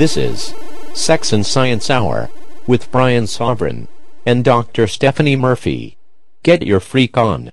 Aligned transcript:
This 0.00 0.16
is 0.16 0.54
Sex 0.94 1.30
and 1.30 1.44
Science 1.44 1.90
Hour 1.90 2.30
with 2.66 2.90
Brian 2.90 3.24
Sovryn 3.24 3.86
and 4.24 4.42
Dr. 4.42 4.86
Stephanie 4.86 5.36
Murphy. 5.36 5.98
Get 6.42 6.66
your 6.66 6.80
freak 6.80 7.18
on. 7.18 7.50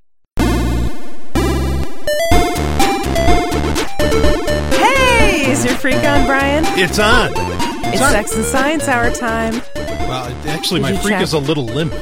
Hey, 4.78 5.52
is 5.52 5.66
your 5.66 5.76
freak 5.76 6.02
on, 6.06 6.26
Brian? 6.26 6.64
It's 6.80 7.00
on. 7.00 7.32
It's 7.92 8.02
on. 8.02 8.12
Sex 8.12 8.34
and 8.34 8.46
Science 8.46 8.88
Hour 8.88 9.12
time. 9.12 9.62
Well, 9.76 10.34
actually, 10.48 10.80
Did 10.80 10.94
my 10.94 11.02
freak 11.02 11.16
check? 11.16 11.24
is 11.24 11.34
a 11.34 11.40
little 11.40 11.66
limp. 11.66 11.94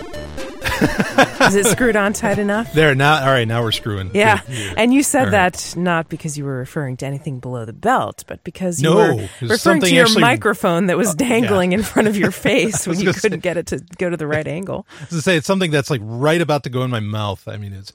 Is 1.45 1.55
it 1.55 1.65
screwed 1.67 1.95
on 1.95 2.13
tight 2.13 2.39
enough? 2.39 2.73
There, 2.73 2.95
now, 2.95 3.21
all 3.21 3.27
right, 3.31 3.47
now 3.47 3.61
we're 3.61 3.71
screwing. 3.71 4.11
Yeah. 4.13 4.41
Good. 4.47 4.73
And 4.77 4.93
you 4.93 5.03
said 5.03 5.19
All 5.19 5.25
right. 5.25 5.53
that 5.53 5.75
not 5.77 6.09
because 6.09 6.37
you 6.37 6.43
were 6.45 6.57
referring 6.57 6.97
to 6.97 7.05
anything 7.05 7.39
below 7.39 7.65
the 7.65 7.73
belt, 7.73 8.23
but 8.27 8.43
because 8.43 8.81
you 8.81 8.89
No, 8.89 8.95
were 8.95 9.27
referring 9.41 9.81
to 9.81 9.93
your 9.93 10.05
actually- 10.05 10.21
microphone 10.21 10.87
that 10.87 10.97
was 10.97 11.09
uh, 11.09 11.13
dangling 11.13 11.73
in 11.73 11.83
front 11.83 12.07
of 12.07 12.17
your 12.17 12.31
face 12.45 12.87
when 12.87 12.99
you 12.99 13.13
couldn't 13.13 13.41
get 13.41 13.57
it 13.57 13.67
to 13.67 13.79
go 13.97 14.09
to 14.09 14.17
the 14.17 14.27
right 14.27 14.47
angle. 14.47 14.87
I 14.99 15.01
was 15.01 15.09
to 15.09 15.21
say 15.21 15.37
it's 15.37 15.47
something 15.47 15.71
that's 15.71 15.89
like 15.89 16.01
right 16.03 16.41
about 16.41 16.63
to 16.63 16.69
go 16.69 16.83
in 16.83 16.89
my 16.89 16.99
mouth. 16.99 17.47
I 17.47 17.57
mean, 17.57 17.73
it's. 17.73 17.93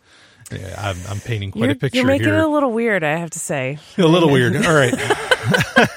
Yeah, 0.52 0.74
I'm, 0.78 0.96
I'm 1.08 1.20
painting 1.20 1.52
quite 1.52 1.62
You're, 1.62 1.70
a 1.70 1.74
picture 1.76 1.98
you're 1.98 2.06
making 2.06 2.26
here. 2.26 2.38
it 2.38 2.42
a 2.44 2.48
little 2.48 2.72
weird, 2.72 3.04
I 3.04 3.16
have 3.16 3.30
to 3.30 3.38
say. 3.38 3.78
a 3.96 4.02
little 4.02 4.30
weird. 4.30 4.56
All 4.56 4.74
right. 4.74 4.92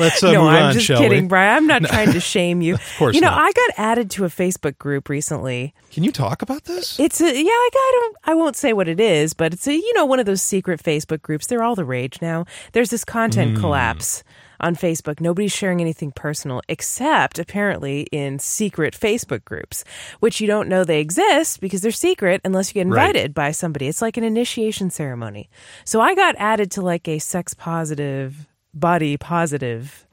Let's 0.00 0.22
uh, 0.22 0.32
no, 0.32 0.42
move 0.44 0.52
I'm 0.52 0.62
on, 0.64 0.72
just 0.72 0.86
shall 0.86 0.98
kidding, 0.98 1.22
we? 1.24 1.28
Brian. 1.28 1.56
I'm 1.56 1.66
not 1.66 1.82
trying 1.88 2.12
to 2.12 2.20
shame 2.20 2.60
you. 2.62 2.74
of 2.76 2.94
course 2.98 3.14
You 3.14 3.20
know, 3.20 3.30
not. 3.30 3.38
I 3.40 3.52
got 3.52 3.70
added 3.76 4.10
to 4.12 4.24
a 4.24 4.28
Facebook 4.28 4.78
group 4.78 5.08
recently. 5.08 5.74
Can 5.92 6.02
you 6.02 6.10
talk 6.12 6.42
about 6.42 6.64
this? 6.64 6.98
It's 6.98 7.20
a 7.20 7.26
yeah, 7.26 7.50
I, 7.50 7.70
I 7.74 7.90
don't 8.00 8.16
I 8.24 8.34
won't 8.34 8.56
say 8.56 8.72
what 8.72 8.88
it 8.88 8.98
is, 8.98 9.34
but 9.34 9.52
it's 9.52 9.68
a 9.68 9.74
you 9.74 9.94
know 9.94 10.06
one 10.06 10.18
of 10.18 10.26
those 10.26 10.42
secret 10.42 10.82
Facebook 10.82 11.22
groups. 11.22 11.46
They're 11.46 11.62
all 11.62 11.74
the 11.76 11.84
rage 11.84 12.20
now. 12.22 12.46
There's 12.72 12.90
this 12.90 13.04
content 13.04 13.54
Hmm. 13.56 13.60
collapse 13.60 14.24
on 14.62 14.76
Facebook. 14.76 15.20
Nobody's 15.20 15.52
sharing 15.52 15.80
anything 15.80 16.12
personal 16.12 16.60
except 16.68 17.38
apparently 17.38 18.02
in 18.12 18.38
secret 18.38 18.92
Facebook 18.94 19.42
groups, 19.46 19.84
which 20.20 20.38
you 20.40 20.46
don't 20.46 20.68
know 20.68 20.84
they 20.84 21.00
exist 21.00 21.60
because 21.60 21.80
they're 21.80 21.90
secret 21.90 22.42
unless 22.44 22.68
you 22.68 22.74
get 22.74 22.86
Right. 22.86 23.06
invited 23.08 23.32
by 23.34 23.52
somebody. 23.52 23.88
It's 23.88 24.02
like 24.02 24.18
an 24.18 24.24
initiation 24.24 24.90
ceremony. 24.90 25.48
So 25.86 26.02
I 26.02 26.14
got 26.14 26.34
added 26.38 26.70
to 26.72 26.82
like 26.82 27.08
a 27.08 27.18
sex 27.18 27.54
positive, 27.54 28.46
body 28.74 29.16
positive 29.16 30.06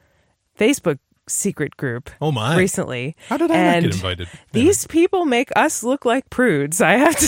Facebook 0.58 1.00
secret 1.30 1.76
group 1.78 2.10
Oh, 2.22 2.32
my. 2.32 2.58
recently. 2.58 3.16
How 3.28 3.38
did 3.38 3.52
I 3.52 3.56
not 3.56 3.60
and 3.76 3.86
get 3.86 3.94
invited? 3.96 4.30
These 4.54 4.88
people 4.88 5.26
make 5.26 5.52
us 5.56 5.84
look 5.84 6.06
like 6.06 6.30
prudes, 6.30 6.80
I 6.82 6.94
have 6.94 7.16
to 7.18 7.26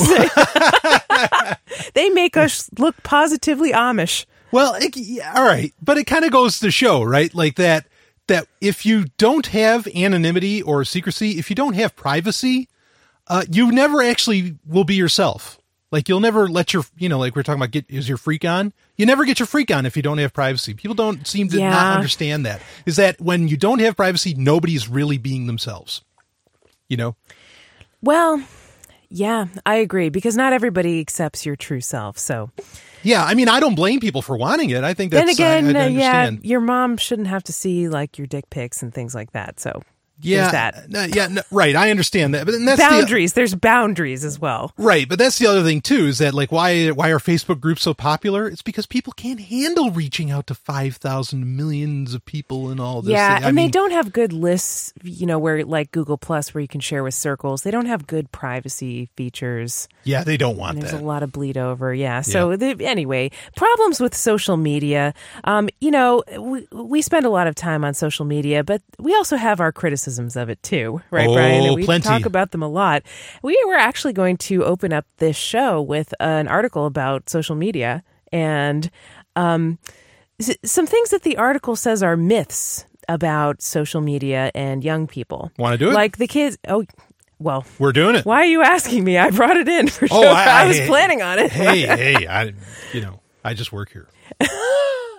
say. 1.68 1.89
they 1.94 2.09
make 2.09 2.38
us 2.38 2.69
look 2.78 2.95
positively 3.03 3.72
Amish. 3.73 4.25
Well, 4.51 4.73
it, 4.75 4.95
yeah, 4.97 5.34
all 5.35 5.45
right, 5.45 5.73
but 5.81 5.97
it 5.97 6.06
kind 6.06 6.25
of 6.25 6.31
goes 6.31 6.59
to 6.59 6.72
show, 6.72 7.03
right? 7.03 7.34
Like 7.35 7.56
that 7.56 7.85
that 8.28 8.47
if 8.62 8.85
you 8.85 9.06
don't 9.18 9.47
have 9.47 9.88
anonymity 9.88 10.62
or 10.62 10.85
secrecy, 10.85 11.31
if 11.39 11.50
you 11.50 11.56
don't 11.56 11.73
have 11.73 11.95
privacy, 11.95 12.69
uh, 13.28 13.44
you 13.51 13.72
never 13.72 14.01
actually 14.01 14.57
will 14.66 14.84
be 14.85 14.95
yourself. 14.95 15.59
Like 15.91 16.07
you'll 16.07 16.19
never 16.19 16.47
let 16.47 16.73
your, 16.73 16.83
you 16.97 17.09
know, 17.09 17.17
like 17.17 17.35
we're 17.35 17.44
talking 17.44 17.59
about, 17.59 17.72
get 17.72 17.85
is 17.89 18.07
your 18.07 18.17
freak 18.17 18.45
on? 18.45 18.73
You 18.95 19.05
never 19.05 19.25
get 19.25 19.39
your 19.39 19.47
freak 19.47 19.72
on 19.72 19.85
if 19.85 19.95
you 19.97 20.03
don't 20.03 20.19
have 20.19 20.33
privacy. 20.33 20.73
People 20.73 20.95
don't 20.95 21.25
seem 21.25 21.50
to 21.50 21.57
Yeah. 21.57 21.69
not 21.69 21.94
understand 21.95 22.45
that. 22.45 22.61
Is 22.85 22.97
that 22.97 23.19
when 23.19 23.47
you 23.47 23.57
don't 23.57 23.79
have 23.79 23.95
privacy, 23.95 24.35
nobody's 24.38 24.88
really 24.88 25.17
being 25.17 25.47
themselves. 25.47 26.03
You 26.88 26.97
know? 26.97 27.16
Well, 28.01 28.44
yeah, 29.09 29.47
I 29.66 29.75
agree 29.75 30.09
because 30.09 30.38
not 30.38 30.53
everybody 30.53 31.00
accepts 31.00 31.45
your 31.45 31.55
true 31.55 31.81
self. 31.81 32.19
So 32.19 32.51
Yeah, 33.01 33.23
I 33.23 33.33
mean, 33.33 33.50
I 33.50 33.59
don't 33.59 33.75
blame 33.75 34.00
people 34.00 34.21
for 34.21 34.38
wanting 34.38 34.69
it. 34.69 34.83
I 34.83 34.94
think 34.94 35.11
that's 35.11 35.25
then 35.25 35.33
again, 35.33 35.75
I, 35.75 35.79
I 35.79 35.85
uh, 35.85 35.89
yeah, 35.89 36.31
your 36.44 36.59
mom 36.61 36.97
shouldn't 36.97 37.29
have 37.29 37.44
to 37.45 37.53
see 37.53 37.89
like 37.89 38.17
your 38.17 38.27
dick 38.27 38.50
pics 38.51 38.83
and 38.83 38.94
things 38.94 39.16
like 39.16 39.31
that. 39.31 39.59
So 39.59 39.81
yeah, 40.22 40.52
that. 40.52 40.75
uh, 40.96 41.07
yeah, 41.13 41.28
no, 41.28 41.41
right. 41.52 41.75
I 41.75 41.91
understand 41.91 42.34
that, 42.34 42.46
but 42.46 42.52
that's 42.59 42.81
the, 42.81 42.88
boundaries. 42.90 43.34
there's 43.34 43.56
boundaries 43.56 44.24
as 44.25 44.40
well. 44.40 44.74
Right, 44.78 45.07
but 45.07 45.19
that's 45.19 45.38
the 45.40 45.47
other 45.47 45.63
thing 45.63 45.81
too 45.81 46.06
is 46.07 46.18
that 46.19 46.34
like 46.34 46.52
why 46.52 46.90
why 46.90 47.09
are 47.09 47.19
Facebook 47.19 47.59
groups 47.59 47.84
so 47.84 47.94
popular? 47.94 48.47
It's 48.47 48.62
because 48.62 48.85
people 48.85 49.13
can't 49.13 49.40
handle 49.40 49.91
reaching 49.91 50.31
out 50.31 50.47
to 50.47 50.56
5,000 50.56 51.56
millions 51.57 52.13
of 52.13 52.25
people 52.25 52.69
and 52.69 52.80
all 52.80 53.02
this. 53.02 53.12
Yeah, 53.13 53.40
I 53.41 53.47
and 53.47 53.57
they 53.57 53.68
don't 53.68 53.91
have 53.91 54.12
good 54.12 54.34
lists, 54.34 54.94
you 55.03 55.25
know, 55.25 55.40
where 55.40 55.63
like 55.66 55.91
Google 55.91 56.18
Plus, 56.18 56.53
where 56.53 56.62
you 56.62 56.68
can 56.68 56.81
share 56.81 57.03
with 57.03 57.13
circles. 57.13 57.62
They 57.63 57.72
don't 57.72 57.86
have 57.86 58.07
good 58.07 58.31
privacy 58.31 59.09
features. 59.16 59.88
Yeah, 60.03 60.24
they 60.24 60.38
don't 60.38 60.57
want 60.57 60.74
And 60.75 60.81
there's 60.81 60.94
that. 60.94 61.01
a 61.01 61.06
lot 61.06 61.24
of 61.24 61.31
bleed 61.31 61.57
over. 61.57 61.94
Yeah. 61.94 62.22
So 62.22 62.56
the, 62.56 62.86
anyway, 62.86 63.31
problems 63.56 64.00
with 64.00 64.16
social 64.16 64.57
media. 64.57 65.13
Um, 65.44 65.69
you 65.80 65.91
know, 65.91 66.24
we, 66.38 66.68
we 66.72 67.01
spend 67.01 67.25
a 67.25 67.30
lot 67.30 67.47
of 67.47 67.56
time 67.56 67.84
on 67.84 67.94
social 67.94 68.25
media, 68.25 68.63
but 68.63 68.81
we 68.97 69.16
also 69.16 69.36
have 69.38 69.59
our 69.59 69.72
criticisms 70.09 70.36
of 70.36 70.50
it 70.50 70.62
too, 70.64 71.02
right, 71.12 71.28
Oh, 71.28 71.34
Brian? 71.34 71.66
And 71.66 71.75
we 71.75 71.86
plenty. 71.86 72.08
talk 72.08 72.25
about 72.25 72.52
them 72.52 72.64
a 72.64 72.68
lot. 72.68 73.03
We 73.44 73.62
were 73.68 73.75
actually 73.75 74.14
going 74.14 74.38
to 74.38 74.64
open 74.66 74.92
up 74.94 75.06
this 75.18 75.36
show 75.36 75.81
with 75.81 76.14
an 76.20 76.47
article 76.47 76.86
about 76.86 77.30
social 77.30 77.56
media 77.56 78.03
and 78.31 78.90
um, 79.36 79.78
some 80.64 80.88
things 80.88 81.09
that 81.12 81.24
the 81.24 81.38
article 81.38 81.75
says 81.75 82.02
are 82.03 82.18
myths 82.18 82.86
about 83.08 83.62
social 83.62 84.02
media 84.02 84.52
and 84.56 84.84
young 84.84 85.08
people. 85.08 85.52
Wanna 85.58 85.78
do 85.78 85.90
it? 85.90 85.94
Like 85.94 86.18
the 86.18 86.28
kids. 86.28 86.58
Oh, 86.68 86.86
well. 87.40 87.66
We're 87.80 87.92
doing 87.94 88.16
it. 88.16 88.25
Why 88.25 88.42
are 88.42 88.46
you 88.46 88.62
asking 88.62 89.03
me? 89.03 89.18
I 89.18 89.30
brought 89.31 89.58
it 89.58 89.68
in 89.68 89.88
for 89.88 90.06
Oh, 90.12 90.22
sure. 90.22 90.28
I- 90.31 90.64
I, 90.64 90.68
was 90.68 90.80
planning 90.81 91.22
on 91.22 91.40
it. 91.40 91.52
hey, 91.52 91.80
hey, 91.86 92.28
I 92.28 92.53
you 92.94 93.02
know, 93.02 93.22
I 93.44 93.53
just 93.53 93.72
work 93.72 93.92
here. 93.92 94.08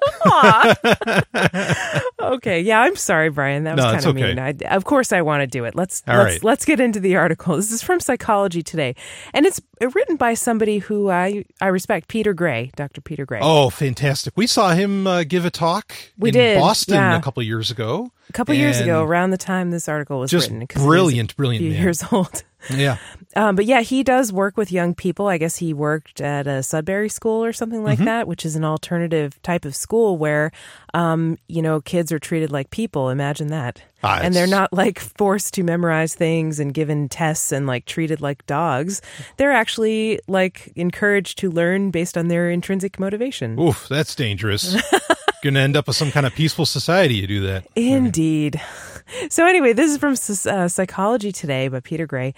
okay, 2.20 2.60
yeah, 2.60 2.80
I'm 2.80 2.96
sorry, 2.96 3.30
Brian. 3.30 3.64
That 3.64 3.76
was 3.76 3.84
No, 3.84 3.92
kind 3.92 4.04
of 4.04 4.16
okay. 4.16 4.34
mean. 4.34 4.38
I, 4.38 4.74
of 4.74 4.84
course, 4.84 5.12
I 5.12 5.22
want 5.22 5.42
to 5.42 5.46
do 5.46 5.64
it. 5.64 5.74
Let's 5.74 6.02
All 6.06 6.16
let's 6.16 6.34
right. 6.34 6.44
let's 6.44 6.64
get 6.64 6.80
into 6.80 7.00
the 7.00 7.16
article. 7.16 7.56
This 7.56 7.72
is 7.72 7.82
from 7.82 8.00
Psychology 8.00 8.62
Today, 8.62 8.94
and 9.34 9.46
it's 9.46 9.60
written 9.80 10.16
by 10.16 10.34
somebody 10.34 10.78
who 10.78 11.10
I 11.10 11.44
I 11.60 11.68
respect, 11.68 12.08
Peter 12.08 12.32
Gray, 12.32 12.70
Dr. 12.76 13.00
Peter 13.00 13.26
Gray. 13.26 13.40
Oh, 13.42 13.70
fantastic. 13.70 14.34
We 14.36 14.46
saw 14.46 14.74
him 14.74 15.06
uh, 15.06 15.24
give 15.24 15.44
a 15.44 15.50
talk 15.50 15.94
We 16.18 16.30
in 16.30 16.34
did, 16.34 16.58
Boston 16.58 16.94
yeah. 16.96 17.18
a 17.18 17.22
couple 17.22 17.42
years 17.42 17.70
ago. 17.70 18.12
A 18.30 18.32
couple 18.32 18.54
years 18.54 18.80
ago, 18.80 19.02
around 19.04 19.30
the 19.30 19.36
time 19.36 19.70
this 19.70 19.88
article 19.88 20.18
was 20.20 20.30
Just 20.30 20.46
written, 20.50 20.66
'cause 20.66 20.80
it 20.82 20.86
was 20.86 20.90
brilliant, 20.94 21.32
a 21.32 21.34
brilliant 21.36 21.62
few 21.62 21.70
man. 21.72 21.82
years 21.82 22.02
old. 22.12 22.42
Yeah. 22.68 22.98
Um, 23.36 23.56
but 23.56 23.64
yeah, 23.64 23.80
he 23.80 24.02
does 24.02 24.32
work 24.34 24.58
with 24.58 24.70
young 24.70 24.94
people. 24.94 25.28
I 25.28 25.38
guess 25.38 25.56
he 25.56 25.72
worked 25.72 26.20
at 26.20 26.46
a 26.46 26.62
Sudbury 26.62 27.08
school 27.08 27.42
or 27.42 27.52
something 27.54 27.78
Mm-hmm. 27.80 27.86
like 27.86 27.98
that, 28.00 28.28
which 28.28 28.44
is 28.44 28.54
an 28.54 28.64
alternative 28.64 29.40
type 29.42 29.64
of 29.64 29.74
school 29.74 30.18
where, 30.18 30.52
um, 30.92 31.38
you 31.48 31.62
know, 31.62 31.80
kids 31.80 32.12
are 32.12 32.18
treated 32.18 32.52
like 32.52 32.70
people. 32.70 33.08
Imagine 33.08 33.48
that. 33.48 33.82
Ah, 34.04 34.20
and 34.22 34.34
they're 34.34 34.46
not 34.46 34.72
like 34.74 34.98
forced 34.98 35.54
to 35.54 35.62
memorize 35.62 36.14
things 36.14 36.60
and 36.60 36.72
given 36.74 37.08
tests 37.08 37.50
and 37.50 37.66
like 37.66 37.86
treated 37.86 38.20
like 38.20 38.44
dogs. 38.46 39.00
They're 39.38 39.52
actually 39.52 40.20
like 40.28 40.70
encouraged 40.76 41.38
to 41.38 41.50
learn 41.50 41.90
based 41.90 42.18
on 42.18 42.28
their 42.28 42.50
intrinsic 42.50 42.98
motivation. 43.00 43.58
Oof, 43.58 43.86
that's 43.88 44.14
dangerous. 44.14 44.76
Going 45.42 45.54
to 45.54 45.60
end 45.60 45.76
up 45.76 45.86
with 45.86 45.96
some 45.96 46.10
kind 46.10 46.26
of 46.26 46.34
peaceful 46.34 46.66
society 46.66 47.14
you 47.14 47.26
do 47.26 47.40
that. 47.42 47.66
Indeed. 47.76 48.60
So, 49.28 49.44
anyway, 49.44 49.72
this 49.72 49.90
is 49.90 49.98
from 49.98 50.12
uh, 50.12 50.68
Psychology 50.68 51.32
Today 51.32 51.66
by 51.66 51.80
Peter 51.80 52.06
Gray. 52.06 52.32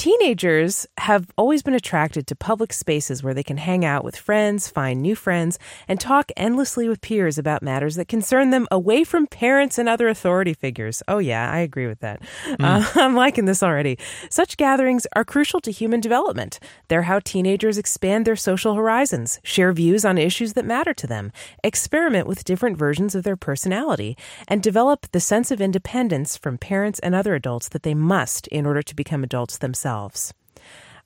Teenagers 0.00 0.86
have 0.96 1.26
always 1.36 1.62
been 1.62 1.74
attracted 1.74 2.26
to 2.26 2.34
public 2.34 2.72
spaces 2.72 3.22
where 3.22 3.34
they 3.34 3.42
can 3.42 3.58
hang 3.58 3.84
out 3.84 4.02
with 4.02 4.16
friends, 4.16 4.66
find 4.66 5.02
new 5.02 5.14
friends, 5.14 5.58
and 5.86 6.00
talk 6.00 6.32
endlessly 6.38 6.88
with 6.88 7.02
peers 7.02 7.36
about 7.36 7.62
matters 7.62 7.96
that 7.96 8.08
concern 8.08 8.48
them 8.48 8.66
away 8.70 9.04
from 9.04 9.26
parents 9.26 9.76
and 9.76 9.90
other 9.90 10.08
authority 10.08 10.54
figures. 10.54 11.02
Oh, 11.06 11.18
yeah, 11.18 11.52
I 11.52 11.58
agree 11.58 11.86
with 11.86 12.00
that. 12.00 12.22
Uh, 12.58 12.82
I'm 12.94 13.14
liking 13.14 13.44
this 13.44 13.62
already. 13.62 13.98
Such 14.30 14.56
gatherings 14.56 15.06
are 15.14 15.22
crucial 15.22 15.60
to 15.60 15.70
human 15.70 16.00
development. 16.00 16.58
They're 16.88 17.02
how 17.02 17.18
teenagers 17.18 17.76
expand 17.76 18.26
their 18.26 18.36
social 18.36 18.76
horizons, 18.76 19.38
share 19.42 19.70
views 19.70 20.06
on 20.06 20.16
issues 20.16 20.54
that 20.54 20.64
matter 20.64 20.94
to 20.94 21.06
them, 21.06 21.30
experiment 21.62 22.26
with 22.26 22.44
different 22.44 22.78
versions 22.78 23.14
of 23.14 23.22
their 23.22 23.36
personality, 23.36 24.16
and 24.48 24.62
develop 24.62 25.12
the 25.12 25.20
sense 25.20 25.50
of 25.50 25.60
independence 25.60 26.38
from 26.38 26.56
parents 26.56 27.00
and 27.00 27.14
other 27.14 27.34
adults 27.34 27.68
that 27.68 27.82
they 27.82 27.92
must 27.92 28.46
in 28.46 28.64
order 28.64 28.80
to 28.80 28.96
become 28.96 29.22
adults 29.22 29.58
themselves. 29.58 29.89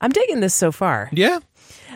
I'm 0.01 0.11
digging 0.11 0.41
this 0.41 0.55
so 0.55 0.71
far. 0.71 1.09
Yeah. 1.13 1.41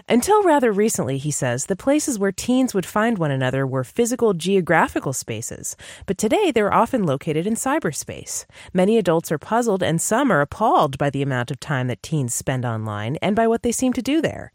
Until 0.09 0.43
rather 0.43 0.73
recently, 0.73 1.19
he 1.19 1.31
says, 1.31 1.67
the 1.67 1.77
places 1.77 2.19
where 2.19 2.33
teens 2.33 2.73
would 2.73 2.87
find 2.87 3.19
one 3.19 3.31
another 3.31 3.67
were 3.67 3.85
physical 3.85 4.33
geographical 4.33 5.13
spaces, 5.13 5.77
but 6.07 6.17
today 6.17 6.51
they're 6.51 6.73
often 6.73 7.05
located 7.05 7.47
in 7.47 7.55
cyberspace. 7.55 8.47
Many 8.73 8.97
adults 8.97 9.31
are 9.33 9.39
puzzled 9.39 9.83
and 9.83 10.01
some 10.01 10.31
are 10.31 10.41
appalled 10.41 10.97
by 10.99 11.11
the 11.11 11.23
amount 11.23 11.51
of 11.51 11.61
time 11.61 11.89
that 11.89 12.03
teens 12.03 12.33
spend 12.33 12.65
online 12.65 13.17
and 13.21 13.37
by 13.37 13.47
what 13.47 13.63
they 13.63 13.73
seem 13.73 13.93
to 13.95 14.03
do 14.03 14.23
there. 14.23 14.53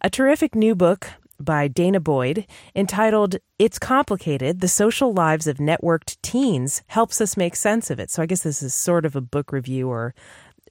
A 0.00 0.10
terrific 0.10 0.54
new 0.54 0.74
book 0.74 1.08
by 1.40 1.68
Danah 1.68 2.02
Boyd 2.02 2.46
entitled 2.76 3.36
It's 3.58 3.78
Complicated 3.78 4.60
The 4.60 4.68
Social 4.68 5.12
Lives 5.12 5.46
of 5.46 5.58
Networked 5.58 6.16
Teens 6.22 6.82
helps 6.88 7.20
us 7.20 7.36
make 7.36 7.56
sense 7.56 7.90
of 7.90 7.98
it. 7.98 8.10
So 8.10 8.22
I 8.22 8.26
guess 8.26 8.42
this 8.42 8.62
is 8.62 8.74
sort 8.74 9.04
of 9.04 9.16
a 9.16 9.20
book 9.20 9.50
review 9.50 9.88
or 9.88 10.14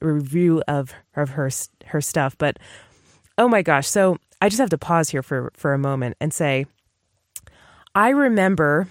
review 0.00 0.62
of 0.68 0.94
of 1.16 1.30
her 1.30 1.50
her 1.86 2.00
stuff, 2.00 2.36
but 2.38 2.58
oh 3.38 3.48
my 3.48 3.62
gosh! 3.62 3.86
So 3.86 4.18
I 4.40 4.48
just 4.48 4.60
have 4.60 4.70
to 4.70 4.78
pause 4.78 5.10
here 5.10 5.22
for 5.22 5.50
for 5.54 5.74
a 5.74 5.78
moment 5.78 6.16
and 6.20 6.32
say, 6.32 6.66
I 7.94 8.10
remember. 8.10 8.88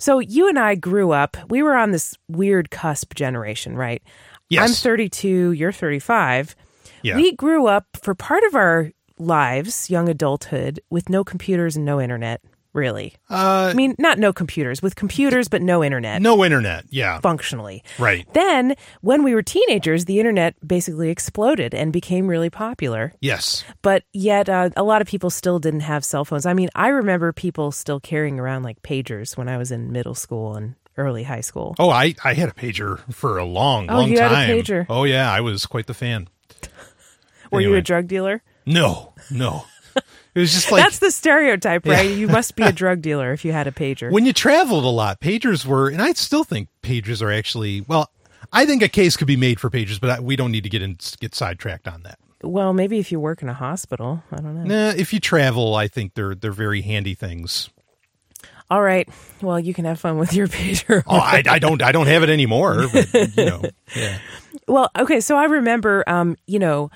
So 0.00 0.20
you 0.20 0.48
and 0.48 0.58
I 0.58 0.76
grew 0.76 1.10
up. 1.10 1.36
We 1.48 1.60
were 1.60 1.74
on 1.74 1.90
this 1.90 2.16
weird 2.28 2.70
cusp 2.70 3.14
generation, 3.14 3.74
right? 3.76 4.00
Yes. 4.48 4.68
I'm 4.68 4.74
32. 4.74 5.52
You're 5.52 5.72
35. 5.72 6.54
Yeah. 7.02 7.16
We 7.16 7.34
grew 7.34 7.66
up 7.66 7.86
for 8.00 8.14
part 8.14 8.44
of 8.44 8.54
our 8.54 8.92
lives, 9.18 9.90
young 9.90 10.08
adulthood, 10.08 10.80
with 10.88 11.08
no 11.08 11.24
computers 11.24 11.76
and 11.76 11.84
no 11.84 12.00
internet. 12.00 12.42
Really, 12.74 13.14
Uh, 13.30 13.70
I 13.72 13.74
mean, 13.74 13.94
not 13.98 14.18
no 14.18 14.32
computers, 14.32 14.82
with 14.82 14.94
computers 14.94 15.48
but 15.48 15.62
no 15.62 15.82
internet 15.82 16.20
no 16.22 16.44
internet. 16.44 16.84
Yeah. 16.90 17.18
functionally. 17.20 17.82
Right. 17.98 18.26
Then, 18.34 18.74
when 19.00 19.22
we 19.24 19.34
were 19.34 19.42
teenagers, 19.42 20.04
the 20.04 20.18
internet 20.20 20.54
basically 20.64 21.08
exploded 21.08 21.74
and 21.74 21.92
became 21.92 22.28
really 22.28 22.50
popular. 22.50 23.14
Yes. 23.20 23.64
But 23.82 24.04
yet, 24.12 24.48
uh, 24.48 24.70
a 24.76 24.82
lot 24.82 25.00
of 25.00 25.08
people 25.08 25.30
still 25.30 25.58
didn't 25.58 25.80
have 25.80 26.04
cell 26.04 26.24
phones. 26.26 26.44
I 26.46 26.52
mean, 26.52 26.68
I 26.74 26.88
remember 26.88 27.32
people 27.32 27.72
still 27.72 28.00
carrying 28.00 28.38
around 28.38 28.62
like 28.64 28.82
pagers 28.82 29.36
when 29.36 29.48
I 29.48 29.56
was 29.56 29.72
in 29.72 29.90
middle 29.90 30.14
school 30.14 30.54
and 30.54 30.74
early 30.98 31.22
high 31.24 31.40
school. 31.40 31.74
Oh, 31.78 31.90
I, 31.90 32.14
I 32.22 32.34
had 32.34 32.48
a 32.50 32.52
pager 32.52 33.00
for 33.12 33.38
a 33.38 33.44
long, 33.46 33.88
Oh, 33.90 34.00
long 34.00 34.10
you 34.10 34.18
had 34.18 34.30
a 34.30 34.34
time. 34.34 34.50
pager. 34.50 34.86
Oh, 34.90 35.04
yeah. 35.04 35.32
I 35.32 35.40
was 35.40 35.64
quite 35.64 35.86
the 35.86 35.94
fan. 35.94 36.28
Were 37.50 37.60
you 37.62 37.74
a 37.74 37.80
drug 37.82 38.06
dealer? 38.08 38.42
No, 38.66 39.14
no. 39.30 39.64
It 40.38 40.42
was 40.42 40.52
just 40.52 40.70
like 40.70 40.84
That's 40.84 41.00
the 41.00 41.10
stereotype, 41.10 41.84
right? 41.84 42.08
You 42.08 42.28
must 42.28 42.54
be 42.54 42.62
a 42.62 42.70
drug 42.82 43.02
dealer 43.02 43.32
if 43.32 43.44
you 43.44 43.50
had 43.50 43.66
a 43.66 43.72
pager. 43.72 44.12
when 44.12 44.24
you 44.24 44.32
traveled 44.32 44.84
a 44.84 44.88
lot, 44.88 45.20
pagers 45.20 45.66
were, 45.66 45.88
and 45.88 46.00
I 46.00 46.12
still 46.12 46.44
think 46.44 46.68
pagers 46.80 47.20
are 47.20 47.32
actually, 47.32 47.80
well, 47.80 48.12
I 48.52 48.64
think 48.64 48.80
a 48.84 48.88
case 48.88 49.16
could 49.16 49.26
be 49.26 49.36
made 49.36 49.58
for 49.58 49.68
pagers, 49.68 50.00
but 50.00 50.10
I, 50.10 50.20
we 50.20 50.36
don't 50.36 50.52
need 50.52 50.62
to 50.62 50.68
get 50.70 50.80
in, 50.80 50.96
get 51.18 51.34
sidetracked 51.34 51.88
on 51.88 52.04
that. 52.04 52.20
well, 52.44 52.72
maybe 52.72 53.00
if 53.00 53.10
you 53.10 53.18
work 53.18 53.42
in 53.42 53.48
a 53.48 53.52
hospital. 53.54 54.22
I 54.30 54.36
don't 54.36 54.54
know. 54.54 54.90
Nah, 54.90 54.94
if 54.96 55.12
you 55.12 55.18
travel, 55.18 55.74
I 55.74 55.88
think 55.88 56.14
they're 56.14 56.36
they're 56.36 56.52
very 56.52 56.82
handy 56.82 57.14
things. 57.14 57.70
All 58.70 58.80
right. 58.80 59.08
Well, 59.42 59.58
you 59.58 59.74
can 59.74 59.86
have 59.86 59.98
fun 59.98 60.18
with 60.18 60.34
your 60.34 60.46
pager. 60.58 61.02
Oh, 61.04 61.16
I, 61.16 61.42
I 61.48 61.58
don't 61.58 61.82
I 61.82 61.90
don't 61.90 62.06
have 62.06 62.22
it 62.22 62.30
anymore. 62.30 62.86
But, 62.92 63.12
you 63.36 63.44
know, 63.44 63.62
yeah. 63.96 64.18
Well, 64.68 64.88
okay, 64.96 65.18
so 65.20 65.36
I 65.36 65.46
remember, 65.46 66.04
um, 66.06 66.36
you 66.46 66.58
know, 66.60 66.90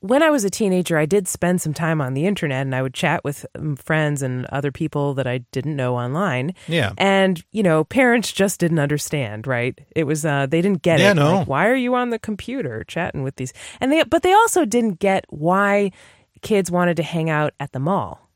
when 0.00 0.22
I 0.22 0.30
was 0.30 0.44
a 0.44 0.50
teenager, 0.50 0.96
I 0.96 1.04
did 1.06 1.28
spend 1.28 1.60
some 1.60 1.74
time 1.74 2.00
on 2.00 2.14
the 2.14 2.24
internet 2.26 2.62
and 2.62 2.74
I 2.74 2.80
would 2.80 2.94
chat 2.94 3.22
with 3.24 3.44
um, 3.54 3.76
friends 3.76 4.22
and 4.22 4.46
other 4.46 4.72
people 4.72 5.12
that 5.14 5.26
I 5.26 5.38
didn't 5.52 5.76
know 5.76 5.96
online. 5.96 6.54
Yeah. 6.66 6.92
And, 6.96 7.44
you 7.52 7.62
know, 7.62 7.84
parents 7.84 8.32
just 8.32 8.60
didn't 8.60 8.78
understand, 8.78 9.46
right? 9.46 9.78
It 9.94 10.04
was, 10.04 10.24
uh, 10.24 10.46
they 10.46 10.62
didn't 10.62 10.82
get 10.82 10.98
Yeah, 11.00 11.10
it. 11.10 11.14
no. 11.14 11.38
Like, 11.38 11.48
why 11.48 11.68
are 11.68 11.74
you 11.76 11.94
on 11.94 12.08
the 12.10 12.18
computer 12.18 12.84
chatting 12.84 13.22
with 13.22 13.36
these? 13.36 13.52
And 13.80 13.92
they, 13.92 14.02
but 14.04 14.22
they 14.22 14.32
also 14.32 14.64
didn't 14.64 14.98
get 14.98 15.26
why 15.28 15.92
kids 16.40 16.70
wanted 16.70 16.96
to 16.96 17.02
hang 17.02 17.28
out 17.28 17.52
at 17.60 17.72
the 17.72 17.80
mall. 17.80 18.29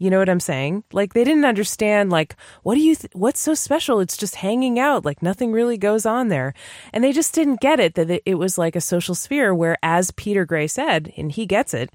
You 0.00 0.08
know 0.08 0.18
what 0.18 0.30
I'm 0.30 0.40
saying? 0.40 0.82
Like 0.94 1.12
they 1.12 1.24
didn't 1.24 1.44
understand 1.44 2.08
like 2.08 2.34
what 2.62 2.74
do 2.74 2.80
you 2.80 2.96
th- 2.96 3.12
what's 3.12 3.38
so 3.38 3.52
special? 3.52 4.00
It's 4.00 4.16
just 4.16 4.36
hanging 4.36 4.78
out, 4.78 5.04
like 5.04 5.22
nothing 5.22 5.52
really 5.52 5.76
goes 5.76 6.06
on 6.06 6.28
there. 6.28 6.54
And 6.94 7.04
they 7.04 7.12
just 7.12 7.34
didn't 7.34 7.60
get 7.60 7.78
it 7.78 7.96
that 7.96 8.10
it, 8.10 8.22
it 8.24 8.36
was 8.36 8.56
like 8.56 8.74
a 8.74 8.80
social 8.80 9.14
sphere 9.14 9.54
where 9.54 9.76
as 9.82 10.10
Peter 10.12 10.46
Gray 10.46 10.66
said, 10.68 11.12
and 11.18 11.30
he 11.30 11.44
gets 11.44 11.74
it, 11.74 11.90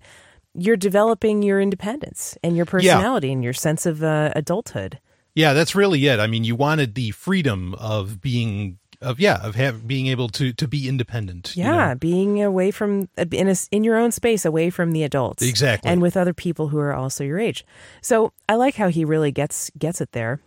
you're 0.53 0.77
developing 0.77 1.41
your 1.41 1.59
independence 1.59 2.37
and 2.43 2.55
your 2.55 2.67
personality 2.67 3.31
and 3.31 3.43
your 3.43 3.53
sense 3.53 3.87
of 3.87 4.03
uh, 4.03 4.31
adulthood. 4.35 4.99
Yeah, 5.33 5.53
that's 5.53 5.73
really 5.73 6.05
it. 6.05 6.19
I 6.19 6.27
mean, 6.27 6.43
you 6.43 6.55
wanted 6.55 6.93
the 6.93 7.09
freedom 7.09 7.73
of 7.73 8.21
being 8.21 8.77
of 9.05 9.19
yeah, 9.19 9.37
of 9.45 9.55
have, 9.55 9.87
being 9.87 10.07
able 10.07 10.27
to 10.29 10.51
to 10.53 10.67
be 10.67 10.87
independent. 10.89 11.55
you 11.55 11.63
Yeah, 11.63 11.89
know? 11.89 11.95
being 11.95 12.43
away 12.43 12.71
from 12.71 13.07
uh, 13.17 13.25
in 13.31 13.47
a, 13.47 13.55
in 13.71 13.83
your 13.83 13.97
own 13.97 14.11
space, 14.11 14.43
away 14.45 14.69
from 14.69 14.91
the 14.91 15.03
adults, 15.03 15.43
Exactly. 15.43 15.89
and 15.89 16.01
with 16.01 16.17
other 16.17 16.33
people 16.33 16.69
who 16.69 16.79
are 16.79 16.93
also 16.93 17.23
your 17.23 17.39
age. 17.39 17.65
So 18.01 18.33
I 18.49 18.55
like 18.55 18.75
how 18.75 18.89
he 18.89 19.05
really 19.05 19.31
gets 19.31 19.71
gets 19.77 20.01
it 20.01 20.11
there. 20.11 20.39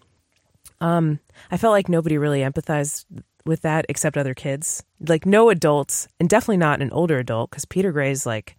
Um, 0.80 1.18
I 1.50 1.56
felt 1.56 1.72
like 1.72 1.88
nobody 1.88 2.18
really 2.18 2.40
empathized 2.40 3.04
with 3.44 3.62
that 3.62 3.86
except 3.88 4.16
other 4.18 4.34
kids, 4.34 4.84
like 5.00 5.24
no 5.26 5.48
adults, 5.50 6.06
and 6.20 6.28
definitely 6.28 6.58
not 6.58 6.82
an 6.82 6.90
older 6.92 7.18
adult 7.18 7.50
because 7.50 7.64
Peter 7.64 7.92
Gray's 7.92 8.26
like 8.26 8.56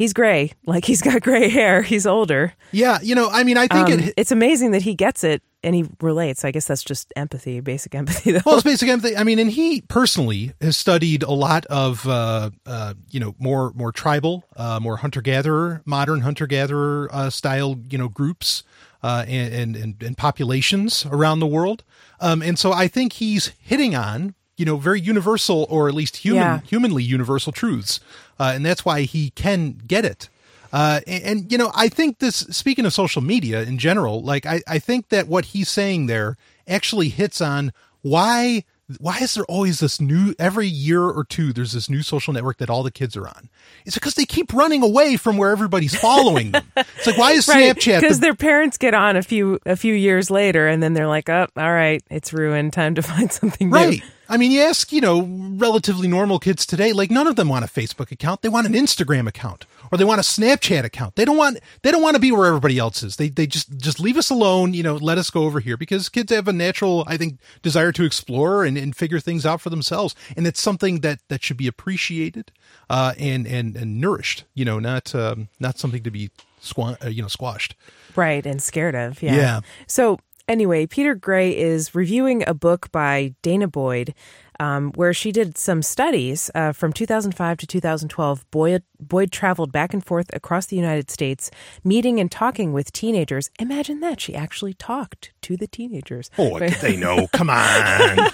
he's 0.00 0.14
gray, 0.14 0.52
like 0.64 0.86
he's 0.86 1.02
got 1.02 1.20
gray 1.28 1.50
hair, 1.50 1.82
he's 1.82 2.06
older. 2.06 2.54
Yeah, 2.72 2.98
you 3.02 3.14
know, 3.14 3.28
I 3.30 3.44
mean, 3.44 3.58
I 3.58 3.66
think 3.66 3.88
Um, 3.90 4.00
it 4.00 4.14
it's 4.16 4.32
amazing 4.32 4.70
that 4.72 4.82
he 4.82 4.94
gets 4.94 5.22
it 5.22 5.42
and 5.62 5.74
he 5.74 5.84
relates. 6.00 6.42
I 6.42 6.50
guess 6.52 6.66
that's 6.66 6.82
just 6.82 7.12
empathy, 7.16 7.60
basic 7.60 7.94
empathy. 8.00 8.32
Though. 8.32 8.40
Well, 8.46 8.54
it's 8.56 8.64
basic 8.64 8.88
empathy. 8.88 9.14
I 9.16 9.24
mean, 9.24 9.38
and 9.38 9.50
he 9.50 9.82
personally 9.82 10.52
has 10.62 10.76
studied 10.76 11.22
a 11.22 11.32
lot 11.32 11.66
of, 11.66 12.08
uh, 12.08 12.50
uh, 12.64 12.94
you 13.10 13.20
know, 13.20 13.34
more 13.38 13.72
more 13.74 13.92
tribal, 13.92 14.44
uh, 14.56 14.80
more 14.80 14.96
hunter 14.96 15.20
gatherer, 15.20 15.82
modern 15.84 16.22
hunter 16.22 16.46
gatherer 16.46 17.08
uh, 17.12 17.28
style, 17.28 17.76
you 17.90 17.98
know, 17.98 18.08
groups 18.08 18.62
uh, 19.02 19.24
and, 19.28 19.54
and 19.54 19.76
and 19.76 20.02
and 20.02 20.16
populations 20.16 21.06
around 21.10 21.40
the 21.40 21.46
world. 21.46 21.84
Um, 22.20 22.42
and 22.42 22.58
so 22.58 22.72
I 22.72 22.88
think 22.88 23.14
he's 23.14 23.52
hitting 23.60 23.94
on, 23.94 24.34
you 24.60 24.66
know, 24.66 24.76
very 24.76 25.00
universal 25.00 25.66
or 25.70 25.88
at 25.88 25.94
least 25.94 26.18
human, 26.18 26.42
Yeah. 26.42 26.60
humanly 26.60 27.02
universal 27.02 27.50
truths, 27.52 27.98
uh, 28.38 28.52
and 28.54 28.64
that's 28.64 28.84
why 28.84 29.02
he 29.02 29.30
can 29.30 29.80
get 29.86 30.04
it. 30.04 30.28
Uh, 30.72 31.00
and, 31.06 31.24
and, 31.24 31.52
you 31.52 31.58
know, 31.58 31.72
I 31.74 31.88
think 31.88 32.18
this, 32.20 32.36
speaking 32.50 32.84
of 32.86 32.92
social 32.92 33.22
media 33.22 33.62
in 33.62 33.76
general, 33.78 34.22
like, 34.22 34.46
I, 34.46 34.60
I 34.68 34.78
think 34.78 35.08
that 35.08 35.26
what 35.26 35.46
he's 35.46 35.68
saying 35.68 36.06
there 36.06 36.36
actually 36.68 37.08
hits 37.08 37.40
on 37.40 37.72
why, 38.02 38.62
why 38.98 39.18
is 39.18 39.34
there 39.34 39.44
always 39.46 39.80
this 39.80 40.00
new, 40.00 40.32
every 40.38 40.68
year 40.68 41.02
or 41.02 41.24
two, 41.24 41.52
there's 41.52 41.72
this 41.72 41.90
new 41.90 42.02
social 42.02 42.32
network 42.32 42.58
that 42.58 42.70
all 42.70 42.84
the 42.84 42.90
kids 42.92 43.16
are 43.16 43.26
on? 43.26 43.48
It's 43.84 43.96
because 43.96 44.14
they 44.14 44.24
keep 44.24 44.52
running 44.52 44.82
away 44.84 45.16
from 45.16 45.36
where 45.36 45.50
everybody's 45.50 45.94
following 45.94 46.52
them. 46.52 46.64
It's 46.76 47.06
like, 47.06 47.18
why 47.18 47.32
is 47.32 47.46
Snapchat? 47.48 48.00
because 48.00 48.20
the- 48.20 48.26
their 48.26 48.34
parents 48.36 48.78
get 48.78 48.94
on 48.94 49.16
a 49.16 49.22
few 49.22 49.58
a 49.66 49.74
few 49.76 49.94
years 49.94 50.30
later, 50.30 50.68
and 50.68 50.80
then 50.82 50.94
they're 50.94 51.08
like, 51.08 51.28
"Oh, 51.28 51.46
all 51.56 51.72
right, 51.72 52.02
it's 52.10 52.32
ruined. 52.32 52.72
Time 52.72 52.94
to 52.96 53.02
find 53.10 53.30
something 53.32 53.70
new." 53.70 53.98
I 54.30 54.36
mean, 54.36 54.52
you 54.52 54.60
ask, 54.62 54.92
you 54.92 55.00
know, 55.00 55.22
relatively 55.22 56.06
normal 56.06 56.38
kids 56.38 56.64
today, 56.64 56.92
like 56.92 57.10
none 57.10 57.26
of 57.26 57.34
them 57.34 57.48
want 57.48 57.64
a 57.64 57.68
Facebook 57.68 58.12
account. 58.12 58.42
They 58.42 58.48
want 58.48 58.66
an 58.66 58.74
Instagram 58.74 59.26
account 59.26 59.66
or 59.90 59.98
they 59.98 60.04
want 60.04 60.20
a 60.20 60.22
Snapchat 60.22 60.84
account. 60.84 61.16
They 61.16 61.24
don't 61.24 61.36
want 61.36 61.58
they 61.82 61.90
don't 61.90 62.00
want 62.02 62.14
to 62.14 62.20
be 62.20 62.30
where 62.30 62.46
everybody 62.46 62.78
else 62.78 63.02
is. 63.02 63.16
They 63.16 63.28
they 63.28 63.46
just 63.48 63.76
just 63.76 63.98
leave 63.98 64.16
us 64.16 64.30
alone, 64.30 64.72
you 64.72 64.84
know, 64.84 64.94
let 64.94 65.18
us 65.18 65.30
go 65.30 65.42
over 65.42 65.58
here 65.58 65.76
because 65.76 66.08
kids 66.08 66.32
have 66.32 66.46
a 66.46 66.52
natural, 66.52 67.04
I 67.08 67.16
think, 67.16 67.40
desire 67.60 67.90
to 67.92 68.04
explore 68.04 68.64
and, 68.64 68.78
and 68.78 68.94
figure 68.94 69.18
things 69.18 69.44
out 69.44 69.60
for 69.60 69.70
themselves. 69.70 70.14
And 70.36 70.46
it's 70.46 70.60
something 70.60 71.00
that 71.00 71.18
that 71.28 71.42
should 71.42 71.56
be 71.56 71.66
appreciated 71.66 72.52
uh 72.88 73.14
and 73.18 73.48
and 73.48 73.76
and 73.76 74.00
nourished, 74.00 74.44
you 74.54 74.64
know, 74.64 74.78
not 74.78 75.12
um 75.14 75.48
not 75.58 75.78
something 75.78 76.04
to 76.04 76.10
be 76.10 76.30
squa- 76.62 77.04
uh, 77.04 77.08
you 77.08 77.22
know, 77.22 77.28
squashed. 77.28 77.74
right, 78.14 78.46
and 78.46 78.62
scared 78.62 78.94
of. 78.94 79.22
Yeah. 79.22 79.34
Yeah. 79.34 79.60
So 79.88 80.20
anyway, 80.50 80.86
Peter 80.86 81.14
Gray 81.14 81.56
is 81.56 81.94
reviewing 81.94 82.42
a 82.46 82.52
book 82.52 82.90
by 82.90 83.34
Danah 83.42 83.70
Boyd. 83.70 84.14
Um, 84.60 84.92
where 84.92 85.14
she 85.14 85.32
did 85.32 85.56
some 85.56 85.80
studies 85.80 86.50
uh, 86.54 86.72
from 86.72 86.92
2005 86.92 87.56
to 87.58 87.66
2012. 87.66 88.50
Boyd, 88.50 88.82
Boyd 89.00 89.32
traveled 89.32 89.72
back 89.72 89.94
and 89.94 90.04
forth 90.04 90.28
across 90.34 90.66
the 90.66 90.76
United 90.76 91.10
States, 91.10 91.50
meeting 91.82 92.20
and 92.20 92.30
talking 92.30 92.74
with 92.74 92.92
teenagers. 92.92 93.48
Imagine 93.58 94.00
that. 94.00 94.20
She 94.20 94.34
actually 94.34 94.74
talked 94.74 95.32
to 95.42 95.56
the 95.56 95.66
teenagers. 95.66 96.30
Oh, 96.36 96.50
what 96.50 96.58
did 96.60 96.74
they 96.74 96.96
know? 96.96 97.26
Come 97.32 97.48
on. 97.48 98.28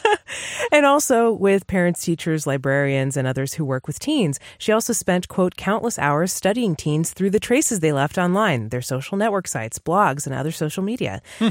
and 0.73 0.85
also 0.85 1.33
with 1.33 1.68
parents, 1.68 2.02
teachers, 2.02 2.45
librarians, 2.45 3.16
and 3.16 3.28
others 3.28 3.54
who 3.54 3.64
work 3.64 3.87
with 3.87 4.00
teens. 4.00 4.40
She 4.59 4.73
also 4.73 4.92
spent, 4.92 5.28
quote, 5.28 5.56
countless 5.56 5.97
hours 5.97 6.33
studying 6.33 6.75
teens 6.75 7.12
through 7.12 7.30
the 7.30 7.38
traces 7.38 7.78
they 7.78 7.92
left 7.92 8.18
online, 8.18 8.71
their 8.71 8.83
social 8.83 9.16
network 9.16 9.47
sites, 9.47 9.78
blogs, 9.78 10.26
and 10.26 10.35
other 10.35 10.50
social 10.50 10.83
media. 10.83 11.23
Hmm. 11.38 11.50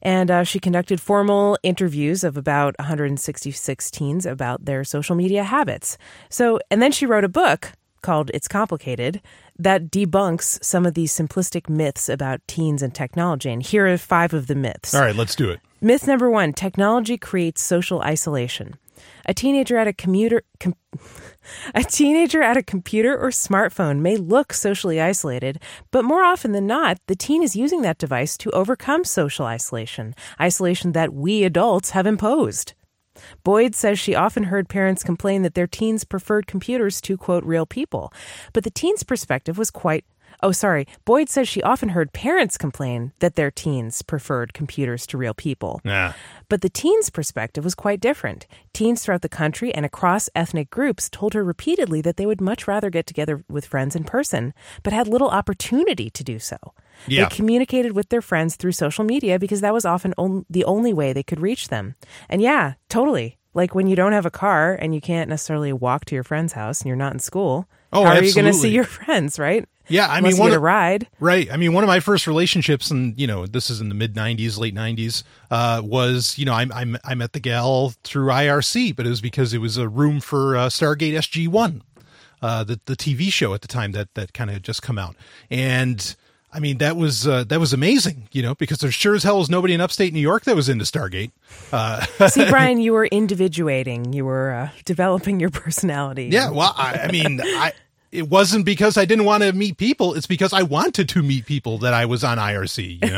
And 0.00 0.30
uh, 0.30 0.44
she 0.44 0.58
conducted 0.58 1.00
formal 1.00 1.58
interviews 1.62 2.24
of 2.24 2.36
about 2.36 2.74
166 2.78 3.90
teens 3.90 4.13
about 4.24 4.64
their 4.64 4.84
social 4.84 5.16
media 5.16 5.42
habits. 5.42 5.98
So, 6.30 6.60
and 6.70 6.80
then 6.80 6.92
she 6.92 7.06
wrote 7.06 7.24
a 7.24 7.28
book 7.28 7.72
called 8.04 8.30
It's 8.32 8.46
Complicated 8.46 9.20
that 9.58 9.90
debunks 9.90 10.62
some 10.62 10.86
of 10.86 10.94
these 10.94 11.12
simplistic 11.12 11.68
myths 11.68 12.08
about 12.08 12.46
teens 12.46 12.82
and 12.82 12.94
technology. 12.94 13.50
And 13.50 13.62
here 13.62 13.86
are 13.86 13.98
five 13.98 14.32
of 14.32 14.46
the 14.46 14.54
myths. 14.54 14.94
All 14.94 15.00
right, 15.00 15.16
let's 15.16 15.34
do 15.34 15.50
it. 15.50 15.60
Myth 15.80 16.06
number 16.06 16.30
one 16.30 16.52
technology 16.52 17.18
creates 17.18 17.62
social 17.62 18.00
isolation. 18.02 18.76
A 19.26 19.34
teenager 19.34 19.76
at 19.76 19.88
a 19.88 19.92
commuter. 19.92 20.42
Com- 20.60 20.76
a 21.74 21.82
teenager 21.82 22.42
at 22.42 22.56
a 22.56 22.62
computer 22.62 23.16
or 23.18 23.30
smartphone 23.30 24.00
may 24.00 24.16
look 24.16 24.52
socially 24.52 25.00
isolated, 25.00 25.60
but 25.90 26.04
more 26.04 26.22
often 26.22 26.52
than 26.52 26.66
not, 26.66 26.98
the 27.06 27.16
teen 27.16 27.42
is 27.42 27.56
using 27.56 27.82
that 27.82 27.98
device 27.98 28.36
to 28.38 28.50
overcome 28.50 29.04
social 29.04 29.46
isolation, 29.46 30.14
isolation 30.40 30.92
that 30.92 31.12
we 31.12 31.44
adults 31.44 31.90
have 31.90 32.06
imposed. 32.06 32.74
Boyd 33.42 33.74
says 33.74 33.98
she 33.98 34.14
often 34.14 34.44
heard 34.44 34.68
parents 34.68 35.02
complain 35.02 35.42
that 35.42 35.54
their 35.54 35.66
teens 35.66 36.04
preferred 36.04 36.46
computers 36.46 37.00
to, 37.02 37.16
quote, 37.16 37.44
real 37.44 37.66
people. 37.66 38.12
But 38.52 38.64
the 38.64 38.70
teen's 38.70 39.02
perspective 39.02 39.58
was 39.58 39.70
quite 39.70 40.04
Oh, 40.42 40.52
sorry. 40.52 40.86
Boyd 41.04 41.28
says 41.28 41.48
she 41.48 41.62
often 41.62 41.90
heard 41.90 42.12
parents 42.12 42.58
complain 42.58 43.12
that 43.20 43.34
their 43.36 43.50
teens 43.50 44.02
preferred 44.02 44.52
computers 44.52 45.06
to 45.08 45.18
real 45.18 45.34
people. 45.34 45.80
Yeah. 45.84 46.12
But 46.48 46.60
the 46.60 46.68
teens' 46.68 47.10
perspective 47.10 47.64
was 47.64 47.74
quite 47.74 48.00
different. 48.00 48.46
Teens 48.72 49.02
throughout 49.02 49.22
the 49.22 49.28
country 49.28 49.74
and 49.74 49.86
across 49.86 50.28
ethnic 50.34 50.70
groups 50.70 51.08
told 51.08 51.34
her 51.34 51.42
repeatedly 51.44 52.00
that 52.02 52.16
they 52.16 52.26
would 52.26 52.40
much 52.40 52.68
rather 52.68 52.90
get 52.90 53.06
together 53.06 53.44
with 53.48 53.64
friends 53.66 53.96
in 53.96 54.04
person, 54.04 54.52
but 54.82 54.92
had 54.92 55.08
little 55.08 55.30
opportunity 55.30 56.10
to 56.10 56.24
do 56.24 56.38
so. 56.38 56.56
Yeah. 57.06 57.28
They 57.28 57.34
communicated 57.36 57.92
with 57.92 58.08
their 58.10 58.22
friends 58.22 58.56
through 58.56 58.72
social 58.72 59.04
media 59.04 59.38
because 59.38 59.60
that 59.62 59.72
was 59.72 59.84
often 59.84 60.14
on- 60.18 60.44
the 60.50 60.64
only 60.64 60.92
way 60.92 61.12
they 61.12 61.22
could 61.22 61.40
reach 61.40 61.68
them. 61.68 61.94
And 62.28 62.42
yeah, 62.42 62.74
totally. 62.88 63.38
Like 63.54 63.74
when 63.74 63.86
you 63.86 63.94
don't 63.96 64.12
have 64.12 64.26
a 64.26 64.30
car 64.30 64.74
and 64.74 64.94
you 64.94 65.00
can't 65.00 65.30
necessarily 65.30 65.72
walk 65.72 66.04
to 66.06 66.14
your 66.14 66.24
friend's 66.24 66.54
house 66.54 66.80
and 66.80 66.88
you're 66.88 66.96
not 66.96 67.12
in 67.12 67.18
school, 67.20 67.68
Oh, 67.92 68.04
how 68.04 68.14
are 68.14 68.24
you 68.24 68.34
going 68.34 68.46
to 68.46 68.52
see 68.52 68.70
your 68.70 68.84
friends, 68.98 69.38
right? 69.38 69.64
Yeah, 69.88 70.06
I 70.08 70.20
mean, 70.20 70.36
one 70.38 70.48
get 70.50 70.54
a 70.54 70.56
of- 70.56 70.62
ride. 70.62 71.06
Right. 71.20 71.50
I 71.52 71.56
mean, 71.56 71.72
one 71.74 71.84
of 71.84 71.88
my 71.88 72.00
first 72.00 72.26
relationships, 72.26 72.90
and 72.90 73.18
you 73.20 73.26
know, 73.26 73.46
this 73.46 73.68
is 73.70 73.80
in 73.80 73.88
the 73.90 73.94
mid 73.94 74.14
'90s, 74.14 74.58
late 74.58 74.74
'90s, 74.74 75.22
uh, 75.50 75.82
was 75.84 76.38
you 76.38 76.44
know, 76.46 76.54
I, 76.54 76.66
I 76.72 76.86
I 77.04 77.14
met 77.14 77.32
the 77.32 77.40
gal 77.40 77.92
through 78.02 78.28
IRC, 78.28 78.96
but 78.96 79.06
it 79.06 79.10
was 79.10 79.20
because 79.20 79.52
it 79.52 79.58
was 79.58 79.76
a 79.76 79.88
room 79.88 80.20
for 80.20 80.56
uh, 80.56 80.68
Stargate 80.68 81.12
SG 81.14 81.48
One, 81.48 81.82
uh, 82.40 82.64
the 82.64 82.80
the 82.86 82.96
TV 82.96 83.32
show 83.32 83.52
at 83.54 83.60
the 83.60 83.68
time 83.68 83.92
that 83.92 84.14
that 84.14 84.32
kind 84.32 84.50
of 84.50 84.62
just 84.62 84.80
come 84.82 84.98
out, 84.98 85.16
and 85.50 86.16
I 86.52 86.60
mean 86.60 86.78
that 86.78 86.96
was 86.96 87.26
uh, 87.26 87.44
that 87.44 87.60
was 87.60 87.72
amazing, 87.74 88.28
you 88.32 88.40
know, 88.42 88.54
because 88.54 88.78
there 88.78 88.90
sure 88.90 89.14
as 89.14 89.22
hell 89.24 89.38
was 89.38 89.50
nobody 89.50 89.74
in 89.74 89.80
upstate 89.82 90.12
New 90.14 90.20
York 90.20 90.44
that 90.44 90.56
was 90.56 90.68
into 90.70 90.84
Stargate. 90.84 91.32
Uh, 91.72 92.00
See, 92.28 92.48
Brian, 92.48 92.80
you 92.80 92.92
were 92.94 93.06
individuating. 93.06 94.12
You 94.14 94.24
were 94.24 94.52
uh, 94.52 94.68
developing 94.84 95.40
your 95.40 95.50
personality. 95.50 96.28
yeah, 96.32 96.50
well, 96.50 96.72
I, 96.76 97.00
I 97.08 97.12
mean, 97.12 97.40
I. 97.42 97.72
It 98.14 98.28
wasn't 98.28 98.64
because 98.64 98.96
I 98.96 99.04
didn't 99.04 99.24
want 99.24 99.42
to 99.42 99.52
meet 99.52 99.76
people. 99.76 100.14
It's 100.14 100.28
because 100.28 100.52
I 100.52 100.62
wanted 100.62 101.08
to 101.08 101.22
meet 101.22 101.46
people 101.46 101.78
that 101.78 101.92
I 101.92 102.06
was 102.06 102.22
on 102.22 102.38
IRC. 102.38 103.04
You 103.04 103.10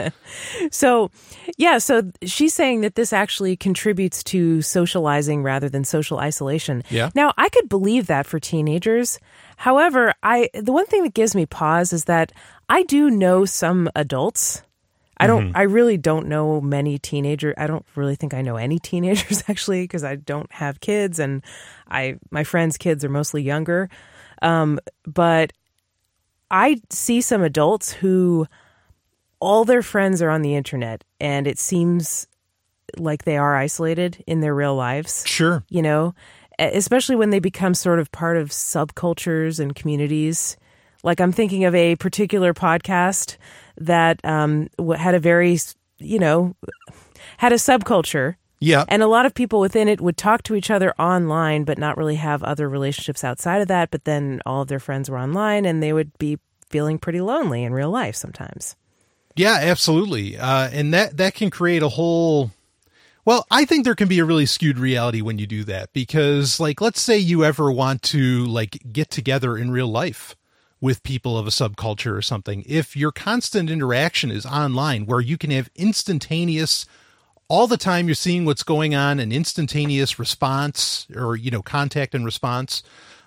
know, 0.00 0.10
So, 0.72 1.12
yeah, 1.56 1.78
so 1.78 2.10
she's 2.24 2.52
saying 2.52 2.80
that 2.80 2.96
this 2.96 3.12
actually 3.12 3.56
contributes 3.56 4.24
to 4.24 4.60
socializing 4.60 5.44
rather 5.44 5.68
than 5.68 5.84
social 5.84 6.18
isolation. 6.18 6.82
Yeah. 6.90 7.10
Now, 7.14 7.32
I 7.38 7.48
could 7.50 7.68
believe 7.68 8.08
that 8.08 8.26
for 8.26 8.40
teenagers. 8.40 9.20
However, 9.58 10.12
I 10.24 10.48
the 10.54 10.72
one 10.72 10.86
thing 10.86 11.04
that 11.04 11.14
gives 11.14 11.36
me 11.36 11.46
pause 11.46 11.92
is 11.92 12.04
that 12.06 12.32
I 12.68 12.82
do 12.82 13.10
know 13.10 13.44
some 13.44 13.88
adults. 13.94 14.62
I 15.18 15.28
don't 15.28 15.48
mm-hmm. 15.48 15.56
I 15.56 15.62
really 15.62 15.96
don't 15.96 16.26
know 16.26 16.60
many 16.60 16.98
teenager 16.98 17.54
I 17.56 17.68
don't 17.68 17.86
really 17.94 18.16
think 18.16 18.34
I 18.34 18.42
know 18.42 18.56
any 18.56 18.80
teenagers 18.80 19.44
actually 19.48 19.84
because 19.84 20.02
I 20.02 20.16
don't 20.16 20.50
have 20.52 20.80
kids 20.80 21.20
and 21.20 21.44
I 21.88 22.16
my 22.32 22.42
friends' 22.42 22.76
kids 22.76 23.04
are 23.04 23.08
mostly 23.08 23.42
younger. 23.42 23.88
Um, 24.42 24.78
but 25.04 25.52
I 26.50 26.80
see 26.90 27.20
some 27.22 27.42
adults 27.42 27.92
who 27.92 28.46
all 29.42 29.64
their 29.64 29.82
friends 29.82 30.22
are 30.22 30.30
on 30.30 30.42
the 30.42 30.54
internet 30.54 31.02
and 31.18 31.48
it 31.48 31.58
seems 31.58 32.28
like 32.96 33.24
they 33.24 33.36
are 33.36 33.56
isolated 33.56 34.22
in 34.26 34.40
their 34.40 34.54
real 34.54 34.76
lives 34.76 35.24
sure. 35.26 35.64
you 35.68 35.82
know 35.82 36.14
especially 36.60 37.16
when 37.16 37.30
they 37.30 37.40
become 37.40 37.74
sort 37.74 37.98
of 37.98 38.12
part 38.12 38.36
of 38.36 38.50
subcultures 38.50 39.58
and 39.58 39.74
communities 39.74 40.56
like 41.02 41.20
i'm 41.20 41.32
thinking 41.32 41.64
of 41.64 41.74
a 41.74 41.96
particular 41.96 42.54
podcast 42.54 43.36
that 43.76 44.20
um, 44.24 44.68
had 44.96 45.14
a 45.14 45.18
very 45.18 45.58
you 45.98 46.20
know 46.20 46.54
had 47.38 47.52
a 47.52 47.56
subculture 47.56 48.36
Yeah. 48.62 48.84
and 48.88 49.02
a 49.02 49.08
lot 49.08 49.26
of 49.26 49.34
people 49.34 49.60
within 49.60 49.88
it 49.88 50.00
would 50.00 50.16
talk 50.16 50.42
to 50.44 50.54
each 50.54 50.70
other 50.70 50.94
online, 50.98 51.64
but 51.64 51.78
not 51.78 51.96
really 51.96 52.16
have 52.16 52.42
other 52.42 52.68
relationships 52.68 53.24
outside 53.24 53.60
of 53.60 53.68
that. 53.68 53.90
But 53.90 54.04
then 54.04 54.40
all 54.46 54.62
of 54.62 54.68
their 54.68 54.78
friends 54.78 55.10
were 55.10 55.18
online 55.18 55.64
and 55.64 55.82
they 55.82 55.92
would 55.92 56.16
be 56.18 56.38
feeling 56.70 56.98
pretty 56.98 57.20
lonely 57.20 57.64
in 57.64 57.72
real 57.72 57.90
life 57.90 58.14
sometimes. 58.16 58.76
Yeah, 59.34 59.58
absolutely. 59.60 60.36
Uh, 60.36 60.68
and 60.70 60.94
that 60.94 61.16
that 61.16 61.34
can 61.34 61.50
create 61.50 61.82
a 61.82 61.88
whole. 61.88 62.50
Well, 63.24 63.46
I 63.50 63.64
think 63.64 63.84
there 63.84 63.94
can 63.94 64.08
be 64.08 64.18
a 64.18 64.24
really 64.24 64.46
skewed 64.46 64.78
reality 64.78 65.22
when 65.22 65.38
you 65.38 65.46
do 65.46 65.62
that 65.64 65.92
because, 65.92 66.58
like, 66.58 66.80
let's 66.80 67.00
say 67.00 67.18
you 67.18 67.44
ever 67.44 67.70
want 67.70 68.02
to 68.02 68.44
like 68.46 68.82
get 68.92 69.10
together 69.10 69.56
in 69.56 69.70
real 69.70 69.86
life 69.86 70.34
with 70.80 71.04
people 71.04 71.38
of 71.38 71.46
a 71.46 71.50
subculture 71.50 72.16
or 72.16 72.22
something. 72.22 72.64
If 72.66 72.96
your 72.96 73.12
constant 73.12 73.70
interaction 73.70 74.32
is 74.32 74.44
online, 74.44 75.06
where 75.06 75.20
you 75.20 75.38
can 75.38 75.52
have 75.52 75.70
instantaneous, 75.76 76.84
all 77.52 77.66
the 77.66 77.76
time 77.76 78.08
you're 78.08 78.14
seeing 78.14 78.46
what's 78.46 78.62
going 78.62 78.94
on, 78.94 79.20
an 79.20 79.30
instantaneous 79.30 80.18
response 80.18 81.06
or 81.14 81.36
you 81.36 81.50
know 81.50 81.60
contact 81.60 82.14
and 82.14 82.24
response. 82.24 82.82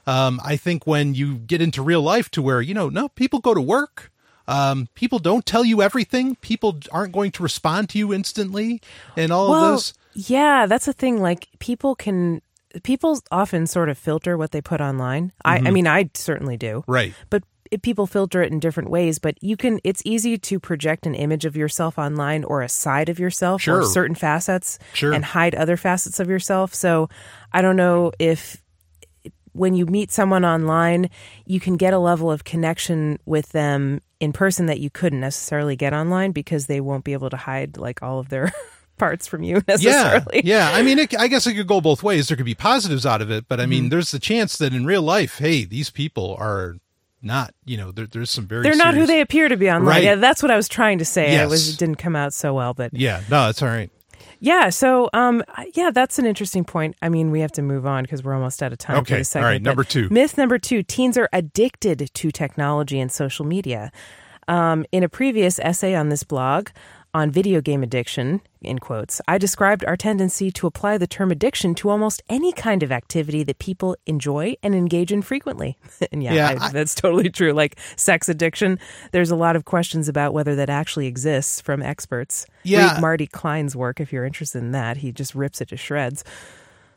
Um, 0.07 0.41
I 0.43 0.55
think 0.55 0.87
when 0.87 1.13
you 1.13 1.35
get 1.35 1.61
into 1.61 1.83
real 1.83 2.01
life 2.01 2.31
to 2.31 2.41
where 2.41 2.59
you 2.59 2.73
know 2.73 2.89
no 2.89 3.09
people 3.09 3.39
go 3.39 3.53
to 3.53 3.61
work 3.61 4.11
um, 4.47 4.87
people 4.93 5.19
don't 5.19 5.45
tell 5.45 5.65
you 5.65 5.81
everything. 5.81 6.35
People 6.37 6.79
aren't 6.91 7.13
going 7.13 7.31
to 7.31 7.43
respond 7.43 7.89
to 7.89 7.97
you 7.97 8.13
instantly, 8.13 8.81
and 9.17 9.31
all 9.31 9.49
well, 9.49 9.65
of 9.65 9.75
this. 9.75 9.93
yeah, 10.13 10.65
that's 10.67 10.85
the 10.85 10.93
thing. 10.93 11.19
Like 11.19 11.47
people 11.59 11.95
can, 11.95 12.41
people 12.83 13.19
often 13.31 13.67
sort 13.67 13.89
of 13.89 13.97
filter 13.97 14.37
what 14.37 14.51
they 14.51 14.61
put 14.61 14.81
online. 14.81 15.31
I, 15.43 15.57
I 15.57 15.71
mean, 15.71 15.87
I 15.87 16.09
certainly 16.13 16.57
do. 16.57 16.81
Mm-hmm. 16.81 16.91
Right. 16.91 17.13
But 17.29 17.43
people 17.81 18.05
filter 18.07 18.41
it 18.41 18.51
in 18.51 18.59
different 18.59 18.89
ways. 18.89 19.19
But 19.19 19.41
you 19.41 19.57
can, 19.57 19.79
it's 19.83 20.01
easy 20.05 20.37
to 20.37 20.59
project 20.59 21.05
an 21.05 21.15
image 21.15 21.45
of 21.45 21.55
yourself 21.55 21.97
online 21.97 22.43
or 22.43 22.61
a 22.61 22.69
side 22.69 23.09
of 23.09 23.19
yourself 23.19 23.61
Sure. 23.61 23.81
or 23.81 23.85
certain 23.85 24.15
facets 24.15 24.77
Sure. 24.93 25.13
and 25.13 25.23
hide 25.25 25.55
other 25.55 25.77
facets 25.77 26.19
of 26.19 26.29
yourself. 26.29 26.73
So 26.75 27.09
I 27.51 27.61
don't 27.61 27.75
know 27.75 28.11
if 28.19 28.61
when 29.53 29.73
you 29.73 29.85
meet 29.85 30.11
someone 30.11 30.43
online, 30.43 31.09
you 31.45 31.59
can 31.61 31.77
get 31.77 31.93
a 31.93 31.99
level 31.99 32.29
of 32.29 32.43
connection 32.43 33.17
with 33.25 33.51
them 33.53 34.01
in 34.19 34.33
person 34.33 34.65
that 34.65 34.79
you 34.81 34.89
couldn't 34.89 35.21
necessarily 35.21 35.75
get 35.77 35.93
online 35.93 36.31
because 36.31 36.67
they 36.67 36.81
won't 36.81 37.03
be 37.05 37.13
able 37.13 37.29
to 37.29 37.37
hide 37.37 37.77
like 37.77 38.03
all 38.03 38.19
of 38.19 38.27
their 38.29 38.51
parts 38.97 39.27
from 39.27 39.43
you 39.43 39.55
Yeah, 39.57 39.61
necessarily. 39.67 40.41
yeah. 40.43 40.71
I 40.73 40.81
mean, 40.81 40.99
it, 40.99 41.17
I 41.17 41.27
guess 41.27 41.47
it 41.47 41.53
could 41.53 41.67
go 41.67 41.79
both 41.79 42.03
ways. 42.03 42.27
There 42.27 42.35
could 42.35 42.45
be 42.45 42.55
positives 42.55 43.05
out 43.05 43.21
of 43.21 43.31
it, 43.31 43.45
but 43.47 43.59
I 43.59 43.63
Mm-hmm. 43.63 43.69
mean, 43.69 43.89
there's 43.89 44.11
the 44.11 44.19
chance 44.19 44.57
that 44.57 44.73
in 44.73 44.85
real 44.85 45.01
life, 45.01 45.37
hey, 45.37 45.63
these 45.63 45.89
people 45.89 46.35
are 46.37 46.75
not. 47.25 47.53
You 47.65 47.77
know, 47.77 47.91
there, 47.91 48.07
there's 48.07 48.29
some 48.31 48.47
very. 48.47 48.63
They're 48.63 48.75
not 48.75 48.93
who 48.93 49.05
they 49.05 49.21
appear 49.21 49.49
to 49.49 49.57
be 49.57 49.69
online. 49.69 49.85
Right. 49.87 50.03
Yeah, 50.03 50.15
that's 50.15 50.41
what 50.41 50.51
I 50.51 50.55
was 50.55 50.67
trying 50.69 50.99
to 50.99 51.05
say. 51.05 51.35
It 51.35 51.49
was 51.49 51.73
it 51.73 51.77
didn't 51.79 51.95
come 51.95 52.15
out 52.15 52.33
so 52.33 52.53
well, 52.53 52.73
but 52.73 52.93
Yeah, 52.93 53.21
no, 53.29 53.47
that's 53.47 53.61
all 53.61 53.67
right. 53.69 53.89
yeah. 54.39 54.69
So, 54.69 55.09
um, 55.13 55.43
yeah, 55.73 55.91
that's 55.91 56.19
an 56.19 56.25
interesting 56.25 56.63
point. 56.63 56.95
I 57.01 57.09
mean, 57.09 57.31
we 57.31 57.39
have 57.41 57.51
to 57.53 57.61
move 57.61 57.85
on 57.85 58.03
because 58.03 58.23
we're 58.23 58.33
almost 58.35 58.61
out 58.63 58.71
of 58.71 58.77
time. 58.77 58.97
Okay, 58.97 59.15
for 59.15 59.17
this 59.19 59.35
all 59.35 59.41
right, 59.41 59.61
number 59.61 59.83
two. 59.83 60.07
Myth 60.09 60.37
number 60.37 60.57
two: 60.59 60.83
teens 60.83 61.17
are 61.17 61.29
addicted 61.33 62.09
to 62.13 62.31
technology 62.31 62.99
and 62.99 63.11
social 63.11 63.45
media. 63.45 63.91
Um, 64.47 64.85
in 64.91 65.01
a 65.03 65.09
previous 65.09 65.57
essay 65.57 65.95
on 65.95 66.09
this 66.09 66.21
blog 66.23 66.69
on 67.15 67.31
video 67.31 67.61
game 67.61 67.81
addiction, 67.81 68.41
in 68.61 68.77
quotes, 68.79 69.21
I 69.27 69.37
described 69.37 69.85
our 69.85 69.95
tendency 69.95 70.51
to 70.51 70.67
apply 70.67 70.97
the 70.97 71.07
term 71.07 71.31
addiction 71.31 71.73
to 71.75 71.89
almost 71.89 72.21
any 72.29 72.51
kind 72.51 72.83
of 72.83 72.91
activity 72.91 73.41
that 73.43 73.57
people 73.57 73.95
enjoy 74.05 74.55
and 74.61 74.75
engage 74.75 75.11
in 75.13 75.21
frequently. 75.21 75.77
and 76.11 76.21
yeah, 76.21 76.33
Yeah, 76.33 76.57
I- 76.59 76.65
I- 76.65 76.71
that's 76.71 76.93
totally 76.93 77.29
true. 77.29 77.53
Like 77.53 77.77
sex 77.95 78.27
addiction, 78.27 78.79
there's 79.13 79.31
a 79.31 79.35
lot 79.35 79.55
of 79.55 79.63
questions 79.65 80.09
about 80.09 80.33
whether 80.33 80.55
that 80.55 80.69
actually 80.69 81.07
exists 81.07 81.61
from 81.61 81.81
experts. 81.81 82.45
Yeah. 82.63 82.93
Read 82.95 83.01
Marty 83.01 83.27
Klein's 83.27 83.75
work 83.75 84.01
if 84.01 84.11
you're 84.11 84.25
interested 84.25 84.59
in 84.59 84.71
that. 84.71 84.97
He 84.97 85.11
just 85.13 85.33
rips 85.35 85.61
it 85.61 85.69
to 85.69 85.77
shreds. 85.77 86.23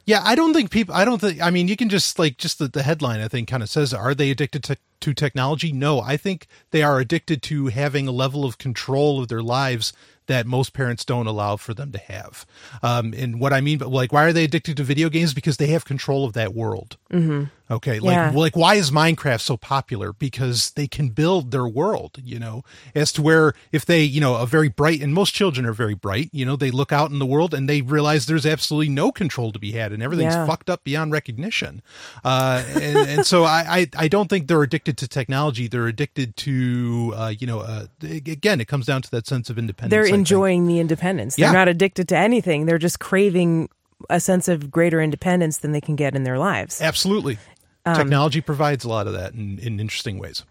Yeah, 0.09 0.23
I 0.25 0.37
don't 0.37 0.55
think 0.55 0.71
people. 0.71 0.95
I 0.95 1.05
don't 1.05 1.21
think. 1.21 1.43
I 1.43 1.51
mean, 1.51 1.69
you 1.69 1.77
can 1.77 1.91
just 1.91 2.19
like 2.19 2.39
just 2.39 2.59
the, 2.59 2.67
the 2.67 2.83
headline. 2.83 3.21
I 3.21 3.29
think 3.29 3.47
kind 3.47 3.63
of 3.63 3.69
says, 3.69 3.93
"Are 3.93 4.15
they 4.15 4.31
addicted 4.31 4.65
to 4.65 4.79
to 5.01 5.13
technology?" 5.13 5.71
No, 5.71 6.01
I 6.01 6.17
think 6.17 6.47
they 6.71 6.83
are 6.83 6.99
addicted 6.99 7.43
to 7.43 7.67
having 7.67 8.09
a 8.09 8.11
level 8.11 8.47
of 8.47 8.57
control 8.57 9.21
of 9.21 9.29
their 9.29 9.43
lives 9.43 9.93
that 10.29 10.47
most 10.47 10.73
parents 10.73 11.05
don't 11.05 11.27
allow 11.27 11.57
for 11.57 11.75
them 11.75 11.91
to 11.93 11.99
have. 11.99 12.47
Um, 12.83 13.13
and 13.17 13.41
what 13.41 13.53
I 13.53 13.61
mean, 13.61 13.79
but 13.79 13.89
like, 13.89 14.13
why 14.13 14.25
are 14.25 14.33
they 14.33 14.45
addicted 14.45 14.77
to 14.79 14.85
video 14.85 15.09
games? 15.09 15.35
Because 15.35 15.57
they 15.57 15.67
have 15.69 15.85
control 15.85 16.25
of 16.25 16.33
that 16.35 16.55
world. 16.55 16.97
Mm-hmm. 17.13 17.45
Okay, 17.71 18.01
like 18.01 18.15
Yeah. 18.15 18.31
like 18.35 18.57
why 18.57 18.77
is 18.77 18.91
Minecraft 18.91 19.43
so 19.43 19.59
popular? 19.59 20.15
Because 20.15 20.71
they 20.71 20.87
can 20.89 21.11
build 21.11 21.51
their 21.51 21.69
world, 21.69 22.17
you 22.25 22.39
know, 22.39 22.63
as 22.95 23.13
to 23.13 23.21
where 23.23 23.53
if 23.73 23.85
they, 23.85 24.03
you 24.05 24.23
know, 24.23 24.37
a 24.37 24.47
very 24.47 24.71
bright 24.71 25.03
and 25.03 25.13
most 25.13 25.35
children 25.35 25.67
are 25.67 25.75
very 25.75 25.93
bright, 25.93 26.31
you 26.33 26.47
know, 26.47 26.57
they 26.57 26.71
look 26.71 26.93
out 26.93 27.11
in 27.11 27.19
the 27.19 27.27
world 27.27 27.53
and 27.53 27.69
they 27.69 27.83
realize 27.83 28.25
there's 28.25 28.47
absolutely 28.47 28.89
no 28.89 29.13
control 29.13 29.53
to 29.53 29.59
be 29.59 29.73
had 29.73 29.93
and 29.93 30.03
everything's 30.03 30.33
Yeah. 30.35 30.47
fucked 30.47 30.71
up 30.71 30.83
beyond 30.83 31.13
recognition. 31.13 31.83
Uh, 32.25 32.65
and, 32.75 32.97
and 33.09 33.27
so 33.27 33.45
I, 33.45 33.65
I 33.69 34.05
I 34.05 34.09
don't 34.09 34.29
think 34.31 34.47
they're 34.49 34.63
addicted 34.63 34.97
to 34.99 35.09
technology. 35.09 35.69
They're 35.69 35.89
addicted 35.89 36.37
to 36.39 37.13
uh, 37.17 37.35
you 37.39 37.47
know, 37.47 37.61
uh, 37.61 37.87
again, 38.03 38.63
it 38.63 38.67
comes 38.69 38.87
down 38.87 39.03
to 39.03 39.11
that 39.11 39.27
sense 39.27 39.51
of 39.51 39.59
independence. 39.59 39.91
They're 39.91 40.15
Enjoying 40.19 40.67
the 40.67 40.79
independence. 40.81 41.37
They're 41.37 41.47
Yeah. 41.47 41.53
not 41.53 41.69
addicted 41.69 42.09
to 42.09 42.17
anything. 42.17 42.67
They're 42.67 42.79
just 42.79 42.99
craving 43.01 43.69
a 44.11 44.21
sense 44.21 44.49
of 44.49 44.71
greater 44.71 45.01
independence 45.01 45.59
than 45.59 45.73
they 45.73 45.81
can 45.81 45.97
get 45.97 46.15
in 46.15 46.23
their 46.25 46.39
lives. 46.39 46.81
absolutely. 46.81 47.39
Um, 47.87 47.97
Technology 47.97 48.41
provides 48.41 48.85
a 48.85 48.89
lot 48.89 49.07
of 49.07 49.13
that 49.15 49.33
in, 49.35 49.59
in 49.59 49.81
interesting 49.81 50.19
ways. 50.19 50.45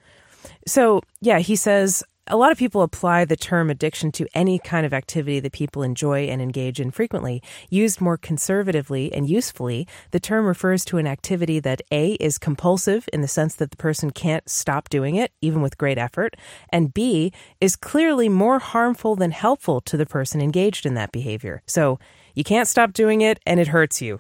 So, 0.65 1.01
yeah, 1.21 1.39
he 1.39 1.55
says 1.55 2.03
a 2.29 2.38
lot 2.38 2.51
of 2.51 2.57
people 2.57 2.81
apply 2.81 3.25
the 3.25 3.36
term 3.36 3.69
addiction 3.69 4.12
to 4.13 4.27
any 4.34 4.60
kind 4.60 4.86
of 4.86 4.93
activity 4.93 5.39
that 5.39 5.51
people 5.51 5.84
enjoy 5.84 6.25
and 6.27 6.41
engage 6.41 6.79
in 6.79 6.91
frequently. 6.91 7.41
Used 7.69 8.01
more 8.01 8.17
conservatively 8.17 9.12
and 9.13 9.29
usefully, 9.29 9.88
the 10.12 10.19
term 10.19 10.46
refers 10.46 10.86
to 10.86 10.98
an 10.98 11.07
activity 11.07 11.60
that 11.60 11.81
A 11.91 12.13
is 12.13 12.38
compulsive 12.38 13.07
in 13.13 13.22
the 13.22 13.27
sense 13.27 13.55
that 13.55 13.72
the 13.72 13.77
person 13.77 14.12
can't 14.12 14.48
stop 14.50 14.89
doing 14.89 15.15
it, 15.15 15.31
even 15.41 15.62
with 15.62 15.77
great 15.77 15.98
effort, 15.98 16.36
and 16.69 16.93
B 16.93 17.31
is 17.62 17.75
clearly 17.75 18.29
more 18.29 18.60
harmful 18.60 19.15
than 19.15 19.31
helpful 19.31 19.81
to 19.81 19.98
the 19.98 20.05
person 20.05 20.41
engaged 20.41 20.86
in 20.86 20.93
that 20.96 21.12
behavior. 21.12 21.62
So, 21.65 22.00
you 22.36 22.43
can't 22.43 22.67
stop 22.67 22.93
doing 22.93 23.22
it 23.22 23.39
and 23.48 23.60
it 23.60 23.69
hurts 23.69 24.00
you. 24.00 24.19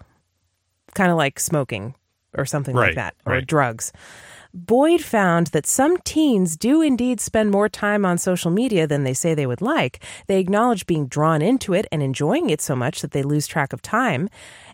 Kind 0.95 1.11
of 1.11 1.17
like 1.17 1.39
smoking 1.39 1.93
or 2.35 2.45
something 2.45 2.75
like 2.75 2.95
that, 2.95 3.15
or 3.25 3.33
right. 3.33 3.45
drugs. 3.45 3.91
Boyd 4.57 5.03
found 5.03 5.47
that 5.47 5.67
some 5.67 5.97
teens 5.99 6.57
do 6.57 6.81
indeed 6.81 7.21
spend 7.21 7.51
more 7.51 7.69
time 7.69 8.03
on 8.03 8.17
social 8.17 8.49
media 8.49 8.87
than 8.87 9.03
they 9.03 9.13
say 9.13 9.35
they 9.35 9.45
would 9.45 9.61
like. 9.61 10.03
They 10.25 10.39
acknowledge 10.39 10.87
being 10.87 11.05
drawn 11.05 11.43
into 11.43 11.75
it 11.75 11.85
and 11.91 12.01
enjoying 12.01 12.49
it 12.49 12.59
so 12.59 12.75
much 12.75 13.01
that 13.01 13.11
they 13.11 13.21
lose 13.21 13.45
track 13.45 13.71
of 13.71 13.83
time. 13.83 14.29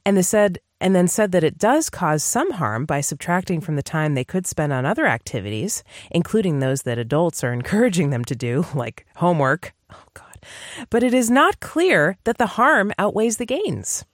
And 0.05 0.15
they 0.15 0.21
said 0.21 0.59
and 0.79 0.95
then 0.95 1.09
said 1.09 1.33
that 1.33 1.43
it 1.43 1.57
does 1.57 1.89
cause 1.89 2.23
some 2.23 2.51
harm 2.51 2.85
by 2.85 3.01
subtracting 3.01 3.59
from 3.59 3.75
the 3.75 3.83
time 3.83 4.13
they 4.13 4.23
could 4.23 4.47
spend 4.47 4.71
on 4.71 4.85
other 4.85 5.05
activities, 5.05 5.83
including 6.11 6.59
those 6.59 6.83
that 6.83 6.97
adults 6.97 7.43
are 7.43 7.51
encouraging 7.59 8.09
them 8.09 8.23
to 8.23 8.37
do, 8.37 8.65
like 8.73 9.05
homework. 9.17 9.73
Oh 9.91 10.05
god. 10.13 10.45
But 10.89 11.03
it 11.03 11.13
is 11.13 11.29
not 11.29 11.59
clear 11.59 12.17
that 12.23 12.37
the 12.37 12.55
harm 12.55 12.93
outweighs 12.97 13.35
the 13.35 13.45
gains. 13.45 14.05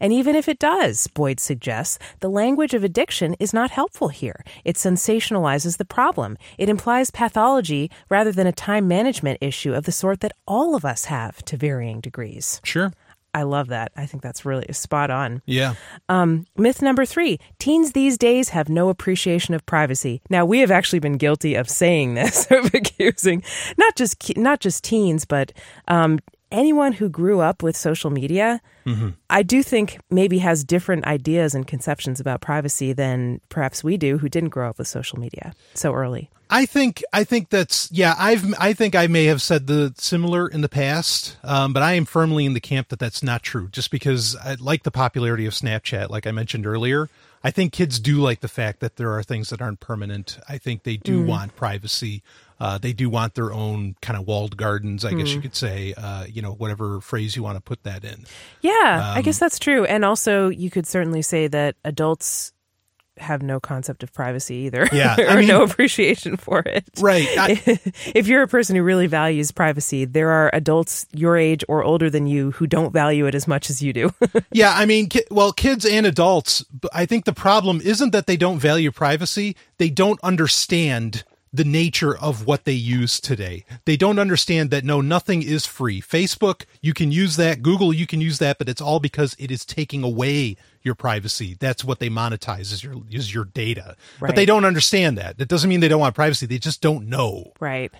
And 0.00 0.12
even 0.12 0.34
if 0.34 0.48
it 0.48 0.58
does, 0.58 1.06
Boyd 1.08 1.40
suggests, 1.40 1.98
the 2.20 2.30
language 2.30 2.74
of 2.74 2.84
addiction 2.84 3.34
is 3.40 3.52
not 3.52 3.70
helpful 3.70 4.08
here. 4.08 4.44
It 4.64 4.76
sensationalizes 4.76 5.78
the 5.78 5.84
problem. 5.84 6.36
It 6.58 6.68
implies 6.68 7.10
pathology 7.10 7.90
rather 8.08 8.32
than 8.32 8.46
a 8.46 8.52
time 8.52 8.88
management 8.88 9.38
issue 9.40 9.74
of 9.74 9.84
the 9.84 9.92
sort 9.92 10.20
that 10.20 10.32
all 10.46 10.74
of 10.74 10.84
us 10.84 11.06
have 11.06 11.44
to 11.46 11.56
varying 11.56 12.00
degrees. 12.00 12.60
Sure. 12.64 12.92
I 13.34 13.42
love 13.42 13.66
that. 13.68 13.90
I 13.96 14.06
think 14.06 14.22
that's 14.22 14.44
really 14.44 14.72
spot 14.72 15.10
on. 15.10 15.42
Yeah. 15.44 15.74
Myth 16.56 16.80
number 16.80 17.04
three 17.04 17.40
teens 17.58 17.92
these 17.92 18.16
days 18.16 18.50
have 18.50 18.68
no 18.68 18.88
appreciation 18.88 19.54
of 19.54 19.66
privacy. 19.66 20.22
Now, 20.30 20.44
we 20.44 20.60
have 20.60 20.70
actually 20.70 21.00
been 21.00 21.16
guilty 21.16 21.56
of 21.56 21.68
saying 21.68 22.14
this, 22.14 22.46
of 22.50 22.72
accusing 22.72 23.42
not 23.76 23.96
just, 23.96 24.36
not 24.36 24.60
just 24.60 24.84
teens, 24.84 25.24
but 25.24 25.52
um, 25.88 26.20
anyone 26.52 26.92
who 26.92 27.08
grew 27.08 27.40
up 27.40 27.62
with 27.62 27.76
social 27.76 28.10
media. 28.10 28.62
I 29.30 29.42
do 29.42 29.62
think 29.62 29.98
maybe 30.10 30.38
has 30.38 30.64
different 30.64 31.06
ideas 31.06 31.54
and 31.54 31.66
conceptions 31.66 32.20
about 32.20 32.40
privacy 32.40 32.92
than 32.92 33.40
perhaps 33.48 33.82
we 33.82 33.96
do 33.96 34.18
who 34.18 34.28
didn't 34.28 34.50
grow 34.50 34.68
up 34.68 34.78
with 34.78 34.88
social 34.88 35.18
media 35.18 35.54
so 35.74 35.92
early. 35.92 36.30
I 36.50 36.66
think 36.66 37.02
I 37.12 37.24
think 37.24 37.48
that's 37.48 37.90
yeah. 37.90 38.14
I've 38.18 38.44
I 38.60 38.74
think 38.74 38.94
I 38.94 39.06
may 39.06 39.24
have 39.24 39.40
said 39.40 39.66
the 39.66 39.94
similar 39.96 40.46
in 40.46 40.60
the 40.60 40.68
past, 40.68 41.36
um, 41.42 41.72
but 41.72 41.82
I 41.82 41.94
am 41.94 42.04
firmly 42.04 42.44
in 42.44 42.52
the 42.52 42.60
camp 42.60 42.88
that 42.88 42.98
that's 42.98 43.22
not 43.22 43.42
true. 43.42 43.68
Just 43.72 43.90
because 43.90 44.36
I 44.36 44.56
like 44.60 44.82
the 44.82 44.90
popularity 44.90 45.46
of 45.46 45.54
Snapchat, 45.54 46.10
like 46.10 46.26
I 46.26 46.32
mentioned 46.32 46.66
earlier, 46.66 47.08
I 47.42 47.50
think 47.50 47.72
kids 47.72 47.98
do 47.98 48.18
like 48.18 48.40
the 48.40 48.48
fact 48.48 48.80
that 48.80 48.96
there 48.96 49.12
are 49.12 49.22
things 49.22 49.50
that 49.50 49.62
aren't 49.62 49.80
permanent. 49.80 50.38
I 50.48 50.58
think 50.58 50.82
they 50.82 50.96
do 50.96 51.24
want 51.24 51.56
privacy. 51.56 52.22
Uh, 52.64 52.78
they 52.78 52.94
do 52.94 53.10
want 53.10 53.34
their 53.34 53.52
own 53.52 53.94
kind 54.00 54.18
of 54.18 54.26
walled 54.26 54.56
gardens, 54.56 55.04
I 55.04 55.12
guess 55.12 55.34
you 55.34 55.40
could 55.42 55.54
say. 55.54 55.92
Uh, 55.96 56.24
you 56.24 56.40
know, 56.40 56.52
whatever 56.52 57.00
phrase 57.02 57.36
you 57.36 57.42
want 57.42 57.56
to 57.56 57.60
put 57.60 57.82
that 57.82 58.04
in. 58.04 58.24
Yeah, 58.62 59.12
I 59.14 59.20
guess 59.20 59.38
that's 59.38 59.58
true. 59.58 59.84
And 59.84 60.02
also, 60.02 60.48
you 60.48 60.70
could 60.70 60.86
certainly 60.86 61.20
say 61.20 61.46
that 61.48 61.76
adults 61.84 62.52
have 63.18 63.42
no 63.42 63.60
concept 63.60 64.02
of 64.02 64.12
privacy 64.12 64.54
either. 64.66 64.88
Yeah, 64.92 65.14
or 65.20 65.28
I 65.28 65.36
mean- 65.36 65.48
no 65.48 65.62
appreciation 65.62 66.36
for 66.38 66.60
it. 66.60 66.84
Right. 67.00 67.28
I- 67.38 67.62
if 68.14 68.26
you're 68.28 68.42
a 68.42 68.48
person 68.48 68.76
who 68.76 68.82
really 68.82 69.06
values 69.08 69.52
privacy, 69.52 70.04
there 70.06 70.30
are 70.30 70.50
adults 70.54 71.06
your 71.12 71.36
age 71.36 71.64
or 71.68 71.84
older 71.84 72.08
than 72.10 72.26
you 72.26 72.52
who 72.52 72.66
don't 72.66 72.92
value 72.92 73.26
it 73.26 73.34
as 73.34 73.46
much 73.46 73.68
as 73.70 73.82
you 73.82 73.92
do. 73.92 74.10
Yeah, 74.52 74.72
I 74.74 74.86
mean, 74.86 75.08
ki- 75.10 75.26
well, 75.30 75.52
kids 75.52 75.84
and 75.84 76.06
adults, 76.06 76.62
but 76.62 76.90
I 76.94 77.06
think 77.06 77.24
the 77.24 77.32
problem 77.34 77.80
isn't 77.84 78.10
that 78.12 78.26
they 78.26 78.36
don't 78.36 78.58
value 78.58 78.90
privacy, 78.90 79.54
they 79.78 79.90
don't 79.90 80.18
understand 80.22 81.24
the 81.54 81.64
nature 81.64 82.16
of 82.18 82.46
what 82.46 82.64
they 82.64 82.72
use 82.72 83.20
today. 83.20 83.64
They 83.84 83.96
don't 83.96 84.18
understand 84.18 84.70
that 84.70 84.82
no, 84.82 85.00
nothing 85.00 85.40
is 85.40 85.64
free. 85.64 86.00
Facebook, 86.00 86.64
you 86.80 86.92
can 86.92 87.12
use 87.12 87.36
that. 87.36 87.62
Google, 87.62 87.92
you 87.92 88.08
can 88.08 88.20
use 88.20 88.38
that, 88.40 88.58
but 88.58 88.68
it's 88.68 88.80
all 88.80 88.98
because 88.98 89.36
it 89.38 89.52
is 89.52 89.64
taking 89.64 90.02
away 90.02 90.56
your 90.82 90.96
privacy. 90.96 91.56
That's 91.58 91.84
what 91.84 92.00
they 92.00 92.10
monetize 92.10 92.72
is 92.72 92.82
your 92.82 92.96
is 93.08 93.32
your 93.32 93.44
data. 93.44 93.96
But 94.20 94.34
they 94.34 94.46
don't 94.46 94.64
understand 94.64 95.16
that. 95.16 95.38
That 95.38 95.48
doesn't 95.48 95.70
mean 95.70 95.78
they 95.78 95.86
don't 95.86 96.00
want 96.00 96.16
privacy. 96.16 96.46
They 96.46 96.58
just 96.58 96.80
don't 96.80 97.08
know. 97.08 97.52
Right. 97.60 97.92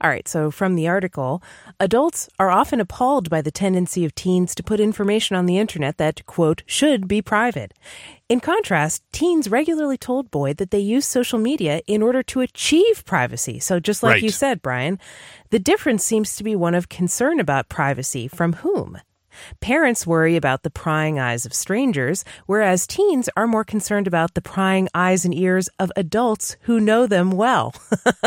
All 0.00 0.10
right, 0.10 0.28
so 0.28 0.50
from 0.50 0.74
the 0.74 0.86
article, 0.88 1.42
adults 1.80 2.28
are 2.38 2.50
often 2.50 2.80
appalled 2.80 3.30
by 3.30 3.40
the 3.40 3.50
tendency 3.50 4.04
of 4.04 4.14
teens 4.14 4.54
to 4.54 4.62
put 4.62 4.78
information 4.78 5.36
on 5.36 5.46
the 5.46 5.58
internet 5.58 5.96
that, 5.96 6.24
quote, 6.26 6.62
should 6.66 7.08
be 7.08 7.22
private. 7.22 7.72
In 8.28 8.40
contrast, 8.40 9.02
teens 9.12 9.48
regularly 9.48 9.96
told 9.96 10.30
Boyd 10.30 10.58
that 10.58 10.70
they 10.70 10.78
use 10.80 11.06
social 11.06 11.38
media 11.38 11.80
in 11.86 12.02
order 12.02 12.22
to 12.24 12.40
achieve 12.40 13.04
privacy. 13.04 13.58
So, 13.58 13.80
just 13.80 14.02
like 14.02 14.14
Right. 14.14 14.22
you 14.22 14.30
said, 14.30 14.60
Brian, 14.62 14.98
the 15.50 15.58
difference 15.58 16.04
seems 16.04 16.36
to 16.36 16.44
be 16.44 16.54
one 16.54 16.74
of 16.74 16.88
concern 16.88 17.40
about 17.40 17.68
privacy 17.68 18.28
from 18.28 18.54
whom? 18.54 18.98
Parents 19.60 20.06
worry 20.06 20.36
about 20.36 20.62
the 20.62 20.70
prying 20.70 21.18
eyes 21.18 21.46
of 21.46 21.54
strangers, 21.54 22.24
whereas 22.46 22.86
teens 22.86 23.28
are 23.36 23.46
more 23.46 23.64
concerned 23.64 24.06
about 24.06 24.34
the 24.34 24.42
prying 24.42 24.88
eyes 24.94 25.24
and 25.24 25.34
ears 25.34 25.68
of 25.78 25.92
adults 25.96 26.56
who 26.62 26.80
know 26.80 27.06
them 27.06 27.30
well. 27.30 27.74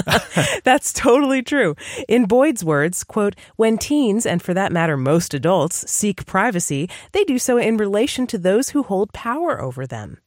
That's 0.63 0.93
totally 0.93 1.41
true. 1.41 1.75
In 2.07 2.25
Boyd's 2.25 2.63
words, 2.63 3.03
quote, 3.03 3.35
when 3.55 3.77
teens, 3.77 4.25
and 4.25 4.41
for 4.41 4.53
that 4.53 4.71
matter 4.71 4.97
most 4.97 5.33
adults, 5.33 5.89
seek 5.89 6.25
privacy, 6.25 6.89
they 7.11 7.23
do 7.23 7.39
so 7.39 7.57
in 7.57 7.77
relation 7.77 8.27
to 8.27 8.37
those 8.37 8.69
who 8.69 8.83
hold 8.83 9.13
power 9.13 9.59
over 9.61 9.85
them. 9.85 10.19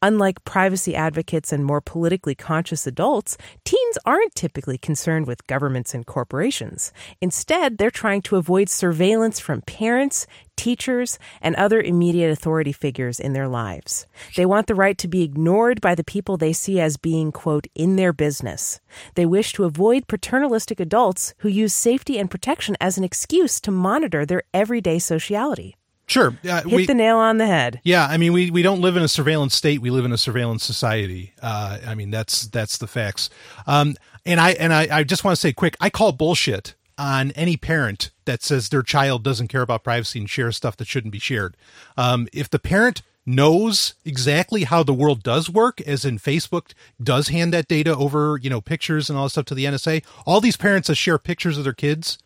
Unlike 0.00 0.44
privacy 0.44 0.94
advocates 0.94 1.52
and 1.52 1.64
more 1.64 1.80
politically 1.80 2.34
conscious 2.34 2.86
adults, 2.86 3.36
teens 3.64 3.98
aren't 4.04 4.34
typically 4.34 4.78
concerned 4.78 5.26
with 5.26 5.46
governments 5.46 5.94
and 5.94 6.06
corporations. 6.06 6.92
Instead, 7.20 7.78
they're 7.78 7.90
trying 7.90 8.22
to 8.22 8.36
avoid 8.36 8.68
surveillance 8.68 9.40
from 9.40 9.62
parents, 9.62 10.26
teachers, 10.56 11.18
and 11.40 11.56
other 11.56 11.80
immediate 11.80 12.30
authority 12.30 12.72
figures 12.72 13.18
in 13.18 13.32
their 13.32 13.48
lives. 13.48 14.06
They 14.36 14.46
want 14.46 14.66
the 14.66 14.74
right 14.74 14.96
to 14.98 15.08
be 15.08 15.22
ignored 15.22 15.80
by 15.80 15.94
the 15.94 16.04
people 16.04 16.36
they 16.36 16.52
see 16.52 16.80
as 16.80 16.96
being, 16.96 17.32
quote, 17.32 17.66
in 17.74 17.96
their 17.96 18.12
business. 18.12 18.80
They 19.14 19.26
wish 19.26 19.52
to 19.54 19.64
avoid 19.64 20.06
paternalistic 20.06 20.78
adults 20.78 21.34
who 21.38 21.48
use 21.48 21.74
safety 21.74 22.18
and 22.18 22.30
protection 22.30 22.76
as 22.80 22.98
an 22.98 23.04
excuse 23.04 23.60
to 23.62 23.70
monitor 23.70 24.24
their 24.24 24.42
everyday 24.54 24.98
sociality. 24.98 25.76
Sure. 26.12 26.36
Uh, 26.44 26.62
Hit 26.62 26.66
we, 26.66 26.86
the 26.86 26.94
nail 26.94 27.16
on 27.16 27.38
the 27.38 27.46
head. 27.46 27.80
Yeah, 27.84 28.06
I 28.06 28.16
mean, 28.16 28.32
we, 28.32 28.50
we 28.50 28.62
don't 28.62 28.80
live 28.80 28.96
in 28.96 29.02
a 29.02 29.08
surveillance 29.08 29.54
state. 29.54 29.80
We 29.80 29.90
live 29.90 30.04
in 30.04 30.12
a 30.12 30.18
surveillance 30.18 30.64
society. 30.64 31.32
Uh, 31.40 31.78
I 31.86 31.94
mean, 31.94 32.10
that's 32.10 32.46
that's 32.48 32.78
the 32.78 32.86
facts. 32.86 33.30
Um, 33.66 33.96
and 34.24 34.40
I 34.40 34.50
and 34.52 34.72
I, 34.72 34.98
I 34.98 35.04
just 35.04 35.24
want 35.24 35.34
to 35.34 35.40
say 35.40 35.52
quick. 35.52 35.76
I 35.80 35.90
call 35.90 36.12
bullshit 36.12 36.74
on 36.98 37.32
any 37.32 37.56
parent 37.56 38.10
that 38.26 38.42
says 38.42 38.68
their 38.68 38.82
child 38.82 39.24
doesn't 39.24 39.48
care 39.48 39.62
about 39.62 39.82
privacy 39.82 40.18
and 40.18 40.28
shares 40.28 40.56
stuff 40.56 40.76
that 40.76 40.86
shouldn't 40.86 41.12
be 41.12 41.18
shared. 41.18 41.56
Um, 41.96 42.28
if 42.32 42.50
the 42.50 42.58
parent 42.58 43.02
knows 43.24 43.94
exactly 44.04 44.64
how 44.64 44.82
the 44.82 44.92
world 44.92 45.22
does 45.22 45.48
work, 45.48 45.80
as 45.82 46.04
in 46.04 46.18
Facebook 46.18 46.72
does 47.02 47.28
hand 47.28 47.52
that 47.54 47.68
data 47.68 47.94
over, 47.96 48.38
you 48.42 48.50
know, 48.50 48.60
pictures 48.60 49.08
and 49.08 49.18
all 49.18 49.26
that 49.26 49.30
stuff 49.30 49.44
to 49.46 49.54
the 49.54 49.64
NSA. 49.64 50.04
All 50.26 50.40
these 50.40 50.56
parents 50.56 50.88
that 50.88 50.96
share 50.96 51.18
pictures 51.18 51.56
of 51.56 51.64
their 51.64 51.72
kids, 51.72 52.18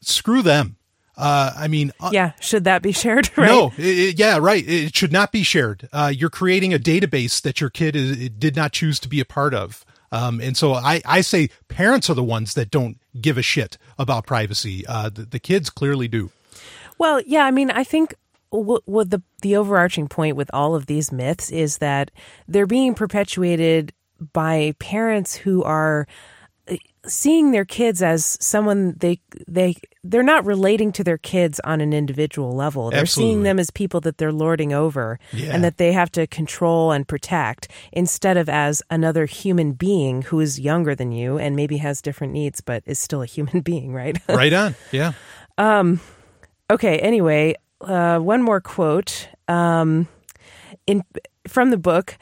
screw 0.00 0.42
them. 0.42 0.77
Uh, 1.18 1.52
I 1.56 1.66
mean, 1.66 1.92
uh, 2.00 2.10
Yeah, 2.12 2.32
should 2.40 2.64
that 2.64 2.80
be 2.80 2.92
shared? 2.92 3.28
Right? 3.36 3.48
no, 3.48 3.72
it, 3.76 4.18
yeah, 4.18 4.38
right. 4.40 4.66
It 4.66 4.96
should 4.96 5.12
not 5.12 5.32
be 5.32 5.42
shared. 5.42 5.88
Uh, 5.92 6.12
you're 6.14 6.30
creating 6.30 6.72
a 6.72 6.78
database 6.78 7.42
that 7.42 7.60
your 7.60 7.70
kid 7.70 7.96
is, 7.96 8.30
did 8.30 8.54
not 8.56 8.72
choose 8.72 9.00
to 9.00 9.08
be 9.08 9.20
a 9.20 9.24
part 9.24 9.52
of. 9.52 9.84
Um, 10.12 10.40
and 10.40 10.56
so 10.56 10.74
I, 10.74 11.02
I 11.04 11.20
say 11.20 11.50
parents 11.68 12.08
are 12.08 12.14
the 12.14 12.24
ones 12.24 12.54
that 12.54 12.70
don't 12.70 12.98
give 13.20 13.36
a 13.36 13.42
shit 13.42 13.76
about 13.98 14.26
privacy. 14.26 14.86
Uh, 14.86 15.10
the, 15.10 15.24
the 15.24 15.38
kids 15.38 15.70
clearly 15.70 16.08
do. 16.08 16.30
Well, 16.98 17.20
yeah, 17.26 17.44
I 17.44 17.50
mean, 17.50 17.70
I 17.70 17.84
think 17.84 18.14
what, 18.50 18.82
what 18.86 19.10
the 19.10 19.22
the 19.42 19.56
overarching 19.56 20.08
point 20.08 20.36
with 20.36 20.50
all 20.54 20.74
of 20.74 20.86
these 20.86 21.12
myths 21.12 21.50
is 21.50 21.78
that 21.78 22.10
they're 22.48 22.66
being 22.66 22.94
perpetuated 22.94 23.92
by 24.32 24.74
parents 24.78 25.36
who 25.36 25.62
are 25.62 26.06
seeing 27.06 27.52
their 27.52 27.64
kids 27.64 28.02
as 28.02 28.36
someone 28.40 28.94
they 28.98 29.20
they 29.46 29.76
they're 30.04 30.22
not 30.22 30.44
relating 30.44 30.90
to 30.92 31.04
their 31.04 31.18
kids 31.18 31.60
on 31.64 31.80
an 31.80 31.92
individual 31.92 32.52
level. 32.52 32.90
They're 32.90 33.00
Absolutely. 33.00 33.32
seeing 33.34 33.42
them 33.44 33.58
as 33.58 33.70
people 33.70 34.00
that 34.02 34.18
they're 34.18 34.32
lording 34.32 34.72
over 34.72 35.18
Yeah. 35.32 35.54
and 35.54 35.62
that 35.64 35.76
they 35.78 35.92
have 35.92 36.10
to 36.12 36.26
control 36.26 36.92
and 36.92 37.06
protect 37.06 37.68
instead 37.92 38.36
of 38.36 38.48
as 38.48 38.82
another 38.90 39.26
human 39.26 39.72
being 39.72 40.22
who 40.22 40.40
is 40.40 40.58
younger 40.58 40.94
than 40.94 41.12
you 41.12 41.38
and 41.38 41.54
maybe 41.56 41.76
has 41.78 42.00
different 42.02 42.32
needs 42.32 42.60
but 42.60 42.82
is 42.86 42.98
still 42.98 43.22
a 43.22 43.26
human 43.26 43.60
being, 43.70 43.92
right? 43.92 44.18
right 44.28 44.52
on. 44.52 44.74
Yeah. 44.92 45.12
Okay. 46.70 46.98
Anyway, 46.98 47.54
uh, 47.80 48.18
one 48.18 48.42
more 48.42 48.60
quote 48.60 49.28
um, 49.48 50.08
in 50.86 51.02
from 51.46 51.70
the 51.70 51.78
book. 51.78 52.16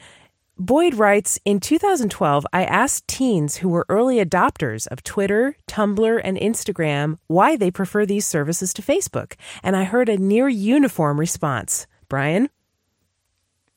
Boyd 0.59 0.95
writes 0.95 1.39
In 1.45 1.59
2012, 1.59 2.45
I 2.51 2.63
asked 2.63 3.07
teens 3.07 3.57
who 3.57 3.69
were 3.69 3.85
early 3.89 4.17
adopters 4.23 4.87
of 4.87 5.03
Twitter, 5.03 5.55
Tumblr, 5.67 6.21
and 6.23 6.37
Instagram 6.37 7.19
why 7.27 7.55
they 7.55 7.69
prefer 7.69 8.05
these 8.05 8.25
services 8.25 8.73
to 8.73 8.81
Facebook, 8.81 9.33
and 9.61 9.75
I 9.75 9.83
heard 9.83 10.09
a 10.09 10.17
near 10.17 10.47
uniform 10.49 11.19
response. 11.19 11.85
Brian, 12.09 12.49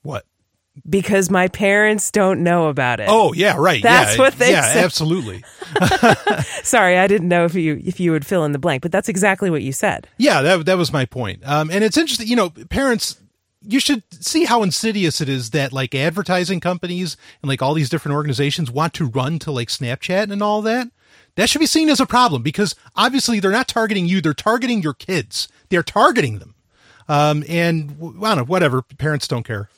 What? 0.03 0.25
because 0.89 1.29
my 1.31 1.49
parents 1.49 2.11
don't 2.11 2.43
know 2.43 2.69
about 2.69 3.01
it. 3.01 3.09
Oh 3.11 3.33
yeah, 3.35 3.57
right. 3.59 3.83
That's 3.83 4.13
yeah, 4.17 4.19
what 4.23 4.35
they 4.39 4.53
Yeah, 4.53 4.63
said. 4.73 4.85
absolutely. 4.85 5.45
Sorry, 6.63 6.97
I 6.97 7.07
didn't 7.09 7.29
know 7.29 7.45
if 7.45 7.55
you 7.55 7.81
if 7.85 8.01
you 8.01 8.13
would 8.13 8.25
fill 8.25 8.45
in 8.45 8.53
the 8.53 8.59
blank, 8.59 8.81
but 8.83 8.93
that's 8.93 9.09
exactly 9.09 9.51
what 9.51 9.63
you 9.63 9.73
said. 9.73 10.07
Yeah, 10.17 10.41
that 10.43 10.67
that 10.67 10.79
was 10.79 10.93
my 10.93 11.05
point. 11.05 11.43
Um, 11.45 11.71
and 11.71 11.85
it's 11.85 11.97
interesting, 11.99 12.29
you 12.29 12.37
know, 12.37 12.51
parents. 12.51 13.21
You 13.63 13.81
should 13.81 14.03
see 14.11 14.45
how 14.45 14.63
insidious 14.63 15.21
it 15.21 15.29
is 15.29 15.51
that 15.51 15.73
like 15.73 15.95
advertising 15.95 16.61
companies 16.61 17.17
and 17.43 17.49
like 17.49 17.61
all 17.61 17.75
these 17.75 17.91
different 17.91 18.15
organizations 18.15 18.71
want 18.71 18.95
to 18.95 19.07
run 19.07 19.39
to 19.41 19.53
like 19.53 19.69
Snapchat 19.69 20.31
and 20.31 20.43
all 20.43 20.63
that. 20.63 20.89
That 21.37 21.49
should 21.49 21.61
be 21.61 21.67
seen 21.67 21.89
as 21.89 22.01
a 22.01 22.07
problem 22.07 22.43
because 22.43 22.75
obviously 22.97 23.41
they're 23.41 23.51
not 23.51 23.69
targeting 23.69 24.07
you; 24.07 24.21
they're 24.21 24.35
targeting 24.35 24.83
your 24.83 24.95
kids. 24.95 25.49
They're 25.69 25.83
targeting 25.83 26.39
them. 26.39 26.55
Um, 27.09 27.45
and 27.49 27.97
I 28.01 28.05
don't 28.05 28.37
know, 28.39 28.45
whatever. 28.45 28.83
Parents 28.83 29.29
don't 29.29 29.45
care. 29.45 29.69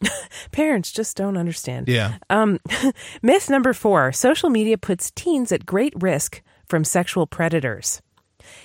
Parents 0.52 0.92
just 0.92 1.16
don't 1.16 1.36
understand. 1.36 1.88
Yeah. 1.88 2.18
Um, 2.30 2.60
myth 3.22 3.50
number 3.50 3.72
four 3.72 4.12
social 4.12 4.50
media 4.50 4.78
puts 4.78 5.10
teens 5.10 5.52
at 5.52 5.66
great 5.66 5.92
risk 5.96 6.42
from 6.66 6.84
sexual 6.84 7.26
predators. 7.26 8.00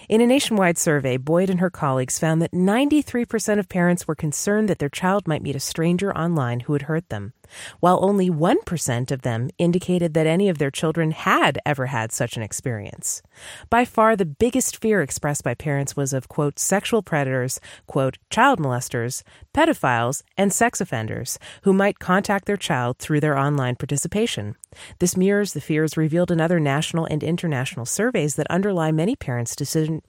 In 0.09 0.21
a 0.21 0.27
nationwide 0.27 0.77
survey, 0.77 1.17
Boyd 1.17 1.49
and 1.49 1.59
her 1.59 1.69
colleagues 1.69 2.19
found 2.19 2.41
that 2.41 2.51
93% 2.51 3.59
of 3.59 3.69
parents 3.69 4.07
were 4.07 4.15
concerned 4.15 4.69
that 4.69 4.79
their 4.79 4.89
child 4.89 5.27
might 5.27 5.41
meet 5.41 5.55
a 5.55 5.59
stranger 5.59 6.15
online 6.15 6.61
who 6.61 6.73
would 6.73 6.83
hurt 6.83 7.09
them, 7.09 7.33
while 7.79 7.99
only 8.01 8.29
1% 8.29 9.11
of 9.11 9.21
them 9.21 9.49
indicated 9.57 10.13
that 10.13 10.27
any 10.27 10.49
of 10.49 10.57
their 10.57 10.71
children 10.71 11.11
had 11.11 11.59
ever 11.65 11.87
had 11.87 12.11
such 12.11 12.37
an 12.37 12.43
experience. 12.43 13.21
By 13.69 13.85
far, 13.85 14.15
the 14.15 14.25
biggest 14.25 14.77
fear 14.77 15.01
expressed 15.01 15.43
by 15.43 15.53
parents 15.53 15.95
was 15.95 16.13
of, 16.13 16.29
quote, 16.29 16.59
sexual 16.59 17.01
predators, 17.01 17.59
quote, 17.87 18.17
child 18.29 18.59
molesters, 18.59 19.23
pedophiles, 19.53 20.23
and 20.37 20.51
sex 20.53 20.81
offenders 20.81 21.39
who 21.63 21.73
might 21.73 21.99
contact 21.99 22.45
their 22.45 22.57
child 22.57 22.97
through 22.97 23.19
their 23.19 23.37
online 23.37 23.75
participation. 23.75 24.55
This 24.99 25.17
mirrors 25.17 25.53
the 25.53 25.61
fears 25.61 25.97
revealed 25.97 26.31
in 26.31 26.41
other 26.41 26.59
national 26.59 27.05
and 27.05 27.23
international 27.23 27.85
surveys 27.85 28.35
that 28.35 28.47
underlie 28.49 28.91
many 28.91 29.15
parents' 29.15 29.55
decision 29.55 30.01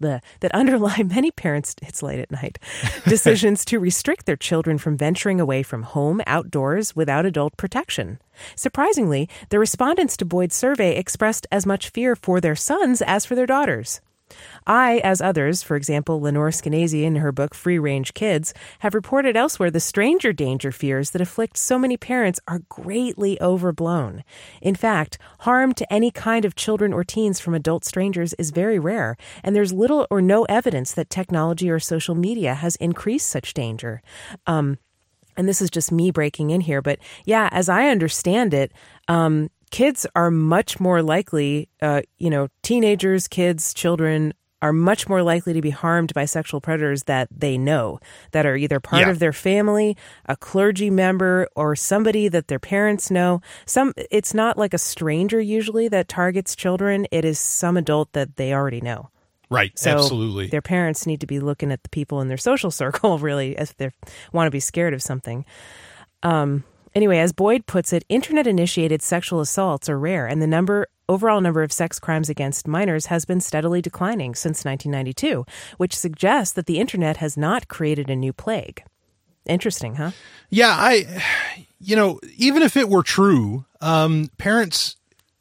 that 0.00 0.52
underlie 0.52 1.02
many 1.06 1.30
parents 1.30 1.74
it's 1.82 2.02
late 2.02 2.20
at 2.20 2.30
night 2.30 2.58
decisions 3.06 3.64
to 3.64 3.78
restrict 3.78 4.26
their 4.26 4.36
children 4.36 4.78
from 4.78 4.96
venturing 4.96 5.40
away 5.40 5.62
from 5.62 5.82
home 5.82 6.20
outdoors 6.26 6.94
without 6.94 7.26
adult 7.26 7.56
protection. 7.56 8.18
Surprisingly, 8.54 9.28
the 9.50 9.58
respondents 9.58 10.16
to 10.16 10.24
Boyd's 10.24 10.54
survey 10.54 10.96
expressed 10.96 11.46
as 11.50 11.66
much 11.66 11.88
fear 11.88 12.14
for 12.14 12.40
their 12.40 12.56
sons 12.56 13.02
as 13.02 13.24
for 13.24 13.34
their 13.34 13.46
daughters. 13.46 14.00
I, 14.66 14.98
as 14.98 15.20
others, 15.20 15.62
for 15.62 15.76
example, 15.76 16.20
Lenore 16.20 16.50
Skenazy 16.50 17.02
in 17.02 17.16
her 17.16 17.32
book 17.32 17.54
Free 17.54 17.78
Range 17.78 18.12
Kids, 18.14 18.54
have 18.80 18.94
reported 18.94 19.36
elsewhere 19.36 19.70
the 19.70 19.80
stranger 19.80 20.32
danger 20.32 20.72
fears 20.72 21.10
that 21.10 21.20
afflict 21.20 21.56
so 21.56 21.78
many 21.78 21.96
parents 21.96 22.40
are 22.46 22.62
greatly 22.68 23.40
overblown. 23.40 24.24
In 24.60 24.74
fact, 24.74 25.18
harm 25.40 25.72
to 25.74 25.92
any 25.92 26.10
kind 26.10 26.44
of 26.44 26.54
children 26.54 26.92
or 26.92 27.04
teens 27.04 27.40
from 27.40 27.54
adult 27.54 27.84
strangers 27.84 28.34
is 28.34 28.50
very 28.50 28.78
rare, 28.78 29.16
and 29.42 29.54
there's 29.54 29.72
little 29.72 30.06
or 30.10 30.20
no 30.20 30.44
evidence 30.44 30.92
that 30.92 31.10
technology 31.10 31.70
or 31.70 31.78
social 31.78 32.14
media 32.14 32.54
has 32.54 32.76
increased 32.76 33.28
such 33.28 33.54
danger. 33.54 34.02
Um, 34.46 34.78
and 35.36 35.48
this 35.48 35.62
is 35.62 35.70
just 35.70 35.92
me 35.92 36.10
breaking 36.10 36.50
in 36.50 36.60
here, 36.60 36.82
but 36.82 36.98
yeah, 37.24 37.48
as 37.52 37.68
I 37.68 37.88
understand 37.88 38.52
it, 38.52 38.72
um, 39.06 39.50
kids 39.70 40.06
are 40.14 40.30
much 40.30 40.80
more 40.80 41.02
likely, 41.02 41.68
uh, 41.82 42.02
you 42.18 42.30
know, 42.30 42.48
teenagers, 42.62 43.28
kids, 43.28 43.72
children 43.74 44.34
are 44.60 44.72
much 44.72 45.08
more 45.08 45.22
likely 45.22 45.52
to 45.52 45.60
be 45.60 45.70
harmed 45.70 46.12
by 46.14 46.24
sexual 46.24 46.60
predators 46.60 47.04
that 47.04 47.28
they 47.30 47.56
know, 47.56 48.00
that 48.32 48.44
are 48.44 48.56
either 48.56 48.80
part 48.80 49.02
Yeah. 49.06 49.10
of 49.10 49.20
their 49.20 49.32
family, 49.32 49.96
a 50.26 50.34
clergy 50.36 50.90
member, 50.90 51.46
or 51.54 51.76
somebody 51.76 52.26
that 52.26 52.48
their 52.48 52.58
parents 52.58 53.08
know. 53.08 53.40
Some, 53.66 53.94
it's 54.10 54.34
not 54.34 54.58
like 54.58 54.74
a 54.74 54.78
stranger 54.78 55.40
usually 55.40 55.86
that 55.88 56.08
targets 56.08 56.56
children. 56.56 57.06
It 57.12 57.24
is 57.24 57.38
some 57.38 57.76
adult 57.76 58.12
that 58.14 58.34
they 58.34 58.52
already 58.52 58.80
know. 58.80 59.10
Right. 59.48 59.78
So 59.78 59.92
absolutely. 59.92 60.48
their 60.48 60.60
parents 60.60 61.06
need 61.06 61.20
to 61.20 61.26
be 61.26 61.38
looking 61.38 61.70
at 61.70 61.84
the 61.84 61.88
people 61.88 62.20
in 62.20 62.26
their 62.26 62.36
social 62.36 62.70
circle 62.82 63.18
really 63.18 63.56
if 63.56 63.76
they 63.76 63.90
want 64.32 64.48
to 64.48 64.50
be 64.50 64.60
scared 64.60 64.92
of 64.92 65.02
something. 65.02 65.44
Um, 66.24 66.64
anyway, 66.94 67.18
as 67.18 67.32
Boyd 67.32 67.66
puts 67.66 67.92
it, 67.92 68.04
internet 68.08 68.46
initiated 68.46 69.02
sexual 69.02 69.40
assaults 69.40 69.88
are 69.88 69.98
rare, 69.98 70.26
and 70.26 70.40
the 70.40 70.46
number 70.46 70.86
overall 71.08 71.40
number 71.40 71.62
of 71.62 71.72
sex 71.72 71.98
crimes 71.98 72.28
against 72.28 72.68
minors 72.68 73.06
has 73.06 73.24
been 73.24 73.40
steadily 73.40 73.80
declining 73.80 74.34
since 74.34 74.64
1992, 74.64 75.44
which 75.78 75.96
suggests 75.96 76.52
that 76.54 76.66
the 76.66 76.78
internet 76.78 77.16
has 77.16 77.36
not 77.36 77.68
created 77.68 78.10
a 78.10 78.16
new 78.16 78.32
plague. 78.32 78.82
Interesting, 79.46 79.94
huh? 79.94 80.10
Yeah, 80.50 80.74
I, 80.76 81.22
you 81.80 81.96
know, 81.96 82.20
even 82.36 82.62
if 82.62 82.76
it 82.76 82.88
were 82.88 83.02
true, 83.02 83.64
um, 83.80 84.30
parents 84.36 84.96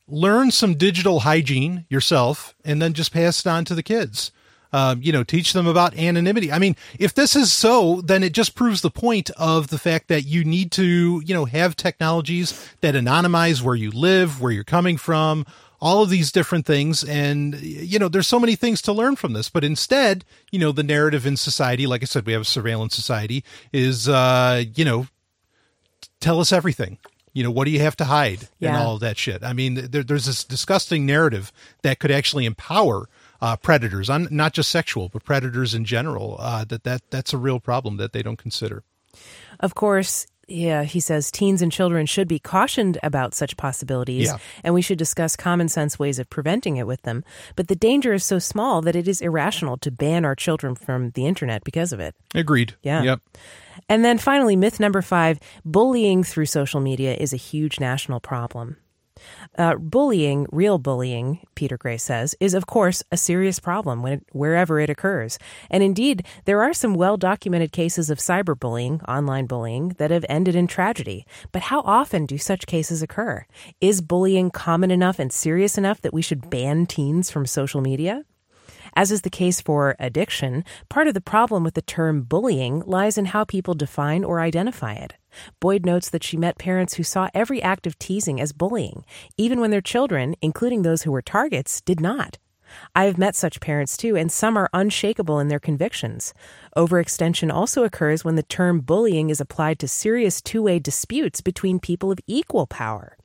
learn 0.08 0.52
some 0.52 0.76
digital 0.76 1.20
hygiene 1.22 1.86
yourself 1.90 2.56
and 2.64 2.82
then 2.82 2.94
just 2.94 3.12
pass 3.12 3.46
it 3.46 3.50
on 3.50 3.66
to 3.66 3.76
the 3.76 3.84
kids. 3.84 4.32
Um, 4.74 5.02
you 5.02 5.14
know, 5.14 5.24
teach 5.24 5.54
them 5.54 5.66
about 5.66 5.98
anonymity. 5.98 6.52
I 6.52 6.60
mean, 6.60 6.76
if 7.00 7.14
this 7.14 7.36
is 7.36 7.54
so, 7.54 8.02
then 8.02 8.22
it 8.22 8.34
just 8.34 8.54
proves 8.54 8.82
the 8.82 8.90
point 8.90 9.30
of 9.38 9.70
the 9.70 9.78
fact 9.78 10.10
that 10.10 10.24
you 10.24 10.44
need 10.44 10.72
to, 10.74 11.22
you 11.26 11.34
know, 11.34 11.46
have 11.46 11.78
technologies 11.78 12.70
that 12.82 12.94
anonymize 12.94 13.62
where 13.62 13.76
you 13.76 13.92
live, 13.92 14.42
where 14.42 14.52
you're 14.52 14.66
coming 14.66 14.98
from, 14.98 15.46
all 15.80 16.04
of 16.04 16.10
these 16.10 16.32
different 16.32 16.66
things. 16.66 17.04
And, 17.04 17.60
you 17.62 17.98
know, 17.98 18.10
there's 18.10 18.28
so 18.28 18.40
many 18.40 18.56
things 18.56 18.82
to 18.84 18.92
learn 18.92 19.16
from 19.16 19.34
this. 19.34 19.48
But 19.48 19.64
instead, 19.64 20.26
you 20.52 20.60
know, 20.60 20.72
the 20.72 20.84
narrative 20.84 21.26
in 21.26 21.38
society, 21.38 21.88
like 21.88 22.02
I 22.02 22.06
said, 22.06 22.26
we 22.26 22.34
have 22.34 22.42
a 22.42 22.46
surveillance 22.46 22.96
society, 22.96 23.44
is, 23.72 24.10
uh, 24.10 24.64
you 24.76 24.84
know, 24.84 25.08
tell 26.20 26.40
us 26.40 26.52
everything. 26.52 26.98
You 27.34 27.44
know, 27.44 27.52
what 27.52 27.66
do 27.66 27.72
you 27.72 27.80
have 27.82 27.96
to 27.98 28.06
hide 28.06 28.48
and 28.60 28.76
all 28.76 28.96
of 28.96 29.02
that 29.02 29.18
shit? 29.18 29.44
I 29.44 29.54
mean, 29.54 29.76
there, 29.92 30.02
there's 30.02 30.26
this 30.26 30.44
disgusting 30.44 31.06
narrative 31.06 31.54
that 31.84 32.00
could 32.00 32.10
actually 32.10 32.46
empower 32.46 33.08
uh, 33.42 33.56
predators, 33.58 34.10
on 34.10 34.28
not 34.32 34.54
just 34.54 34.70
sexual, 34.70 35.10
but 35.10 35.24
predators 35.24 35.74
in 35.74 35.86
general. 35.86 36.36
Uh, 36.40 36.64
that 36.66 36.84
that 36.84 37.02
that's 37.10 37.34
a 37.34 37.38
real 37.38 37.60
problem 37.60 37.98
that 37.98 38.14
they 38.14 38.22
don't 38.24 38.38
consider. 38.38 38.84
Of 39.60 39.74
course, 39.76 40.28
yeah, 40.48 40.84
he 40.84 41.00
says 41.00 41.30
teens 41.32 41.62
and 41.62 41.72
children 41.72 42.06
should 42.06 42.28
be 42.28 42.40
cautioned 42.40 42.98
about 43.04 43.34
such 43.34 43.58
possibilities, 43.58 44.28
Yeah. 44.28 44.38
and 44.64 44.74
we 44.74 44.82
should 44.82 44.98
discuss 44.98 45.36
common 45.36 45.68
sense 45.68 46.00
ways 46.00 46.20
of 46.20 46.30
preventing 46.30 46.78
it 46.78 46.88
with 46.88 47.02
them. 47.02 47.24
But 47.56 47.68
the 47.68 47.76
danger 47.76 48.14
is 48.14 48.24
so 48.24 48.40
small 48.40 48.82
that 48.84 48.96
it 48.96 49.08
is 49.08 49.20
irrational 49.20 49.78
to 49.78 49.92
ban 49.92 50.24
our 50.24 50.36
children 50.36 50.76
from 50.76 51.12
the 51.12 51.26
internet 51.26 51.64
because 51.64 51.92
of 51.92 52.00
it. 52.00 52.16
Agreed. 52.34 52.76
Yeah. 52.82 53.04
Yep. 53.04 53.22
And 53.90 54.06
then 54.06 54.18
finally, 54.18 54.56
myth 54.56 54.80
number 54.80 55.02
five 55.02 55.40
bullying 55.66 56.24
through 56.24 56.46
social 56.48 56.80
media 56.80 57.14
is 57.16 57.34
a 57.34 57.38
huge 57.38 57.80
national 57.80 58.20
problem. 58.20 58.78
Uh, 59.58 59.76
bullying, 59.76 60.46
real 60.52 60.78
bullying, 60.78 61.40
Peter 61.56 61.78
Gray 61.78 61.98
says, 61.98 62.36
is 62.40 62.54
of 62.54 62.68
course 62.68 63.04
a 63.12 63.18
serious 63.18 63.60
problem 63.60 64.02
when 64.02 64.14
it, 64.14 64.24
wherever 64.32 64.80
it 64.80 64.90
occurs. 64.90 65.40
And 65.70 65.84
indeed, 65.84 66.26
there 66.46 66.62
are 66.62 66.74
some 66.74 66.94
well 66.94 67.18
documented 67.18 67.72
cases 67.72 68.10
of 68.10 68.20
cyberbullying, 68.20 69.08
online 69.08 69.46
bullying, 69.46 69.90
that 69.98 70.12
have 70.12 70.26
ended 70.30 70.56
in 70.56 70.68
tragedy. 70.68 71.26
But 71.52 71.64
how 71.64 71.82
often 71.82 72.26
do 72.26 72.38
such 72.38 72.68
cases 72.68 73.02
occur? 73.02 73.46
Is 73.82 74.02
bullying 74.02 74.52
common 74.52 74.92
enough 74.92 75.20
and 75.20 75.32
serious 75.32 75.78
enough 75.78 76.02
that 76.02 76.14
we 76.14 76.22
should 76.22 76.50
ban 76.50 76.86
teens 76.86 77.30
from 77.30 77.46
social 77.46 77.82
media? 77.82 78.24
As 78.96 79.12
is 79.12 79.22
the 79.22 79.30
case 79.30 79.62
for 79.62 79.96
addiction, 80.00 80.64
part 80.90 81.08
of 81.08 81.14
the 81.14 81.22
problem 81.22 81.64
with 81.64 81.76
the 81.76 81.82
term 81.82 82.24
bullying 82.24 82.82
lies 82.86 83.18
in 83.18 83.26
how 83.26 83.44
people 83.44 83.76
define 83.76 84.24
or 84.24 84.40
identify 84.40 84.94
it. 84.94 85.14
Boyd 85.60 85.86
notes 85.86 86.10
that 86.10 86.24
she 86.24 86.38
met 86.38 86.58
parents 86.58 86.96
who 86.96 87.04
saw 87.04 87.30
every 87.34 87.62
act 87.62 87.88
of 87.88 87.98
teasing 88.00 88.40
as 88.42 88.54
bullying, 88.54 89.06
even 89.38 89.60
when 89.60 89.72
their 89.72 89.82
children, 89.82 90.36
including 90.42 90.82
those 90.82 91.04
who 91.04 91.12
were 91.12 91.22
targets, 91.22 91.82
did 91.82 92.00
not. 92.00 92.38
I 92.96 93.06
have 93.06 93.18
met 93.18 93.36
such 93.36 93.62
parents 93.62 93.96
too, 93.98 94.16
and 94.16 94.32
some 94.32 94.58
are 94.58 94.70
unshakable 94.74 95.40
in 95.40 95.48
their 95.48 95.60
convictions. 95.60 96.34
Overextension 96.76 97.52
also 97.52 97.84
occurs 97.84 98.24
when 98.24 98.36
the 98.36 98.44
term 98.44 98.82
bullying 98.82 99.30
is 99.30 99.40
applied 99.40 99.80
to 99.80 99.88
serious 99.88 100.42
two 100.42 100.64
way 100.64 100.80
disputes 100.80 101.42
between 101.42 101.80
people 101.80 102.12
of 102.12 102.20
equal 102.28 102.68
power. 102.68 103.18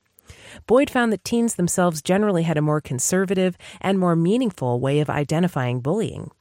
Boyd 0.67 0.89
found 0.89 1.11
that 1.11 1.23
teens 1.23 1.55
themselves 1.55 2.01
generally 2.01 2.43
had 2.43 2.57
a 2.57 2.61
more 2.61 2.81
conservative 2.81 3.57
and 3.81 3.99
more 3.99 4.15
meaningful 4.15 4.79
way 4.79 4.99
of 4.99 5.09
identifying 5.09 5.81
bullying. 5.81 6.31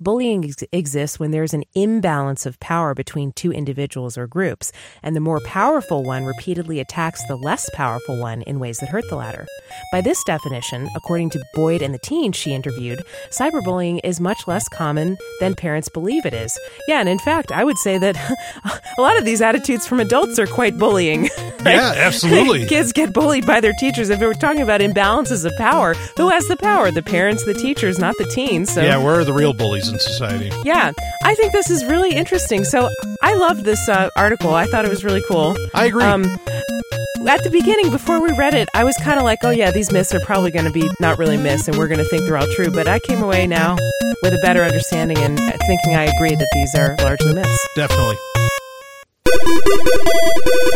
Bullying 0.00 0.44
ex- 0.44 0.64
exists 0.72 1.18
when 1.18 1.30
there's 1.30 1.54
an 1.54 1.64
imbalance 1.74 2.46
of 2.46 2.58
power 2.60 2.94
between 2.94 3.32
two 3.32 3.52
individuals 3.52 4.18
or 4.18 4.26
groups, 4.26 4.72
and 5.02 5.14
the 5.14 5.20
more 5.20 5.40
powerful 5.40 6.02
one 6.02 6.24
repeatedly 6.24 6.80
attacks 6.80 7.24
the 7.26 7.36
less 7.36 7.68
powerful 7.74 8.18
one 8.20 8.42
in 8.42 8.58
ways 8.58 8.78
that 8.78 8.88
hurt 8.88 9.04
the 9.08 9.16
latter. 9.16 9.46
By 9.92 10.00
this 10.00 10.22
definition, 10.24 10.88
according 10.96 11.30
to 11.30 11.44
Boyd 11.54 11.82
and 11.82 11.94
the 11.94 11.98
teens 11.98 12.36
she 12.36 12.52
interviewed, 12.52 13.02
cyberbullying 13.30 14.00
is 14.04 14.20
much 14.20 14.46
less 14.46 14.68
common 14.68 15.16
than 15.40 15.54
parents 15.54 15.88
believe 15.88 16.26
it 16.26 16.34
is. 16.34 16.58
Yeah, 16.88 17.00
and 17.00 17.08
in 17.08 17.18
fact, 17.18 17.52
I 17.52 17.64
would 17.64 17.78
say 17.78 17.98
that 17.98 18.16
a 18.98 19.00
lot 19.00 19.16
of 19.18 19.24
these 19.24 19.40
attitudes 19.40 19.86
from 19.86 20.00
adults 20.00 20.38
are 20.38 20.46
quite 20.46 20.78
bullying. 20.78 21.28
Yeah, 21.64 21.94
absolutely. 21.96 22.66
Kids 22.68 22.92
get 22.92 23.14
bullied 23.14 23.46
by 23.46 23.58
their 23.58 23.72
teachers. 23.72 24.10
If 24.10 24.20
we're 24.20 24.34
talking 24.34 24.60
about 24.60 24.82
imbalances 24.82 25.46
of 25.46 25.52
power, 25.56 25.94
who 26.18 26.28
has 26.28 26.46
the 26.46 26.58
power? 26.58 26.90
The 26.90 27.02
parents, 27.02 27.42
the 27.46 27.54
teachers, 27.54 27.98
not 27.98 28.14
the 28.18 28.26
teens. 28.26 28.70
So 28.70 28.82
yeah, 28.82 28.98
where 28.98 29.18
are 29.18 29.24
the 29.24 29.32
real 29.32 29.54
bullies 29.54 29.88
in 29.94 30.00
society? 30.00 30.50
yeah, 30.64 30.92
I 31.24 31.34
think 31.34 31.52
this 31.52 31.70
is 31.70 31.84
really 31.86 32.14
interesting. 32.14 32.64
So 32.64 32.90
I 33.22 33.34
love 33.34 33.64
this 33.64 33.88
uh, 33.88 34.10
article. 34.16 34.54
I 34.54 34.66
thought 34.66 34.84
it 34.84 34.90
was 34.90 35.04
really 35.04 35.22
cool. 35.28 35.56
I 35.72 35.86
agree. 35.86 36.04
Um, 36.04 36.24
at 37.26 37.42
the 37.42 37.50
beginning, 37.50 37.90
before 37.90 38.20
we 38.20 38.32
read 38.32 38.54
it, 38.54 38.68
I 38.74 38.84
was 38.84 38.96
kind 38.98 39.18
of 39.18 39.24
like, 39.24 39.38
oh, 39.44 39.50
yeah, 39.50 39.70
these 39.70 39.90
myths 39.90 40.14
are 40.14 40.20
probably 40.20 40.50
going 40.50 40.66
to 40.66 40.72
be 40.72 40.90
not 41.00 41.18
really 41.18 41.38
myths 41.38 41.68
and 41.68 41.78
we're 41.78 41.88
going 41.88 41.98
to 41.98 42.04
think 42.04 42.24
they're 42.24 42.36
all 42.36 42.52
true. 42.54 42.70
But 42.70 42.86
I 42.86 42.98
came 42.98 43.22
away 43.22 43.46
now 43.46 43.76
with 44.22 44.34
a 44.34 44.38
better 44.42 44.62
understanding 44.62 45.18
and 45.18 45.38
thinking 45.38 45.94
I 45.94 46.04
agree 46.04 46.34
that 46.34 46.48
these 46.52 46.74
are 46.74 46.96
largely 46.98 47.34
myths. 47.34 47.68
Definitely. 47.76 48.16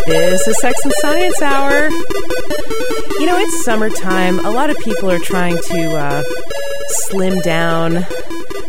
This 0.09 0.49
is 0.49 0.59
Sex 0.61 0.83
and 0.85 0.93
Science 0.95 1.43
Hour. 1.43 1.91
You 1.91 3.27
know, 3.27 3.37
it's 3.37 3.65
summertime. 3.65 4.39
A 4.39 4.51
lot 4.51 4.71
of 4.71 4.79
people 4.79 5.11
are 5.11 5.19
trying 5.19 5.59
to 5.59 5.97
uh, 5.97 6.23
slim 6.89 7.41
down. 7.41 8.07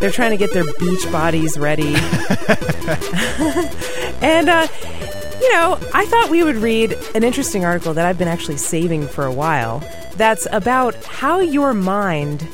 They're 0.02 0.12
trying 0.12 0.32
to 0.32 0.38
get 0.38 0.52
their 0.54 0.66
beach 0.66 1.10
bodies 1.12 1.58
ready. 1.58 1.96
and, 4.22 4.50
uh, 4.50 4.68
you 5.42 5.54
know, 5.54 5.80
I 5.94 6.06
thought 6.10 6.30
we 6.30 6.44
would 6.44 6.58
read 6.58 6.92
an 7.16 7.24
interesting 7.24 7.64
article 7.64 7.94
that 7.94 8.06
I've 8.06 8.18
been 8.18 8.28
actually 8.28 8.58
saving 8.58 9.08
for 9.08 9.24
a 9.24 9.32
while 9.32 9.80
that's 10.18 10.46
about 10.52 10.96
how 11.06 11.40
your 11.40 11.74
mind 11.74 12.46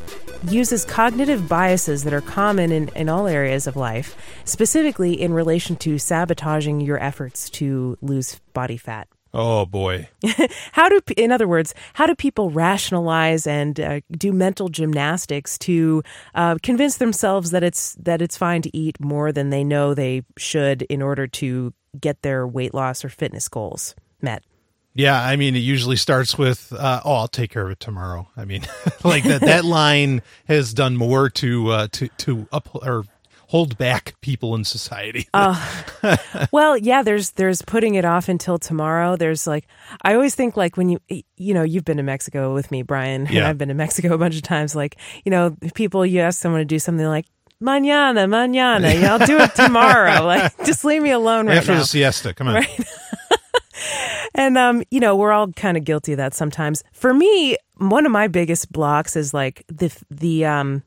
uses 0.52 0.86
cognitive 0.86 1.48
biases 1.48 2.04
that 2.04 2.14
are 2.14 2.22
common 2.22 2.72
in, 2.72 2.90
in 2.90 3.10
all 3.10 3.28
areas 3.28 3.68
of 3.68 3.76
life, 3.76 4.16
specifically 4.46 5.20
in 5.20 5.34
relation 5.34 5.76
to 5.78 5.98
sabotaging 5.98 6.82
your 6.82 7.02
efforts 7.02 7.50
to 7.52 7.98
lose 8.02 8.40
body 8.54 8.78
fat. 8.78 9.08
Oh 9.38 9.66
boy. 9.66 10.08
How 10.72 10.88
do, 10.88 11.02
in 11.18 11.30
other 11.30 11.46
words, 11.46 11.74
how 11.94 12.06
do 12.06 12.16
people 12.16 12.52
rationalize 12.52 13.46
and 13.46 13.78
uh, 13.78 14.00
do 14.12 14.32
mental 14.32 14.70
gymnastics 14.70 15.58
to 15.60 16.04
uh, 16.36 16.56
convince 16.64 16.98
themselves 16.98 17.52
that 17.52 17.62
it's 17.62 17.96
that 17.96 18.22
it's 18.22 18.38
fine 18.38 18.62
to 18.62 18.76
eat 18.76 18.98
more 19.02 19.34
than 19.34 19.50
they 19.50 19.66
know 19.66 19.94
they 19.94 20.22
should 20.38 20.84
in 20.84 21.02
order 21.02 21.28
to 21.28 21.74
get 22.00 22.22
their 22.22 22.48
weight 22.48 22.74
loss 22.74 23.04
or 23.04 23.10
fitness 23.10 23.50
goals 23.50 23.94
met? 24.22 24.42
Yeah, 24.96 25.22
I 25.22 25.36
mean, 25.36 25.56
it 25.56 25.60
usually 25.60 25.98
starts 25.98 26.38
with, 26.38 26.72
uh, 26.72 27.02
"Oh, 27.04 27.14
I'll 27.16 27.28
take 27.28 27.52
care 27.52 27.64
of 27.66 27.70
it 27.72 27.80
tomorrow." 27.82 28.30
I 28.38 28.46
mean, 28.46 28.62
like 29.04 29.24
that. 29.26 29.42
That 29.42 29.66
line 29.66 30.22
has 30.48 30.74
done 30.74 30.96
more 30.96 31.30
to 31.32 31.70
uh, 31.70 31.88
to 31.92 32.08
to 32.20 32.48
up 32.52 32.70
or 32.74 33.04
hold 33.50 33.78
back 33.78 34.16
people 34.22 34.56
in 34.56 34.64
society. 34.64 35.28
Well, 36.52 36.78
yeah, 36.78 37.02
there's 37.04 37.32
there's 37.32 37.62
putting 37.62 37.96
it 37.96 38.06
off 38.06 38.30
until 38.30 38.58
tomorrow. 38.58 39.16
There's 39.16 39.46
like 39.48 39.66
I 40.04 40.14
always 40.14 40.36
think 40.36 40.56
like 40.56 40.78
when 40.78 40.90
you 40.90 41.00
you 41.38 41.54
know 41.54 41.64
you've 41.64 41.84
been 41.86 41.98
to 41.98 42.04
Mexico 42.04 42.54
with 42.54 42.70
me, 42.72 42.82
Brian, 42.84 43.22
and 43.28 43.32
Yeah. 43.32 43.50
I've 43.50 43.58
been 43.58 43.70
to 43.70 43.74
Mexico 43.74 44.14
a 44.14 44.18
bunch 44.18 44.36
of 44.36 44.44
times. 44.44 44.76
Like 44.76 44.98
you 45.26 45.30
know, 45.32 45.56
people 45.74 46.06
you 46.06 46.20
ask 46.22 46.40
someone 46.40 46.62
to 46.62 46.66
do 46.66 46.80
something 46.80 47.06
like 47.06 47.26
mañana, 47.62 48.28
mañana, 48.30 48.94
yeah, 49.00 49.14
I'll 49.16 49.26
do 49.26 49.38
it 49.40 49.56
tomorrow. 49.56 50.24
like 50.26 50.56
just 50.66 50.86
leave 50.86 51.02
me 51.02 51.12
alone 51.12 51.48
right 51.48 51.58
After 51.58 51.74
now. 51.74 51.80
the 51.80 51.86
siesta, 51.86 52.34
come 52.34 52.48
on. 52.50 52.64
And 54.38 54.58
um, 54.58 54.84
you 54.92 55.00
know, 55.00 55.16
we're 55.16 55.32
all 55.32 55.52
kind 55.54 55.78
of 55.78 55.86
guilty 55.86 56.12
of 56.12 56.18
that 56.18 56.34
sometimes. 56.34 56.84
For 56.92 57.14
me, 57.14 57.56
one 57.78 58.06
of 58.06 58.12
my 58.12 58.28
biggest 58.28 58.70
blocks 58.70 59.16
is 59.16 59.34
like 59.34 59.64
the 59.68 59.96
the 60.10 60.46
um 60.46 60.84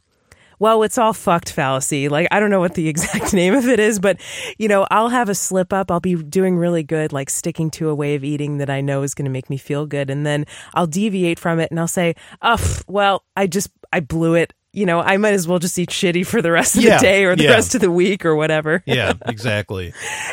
well, 0.58 0.82
it's 0.82 0.98
all 0.98 1.12
fucked 1.12 1.52
fallacy. 1.52 2.08
Like 2.08 2.28
I 2.30 2.40
don't 2.40 2.50
know 2.50 2.60
what 2.60 2.74
the 2.74 2.88
exact 2.92 3.32
name 3.32 3.54
of 3.54 3.66
it 3.68 3.80
is, 3.80 3.98
but 3.98 4.20
you 4.58 4.68
know, 4.68 4.86
I'll 4.90 5.08
have 5.08 5.28
a 5.28 5.34
slip 5.34 5.72
up. 5.72 5.90
I'll 5.90 6.00
be 6.00 6.14
doing 6.16 6.56
really 6.56 6.82
good 6.82 7.12
like 7.12 7.30
sticking 7.30 7.70
to 7.72 7.88
a 7.88 7.94
way 7.94 8.14
of 8.14 8.24
eating 8.24 8.58
that 8.58 8.70
I 8.70 8.80
know 8.80 9.02
is 9.02 9.14
going 9.14 9.26
to 9.26 9.30
make 9.30 9.48
me 9.48 9.56
feel 9.56 9.86
good 9.86 10.10
and 10.10 10.26
then 10.26 10.44
I'll 10.74 10.86
deviate 10.86 11.38
from 11.38 11.60
it 11.60 11.70
and 11.70 11.80
I'll 11.80 11.88
say, 11.88 12.14
"Oh, 12.42 12.78
well, 12.86 13.24
I 13.36 13.46
just 13.46 13.70
I 13.92 14.00
blew 14.00 14.34
it." 14.34 14.52
You 14.72 14.84
know, 14.86 15.00
I 15.00 15.16
might 15.16 15.32
as 15.32 15.48
well 15.48 15.58
just 15.58 15.78
eat 15.78 15.88
shitty 15.88 16.26
for 16.26 16.42
the 16.42 16.52
rest 16.52 16.76
of 16.76 16.82
Yeah, 16.82 16.98
the 16.98 17.02
day 17.02 17.24
or 17.24 17.34
the 17.34 17.44
yeah. 17.44 17.50
rest 17.50 17.74
of 17.74 17.80
the 17.80 17.90
week 17.90 18.24
or 18.24 18.36
whatever. 18.36 18.82
Yeah, 18.86 19.14
exactly. 19.26 19.92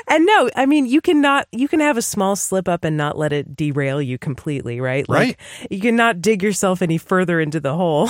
And 0.10 0.26
no, 0.26 0.50
I 0.56 0.65
mean 0.65 0.86
you 0.86 1.02
cannot 1.02 1.48
you 1.52 1.67
can 1.67 1.80
have 1.80 1.98
a 1.98 2.02
small 2.02 2.36
slip 2.36 2.67
up 2.67 2.84
and 2.84 2.98
not 2.98 3.17
let 3.17 3.32
it 3.34 3.56
derail 3.56 4.02
you 4.02 4.17
completely, 4.17 4.82
right? 4.82 5.08
Like 5.08 5.39
you 5.69 5.80
cannot 5.80 6.21
dig 6.21 6.43
yourself 6.43 6.82
any 6.82 6.98
further 6.98 7.39
into 7.39 7.60
the 7.60 7.74
hole. 7.76 8.10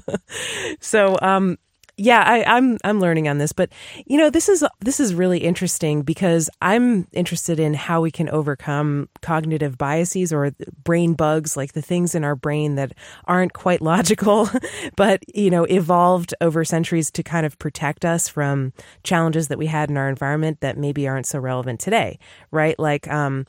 so 0.80 1.16
um 1.22 1.58
yeah, 1.98 2.22
I, 2.26 2.44
I'm 2.44 2.76
I'm 2.84 3.00
learning 3.00 3.26
on 3.26 3.38
this, 3.38 3.52
but 3.52 3.70
you 4.04 4.18
know 4.18 4.28
this 4.28 4.50
is 4.50 4.62
this 4.80 5.00
is 5.00 5.14
really 5.14 5.38
interesting 5.38 6.02
because 6.02 6.50
I'm 6.60 7.08
interested 7.12 7.58
in 7.58 7.72
how 7.72 8.02
we 8.02 8.10
can 8.10 8.28
overcome 8.28 9.08
cognitive 9.22 9.78
biases 9.78 10.30
or 10.30 10.52
brain 10.84 11.14
bugs, 11.14 11.56
like 11.56 11.72
the 11.72 11.80
things 11.80 12.14
in 12.14 12.22
our 12.22 12.36
brain 12.36 12.74
that 12.74 12.92
aren't 13.24 13.54
quite 13.54 13.80
logical, 13.92 14.50
but 14.96 15.22
you 15.34 15.50
know 15.50 15.64
evolved 15.64 16.34
over 16.42 16.64
centuries 16.66 17.10
to 17.12 17.22
kind 17.22 17.46
of 17.46 17.58
protect 17.58 18.04
us 18.04 18.28
from 18.28 18.74
challenges 19.02 19.48
that 19.48 19.58
we 19.58 19.66
had 19.66 19.88
in 19.88 19.96
our 19.96 20.10
environment 20.10 20.60
that 20.60 20.76
maybe 20.76 21.08
aren't 21.08 21.26
so 21.26 21.38
relevant 21.38 21.80
today, 21.80 22.18
right? 22.50 22.78
Like 22.78 23.08
um, 23.08 23.46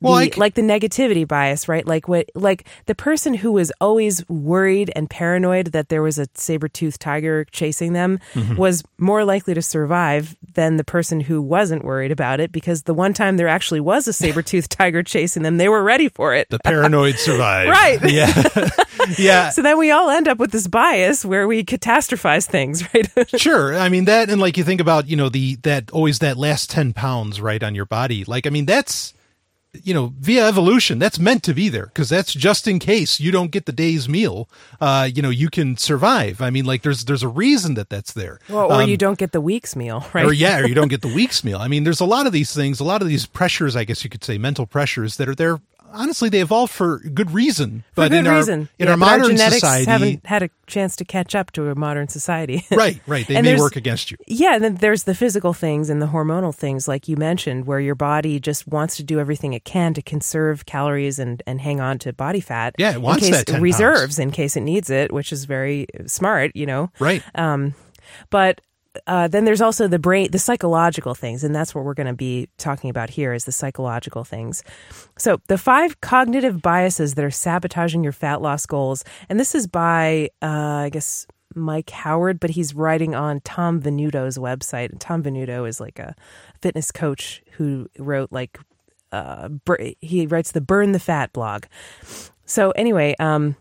Well, 0.00 0.16
the, 0.16 0.30
c- 0.32 0.38
like 0.40 0.54
the 0.54 0.62
negativity 0.62 1.26
bias, 1.26 1.68
right? 1.68 1.86
Like 1.86 2.06
what, 2.08 2.28
like 2.34 2.66
the 2.86 2.94
person 2.94 3.34
who 3.34 3.52
was 3.52 3.72
always 3.80 4.28
worried 4.28 4.90
and 4.94 5.08
paranoid 5.08 5.68
that 5.68 5.88
there 5.88 6.02
was 6.02 6.18
a 6.18 6.26
saber-toothed 6.34 7.00
tiger 7.00 7.44
chasing 7.46 7.92
them 7.92 8.20
Mm-hmm. 8.34 8.56
was 8.56 8.82
more 8.98 9.24
likely 9.24 9.54
to 9.54 9.62
survive 9.62 10.36
than 10.54 10.76
the 10.76 10.84
person 10.84 11.20
who 11.20 11.40
wasn't 11.40 11.84
worried 11.84 12.12
about 12.12 12.40
it 12.40 12.52
because 12.52 12.82
the 12.82 12.94
one 12.94 13.12
time 13.14 13.36
there 13.36 13.48
actually 13.48 13.80
was 13.80 14.06
a 14.06 14.12
saber-toothed 14.12 14.70
tiger 14.78 15.02
chasing 15.02 15.42
them, 15.42 15.56
they 15.56 15.68
were 15.68 15.82
ready 15.82 16.08
for 16.08 16.34
it. 16.34 16.48
The 16.50 16.58
paranoid 16.58 17.18
survived. 17.18 17.70
Right. 17.76 17.98
Yeah. 18.10 18.68
yeah. 19.18 19.50
So 19.50 19.62
then 19.62 19.78
we 19.78 19.90
all 19.90 20.10
end 20.10 20.28
up 20.28 20.38
with 20.38 20.50
this 20.52 20.66
bias 20.66 21.24
where 21.24 21.46
we 21.48 21.64
catastrophize 21.64 22.46
things, 22.46 22.82
right? 22.94 23.08
Sure. 23.40 23.74
I 23.76 23.88
mean 23.88 24.04
that 24.06 24.30
and 24.30 24.40
like 24.40 24.56
you 24.56 24.64
think 24.64 24.80
about, 24.80 25.08
you 25.08 25.16
know, 25.16 25.28
the 25.28 25.56
that 25.62 25.90
always 25.90 26.18
that 26.20 26.36
last 26.36 26.70
10 26.70 26.92
pounds 26.92 27.40
right 27.40 27.62
on 27.62 27.74
your 27.74 27.86
body. 27.86 28.24
Like 28.24 28.46
I 28.46 28.50
mean 28.50 28.66
that's 28.66 29.14
you 29.84 29.94
know, 29.94 30.12
via 30.18 30.46
evolution, 30.46 30.98
that's 30.98 31.18
meant 31.18 31.42
to 31.44 31.54
be 31.54 31.68
there 31.68 31.86
because 31.86 32.08
that's 32.08 32.32
just 32.32 32.66
in 32.66 32.78
case 32.78 33.20
you 33.20 33.30
don't 33.32 33.50
get 33.50 33.66
the 33.66 33.72
day's 33.72 34.08
meal. 34.08 34.48
Uh, 34.80 35.08
you 35.12 35.22
know, 35.22 35.30
you 35.30 35.48
can 35.50 35.76
survive. 35.76 36.40
I 36.40 36.50
mean, 36.50 36.64
like 36.64 36.82
there's 36.82 37.04
there's 37.04 37.22
a 37.22 37.28
reason 37.28 37.74
that 37.74 37.90
that's 37.90 38.12
there. 38.12 38.38
or, 38.50 38.64
or 38.72 38.82
you 38.82 38.96
don't 38.96 39.18
get 39.18 39.32
the 39.32 39.40
week's 39.40 39.74
meal, 39.76 40.04
right? 40.12 40.24
Um, 40.24 40.30
Or 40.30 40.32
yeah, 40.32 40.60
or 40.60 40.66
you 40.66 40.74
don't 40.74 40.88
get 40.88 41.02
the 41.02 41.14
week's 41.14 41.42
meal. 41.44 41.58
I 41.58 41.68
mean, 41.68 41.84
there's 41.84 42.00
a 42.00 42.04
lot 42.06 42.26
of 42.26 42.32
these 42.32 42.54
things, 42.54 42.80
a 42.80 42.84
lot 42.84 43.02
of 43.02 43.08
these 43.08 43.26
pressures, 43.26 43.76
I 43.76 43.84
guess 43.84 44.04
you 44.04 44.10
could 44.10 44.24
say, 44.24 44.38
mental 44.38 44.66
pressures 44.66 45.16
that 45.16 45.28
are 45.28 45.34
there. 45.34 45.60
Honestly, 45.92 46.28
they 46.28 46.40
evolved 46.40 46.72
for 46.72 46.98
good 46.98 47.30
reason. 47.30 47.84
For 47.90 48.02
but 48.02 48.10
good 48.10 48.18
in 48.18 48.26
our 48.26 48.36
reason. 48.36 48.68
in 48.78 48.86
Yeah, 48.86 48.90
our 48.92 48.96
modern 48.96 49.28
genetics 49.28 49.60
society, 49.60 49.84
haven't 49.90 50.26
had 50.26 50.42
a 50.42 50.50
chance 50.66 50.96
to 50.96 51.04
catch 51.04 51.34
up 51.34 51.52
to 51.52 51.70
a 51.70 51.74
modern 51.74 52.08
society. 52.08 52.64
right, 52.70 53.00
right, 53.06 53.26
they 53.26 53.36
And 53.36 53.44
may 53.46 53.56
work 53.56 53.76
against 53.76 54.10
you. 54.10 54.16
Yeah, 54.26 54.54
and 54.56 54.64
then 54.64 54.74
there's 54.76 55.04
the 55.04 55.14
physical 55.14 55.52
things 55.52 55.88
and 55.90 56.02
the 56.02 56.06
hormonal 56.06 56.54
things, 56.54 56.86
like 56.88 57.08
you 57.08 57.16
mentioned, 57.16 57.66
where 57.66 57.80
your 57.80 57.94
body 57.94 58.38
just 58.40 58.66
wants 58.66 58.96
to 58.96 59.02
do 59.02 59.18
everything 59.20 59.52
it 59.52 59.64
can 59.64 59.94
to 59.94 60.02
conserve 60.02 60.66
calories 60.66 61.18
and, 61.18 61.42
and 61.46 61.60
hang 61.60 61.80
on 61.80 61.98
to 62.00 62.12
body 62.12 62.40
fat. 62.40 62.74
Yeah, 62.78 62.92
it 62.92 63.00
wants 63.02 63.24
in 63.26 63.32
case 63.32 63.40
that 63.40 63.46
10 63.46 63.54
pounds. 63.54 63.62
reserves 63.62 64.18
in 64.18 64.30
case 64.30 64.56
it 64.56 64.62
needs 64.62 64.90
it, 64.90 65.12
which 65.12 65.32
is 65.32 65.44
very 65.44 65.86
smart, 66.06 66.52
you 66.54 66.66
know. 66.66 66.90
Right. 66.98 67.22
Um, 67.34 67.74
but 68.30 68.60
uh, 69.06 69.28
then 69.28 69.44
there's 69.44 69.60
also 69.60 69.88
the 69.88 69.98
brain, 69.98 70.30
the 70.30 70.38
psychological 70.38 71.14
things, 71.14 71.44
and 71.44 71.54
that's 71.54 71.74
what 71.74 71.84
we're 71.84 71.94
going 71.94 72.06
to 72.06 72.12
be 72.12 72.48
talking 72.58 72.90
about 72.90 73.10
here 73.10 73.32
is 73.32 73.44
the 73.44 73.52
psychological 73.52 74.24
things. 74.24 74.62
So 75.18 75.40
the 75.48 75.58
five 75.58 76.00
cognitive 76.00 76.62
biases 76.62 77.14
that 77.14 77.24
are 77.24 77.30
sabotaging 77.30 78.02
your 78.02 78.12
fat 78.12 78.42
loss 78.42 78.66
goals, 78.66 79.04
and 79.28 79.38
this 79.40 79.54
is 79.54 79.66
by 79.66 80.30
uh, 80.42 80.46
I 80.86 80.90
guess 80.90 81.26
Mike 81.54 81.90
Howard, 81.90 82.38
but 82.38 82.50
he's 82.50 82.74
writing 82.74 83.14
on 83.14 83.40
Tom 83.40 83.80
Venuto's 83.80 84.38
website. 84.38 84.90
And 84.90 85.00
Tom 85.00 85.22
Venuto 85.22 85.66
is 85.66 85.80
like 85.80 85.98
a 85.98 86.14
fitness 86.60 86.92
coach 86.92 87.42
who 87.52 87.88
wrote 87.98 88.30
like 88.30 88.58
uh, 89.12 89.48
he 90.00 90.26
writes 90.26 90.52
the 90.52 90.60
Burn 90.60 90.92
the 90.92 90.98
Fat 90.98 91.32
blog. 91.32 91.64
So 92.44 92.70
anyway, 92.72 93.16
um, 93.18 93.56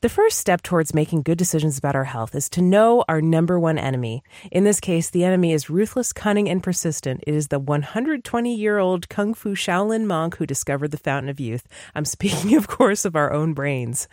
the 0.00 0.08
first 0.08 0.38
step 0.38 0.62
towards 0.62 0.94
making 0.94 1.22
good 1.22 1.38
decisions 1.38 1.76
about 1.76 1.96
our 1.96 2.04
health 2.04 2.36
is 2.36 2.48
to 2.50 2.62
know 2.62 3.04
our 3.08 3.20
number 3.20 3.58
one 3.58 3.78
enemy. 3.78 4.22
In 4.52 4.62
this 4.62 4.78
case, 4.78 5.10
the 5.10 5.24
enemy 5.24 5.52
is 5.52 5.68
ruthless, 5.68 6.12
cunning, 6.12 6.48
and 6.48 6.62
persistent. 6.62 7.24
It 7.26 7.34
is 7.34 7.48
the 7.48 7.58
120 7.58 8.54
year 8.54 8.78
old 8.78 9.08
Kung 9.08 9.34
Fu 9.34 9.56
Shaolin 9.56 10.04
monk 10.04 10.36
who 10.36 10.46
discovered 10.46 10.92
the 10.92 10.98
fountain 10.98 11.28
of 11.28 11.40
youth. 11.40 11.66
I'm 11.96 12.04
speaking, 12.04 12.54
of 12.54 12.68
course, 12.68 13.04
of 13.04 13.16
our 13.16 13.32
own 13.32 13.54
brains. 13.54 14.06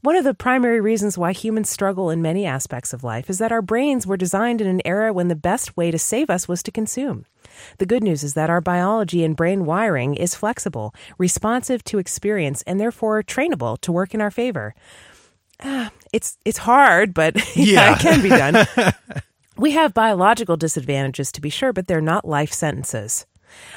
One 0.00 0.14
of 0.14 0.22
the 0.22 0.34
primary 0.34 0.80
reasons 0.80 1.18
why 1.18 1.32
humans 1.32 1.68
struggle 1.68 2.08
in 2.08 2.22
many 2.22 2.46
aspects 2.46 2.92
of 2.92 3.02
life 3.02 3.28
is 3.28 3.38
that 3.38 3.50
our 3.50 3.60
brains 3.60 4.06
were 4.06 4.16
designed 4.16 4.60
in 4.60 4.68
an 4.68 4.80
era 4.84 5.12
when 5.12 5.26
the 5.26 5.34
best 5.34 5.76
way 5.76 5.90
to 5.90 5.98
save 5.98 6.30
us 6.30 6.46
was 6.46 6.62
to 6.62 6.70
consume. 6.70 7.24
The 7.78 7.86
good 7.86 8.04
news 8.04 8.22
is 8.22 8.34
that 8.34 8.50
our 8.50 8.60
biology 8.60 9.24
and 9.24 9.34
brain 9.34 9.64
wiring 9.64 10.14
is 10.14 10.36
flexible, 10.36 10.94
responsive 11.18 11.82
to 11.84 11.98
experience, 11.98 12.62
and 12.62 12.78
therefore 12.78 13.24
trainable 13.24 13.80
to 13.80 13.90
work 13.90 14.14
in 14.14 14.20
our 14.20 14.30
favor. 14.30 14.76
Ah, 15.62 15.90
it's 16.12 16.38
it's 16.44 16.58
hard, 16.58 17.14
but 17.14 17.36
yeah, 17.56 17.94
it 17.94 18.00
can 18.00 18.22
be 18.22 18.28
done. 18.28 18.66
we 19.56 19.72
have 19.72 19.94
biological 19.94 20.56
disadvantages 20.56 21.32
to 21.32 21.40
be 21.40 21.50
sure, 21.50 21.72
but 21.72 21.86
they're 21.86 22.00
not 22.00 22.26
life 22.26 22.52
sentences. 22.52 23.26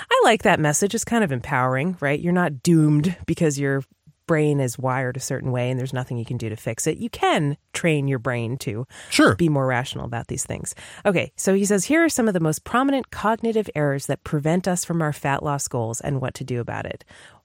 I 0.09 0.21
like 0.25 0.43
that 0.43 0.59
message. 0.59 0.93
It's 0.93 1.05
kind 1.05 1.23
of 1.23 1.31
empowering, 1.31 1.97
right? 2.01 2.19
You're 2.19 2.33
not 2.33 2.61
doomed 2.61 3.15
because 3.25 3.57
your 3.57 3.83
brain 4.27 4.59
is 4.59 4.77
wired 4.77 5.17
a 5.17 5.19
certain 5.21 5.51
way 5.51 5.69
and 5.69 5.79
there's 5.79 5.93
nothing 5.93 6.17
you 6.17 6.25
can 6.25 6.37
do 6.37 6.49
to 6.49 6.55
fix 6.55 6.87
it. 6.87 6.97
You 6.97 7.09
can 7.09 7.57
train 7.73 8.07
your 8.07 8.19
brain 8.19 8.57
to 8.59 8.85
Sure. 9.09 9.35
be 9.35 9.49
more 9.49 9.65
rational 9.65 10.05
about 10.05 10.27
these 10.27 10.45
things. 10.45 10.75
Okay, 11.05 11.31
so 11.35 11.53
he 11.53 11.65
says 11.65 11.85
here 11.85 12.03
are 12.03 12.09
some 12.09 12.27
of 12.27 12.33
the 12.33 12.39
most 12.39 12.63
prominent 12.63 13.11
cognitive 13.11 13.69
errors 13.75 14.05
that 14.05 14.23
prevent 14.23 14.67
us 14.67 14.85
from 14.85 15.01
our 15.01 15.11
fat 15.13 15.41
loss 15.43 15.67
goals 15.67 15.99
and 16.01 16.21
what 16.21 16.33
to 16.35 16.43
do 16.43 16.59
about 16.61 16.85
it. 16.85 17.03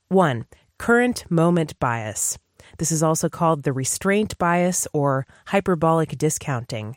One, 0.09 0.46
current 0.79 1.25
moment 1.31 1.79
bias. 1.81 2.38
This 2.79 2.93
is 2.93 3.03
also 3.03 3.29
called 3.29 3.62
the 3.62 3.73
restraint 3.73 4.37
bias 4.39 4.87
or 4.93 5.27
hyperbolic 5.47 6.17
discounting. 6.19 6.97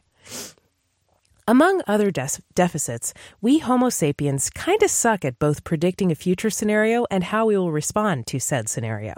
Among 1.49 1.81
other 1.87 2.11
des- 2.11 2.43
deficits, 2.53 3.11
we 3.41 3.57
Homo 3.57 3.89
sapiens 3.89 4.51
kind 4.51 4.83
of 4.83 4.91
suck 4.91 5.25
at 5.25 5.39
both 5.39 5.63
predicting 5.63 6.11
a 6.11 6.15
future 6.15 6.51
scenario 6.51 7.07
and 7.09 7.23
how 7.23 7.47
we 7.47 7.57
will 7.57 7.71
respond 7.71 8.27
to 8.27 8.39
said 8.39 8.69
scenario. 8.69 9.15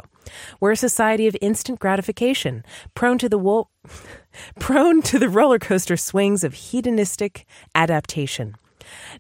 We're 0.61 0.71
a 0.71 0.77
society 0.77 1.27
of 1.27 1.35
instant 1.41 1.79
gratification, 1.79 2.63
prone 2.95 3.17
to 3.17 3.27
the 3.27 3.37
wo- 3.37 3.67
prone 4.59 5.01
to 5.01 5.19
the 5.19 5.27
roller 5.27 5.59
coaster 5.59 5.97
swings 5.97 6.45
of 6.45 6.53
hedonistic 6.53 7.45
adaptation. 7.75 8.55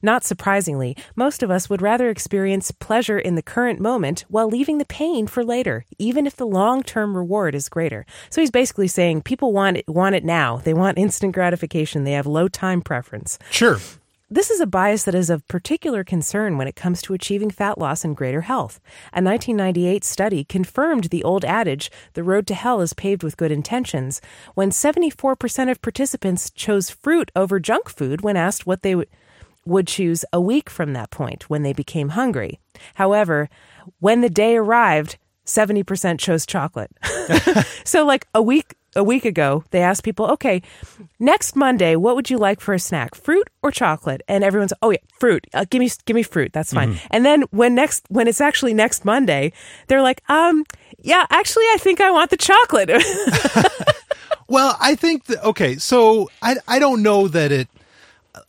Not 0.01 0.23
surprisingly, 0.23 0.95
most 1.15 1.43
of 1.43 1.51
us 1.51 1.69
would 1.69 1.81
rather 1.81 2.09
experience 2.09 2.71
pleasure 2.71 3.19
in 3.19 3.35
the 3.35 3.41
current 3.41 3.79
moment 3.79 4.25
while 4.27 4.47
leaving 4.47 4.77
the 4.77 4.85
pain 4.85 5.27
for 5.27 5.43
later, 5.43 5.85
even 5.97 6.25
if 6.25 6.35
the 6.35 6.47
long-term 6.47 7.15
reward 7.15 7.55
is 7.55 7.69
greater. 7.69 8.05
So 8.29 8.41
he's 8.41 8.51
basically 8.51 8.87
saying 8.87 9.21
people 9.21 9.53
want 9.53 9.77
it, 9.77 9.87
want 9.87 10.15
it 10.15 10.23
now. 10.23 10.57
They 10.57 10.73
want 10.73 10.97
instant 10.97 11.33
gratification. 11.33 12.03
They 12.03 12.13
have 12.13 12.27
low 12.27 12.47
time 12.47 12.81
preference. 12.81 13.37
Sure. 13.49 13.77
This 14.33 14.49
is 14.49 14.61
a 14.61 14.65
bias 14.65 15.03
that 15.03 15.13
is 15.13 15.29
of 15.29 15.45
particular 15.49 16.05
concern 16.05 16.57
when 16.57 16.65
it 16.65 16.77
comes 16.77 17.01
to 17.01 17.13
achieving 17.13 17.49
fat 17.49 17.77
loss 17.77 18.05
and 18.05 18.15
greater 18.15 18.39
health. 18.39 18.79
A 19.11 19.19
1998 19.21 20.05
study 20.05 20.45
confirmed 20.45 21.09
the 21.09 21.21
old 21.25 21.43
adage, 21.43 21.91
the 22.13 22.23
road 22.23 22.47
to 22.47 22.53
hell 22.53 22.79
is 22.79 22.93
paved 22.93 23.23
with 23.23 23.35
good 23.35 23.51
intentions, 23.51 24.21
when 24.55 24.69
74% 24.69 25.69
of 25.69 25.81
participants 25.81 26.49
chose 26.49 26.89
fruit 26.89 27.29
over 27.35 27.59
junk 27.59 27.89
food 27.89 28.21
when 28.21 28.37
asked 28.37 28.65
what 28.65 28.83
they 28.83 28.95
would 28.95 29.09
would 29.71 29.87
choose 29.87 30.23
a 30.31 30.39
week 30.41 30.69
from 30.69 30.93
that 30.93 31.09
point 31.09 31.49
when 31.49 31.63
they 31.63 31.73
became 31.73 32.09
hungry. 32.09 32.59
However, 32.95 33.49
when 33.99 34.21
the 34.21 34.29
day 34.29 34.55
arrived, 34.57 35.17
70% 35.45 36.19
chose 36.19 36.45
chocolate. 36.45 36.91
so 37.83 38.05
like 38.05 38.27
a 38.33 38.41
week 38.41 38.75
a 38.93 39.03
week 39.05 39.23
ago, 39.23 39.63
they 39.71 39.81
asked 39.81 40.03
people, 40.03 40.25
"Okay, 40.31 40.61
next 41.17 41.55
Monday, 41.55 41.95
what 41.95 42.13
would 42.13 42.29
you 42.29 42.37
like 42.37 42.59
for 42.59 42.73
a 42.73 42.79
snack? 42.79 43.15
Fruit 43.15 43.49
or 43.63 43.71
chocolate?" 43.71 44.21
And 44.27 44.43
everyone's, 44.43 44.73
"Oh 44.81 44.89
yeah, 44.89 44.97
fruit. 45.17 45.47
Uh, 45.53 45.63
give 45.69 45.79
me 45.79 45.89
give 46.05 46.13
me 46.13 46.23
fruit. 46.23 46.51
That's 46.51 46.73
fine." 46.73 46.99
And 47.09 47.23
then 47.25 47.43
when 47.51 47.73
next 47.73 48.03
when 48.09 48.27
it's 48.27 48.41
actually 48.41 48.73
next 48.73 49.05
Monday, 49.05 49.53
they're 49.87 50.01
like, 50.01 50.21
"Um, 50.29 50.65
yeah, 50.99 51.25
actually 51.29 51.63
I 51.71 51.77
think 51.79 52.01
I 52.01 52.11
want 52.11 52.31
the 52.31 52.37
chocolate." 52.37 52.89
Well, 54.51 54.75
I 54.81 54.95
think 54.95 55.25
that 55.27 55.41
okay, 55.45 55.77
so 55.77 56.29
I 56.41 56.57
I 56.67 56.77
don't 56.79 57.01
know 57.01 57.29
that 57.29 57.53
it 57.53 57.69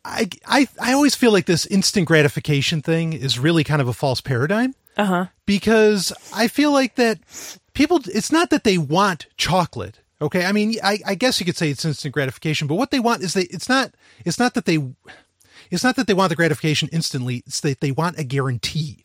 I 0.05 0.29
I 0.47 0.69
I 0.81 0.93
always 0.93 1.15
feel 1.15 1.33
like 1.33 1.47
this 1.47 1.67
instant 1.67 2.07
gratification 2.07 2.83
thing 2.83 3.13
is 3.13 3.39
really 3.39 3.65
kind 3.65 3.83
of 3.83 3.89
a 3.89 3.93
false 3.93 4.21
paradigm. 4.21 4.75
uh-huh. 4.97 5.27
Because 5.47 6.13
I 6.35 6.49
feel 6.49 6.73
like 6.73 6.97
that 6.97 7.19
people 7.75 8.01
it's 8.07 8.33
not 8.33 8.51
that 8.51 8.65
they 8.65 8.79
want 8.79 9.27
chocolate. 9.37 9.99
Okay? 10.21 10.45
I 10.45 10.53
mean, 10.53 10.77
I 10.83 10.99
I 11.05 11.15
guess 11.15 11.41
you 11.41 11.47
could 11.47 11.57
say 11.57 11.71
it's 11.71 11.85
instant 11.85 12.15
gratification, 12.15 12.69
but 12.69 12.77
what 12.77 12.91
they 12.91 13.01
want 13.01 13.23
is 13.23 13.35
they 13.35 13.43
it's 13.45 13.69
not 13.69 13.93
it's 14.25 14.39
not 14.39 14.55
that 14.55 14.67
they 14.67 14.79
it's 15.71 15.85
not 15.85 15.97
that 15.97 16.07
they 16.07 16.15
want 16.15 16.31
the 16.31 16.37
gratification 16.37 16.89
instantly, 16.93 17.43
it's 17.47 17.61
that 17.61 17.81
they 17.81 17.91
want 17.91 18.19
a 18.19 18.25
guarantee. 18.25 19.05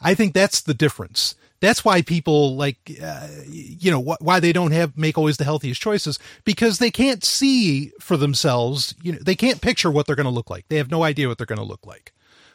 I 0.00 0.14
think 0.14 0.32
that's 0.32 0.60
the 0.60 0.74
difference. 0.74 1.34
That's 1.60 1.84
why 1.84 2.02
people 2.02 2.56
like, 2.56 2.78
uh, 3.02 3.26
you 3.48 3.90
know, 3.90 4.00
wh- 4.02 4.22
why 4.22 4.38
they 4.40 4.52
don't 4.52 4.70
have 4.72 4.96
make 4.96 5.18
always 5.18 5.38
the 5.38 5.44
healthiest 5.44 5.80
choices 5.80 6.18
because 6.44 6.78
they 6.78 6.90
can't 6.90 7.24
see 7.24 7.90
for 8.00 8.16
themselves. 8.16 8.94
You 9.02 9.12
know, 9.12 9.18
they 9.20 9.34
can't 9.34 9.60
picture 9.60 9.90
what 9.90 10.06
they're 10.06 10.16
going 10.16 10.24
to 10.26 10.30
look 10.30 10.50
like. 10.50 10.68
They 10.68 10.76
have 10.76 10.90
no 10.90 11.02
idea 11.02 11.26
what 11.28 11.36
they're 11.38 11.46
going 11.46 11.58
to 11.58 11.64
look 11.64 11.84
like. 11.86 12.12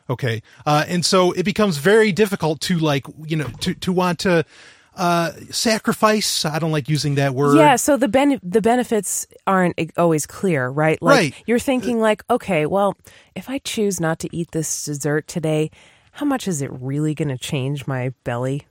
Okay, 0.10 0.42
uh, 0.66 0.84
and 0.88 1.06
so 1.06 1.32
it 1.32 1.44
becomes 1.44 1.78
very 1.78 2.12
difficult 2.12 2.60
to 2.62 2.78
like, 2.78 3.06
you 3.26 3.38
know, 3.38 3.48
to 3.62 3.74
to 3.74 3.94
want 3.94 4.20
to 4.20 4.44
uh, 4.96 5.32
sacrifice. 5.50 6.46
I 6.46 6.60
don't 6.60 6.72
like 6.72 6.90
using 6.90 7.16
that 7.16 7.34
word. 7.34 7.58
Yeah, 7.58 7.78
so 7.78 7.98
the 7.98 8.08
ben- 8.10 8.40
the 8.44 8.62
benefits 8.62 9.26
aren't 9.48 9.80
always 9.98 10.26
clear, 10.26 10.68
right? 10.70 11.02
Like 11.02 11.18
Right. 11.18 11.34
you're 11.46 11.60
thinking 11.60 12.00
like, 12.00 12.24
okay, 12.30 12.66
well, 12.66 12.98
if 13.36 13.50
I 13.50 13.60
choose 13.60 14.00
not 14.00 14.20
to 14.20 14.30
eat 14.36 14.52
this 14.52 14.86
dessert 14.86 15.28
today, 15.28 15.72
how 16.12 16.26
much 16.26 16.48
is 16.48 16.62
it 16.62 16.72
really 16.72 17.14
going 17.16 17.30
to 17.30 17.38
change 17.38 17.88
my 17.88 18.14
belly? 18.24 18.68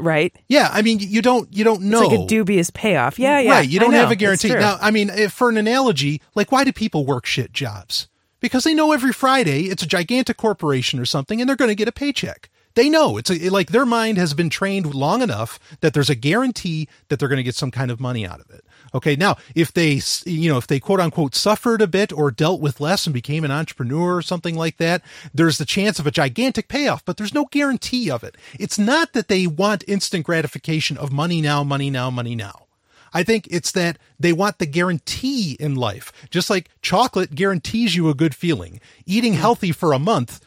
Right? 0.00 0.36
Yeah, 0.48 0.68
I 0.72 0.82
mean, 0.82 0.98
you 1.00 1.22
don't 1.22 1.52
you 1.54 1.64
don't 1.64 1.82
know. 1.82 2.02
It's 2.02 2.10
like 2.10 2.20
a 2.20 2.26
dubious 2.26 2.70
payoff. 2.70 3.18
Yeah, 3.18 3.38
yeah. 3.40 3.50
Right. 3.50 3.68
You 3.68 3.80
don't 3.80 3.92
have 3.92 4.10
a 4.10 4.16
guarantee. 4.16 4.48
Now, 4.48 4.78
I 4.80 4.90
mean, 4.90 5.10
if 5.10 5.32
for 5.32 5.48
an 5.48 5.56
analogy, 5.56 6.20
like 6.34 6.50
why 6.52 6.64
do 6.64 6.72
people 6.72 7.06
work 7.06 7.26
shit 7.26 7.52
jobs? 7.52 8.08
Because 8.40 8.64
they 8.64 8.74
know 8.74 8.92
every 8.92 9.12
Friday 9.12 9.64
it's 9.64 9.82
a 9.82 9.86
gigantic 9.86 10.36
corporation 10.36 10.98
or 10.98 11.04
something 11.04 11.40
and 11.40 11.48
they're 11.48 11.56
going 11.56 11.70
to 11.70 11.74
get 11.74 11.88
a 11.88 11.92
paycheck. 11.92 12.48
They 12.74 12.88
know 12.88 13.16
it's 13.16 13.30
a, 13.30 13.50
like 13.50 13.70
their 13.70 13.84
mind 13.84 14.16
has 14.16 14.32
been 14.32 14.48
trained 14.48 14.94
long 14.94 15.22
enough 15.22 15.58
that 15.80 15.92
there's 15.92 16.10
a 16.10 16.14
guarantee 16.14 16.88
that 17.08 17.18
they're 17.18 17.28
going 17.28 17.38
to 17.38 17.42
get 17.42 17.54
some 17.54 17.70
kind 17.70 17.90
of 17.90 18.00
money 18.00 18.26
out 18.26 18.40
of 18.40 18.48
it. 18.50 18.64
Okay. 18.94 19.16
Now, 19.16 19.36
if 19.54 19.72
they, 19.72 20.00
you 20.24 20.50
know, 20.50 20.58
if 20.58 20.66
they 20.66 20.80
quote 20.80 21.00
unquote 21.00 21.34
suffered 21.34 21.82
a 21.82 21.86
bit 21.86 22.12
or 22.12 22.30
dealt 22.30 22.60
with 22.60 22.80
less 22.80 23.06
and 23.06 23.14
became 23.14 23.44
an 23.44 23.50
entrepreneur 23.50 24.16
or 24.16 24.22
something 24.22 24.56
like 24.56 24.78
that, 24.78 25.02
there's 25.32 25.58
the 25.58 25.64
chance 25.64 25.98
of 25.98 26.06
a 26.06 26.10
gigantic 26.10 26.68
payoff, 26.68 27.04
but 27.04 27.16
there's 27.16 27.34
no 27.34 27.46
guarantee 27.46 28.10
of 28.10 28.24
it. 28.24 28.36
It's 28.58 28.78
not 28.78 29.12
that 29.12 29.28
they 29.28 29.46
want 29.46 29.84
instant 29.86 30.26
gratification 30.26 30.96
of 30.96 31.12
money 31.12 31.40
now, 31.40 31.62
money 31.62 31.90
now, 31.90 32.10
money 32.10 32.34
now. 32.34 32.66
I 33.12 33.22
think 33.22 33.48
it's 33.50 33.72
that 33.72 33.98
they 34.18 34.32
want 34.32 34.58
the 34.58 34.66
guarantee 34.66 35.56
in 35.58 35.74
life. 35.74 36.12
Just 36.30 36.50
like 36.50 36.70
chocolate 36.82 37.34
guarantees 37.34 37.96
you 37.96 38.08
a 38.08 38.14
good 38.14 38.34
feeling. 38.34 38.80
Eating 39.06 39.34
hmm. 39.34 39.40
healthy 39.40 39.72
for 39.72 39.92
a 39.92 39.98
month, 39.98 40.40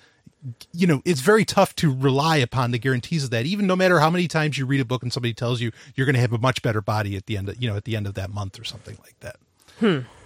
you 0.73 0.87
know, 0.87 1.01
it's 1.05 1.21
very 1.21 1.45
tough 1.45 1.75
to 1.77 1.93
rely 1.95 2.37
upon 2.37 2.71
the 2.71 2.79
guarantees 2.79 3.23
of 3.23 3.29
that. 3.29 3.45
Even 3.45 3.65
no 3.67 3.75
matter 3.75 3.99
how 3.99 4.09
many 4.09 4.27
times 4.27 4.57
you 4.57 4.65
read 4.65 4.81
a 4.81 4.85
book 4.85 5.01
and 5.03 5.11
somebody 5.13 5.33
tells 5.33 5.61
you 5.61 5.71
you're 5.95 6.05
going 6.05 6.15
to 6.15 6.21
have 6.21 6.33
a 6.33 6.37
much 6.37 6.61
better 6.61 6.81
body 6.81 7.15
at 7.15 7.25
the 7.27 7.37
end 7.37 7.49
of, 7.49 7.61
you 7.61 7.69
know, 7.69 7.77
at 7.77 7.85
the 7.85 7.95
end 7.95 8.07
of 8.07 8.13
that 8.15 8.29
month 8.29 8.59
or 8.59 8.63
something 8.63 8.97
like 9.03 9.17
that. 9.21 9.37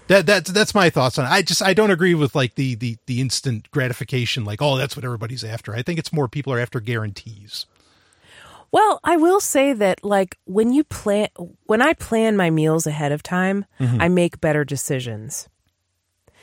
That 0.08 0.26
that's 0.26 0.50
that's 0.52 0.74
my 0.74 0.90
thoughts 0.90 1.18
on 1.20 1.26
it. 1.26 1.30
I 1.30 1.42
just 1.42 1.62
I 1.62 1.74
don't 1.74 1.92
agree 1.92 2.14
with 2.16 2.34
like 2.34 2.56
the 2.56 2.76
the 2.76 2.98
the 3.08 3.20
instant 3.20 3.70
gratification 3.72 4.46
like 4.46 4.62
oh 4.62 4.78
that's 4.78 4.96
what 4.96 5.04
everybody's 5.04 5.44
after. 5.44 5.74
I 5.76 5.82
think 5.82 6.00
it's 6.00 6.14
more 6.14 6.28
people 6.30 6.54
are 6.54 6.60
after 6.60 6.80
guarantees. 6.80 7.66
Well, 8.72 9.00
I 9.04 9.18
will 9.18 9.40
say 9.42 9.74
that 9.74 10.04
like 10.06 10.38
when 10.46 10.72
you 10.72 10.84
plan 10.86 11.28
when 11.66 11.82
I 11.82 11.94
plan 11.94 12.38
my 12.38 12.50
meals 12.50 12.88
ahead 12.88 13.12
of 13.12 13.22
time, 13.22 13.66
Mm-hmm. 13.80 14.02
I 14.02 14.08
make 14.08 14.40
better 14.40 14.64
decisions. 14.64 15.50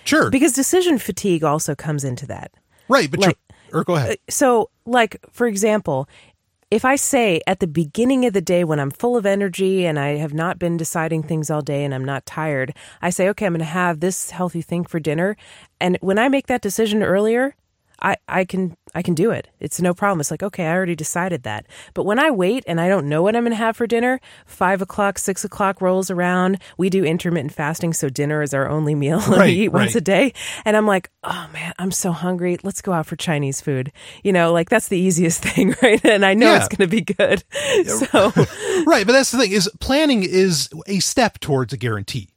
Sure. 0.05 0.29
Because 0.31 0.53
decision 0.53 0.99
fatigue 0.99 1.43
also 1.43 1.75
comes 1.75 2.05
into 2.05 2.27
that. 2.27 2.51
right, 2.89 3.11
but 3.11 3.21
like- 3.21 3.29
you're, 3.29 3.35
or 3.75 3.85
go 3.85 3.97
ahead. 3.97 4.13
Uh, 4.13 4.17
so, 4.31 4.71
like, 4.87 5.19
for 5.31 5.47
example, 5.47 6.09
if 6.71 6.85
I 6.85 6.97
say 6.97 7.41
at 7.47 7.61
the 7.61 7.67
beginning 7.67 8.25
of 8.25 8.33
the 8.33 8.41
day 8.41 8.65
when 8.65 8.81
I'm 8.81 8.91
full 8.91 9.17
of 9.17 9.27
energy 9.27 9.85
and 9.85 9.99
I 9.99 10.17
have 10.17 10.35
not 10.35 10.59
been 10.59 10.77
deciding 10.77 11.23
things 11.23 11.51
all 11.51 11.63
day 11.63 11.85
and 11.85 11.95
I'm 11.95 12.05
not 12.05 12.27
tired, 12.27 12.75
I 13.03 13.11
say, 13.11 13.29
okay, 13.29 13.47
I'm 13.47 13.53
going 13.53 13.59
to 13.61 13.65
have 13.65 14.01
this 14.01 14.31
healthy 14.31 14.63
thing 14.63 14.85
for 14.85 14.99
dinner. 14.99 15.37
And 15.81 15.99
when 16.01 16.19
I 16.19 16.29
make 16.29 16.47
that 16.47 16.63
decision 16.63 17.03
earlier, 17.03 17.55
I, 18.05 18.17
I 18.29 18.45
can 18.45 18.77
I 18.95 19.03
can 19.03 19.15
do 19.15 19.31
it. 19.31 19.49
It's 19.59 19.81
no 19.81 19.95
problem. 19.95 20.21
It's 20.21 20.31
like, 20.31 20.43
okay, 20.43 20.67
I 20.67 20.73
already 20.75 20.95
decided 20.95 21.43
that. 21.45 21.67
But 21.95 22.05
when 22.05 22.19
I 22.21 22.31
wait 22.31 22.63
and 22.69 22.81
I 22.81 22.87
don't 22.89 23.09
know 23.09 23.23
what 23.23 23.35
I'm 23.35 23.43
going 23.43 23.51
to 23.51 23.57
have 23.57 23.77
for 23.77 23.87
dinner, 23.89 24.21
five 24.47 24.81
o'clock, 24.83 25.19
six 25.19 25.45
o'clock 25.45 25.81
rolls 25.81 26.11
around. 26.11 26.61
We 26.77 26.91
do 26.91 27.03
intermittent 27.05 27.53
fasting, 27.55 27.93
so 27.95 28.09
dinner 28.09 28.43
is 28.43 28.53
our 28.55 28.69
only 28.69 28.95
meal. 28.95 29.21
Right, 29.35 29.47
we 29.47 29.65
eat 29.65 29.69
once 29.71 29.95
right. 29.95 29.97
a 29.97 30.01
day. 30.03 30.33
And 30.67 30.77
I'm 30.77 30.87
like, 30.87 31.11
oh 31.25 31.49
man, 31.53 31.73
I'm 31.79 31.91
so 31.91 32.13
hungry. 32.13 32.59
Let's 32.63 32.83
go 32.83 32.93
out 32.93 33.07
for 33.07 33.17
Chinese 33.17 33.61
food. 33.61 33.91
You 34.23 34.33
know, 34.33 34.53
like 34.53 34.69
that's 34.69 34.89
the 34.89 34.99
easiest 34.99 35.43
thing, 35.49 35.75
right? 35.83 36.05
And 36.05 36.25
I 36.25 36.35
know 36.35 36.53
Yeah. 36.53 36.59
it's 36.59 36.69
going 36.69 36.89
to 36.89 36.95
be 36.95 37.01
good. 37.01 37.43
So, 37.85 38.33
right, 38.87 39.05
but 39.07 39.13
that's 39.13 39.31
the 39.31 39.39
thing 39.39 39.51
is 39.53 39.69
planning 39.81 40.23
is 40.25 40.69
a 40.87 41.01
step 41.01 41.41
towards 41.41 41.73
a 41.73 41.77
guarantee. 41.77 42.29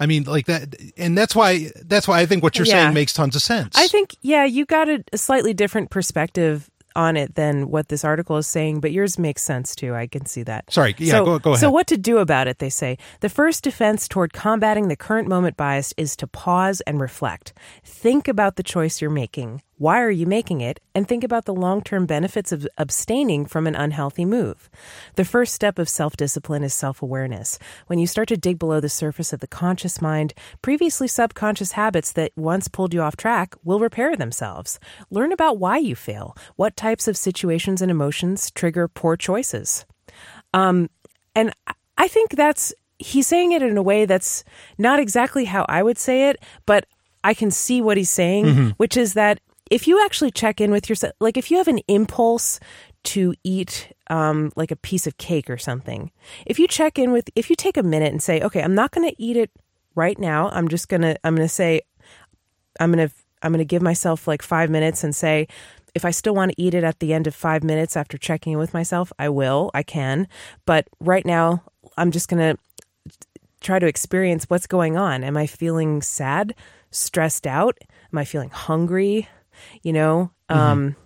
I 0.00 0.06
mean, 0.06 0.24
like 0.24 0.46
that, 0.46 0.74
and 0.96 1.16
that's 1.16 1.36
why 1.36 1.70
that's 1.84 2.08
why 2.08 2.20
I 2.20 2.26
think 2.26 2.42
what 2.42 2.56
you're 2.58 2.66
Yeah. 2.66 2.84
saying 2.84 2.94
makes 2.94 3.12
tons 3.12 3.36
of 3.36 3.42
sense. 3.42 3.76
I 3.76 3.86
think, 3.86 4.16
yeah, 4.22 4.44
you 4.44 4.64
got 4.64 4.88
a, 4.88 5.04
a 5.12 5.18
slightly 5.18 5.52
different 5.54 5.90
perspective 5.90 6.70
on 6.96 7.16
it 7.16 7.36
than 7.36 7.70
what 7.70 7.88
this 7.88 8.02
article 8.04 8.36
is 8.36 8.48
saying, 8.48 8.80
but 8.80 8.90
yours 8.90 9.16
makes 9.18 9.42
sense 9.42 9.76
too. 9.76 9.94
I 9.94 10.08
can 10.08 10.26
see 10.26 10.42
that. 10.42 10.72
Sorry, 10.72 10.94
yeah, 10.98 11.12
so, 11.12 11.24
go- 11.24 11.38
go 11.38 11.54
So, 11.54 11.70
what 11.70 11.86
to 11.86 11.96
do 11.96 12.18
about 12.18 12.48
it, 12.48 12.58
they 12.58 12.70
say. 12.70 12.98
The 13.20 13.28
first 13.28 13.62
defense 13.62 14.08
toward 14.08 14.32
combating 14.32 14.88
the 14.88 14.96
current 14.96 15.28
moment 15.28 15.56
bias 15.56 15.94
is 15.96 16.16
to 16.16 16.26
pause 16.26 16.80
and 16.88 17.00
reflect. 17.00 17.52
Think 17.84 18.26
about 18.26 18.56
the 18.56 18.64
choice 18.64 19.00
you're 19.00 19.08
making. 19.10 19.62
Why 19.80 20.02
are 20.02 20.10
you 20.10 20.26
making 20.26 20.60
it? 20.60 20.78
And 20.94 21.08
think 21.08 21.24
about 21.24 21.46
the 21.46 21.54
long 21.54 21.80
term 21.80 22.04
benefits 22.04 22.52
of 22.52 22.68
abstaining 22.76 23.46
from 23.46 23.66
an 23.66 23.74
unhealthy 23.74 24.26
move. 24.26 24.68
The 25.14 25.24
first 25.24 25.54
step 25.54 25.78
of 25.78 25.88
self 25.88 26.18
discipline 26.18 26.62
is 26.62 26.74
self 26.74 27.00
awareness. 27.00 27.58
When 27.86 27.98
you 27.98 28.06
start 28.06 28.28
to 28.28 28.36
dig 28.36 28.58
below 28.58 28.80
the 28.80 28.90
surface 28.90 29.32
of 29.32 29.40
the 29.40 29.46
conscious 29.46 30.02
mind, 30.02 30.34
previously 30.60 31.08
subconscious 31.08 31.72
habits 31.72 32.12
that 32.12 32.32
once 32.36 32.68
pulled 32.68 32.92
you 32.92 33.00
off 33.00 33.16
track 33.16 33.54
will 33.64 33.80
repair 33.80 34.16
themselves. 34.16 34.78
Learn 35.08 35.32
about 35.32 35.58
why 35.58 35.78
you 35.78 35.96
fail, 35.96 36.36
what 36.56 36.76
types 36.76 37.08
of 37.08 37.16
situations 37.16 37.80
and 37.80 37.90
emotions 37.90 38.50
trigger 38.50 38.86
poor 38.86 39.16
choices. 39.16 39.86
Um, 40.52 40.90
and 41.34 41.54
I- 41.66 41.72
I 41.96 42.08
think 42.08 42.32
that's 42.32 42.74
he's 42.98 43.26
saying 43.26 43.52
it 43.52 43.62
in 43.62 43.78
a 43.78 43.82
way 43.82 44.04
that's 44.04 44.44
not 44.76 45.00
exactly 45.00 45.46
how 45.46 45.64
I 45.70 45.82
would 45.82 45.96
say 45.96 46.28
it, 46.28 46.36
but 46.66 46.84
I 47.24 47.32
can 47.32 47.50
see 47.50 47.80
what 47.80 47.96
he's 47.96 48.10
saying, 48.10 48.74
which 48.76 48.94
is 48.98 49.14
that 49.14 49.40
if 49.70 49.86
you 49.86 50.04
actually 50.04 50.30
check 50.32 50.60
in 50.60 50.70
with 50.70 50.88
yourself, 50.88 51.14
like 51.20 51.36
if 51.36 51.50
you 51.50 51.56
have 51.58 51.68
an 51.68 51.78
impulse 51.88 52.60
to 53.02 53.34
eat 53.44 53.92
um, 54.08 54.52
like 54.56 54.70
a 54.70 54.76
piece 54.76 55.06
of 55.06 55.16
cake 55.16 55.48
or 55.48 55.56
something, 55.56 56.10
if 56.44 56.58
you 56.58 56.66
check 56.66 56.98
in 56.98 57.12
with, 57.12 57.30
if 57.34 57.48
you 57.48 57.56
take 57.56 57.76
a 57.76 57.82
minute 57.82 58.12
and 58.12 58.22
say, 58.22 58.40
okay, 58.42 58.62
I'm 58.62 58.74
not 58.74 58.90
going 58.90 59.08
to 59.08 59.22
eat 59.22 59.36
it 59.36 59.50
right 59.94 60.18
now. 60.18 60.50
I'm 60.50 60.68
just 60.68 60.88
gonna, 60.88 61.16
I'm 61.24 61.34
gonna 61.34 61.48
say, 61.48 61.82
I'm 62.78 62.90
gonna, 62.90 63.10
I'm 63.42 63.52
gonna 63.52 63.64
give 63.64 63.82
myself 63.82 64.28
like 64.28 64.42
five 64.42 64.70
minutes 64.70 65.02
and 65.04 65.14
say, 65.14 65.48
if 65.94 66.04
I 66.04 66.10
still 66.10 66.34
want 66.34 66.52
to 66.52 66.60
eat 66.60 66.74
it 66.74 66.84
at 66.84 67.00
the 67.00 67.12
end 67.12 67.26
of 67.26 67.34
five 67.34 67.64
minutes 67.64 67.96
after 67.96 68.16
checking 68.16 68.52
in 68.52 68.58
with 68.58 68.74
myself, 68.74 69.12
I 69.18 69.28
will, 69.28 69.70
I 69.74 69.82
can. 69.82 70.28
But 70.64 70.88
right 71.00 71.26
now, 71.26 71.64
I'm 71.96 72.10
just 72.10 72.28
going 72.28 72.56
to 72.56 72.86
try 73.60 73.78
to 73.78 73.86
experience 73.86 74.44
what's 74.44 74.66
going 74.66 74.96
on. 74.96 75.24
Am 75.24 75.36
I 75.36 75.46
feeling 75.46 76.00
sad, 76.00 76.54
stressed 76.90 77.46
out? 77.46 77.76
Am 78.12 78.18
I 78.18 78.24
feeling 78.24 78.50
hungry? 78.50 79.28
You 79.82 79.92
know, 79.92 80.30
um, 80.48 80.96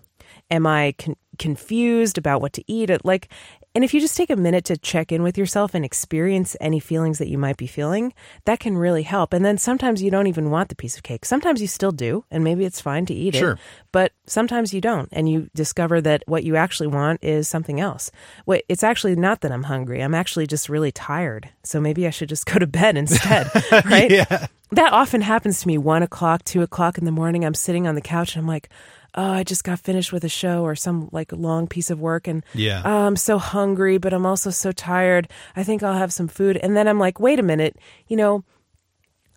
am 0.51 0.67
I 0.67 0.95
con- 0.99 1.17
confused 1.39 2.19
about 2.19 2.41
what 2.41 2.53
to 2.55 2.65
eat? 2.67 2.91
Like, 3.05 3.29
and 3.75 3.83
if 3.85 3.93
you 3.93 4.01
just 4.01 4.17
take 4.17 4.31
a 4.31 4.37
minute 4.37 4.65
to 4.67 4.77
check 4.77 5.11
in 5.11 5.23
with 5.23 5.37
yourself 5.37 5.75
and 5.75 5.85
experience 5.85 6.57
any 6.61 6.79
feelings 6.81 7.19
that 7.19 7.29
you 7.29 7.39
might 7.39 7.57
be 7.57 7.67
feeling, 7.67 8.13
that 8.45 8.61
can 8.61 8.77
really 8.79 9.03
help. 9.03 9.33
And 9.33 9.45
then 9.45 9.59
sometimes 9.59 10.03
you 10.03 10.11
don't 10.11 10.27
even 10.29 10.51
want 10.51 10.69
the 10.69 10.77
piece 10.77 10.97
of 10.97 11.03
cake. 11.03 11.25
Sometimes 11.25 11.61
you 11.61 11.67
still 11.67 11.91
do, 11.91 12.25
and 12.31 12.45
maybe 12.45 12.65
it's 12.65 12.81
fine 12.81 13.05
to 13.07 13.15
eat 13.15 13.35
Sure. 13.35 13.53
it. 13.53 13.59
But 13.91 14.13
sometimes 14.27 14.73
you 14.73 14.81
don't, 14.81 15.09
and 15.13 15.29
you 15.29 15.49
discover 15.55 16.01
that 16.03 16.23
what 16.27 16.45
you 16.45 16.57
actually 16.57 16.87
want 16.87 17.23
is 17.25 17.49
something 17.49 17.81
else. 17.81 18.11
Wait, 18.47 18.65
it's 18.69 18.85
actually 18.85 19.17
not 19.17 19.41
that 19.41 19.51
I'm 19.53 19.65
hungry. 19.65 20.01
I'm 20.03 20.15
actually 20.15 20.47
just 20.47 20.69
really 20.69 20.93
tired. 20.93 21.49
So 21.65 21.81
maybe 21.81 22.07
I 22.07 22.11
should 22.11 22.29
just 22.29 22.47
go 22.53 22.59
to 22.59 22.67
bed 22.67 22.97
instead, 22.97 23.51
right? 23.85 24.11
yeah. 24.11 24.47
That 24.71 24.93
often 24.93 25.21
happens 25.21 25.61
to 25.61 25.69
me 25.69 25.79
one 25.79 26.03
o'clock, 26.03 26.45
two 26.45 26.63
o'clock 26.63 26.99
in 26.99 27.05
the 27.05 27.13
morning. 27.13 27.45
I'm 27.45 27.55
sitting 27.55 27.87
on 27.87 27.95
the 27.95 28.01
couch 28.01 28.35
and 28.35 28.43
I'm 28.43 28.49
like, 28.49 28.69
oh, 29.17 29.31
I 29.33 29.43
just 29.45 29.63
got 29.65 29.79
finished 29.79 30.13
with 30.13 30.25
a 30.25 30.29
show 30.29 30.63
or 30.65 30.75
some 30.75 31.09
like 31.13 31.31
long 31.33 31.67
piece 31.69 31.89
of 31.91 32.01
work 32.01 32.27
and 32.27 32.45
Yeah. 32.55 32.83
oh, 32.85 33.07
I'm 33.07 33.17
so 33.17 33.39
hungry, 33.39 33.99
but 33.99 34.13
I'm 34.13 34.27
also 34.27 34.51
so 34.51 34.73
tired. 34.73 35.29
I 35.55 35.63
think 35.63 35.83
I'll 35.83 35.99
have 35.99 36.13
some 36.13 36.29
food. 36.29 36.57
And 36.57 36.77
then 36.77 36.89
I'm 36.89 36.99
like, 36.99 37.21
wait 37.21 37.39
a 37.39 37.43
minute, 37.43 37.77
you 38.09 38.17
know, 38.17 38.45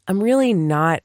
I'm 0.07 0.21
really 0.23 0.53
not 0.53 1.03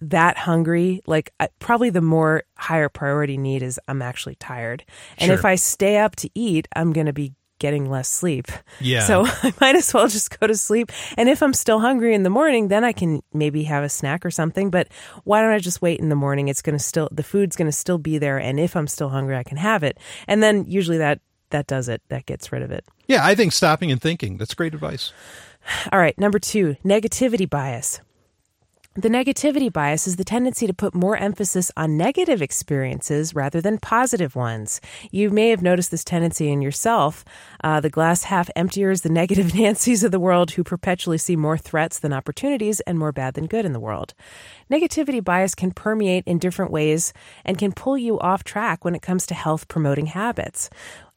that 0.00 0.36
hungry. 0.36 1.00
Like, 1.06 1.32
I, 1.40 1.48
probably 1.58 1.90
the 1.90 2.02
more 2.02 2.42
higher 2.56 2.88
priority 2.88 3.38
need 3.38 3.62
is 3.62 3.80
I'm 3.88 4.02
actually 4.02 4.34
tired. 4.36 4.84
And 5.18 5.28
Sure. 5.28 5.34
if 5.34 5.44
I 5.44 5.54
stay 5.54 5.96
up 5.96 6.16
to 6.16 6.30
eat, 6.34 6.68
I'm 6.76 6.92
going 6.92 7.06
to 7.06 7.12
be 7.14 7.32
getting 7.58 7.88
less 7.90 8.08
sleep. 8.08 8.48
Yeah. 8.80 9.00
So 9.00 9.24
I 9.42 9.52
might 9.60 9.76
as 9.76 9.92
well 9.92 10.08
just 10.08 10.38
go 10.38 10.46
to 10.46 10.54
sleep. 10.54 10.92
And 11.16 11.28
if 11.28 11.42
I'm 11.42 11.54
still 11.54 11.80
hungry 11.80 12.14
in 12.14 12.22
the 12.22 12.30
morning, 12.30 12.68
then 12.68 12.84
I 12.84 12.92
can 12.92 13.22
maybe 13.32 13.64
have 13.64 13.84
a 13.84 13.88
snack 13.88 14.24
or 14.24 14.30
something. 14.30 14.70
But 14.70 14.88
why 15.24 15.40
don't 15.40 15.52
I 15.52 15.58
just 15.58 15.82
wait 15.82 16.00
in 16.00 16.08
the 16.08 16.16
morning? 16.16 16.48
It's 16.48 16.62
going 16.62 16.76
to 16.76 16.82
still, 16.82 17.08
the 17.12 17.22
food's 17.22 17.56
going 17.56 17.68
to 17.68 17.72
still 17.76 17.98
be 17.98 18.18
there. 18.18 18.38
And 18.38 18.60
if 18.60 18.76
I'm 18.76 18.86
still 18.86 19.08
hungry, 19.08 19.36
I 19.36 19.42
can 19.42 19.56
have 19.56 19.82
it. 19.82 19.98
And 20.26 20.42
then 20.42 20.64
usually 20.66 20.98
that, 20.98 21.20
that 21.50 21.66
does 21.66 21.88
it. 21.88 22.02
That 22.08 22.26
gets 22.26 22.50
rid 22.52 22.62
of 22.62 22.70
it. 22.70 22.84
Yeah, 23.06 23.24
I 23.24 23.34
think 23.34 23.52
stopping 23.52 23.90
and 23.92 24.00
thinking, 24.00 24.36
that's 24.36 24.54
great 24.54 24.74
advice. 24.74 25.12
All 25.92 25.98
right, 25.98 26.16
number 26.18 26.38
two, 26.38 26.76
negativity 26.84 27.48
bias. 27.48 28.00
The 28.98 29.10
negativity 29.10 29.70
bias 29.70 30.06
is 30.06 30.16
the 30.16 30.24
tendency 30.24 30.66
to 30.66 30.72
put 30.72 30.94
more 30.94 31.18
emphasis 31.18 31.70
on 31.76 31.98
negative 31.98 32.40
experiences 32.40 33.34
rather 33.34 33.60
than 33.60 33.76
positive 33.76 34.34
ones. 34.34 34.80
You 35.10 35.28
may 35.28 35.50
have 35.50 35.60
noticed 35.60 35.90
this 35.90 36.02
tendency 36.02 36.48
in 36.48 36.62
yourself. 36.62 37.22
Uh, 37.62 37.78
the 37.80 37.90
glass 37.90 38.22
half 38.22 38.48
emptiers, 38.56 39.02
the 39.02 39.08
negative 39.10 39.48
Nancys 39.48 40.02
of 40.02 40.12
the 40.12 40.18
world 40.18 40.52
who 40.52 40.64
perpetually 40.64 41.18
see 41.18 41.36
more 41.36 41.58
threats 41.58 41.98
than 41.98 42.14
opportunities 42.14 42.80
and 42.80 42.98
more 42.98 43.12
bad 43.12 43.34
than 43.34 43.46
good 43.46 43.66
in 43.66 43.74
the 43.74 43.80
world. 43.80 44.14
Negativity 44.70 45.22
bias 45.22 45.54
can 45.54 45.72
permeate 45.72 46.24
in 46.26 46.38
different 46.38 46.72
ways 46.72 47.12
and 47.44 47.58
can 47.58 47.72
pull 47.72 47.98
you 47.98 48.18
off 48.20 48.44
track 48.44 48.82
when 48.82 48.94
it 48.94 49.02
comes 49.02 49.26
to 49.26 49.34
health 49.34 49.68
promoting 49.68 50.06
habits 50.06 50.70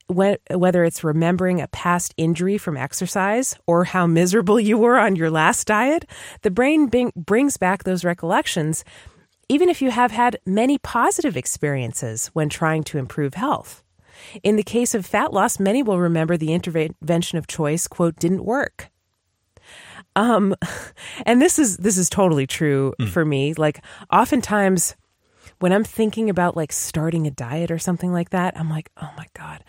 whether 0.09 0.83
it's 0.83 1.03
remembering 1.03 1.61
a 1.61 1.67
past 1.67 2.13
injury 2.17 2.57
from 2.57 2.75
exercise 2.75 3.55
or 3.67 3.83
how 3.83 4.07
miserable 4.07 4.59
you 4.59 4.77
were 4.77 4.97
on 4.97 5.15
your 5.15 5.29
last 5.29 5.67
diet, 5.67 6.05
the 6.41 6.51
brain 6.51 6.89
brings 7.15 7.57
back 7.57 7.83
those 7.83 8.03
recollections, 8.03 8.83
even 9.47 9.69
if 9.69 9.81
you 9.81 9.91
have 9.91 10.11
had 10.11 10.39
many 10.45 10.77
positive 10.79 11.37
experiences 11.37 12.27
when 12.33 12.49
trying 12.49 12.83
to 12.83 12.97
improve 12.97 13.35
health. 13.35 13.83
In 14.43 14.55
the 14.55 14.63
case 14.63 14.95
of 14.95 15.05
fat 15.05 15.31
loss, 15.31 15.59
many 15.59 15.83
will 15.83 15.99
remember 15.99 16.37
the 16.37 16.53
intervention 16.53 17.37
of 17.37 17.47
choice, 17.47 17.87
quote, 17.87 18.17
didn't 18.17 18.43
work. 18.43 18.89
Um, 20.15 20.55
and 21.25 21.41
this 21.41 21.59
is 21.59 21.77
this 21.77 21.97
is 21.97 22.09
totally 22.09 22.47
true 22.47 22.93
for 23.11 23.23
me. 23.23 23.53
Like 23.53 23.83
oftentimes 24.11 24.95
when 25.59 25.73
I'm 25.73 25.83
thinking 25.83 26.29
about 26.29 26.55
like 26.55 26.71
starting 26.71 27.27
a 27.27 27.31
diet 27.31 27.71
or 27.71 27.79
something 27.79 28.11
like 28.11 28.31
that, 28.31 28.57
I'm 28.57 28.69
like, 28.69 28.89
oh 28.97 29.11
my 29.17 29.27
God, 29.37 29.63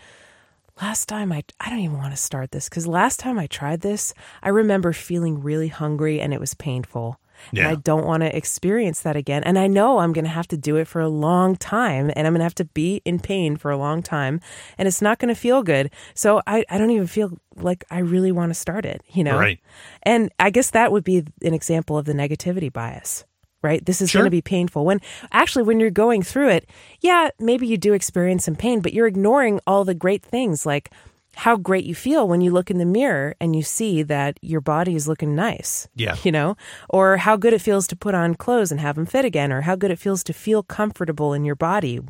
last 0.81 1.09
time 1.09 1.33
I, 1.33 1.45
I 1.59 1.70
don't 1.70 1.81
even 1.81 1.99
want 1.99 2.12
to 2.12 2.16
start 2.16 2.51
this 2.51 2.68
because 2.68 2.87
last 2.87 3.20
time 3.20 3.39
I 3.39 3.47
tried 3.47 3.81
this, 3.81 4.14
I 4.43 4.49
remember 4.49 4.93
feeling 4.93 5.43
really 5.43 5.68
hungry 5.68 6.20
and 6.20 6.33
it 6.33 6.41
was 6.41 6.55
painful. 6.55 7.18
Yeah. 7.53 7.68
And 7.68 7.78
I 7.78 7.81
don't 7.81 8.05
want 8.05 8.22
to 8.22 8.37
experience 8.37 9.01
that 9.01 9.16
again. 9.16 9.43
And 9.45 9.59
I 9.59 9.66
know 9.66 9.99
I'm 9.99 10.12
going 10.12 10.24
to 10.24 10.31
have 10.31 10.49
to 10.49 10.57
do 10.57 10.76
it 10.76 10.87
for 10.87 11.01
a 11.01 11.09
long 11.09 11.57
time 11.57 12.11
and 12.14 12.26
I'm 12.26 12.35
going 12.35 12.41
to 12.41 12.45
have 12.45 12.55
to 12.57 12.66
be 12.66 13.01
in 13.05 13.18
pain 13.18 13.57
for 13.57 13.70
a 13.70 13.76
long 13.76 14.03
time 14.03 14.41
and 14.76 14.87
it's 14.87 15.01
not 15.01 15.18
going 15.18 15.35
to 15.35 15.41
feel 15.41 15.62
good. 15.62 15.91
So 16.14 16.43
I, 16.47 16.64
I 16.68 16.78
don't 16.78 16.91
even 16.91 17.07
feel 17.07 17.39
like 17.57 17.85
I 17.91 18.01
really 18.01 18.33
want 18.33 18.51
to 18.51 18.55
start 18.55 18.85
it, 18.85 19.03
you 19.09 19.24
know? 19.24 19.39
Right. 19.39 19.59
And 20.03 20.31
I 20.39 20.51
guess 20.51 20.70
that 20.70 20.93
would 20.93 21.05
be 21.05 21.24
an 21.43 21.55
example 21.55 21.97
of 21.97 22.05
the 22.05 22.12
negativity 22.12 22.72
bias, 22.72 23.24
right? 23.62 23.84
This 23.84 24.00
is 24.00 24.11
Sure. 24.11 24.20
going 24.20 24.26
to 24.26 24.30
be 24.30 24.42
painful. 24.42 24.84
When 24.84 25.00
actually, 25.32 25.64
when 25.64 25.80
you're 25.80 25.90
going 25.90 26.22
through 26.22 26.48
it, 26.50 26.68
yeah, 27.00 27.30
maybe 27.38 27.66
you 27.66 27.76
do 27.76 27.92
experience 27.92 28.44
some 28.44 28.56
pain, 28.56 28.80
but 28.80 28.92
you're 28.92 29.06
ignoring 29.06 29.61
all 29.66 29.84
the 29.84 29.94
great 29.94 30.22
things 30.22 30.64
like 30.66 30.90
how 31.36 31.56
great 31.56 31.84
you 31.84 31.94
feel 31.94 32.26
when 32.26 32.40
you 32.40 32.50
look 32.50 32.70
in 32.72 32.78
the 32.78 32.84
mirror 32.84 33.36
and 33.40 33.54
you 33.54 33.62
see 33.62 34.02
that 34.02 34.36
your 34.42 34.61
body 34.61 34.96
is 34.96 35.06
looking 35.06 35.34
nice. 35.36 35.86
Yeah. 35.94 36.16
You 36.24 36.32
know, 36.32 36.56
or 36.88 37.18
how 37.18 37.36
good 37.36 37.52
it 37.52 37.61
feels 37.62 37.86
to 37.86 37.96
put 37.96 38.14
on 38.16 38.34
clothes 38.34 38.72
and 38.72 38.80
have 38.80 38.96
them 38.96 39.06
fit 39.06 39.24
again, 39.24 39.52
or 39.52 39.61
how 39.62 39.76
good 39.76 39.92
it 39.92 39.98
feels 39.98 40.24
to 40.24 40.32
feel 40.32 40.62
comfortable 40.64 41.32
in 41.32 41.44
your 41.44 41.54
body, 41.54 42.00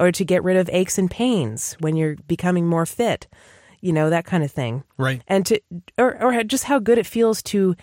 or 0.00 0.10
to 0.10 0.24
get 0.24 0.42
rid 0.42 0.56
of 0.56 0.70
aches 0.72 0.96
and 0.98 1.10
pains 1.10 1.76
when 1.80 1.96
you're 1.96 2.16
becoming 2.26 2.66
more 2.66 2.86
fit. 2.86 3.28
You 3.82 3.92
know, 3.92 4.08
that 4.10 4.24
kind 4.24 4.42
of 4.44 4.50
thing 4.50 4.84
Right. 4.96 5.22
and 5.28 5.44
to 5.46 5.60
or, 5.98 6.20
or 6.22 6.42
just 6.44 6.64
how 6.64 6.78
good 6.78 6.98
it 6.98 7.06
feels 7.06 7.42
to 7.44 7.74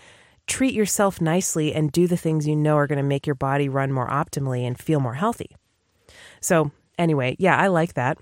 treat 0.50 0.74
yourself 0.74 1.20
nicely 1.20 1.72
and 1.72 1.92
do 1.92 2.06
the 2.06 2.16
things 2.16 2.46
you 2.46 2.56
know 2.56 2.76
are 2.76 2.86
going 2.86 2.96
to 3.04 3.12
make 3.14 3.24
your 3.26 3.34
body 3.36 3.68
run 3.68 3.92
more 3.92 4.08
optimally 4.08 4.66
and 4.66 4.78
feel 4.78 4.98
more 5.00 5.14
healthy 5.14 5.50
so 6.40 6.70
anyway 6.98 7.36
yeah 7.38 7.56
i 7.56 7.68
like 7.68 7.94
that 7.94 8.18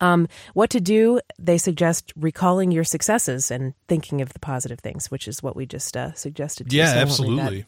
um, 0.00 0.26
what 0.54 0.70
to 0.70 0.80
do 0.80 1.20
they 1.38 1.58
suggest 1.58 2.12
recalling 2.16 2.72
your 2.72 2.82
successes 2.84 3.50
and 3.50 3.74
thinking 3.88 4.20
of 4.20 4.32
the 4.32 4.38
positive 4.40 4.80
things 4.80 5.10
which 5.10 5.28
is 5.28 5.42
what 5.42 5.54
we 5.56 5.64
just 5.66 5.96
uh, 5.96 6.12
suggested 6.14 6.70
to 6.70 6.74
you, 6.76 6.82
Yeah, 6.82 6.86
so 6.86 6.92
I 6.92 7.04
won't 7.04 7.10
read 7.20 7.28
that. 7.38 7.42
absolutely. 7.42 7.66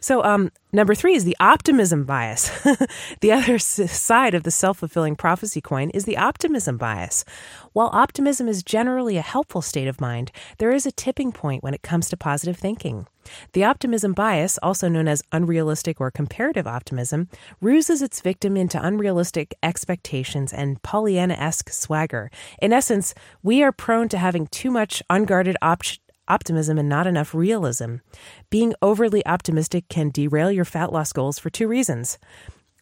So, 0.00 0.24
um, 0.24 0.50
number 0.72 0.94
three 0.94 1.14
is 1.14 1.24
the 1.24 1.36
optimism 1.40 2.04
bias. 2.04 2.50
the 3.20 3.32
other 3.32 3.58
side 3.58 4.34
of 4.34 4.42
the 4.42 4.50
self 4.50 4.78
fulfilling 4.78 5.16
prophecy 5.16 5.60
coin 5.60 5.90
is 5.90 6.04
the 6.04 6.16
optimism 6.16 6.76
bias. 6.76 7.24
While 7.72 7.90
optimism 7.92 8.48
is 8.48 8.62
generally 8.62 9.16
a 9.16 9.22
helpful 9.22 9.62
state 9.62 9.88
of 9.88 10.00
mind, 10.00 10.32
there 10.58 10.72
is 10.72 10.86
a 10.86 10.92
tipping 10.92 11.32
point 11.32 11.62
when 11.62 11.74
it 11.74 11.82
comes 11.82 12.08
to 12.08 12.16
positive 12.16 12.56
thinking. 12.56 13.06
The 13.52 13.64
optimism 13.64 14.12
bias, 14.12 14.58
also 14.62 14.88
known 14.88 15.06
as 15.06 15.22
unrealistic 15.30 16.00
or 16.00 16.10
comparative 16.10 16.66
optimism, 16.66 17.28
ruses 17.60 18.02
its 18.02 18.20
victim 18.20 18.56
into 18.56 18.82
unrealistic 18.82 19.54
expectations 19.62 20.52
and 20.52 20.82
Pollyanna 20.82 21.34
esque 21.34 21.70
swagger. 21.70 22.30
In 22.60 22.72
essence, 22.72 23.14
we 23.42 23.62
are 23.62 23.72
prone 23.72 24.08
to 24.08 24.18
having 24.18 24.46
too 24.46 24.70
much 24.70 25.02
unguarded 25.10 25.56
op- 25.62 25.82
optimism 26.30 26.78
and 26.78 26.88
not 26.88 27.06
enough 27.06 27.34
realism. 27.34 27.96
Being 28.50 28.74
overly 28.80 29.24
optimistic 29.26 29.88
can 29.88 30.10
derail 30.10 30.50
your 30.52 30.64
fat 30.64 30.92
loss 30.92 31.12
goals 31.12 31.38
for 31.38 31.50
two 31.50 31.68
reasons. 31.68 32.18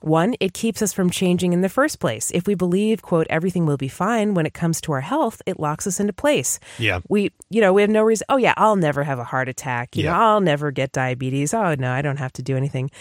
One, 0.01 0.37
it 0.39 0.55
keeps 0.55 0.81
us 0.81 0.93
from 0.93 1.11
changing 1.11 1.53
in 1.53 1.61
the 1.61 1.69
first 1.69 1.99
place. 1.99 2.31
If 2.33 2.47
we 2.47 2.55
believe, 2.55 3.03
quote, 3.03 3.27
everything 3.29 3.67
will 3.67 3.77
be 3.77 3.89
fine 3.89 4.33
when 4.35 4.47
it 4.47 4.55
comes 4.55 4.81
to 4.83 4.93
our 4.93 5.01
health, 5.01 5.43
it 5.45 5.59
locks 5.59 5.89
us 5.89 5.99
into 5.99 6.13
place. 6.13 6.61
Yeah. 6.79 7.01
We, 7.09 7.33
you 7.51 7.61
know, 7.61 7.73
we 7.73 7.83
have 7.83 7.91
no 7.91 8.05
reason, 8.05 8.25
oh, 8.29 8.37
yeah, 8.37 8.55
I'll 8.57 8.77
never 8.77 9.03
have 9.03 9.19
a 9.19 9.25
heart 9.25 9.49
attack. 9.49 9.97
You 9.97 10.05
Yeah. 10.05 10.13
know, 10.13 10.19
I'll 10.19 10.41
never 10.41 10.71
get 10.71 10.93
diabetes. 10.93 11.53
Oh, 11.53 11.75
no, 11.77 11.91
I 11.91 12.01
don't 12.03 12.19
have 12.19 12.33
to 12.35 12.43
do 12.43 12.57
anything. 12.57 12.93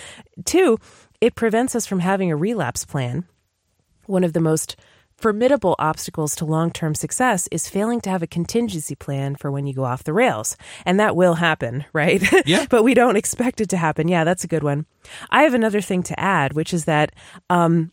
Two, 0.45 0.79
it 1.21 1.35
prevents 1.35 1.75
us 1.75 1.85
from 1.85 1.99
having 1.99 2.31
a 2.31 2.35
relapse 2.35 2.83
plan. 2.83 3.25
One 4.07 4.23
of 4.23 4.33
the 4.33 4.41
most 4.41 4.75
formidable 5.17 5.75
obstacles 5.79 6.35
to 6.35 6.45
long 6.45 6.71
term 6.71 6.95
success 6.95 7.47
is 7.51 7.67
failing 7.67 7.99
to 8.01 8.09
have 8.09 8.23
a 8.23 8.27
contingency 8.27 8.95
plan 8.95 9.35
for 9.35 9.51
when 9.51 9.65
you 9.65 9.73
go 9.73 9.83
off 9.83 10.03
the 10.03 10.13
rails. 10.13 10.55
And 10.85 10.99
that 10.99 11.15
will 11.15 11.35
happen, 11.35 11.85
right? 11.93 12.23
Yeah. 12.45 12.65
but 12.69 12.83
we 12.83 12.93
don't 12.93 13.17
expect 13.17 13.59
it 13.59 13.69
to 13.69 13.77
happen. 13.77 14.07
Yeah, 14.07 14.23
that's 14.23 14.43
a 14.43 14.47
good 14.47 14.63
one. 14.63 14.85
I 15.29 15.43
have 15.43 15.53
another 15.53 15.81
thing 15.81 16.03
to 16.03 16.19
add, 16.19 16.53
which 16.53 16.73
is 16.73 16.85
that, 16.85 17.13
um, 17.49 17.91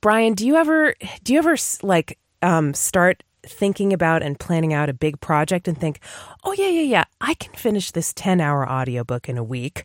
Brian, 0.00 0.34
do 0.34 0.46
you 0.46 0.56
ever, 0.56 0.94
do 1.22 1.32
you 1.32 1.38
ever 1.38 1.56
like, 1.82 2.18
um, 2.40 2.74
start 2.74 3.22
thinking 3.44 3.92
about 3.92 4.22
and 4.22 4.38
planning 4.38 4.72
out 4.72 4.88
a 4.88 4.94
big 4.94 5.20
project 5.20 5.68
and 5.68 5.78
think, 5.78 6.00
oh, 6.44 6.52
yeah, 6.52 6.68
yeah, 6.68 6.82
yeah, 6.82 7.04
I 7.20 7.34
can 7.34 7.52
finish 7.54 7.90
this 7.90 8.12
10 8.14 8.40
hour 8.40 8.68
audiobook 8.68 9.28
in 9.28 9.36
a 9.36 9.44
week? 9.44 9.84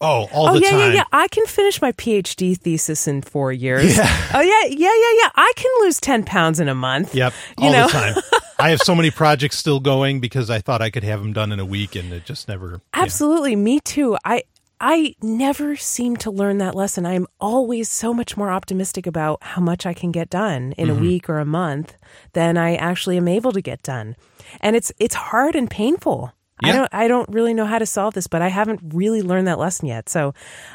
Oh, 0.00 0.28
all 0.32 0.48
oh 0.50 0.54
the 0.54 0.60
yeah, 0.60 0.70
time. 0.70 0.78
yeah, 0.80 0.92
yeah. 0.94 1.04
I 1.12 1.26
can 1.28 1.46
finish 1.46 1.80
my 1.80 1.92
PhD 1.92 2.56
thesis 2.58 3.08
in 3.08 3.22
four 3.22 3.50
years. 3.52 3.98
Oh 3.98 4.40
yeah, 4.40 4.68
yeah, 4.68 4.68
yeah, 4.68 5.22
yeah. 5.22 5.30
I 5.34 5.52
can 5.56 5.70
lose 5.80 6.00
ten 6.00 6.22
pounds 6.24 6.60
in 6.60 6.68
a 6.68 6.74
month. 6.74 7.14
Yep, 7.14 7.32
You 7.58 7.66
all 7.66 7.72
know? 7.72 7.86
the 7.86 7.92
time. 7.92 8.14
I 8.58 8.70
have 8.70 8.80
so 8.80 8.94
many 8.94 9.10
projects 9.10 9.56
still 9.58 9.80
going 9.80 10.20
because 10.20 10.50
I 10.50 10.60
thought 10.60 10.82
I 10.82 10.90
could 10.90 11.04
have 11.04 11.20
them 11.20 11.32
done 11.32 11.52
in 11.52 11.60
a 11.60 11.64
week, 11.64 11.94
and 11.96 12.12
it 12.12 12.24
just 12.26 12.46
never. 12.48 12.72
yeah. 12.94 13.02
Absolutely, 13.02 13.56
me 13.56 13.80
too. 13.80 14.16
I 14.24 14.42
I 14.78 15.14
never 15.22 15.76
seem 15.76 16.16
to 16.18 16.30
learn 16.30 16.58
that 16.58 16.74
lesson. 16.74 17.06
I'm 17.06 17.26
always 17.40 17.88
so 17.88 18.12
much 18.12 18.36
more 18.36 18.50
optimistic 18.50 19.06
about 19.06 19.42
how 19.42 19.62
much 19.62 19.86
I 19.86 19.94
can 19.94 20.12
get 20.12 20.28
done 20.28 20.72
in 20.76 20.88
Mm-hmm. 20.88 20.98
a 20.98 21.00
week 21.00 21.28
or 21.30 21.38
a 21.38 21.46
month 21.46 21.96
than 22.34 22.58
I 22.58 22.74
actually 22.76 23.16
am 23.16 23.28
able 23.28 23.52
to 23.52 23.62
get 23.62 23.80
done. 23.82 24.16
And 24.60 24.76
it's 24.76 24.92
it's 24.98 25.14
hard 25.14 25.54
and 25.56 25.70
painful. 25.70 26.32
I 26.62 26.72
don't 26.72 26.88
I 26.92 27.08
don't 27.08 27.28
really 27.28 27.54
know 27.54 27.66
how 27.66 27.78
to 27.78 27.86
solve 27.86 28.14
this, 28.14 28.26
but 28.26 28.42
I 28.42 28.48
haven't 28.48 28.80
really 28.94 29.22
learned 29.22 29.46
that 29.48 29.58
lesson 29.58 29.86
yet. 29.88 30.08
So, 30.08 30.34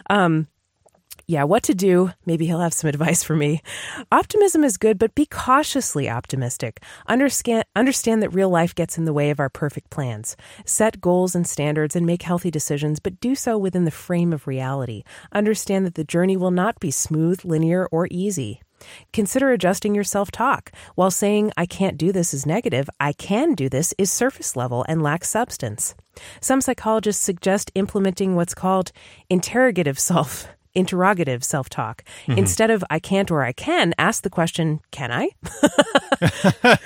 um 0.10 0.48
yeah, 1.28 1.46
what 1.46 1.64
to 1.64 1.74
do. 1.74 2.12
Maybe 2.26 2.46
he'll 2.46 2.60
have 2.60 2.74
some 2.74 2.90
advice 2.96 3.24
for 3.24 3.36
me. 3.36 3.62
Optimism 4.12 4.66
is 4.66 4.78
good, 4.78 5.00
but 5.00 5.16
be 5.16 5.26
cautiously 5.26 6.10
optimistic. 6.10 6.82
Understand, 7.08 7.64
understand 7.76 8.22
that 8.22 8.34
real 8.34 8.50
life 8.50 8.76
gets 8.76 8.98
in 8.98 9.06
the 9.06 9.14
way 9.14 9.30
of 9.30 9.40
our 9.40 9.50
perfect 9.50 9.90
plans. 9.90 10.36
Set 10.66 11.00
goals 11.00 11.34
and 11.34 11.48
standards 11.48 11.96
and 11.96 12.06
make 12.06 12.24
healthy 12.24 12.52
decisions, 12.52 13.00
but 13.00 13.22
do 13.22 13.34
so 13.34 13.58
within 13.58 13.86
the 13.86 13.92
frame 13.92 14.34
of 14.34 14.46
reality. 14.46 15.04
Understand 15.32 15.86
that 15.86 15.96
the 15.96 16.04
journey 16.04 16.36
will 16.36 16.52
not 16.52 16.80
be 16.82 16.92
smooth, 16.92 17.46
linear, 17.46 17.88
or 17.92 18.08
easy. 18.12 18.62
Consider 19.14 19.52
adjusting 19.52 19.96
your 19.96 20.04
self 20.04 20.32
talk. 20.32 20.72
While 20.96 21.12
saying, 21.12 21.52
I 21.58 21.66
can't 21.66 21.98
do 21.98 22.12
this 22.12 22.34
is 22.34 22.46
negative, 22.46 22.90
I 23.00 23.14
can 23.14 23.54
do 23.54 23.70
this 23.70 23.94
is 23.98 24.12
surface 24.12 24.56
level 24.56 24.86
and 24.88 25.02
lacks 25.02 25.30
substance. 25.30 25.96
Some 26.40 26.62
psychologists 26.62 27.24
suggest 27.24 27.72
implementing 27.76 28.36
what's 28.36 28.54
called 28.54 28.92
interrogative 29.30 30.00
self. 30.10 30.48
Interrogative 30.74 31.44
self 31.44 31.68
talk. 31.68 32.02
Instead 32.28 32.72
of 32.72 32.82
I 32.90 33.00
can't 33.00 33.30
or 33.30 33.44
I 33.44 33.52
can, 33.52 33.94
ask 33.98 34.24
the 34.24 34.30
question, 34.30 34.80
Can 34.92 35.12
I? 35.12 35.30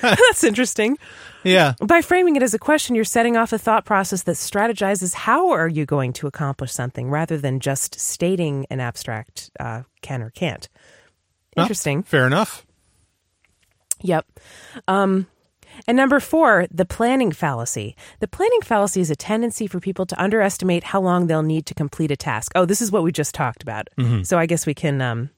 That's 0.02 0.43
interesting. 0.43 0.98
Yeah, 1.43 1.74
By 1.80 2.02
framing 2.02 2.36
it 2.36 2.41
as 2.41 2.56
a 2.56 2.60
question, 2.60 2.96
you're 2.96 3.06
setting 3.06 3.38
off 3.38 3.54
a 3.54 3.60
thought 3.60 3.86
process 3.86 4.24
that 4.24 4.38
strategizes 4.38 5.14
how 5.14 5.52
are 5.52 5.68
you 5.68 5.86
going 5.86 6.14
to 6.14 6.26
accomplish 6.26 6.72
something 6.72 7.12
rather 7.12 7.38
than 7.38 7.60
just 7.60 8.00
stating 8.00 8.66
an 8.72 8.80
abstract 8.80 9.52
uh, 9.60 9.84
can 10.02 10.24
or 10.24 10.32
can't. 10.32 10.68
Well, 11.56 11.64
Interesting. 11.64 12.03
fair 12.03 12.28
enough. 12.28 12.66
Yep. 14.01 14.26
Um, 14.88 15.28
and 15.88 15.97
number 15.97 16.20
four, 16.20 16.68
the 16.72 16.86
planning 16.86 17.32
fallacy. 17.32 17.95
The 18.20 18.28
planning 18.28 18.62
fallacy 18.62 19.01
is 19.01 19.10
a 19.10 19.16
tendency 19.16 19.68
for 19.68 19.80
people 19.80 20.06
to 20.06 20.22
underestimate 20.22 20.84
how 20.86 21.01
long 21.01 21.28
they'll 21.28 21.43
need 21.43 21.66
to 21.68 21.74
complete 21.74 22.12
a 22.12 22.16
task. 22.16 22.51
Oh, 22.56 22.66
this 22.66 22.82
is 22.82 22.91
what 22.91 23.03
we 23.03 23.12
just 23.12 23.34
talked 23.36 23.64
about. 23.64 23.89
So 24.24 24.38
I 24.38 24.45
guess 24.45 24.66
we 24.66 24.74
can. 24.74 25.01
Um, 25.01 25.30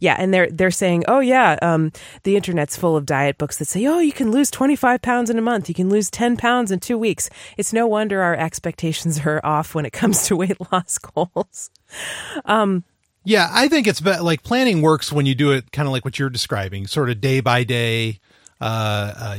yeah, 0.00 0.16
and 0.18 0.32
they're 0.32 0.50
they're 0.50 0.70
saying, 0.70 1.04
oh 1.08 1.20
yeah, 1.20 1.58
um, 1.60 1.92
the 2.22 2.36
internet's 2.36 2.76
full 2.76 2.96
of 2.96 3.04
diet 3.04 3.36
books 3.38 3.56
that 3.56 3.66
say, 3.66 3.84
oh, 3.86 3.98
you 3.98 4.12
can 4.12 4.30
lose 4.30 4.50
twenty 4.50 4.76
five 4.76 5.02
pounds 5.02 5.28
in 5.28 5.38
a 5.38 5.42
month, 5.42 5.68
you 5.68 5.74
can 5.74 5.88
lose 5.88 6.10
ten 6.10 6.36
pounds 6.36 6.70
in 6.70 6.78
two 6.78 6.96
weeks. 6.98 7.28
It's 7.56 7.72
no 7.72 7.86
wonder 7.86 8.22
our 8.22 8.36
expectations 8.36 9.20
are 9.26 9.40
off 9.44 9.74
when 9.74 9.84
it 9.84 9.92
comes 9.92 10.26
to 10.28 10.36
weight 10.36 10.58
loss 10.72 10.98
goals. 10.98 11.70
Yeah, 13.24 13.48
I 13.52 13.68
think 13.68 13.86
it's 13.86 14.00
be- 14.00 14.18
like 14.18 14.42
planning 14.42 14.82
works 14.82 15.12
when 15.12 15.26
you 15.26 15.34
do 15.34 15.52
it 15.52 15.70
kind 15.72 15.86
of 15.86 15.92
like 15.92 16.04
what 16.04 16.18
you're 16.18 16.30
describing, 16.30 16.86
sort 16.86 17.10
of 17.10 17.20
day 17.20 17.40
by 17.40 17.64
day. 17.64 18.20
Uh, 18.60 19.12
uh, 19.16 19.38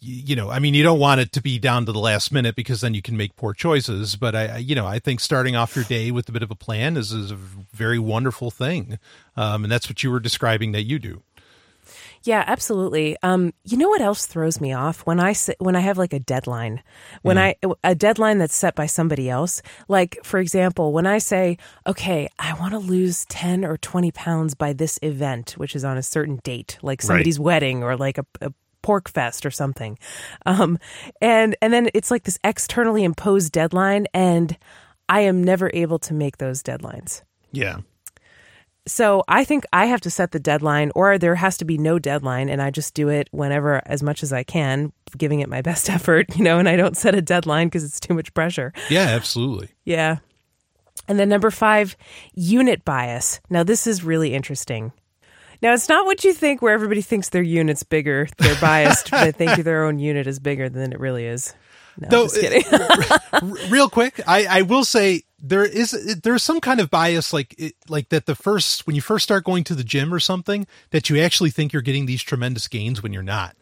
you 0.00 0.34
know, 0.34 0.50
I 0.50 0.58
mean, 0.58 0.74
you 0.74 0.82
don't 0.82 0.98
want 0.98 1.20
it 1.20 1.30
to 1.32 1.40
be 1.40 1.60
down 1.60 1.86
to 1.86 1.92
the 1.92 2.00
last 2.00 2.32
minute 2.32 2.56
because 2.56 2.80
then 2.80 2.92
you 2.92 3.02
can 3.02 3.16
make 3.16 3.36
poor 3.36 3.54
choices. 3.54 4.16
But 4.16 4.34
I, 4.34 4.56
you 4.58 4.74
know, 4.74 4.86
I 4.86 4.98
think 4.98 5.20
starting 5.20 5.54
off 5.54 5.76
your 5.76 5.84
day 5.84 6.10
with 6.10 6.28
a 6.28 6.32
bit 6.32 6.42
of 6.42 6.50
a 6.50 6.56
plan 6.56 6.96
is, 6.96 7.12
is 7.12 7.30
a 7.30 7.36
very 7.36 8.00
wonderful 8.00 8.50
thing, 8.50 8.98
um, 9.36 9.64
and 9.64 9.70
that's 9.70 9.88
what 9.88 10.02
you 10.02 10.10
were 10.10 10.18
describing 10.18 10.72
that 10.72 10.82
you 10.82 10.98
do. 10.98 11.22
Yeah, 12.24 12.42
absolutely. 12.46 13.16
Um, 13.22 13.52
you 13.64 13.76
know 13.76 13.90
what 13.90 14.00
else 14.00 14.24
throws 14.24 14.58
me 14.58 14.72
off 14.72 15.00
when 15.00 15.20
I 15.20 15.34
when 15.58 15.76
I 15.76 15.80
have 15.80 15.98
like 15.98 16.14
a 16.14 16.18
deadline, 16.18 16.82
when 17.20 17.36
I 17.36 17.56
a 17.84 17.94
deadline 17.94 18.38
that's 18.38 18.54
set 18.54 18.74
by 18.74 18.86
somebody 18.86 19.28
else. 19.28 19.60
Like 19.88 20.18
for 20.24 20.40
example, 20.40 20.92
when 20.92 21.06
I 21.06 21.18
say, 21.18 21.58
"Okay, 21.86 22.28
I 22.38 22.54
want 22.54 22.72
to 22.72 22.78
lose 22.78 23.26
ten 23.26 23.62
or 23.62 23.76
twenty 23.76 24.10
pounds 24.10 24.54
by 24.54 24.72
this 24.72 24.98
event, 25.02 25.52
which 25.52 25.76
is 25.76 25.84
on 25.84 25.98
a 25.98 26.02
certain 26.02 26.40
date, 26.42 26.78
like 26.82 27.02
somebody's 27.02 27.38
wedding 27.38 27.82
or 27.82 27.94
like 27.94 28.16
a, 28.16 28.24
a 28.40 28.52
PorcFest 28.82 29.44
or 29.44 29.50
something," 29.50 29.98
um, 30.46 30.78
and 31.20 31.56
and 31.60 31.74
then 31.74 31.90
it's 31.92 32.10
like 32.10 32.22
this 32.22 32.38
externally 32.42 33.04
imposed 33.04 33.52
deadline, 33.52 34.06
and 34.14 34.56
I 35.10 35.20
am 35.20 35.44
never 35.44 35.70
able 35.74 35.98
to 36.00 36.14
make 36.14 36.38
those 36.38 36.62
deadlines. 36.62 37.22
Yeah. 37.52 37.80
So 38.86 39.24
I 39.28 39.44
think 39.44 39.64
I 39.72 39.86
have 39.86 40.02
to 40.02 40.10
set 40.10 40.32
the 40.32 40.38
deadline, 40.38 40.92
or 40.94 41.16
there 41.16 41.36
has 41.36 41.56
to 41.58 41.64
be 41.64 41.78
no 41.78 41.98
deadline, 41.98 42.50
and 42.50 42.60
I 42.60 42.70
just 42.70 42.92
do 42.94 43.08
it 43.08 43.28
whenever, 43.32 43.80
as 43.86 44.02
much 44.02 44.22
as 44.22 44.32
I 44.32 44.42
can, 44.42 44.92
giving 45.16 45.40
it 45.40 45.48
my 45.48 45.62
best 45.70 45.88
effort, 45.88 46.36
you 46.36 46.44
know, 46.44 46.58
and 46.58 46.68
I 46.68 46.76
don't 46.76 46.96
set 46.96 47.14
a 47.14 47.22
deadline 47.22 47.68
because 47.68 47.84
it's 47.84 48.00
too 48.00 48.14
much 48.14 48.34
pressure. 48.34 48.72
Yeah, 48.90 49.06
absolutely. 49.08 49.70
Yeah. 49.84 50.18
And 51.08 51.18
then 51.18 51.28
number 51.28 51.50
five, 51.50 51.96
unit 52.34 52.84
bias. 52.84 53.40
Now, 53.50 53.62
this 53.62 53.86
is 53.86 54.04
really 54.04 54.34
interesting. 54.34 54.92
Now, 55.62 55.72
it's 55.72 55.88
not 55.88 56.04
what 56.04 56.24
you 56.24 56.34
think, 56.34 56.60
where 56.60 56.74
everybody 56.74 57.00
thinks 57.00 57.30
their 57.30 57.42
unit's 57.42 57.82
bigger. 57.84 58.28
They're 58.38 58.60
biased. 58.60 59.10
they 59.10 59.32
think 59.32 59.58
their 59.64 59.84
own 59.84 59.98
unit 59.98 60.26
is 60.26 60.38
bigger 60.38 60.68
than 60.68 60.92
it 60.92 61.00
really 61.00 61.24
is. 61.26 61.54
No, 61.98 62.08
Though, 62.08 62.24
just 62.24 62.40
kidding. 62.40 62.64
R- 63.32 63.70
real 63.70 63.88
quick, 63.88 64.20
I, 64.26 64.46
I 64.46 64.62
will 64.62 64.84
say 64.84 65.22
there 65.46 65.64
is 65.64 65.90
there's 66.22 66.42
some 66.42 66.60
kind 66.60 66.80
of 66.80 66.90
bias 66.90 67.32
like 67.32 67.54
it, 67.58 67.74
like 67.88 68.08
that 68.08 68.26
the 68.26 68.34
first 68.34 68.86
when 68.86 68.96
you 68.96 69.02
first 69.02 69.22
start 69.24 69.44
going 69.44 69.62
to 69.64 69.74
the 69.74 69.84
gym 69.84 70.12
or 70.12 70.18
something 70.20 70.66
that 70.90 71.10
you 71.10 71.20
actually 71.20 71.50
think 71.50 71.72
you're 71.72 71.82
getting 71.82 72.06
these 72.06 72.22
tremendous 72.22 72.66
gains 72.68 73.02
when 73.02 73.12
you're 73.12 73.22
not. 73.22 73.54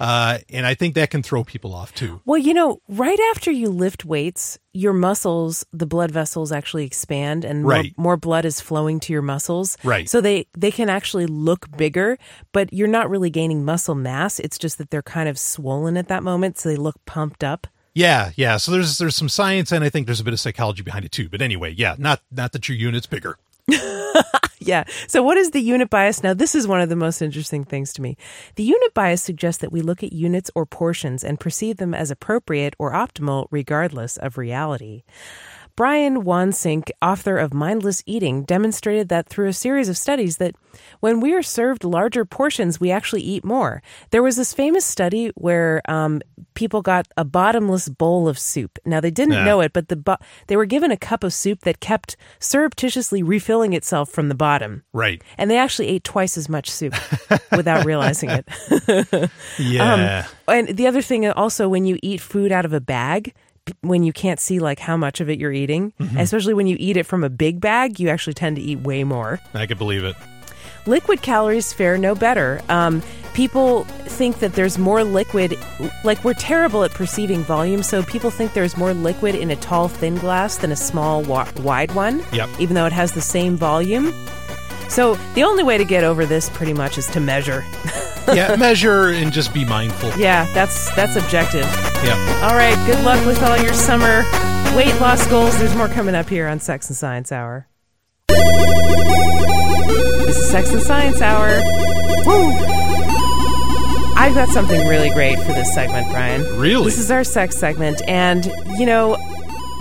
Uh, 0.00 0.38
and 0.50 0.64
I 0.64 0.74
think 0.74 0.94
that 0.94 1.10
can 1.10 1.24
throw 1.24 1.42
people 1.42 1.74
off 1.74 1.92
too. 1.92 2.20
Well, 2.24 2.38
you 2.38 2.54
know, 2.54 2.80
right 2.88 3.18
after 3.34 3.50
you 3.50 3.68
lift 3.68 4.04
weights, 4.04 4.56
your 4.72 4.92
muscles, 4.92 5.66
the 5.72 5.86
blood 5.86 6.12
vessels 6.12 6.52
actually 6.52 6.84
expand 6.86 7.44
and 7.44 7.62
more, 7.62 7.70
Right. 7.72 7.94
more 7.98 8.16
blood 8.16 8.44
is 8.44 8.60
flowing 8.60 9.00
to 9.00 9.12
your 9.12 9.22
muscles. 9.22 9.76
Right. 9.82 10.08
So 10.08 10.20
they, 10.20 10.46
they 10.56 10.70
can 10.70 10.88
actually 10.88 11.26
look 11.26 11.76
bigger, 11.76 12.16
but 12.52 12.72
you're 12.72 12.86
not 12.86 13.10
really 13.10 13.28
gaining 13.30 13.64
muscle 13.64 13.96
mass. 13.96 14.38
It's 14.38 14.56
just 14.56 14.78
that 14.78 14.90
they're 14.90 15.02
kind 15.02 15.28
of 15.28 15.36
swollen 15.36 15.96
at 15.96 16.06
that 16.06 16.22
moment. 16.22 16.58
So 16.58 16.68
they 16.68 16.76
look 16.76 17.04
pumped 17.04 17.42
up. 17.42 17.66
Yeah, 17.94 18.30
yeah. 18.36 18.56
So 18.58 18.72
there's 18.72 18.98
there's 18.98 19.16
some 19.16 19.28
science 19.28 19.72
and 19.72 19.82
I 19.84 19.88
think 19.88 20.06
there's 20.06 20.20
a 20.20 20.24
bit 20.24 20.32
of 20.32 20.40
psychology 20.40 20.82
behind 20.82 21.04
it 21.04 21.12
too. 21.12 21.28
But 21.28 21.42
anyway, 21.42 21.74
yeah, 21.76 21.96
not 21.98 22.20
not 22.30 22.52
that 22.52 22.68
your 22.68 22.76
unit's 22.76 23.06
bigger. 23.06 23.38
Yeah. 24.68 24.84
So, 25.06 25.22
what 25.22 25.38
is 25.38 25.52
the 25.52 25.60
unit 25.60 25.88
bias? 25.88 26.22
Now, 26.22 26.34
this 26.34 26.54
is 26.54 26.66
one 26.66 26.80
of 26.80 26.88
the 26.88 26.96
most 26.96 27.22
interesting 27.22 27.64
things 27.64 27.92
to 27.94 28.02
me. 28.02 28.16
The 28.56 28.64
unit 28.64 28.92
bias 28.92 29.22
suggests 29.22 29.60
that 29.62 29.72
we 29.72 29.80
look 29.80 30.02
at 30.02 30.12
units 30.12 30.50
or 30.54 30.66
portions 30.66 31.24
and 31.24 31.40
perceive 31.40 31.78
them 31.78 31.94
as 31.94 32.10
appropriate 32.10 32.74
or 32.78 32.92
optimal 32.92 33.46
regardless 33.50 34.16
of 34.16 34.36
reality. 34.36 35.04
Brian 35.78 36.24
Wansink, 36.24 36.90
author 37.00 37.36
of 37.38 37.54
Mindless 37.54 38.02
Eating, 38.04 38.42
demonstrated 38.42 39.08
that 39.10 39.28
through 39.28 39.46
a 39.46 39.52
series 39.52 39.88
of 39.88 39.96
studies 39.96 40.38
that 40.38 40.56
when 40.98 41.20
we 41.20 41.32
are 41.34 41.42
served 41.42 41.84
larger 41.84 42.24
portions, 42.24 42.80
we 42.80 42.90
actually 42.90 43.20
eat 43.22 43.44
more. 43.44 43.80
There 44.10 44.20
was 44.20 44.34
this 44.34 44.52
famous 44.52 44.84
study 44.84 45.30
where 45.36 45.80
um, 45.88 46.20
people 46.54 46.82
got 46.82 47.06
a 47.16 47.24
bottomless 47.24 47.88
bowl 47.88 48.26
of 48.26 48.40
soup. 48.40 48.76
Now 48.84 48.98
they 49.00 49.12
didn't 49.12 49.34
Yeah. 49.34 49.44
know 49.44 49.60
it, 49.60 49.72
but 49.72 49.86
the 49.86 49.94
bo- 49.94 50.16
they 50.48 50.56
were 50.56 50.66
given 50.66 50.90
a 50.90 50.96
cup 50.96 51.22
of 51.22 51.32
soup 51.32 51.60
that 51.60 51.78
kept 51.78 52.16
surreptitiously 52.40 53.22
refilling 53.22 53.72
itself 53.72 54.10
from 54.10 54.28
the 54.28 54.34
bottom. 54.34 54.82
Right. 54.92 55.22
And 55.38 55.48
they 55.48 55.58
actually 55.58 55.86
ate 55.90 56.02
twice 56.02 56.36
as 56.36 56.48
much 56.48 56.68
soup 56.68 56.94
without 57.52 57.84
realizing 57.90 58.30
it. 58.30 59.30
Yeah. 59.60 60.26
And 60.48 60.76
the 60.76 60.88
other 60.88 61.02
thing 61.02 61.28
also, 61.30 61.68
when 61.68 61.84
you 61.84 61.98
eat 62.02 62.20
food 62.20 62.50
out 62.50 62.64
of 62.64 62.72
a 62.72 62.80
bag, 62.80 63.32
when 63.80 64.02
you 64.02 64.12
can't 64.12 64.40
see 64.40 64.58
like 64.58 64.78
how 64.78 64.96
much 64.96 65.20
of 65.20 65.28
it 65.30 65.38
you're 65.38 65.52
eating, 65.52 65.92
especially 66.16 66.54
when 66.54 66.66
you 66.66 66.76
eat 66.78 66.96
it 66.96 67.04
from 67.04 67.24
a 67.24 67.30
big 67.30 67.60
bag, 67.60 67.98
you 68.00 68.08
actually 68.08 68.34
tend 68.34 68.56
to 68.56 68.62
eat 68.62 68.80
way 68.80 69.04
more. 69.04 69.40
I 69.54 69.66
could 69.66 69.78
believe 69.78 70.04
it. 70.04 70.16
Liquid 70.86 71.20
calories 71.22 71.72
fare 71.72 71.98
no 71.98 72.14
better. 72.14 72.62
Um, 72.70 73.02
people 73.34 73.84
think 73.84 74.38
that 74.38 74.54
there's 74.54 74.78
more 74.78 75.04
liquid, 75.04 75.58
like 76.02 76.24
we're 76.24 76.32
terrible 76.34 76.82
at 76.82 76.92
perceiving 76.92 77.42
volume, 77.42 77.82
so 77.82 78.02
people 78.02 78.30
think 78.30 78.54
there's 78.54 78.76
more 78.76 78.94
liquid 78.94 79.34
in 79.34 79.50
a 79.50 79.56
tall, 79.56 79.88
thin 79.88 80.16
glass 80.16 80.56
than 80.58 80.72
a 80.72 80.76
small, 80.76 81.22
wa- 81.22 81.48
wide 81.60 81.94
one, 81.94 82.22
Yep. 82.32 82.48
even 82.58 82.74
though 82.74 82.86
it 82.86 82.92
has 82.92 83.12
the 83.12 83.20
same 83.20 83.56
volume. 83.56 84.14
So 84.88 85.14
the 85.34 85.42
only 85.44 85.62
way 85.62 85.78
to 85.78 85.84
get 85.84 86.02
over 86.04 86.26
this 86.26 86.50
pretty 86.50 86.72
much 86.72 86.98
is 86.98 87.06
to 87.08 87.20
measure. 87.20 87.64
Yeah, 88.34 88.56
measure 88.56 89.08
and 89.08 89.32
just 89.32 89.54
be 89.54 89.64
mindful. 89.64 90.10
Yeah, 90.18 90.44
that's 90.52 90.94
that's 90.94 91.16
objective. 91.16 91.62
Yeah. 92.04 92.40
All 92.42 92.54
right, 92.54 92.76
good 92.86 93.02
luck 93.02 93.24
with 93.24 93.42
all 93.42 93.56
your 93.56 93.72
summer 93.72 94.18
weight 94.76 94.94
loss 95.00 95.26
goals. 95.28 95.56
There's 95.58 95.74
more 95.74 95.88
coming 95.88 96.14
up 96.14 96.28
here 96.28 96.46
on 96.46 96.60
Sex 96.60 96.90
and 96.90 96.96
Science 96.98 97.32
Hour. 97.32 97.68
This 98.28 98.36
is 100.36 100.50
Sex 100.50 100.72
and 100.72 100.82
Science 100.82 101.22
Hour. 101.22 101.58
Woo! 102.26 102.50
I've 104.14 104.34
got 104.34 104.50
something 104.50 104.86
really 104.86 105.08
great 105.08 105.38
for 105.38 105.54
this 105.54 105.72
segment, 105.72 106.10
Brian. 106.10 106.42
Really? 106.58 106.84
This 106.84 106.98
is 106.98 107.10
our 107.10 107.24
sex 107.24 107.56
segment, 107.56 108.02
and 108.06 108.44
you 108.78 108.84
know, 108.84 109.16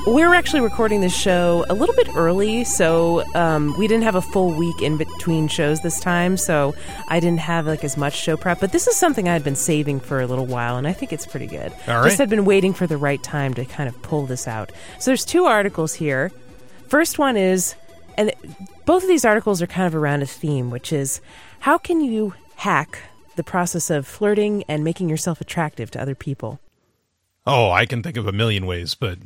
we're 0.06 0.34
actually 0.34 0.62
recording 0.62 1.02
this 1.02 1.16
show 1.16 1.66
a 1.70 1.74
little 1.74 1.96
bit 1.96 2.16
early, 2.16 2.64
so 2.64 3.26
um, 3.36 3.76
we 3.78 3.88
didn't 3.88 4.04
have 4.04 4.16
a 4.16 4.22
full 4.22 4.54
week 4.54 4.82
in 4.82 4.98
between 4.98 5.48
shows 5.48 5.82
this 5.82 6.00
time, 6.00 6.38
so 6.38 6.76
I 7.08 7.20
didn't 7.20 7.40
have 7.40 7.66
like 7.66 7.84
as 7.84 7.98
much 7.98 8.14
show 8.16 8.38
prep. 8.38 8.60
But 8.60 8.72
this 8.72 8.88
is 8.88 8.96
something 8.96 9.28
I 9.28 9.34
had 9.34 9.44
been 9.44 9.56
saving 9.56 10.00
for 10.00 10.22
a 10.22 10.28
little 10.28 10.46
while, 10.46 10.78
and 10.78 10.88
I 10.88 10.94
think 10.94 11.12
it's 11.12 11.26
pretty 11.26 11.48
good. 11.48 11.74
All 11.88 12.04
Just 12.04 12.18
had 12.18 12.30
been 12.30 12.46
waiting 12.46 12.74
for 12.74 12.88
the 12.88 12.98
right 12.98 13.22
time 13.22 13.54
to 13.56 13.66
kind 13.66 13.90
of 13.90 14.02
pull 14.02 14.26
this 14.26 14.48
out. 14.48 14.72
So 15.00 15.12
there's 15.12 15.26
two 15.26 15.46
articles 15.46 15.94
here. 15.94 16.32
First 16.88 17.20
one 17.20 17.36
is, 17.36 17.76
and 18.18 18.32
both 18.86 19.04
of 19.04 19.10
these 19.10 19.26
articles 19.26 19.62
are 19.62 19.68
kind 19.68 19.88
of 19.88 19.96
around 19.96 20.22
a 20.22 20.28
theme, 20.28 20.70
which 20.70 20.94
is 20.94 21.22
how 21.60 21.78
can 21.78 22.02
you 22.02 22.34
hack 22.56 23.00
the 23.36 23.44
process 23.44 23.90
of 23.90 24.08
flirting 24.08 24.64
and 24.68 24.84
making 24.84 25.10
yourself 25.10 25.42
attractive 25.42 25.92
to 25.92 26.02
other 26.02 26.16
people? 26.16 26.60
Oh, 27.48 27.72
I 27.72 27.86
can 27.86 28.04
think 28.04 28.18
of 28.18 28.28
a 28.28 28.32
million 28.34 28.66
ways, 28.66 28.94
but 28.94 29.18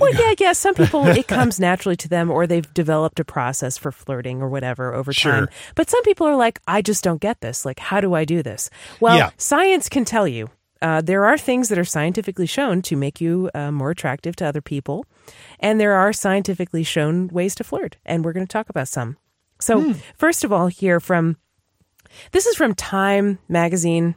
Well, 0.00 0.12
yeah, 0.14 0.34
yeah. 0.38 0.52
Some 0.52 0.74
people 0.74 1.06
it 1.06 1.28
comes 1.38 1.60
naturally 1.60 1.96
to 1.96 2.08
them, 2.08 2.30
or 2.30 2.46
they've 2.46 2.72
developed 2.74 3.20
a 3.20 3.24
process 3.24 3.76
for 3.76 3.92
flirting 3.92 4.40
or 4.42 4.48
whatever 4.48 4.94
over 4.94 5.12
time. 5.12 5.48
But 5.74 5.90
some 5.90 6.02
people 6.02 6.26
are 6.26 6.36
like, 6.36 6.60
I 6.66 6.80
just 6.82 7.04
don't 7.04 7.20
get 7.20 7.40
this. 7.42 7.64
Like, 7.66 7.78
how 7.78 8.00
do 8.00 8.14
I 8.14 8.24
do 8.24 8.42
this? 8.42 8.70
Well, 8.98 9.18
Yeah. 9.18 9.30
science 9.36 9.88
can 9.90 10.04
tell 10.04 10.26
you. 10.26 10.48
Uh, 10.82 11.00
there 11.00 11.24
are 11.24 11.38
things 11.38 11.68
that 11.70 11.78
are 11.78 11.84
scientifically 11.86 12.46
shown 12.46 12.82
to 12.82 12.96
make 12.96 13.18
you 13.20 13.50
uh, 13.54 13.70
more 13.70 13.90
attractive 13.90 14.36
to 14.36 14.46
other 14.46 14.60
people, 14.60 15.06
and 15.60 15.80
there 15.80 15.94
are 15.94 16.12
scientifically 16.12 16.82
shown 16.82 17.28
ways 17.28 17.54
to 17.54 17.64
flirt, 17.64 17.96
and 18.04 18.24
we're 18.24 18.32
going 18.34 18.46
to 18.46 18.52
talk 18.52 18.68
about 18.68 18.86
some. 18.88 19.16
So, 19.58 19.80
Hmm. 19.80 19.92
first 20.16 20.44
of 20.44 20.52
all, 20.52 20.66
here 20.68 21.00
from 21.00 21.36
this 22.32 22.44
is 22.44 22.56
from 22.56 22.74
Time 22.74 23.38
magazine, 23.48 24.16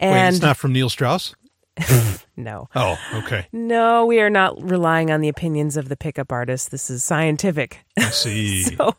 wait, 0.00 0.08
and 0.08 0.34
it's 0.36 0.42
not 0.42 0.56
from 0.56 0.72
Neil 0.72 0.88
Strauss? 0.88 1.34
no, 2.36 2.68
Oh, 2.74 2.98
okay. 3.14 3.46
no, 3.52 4.06
we 4.06 4.20
are 4.20 4.30
not 4.30 4.60
relying 4.62 5.10
on 5.10 5.20
the 5.20 5.28
opinions 5.28 5.76
of 5.76 5.88
the 5.88 5.96
pickup 5.96 6.32
artist. 6.32 6.70
This 6.70 6.90
is 6.90 7.02
scientific. 7.04 7.84
I 7.98 8.10
see. 8.10 8.64
So, 8.76 8.94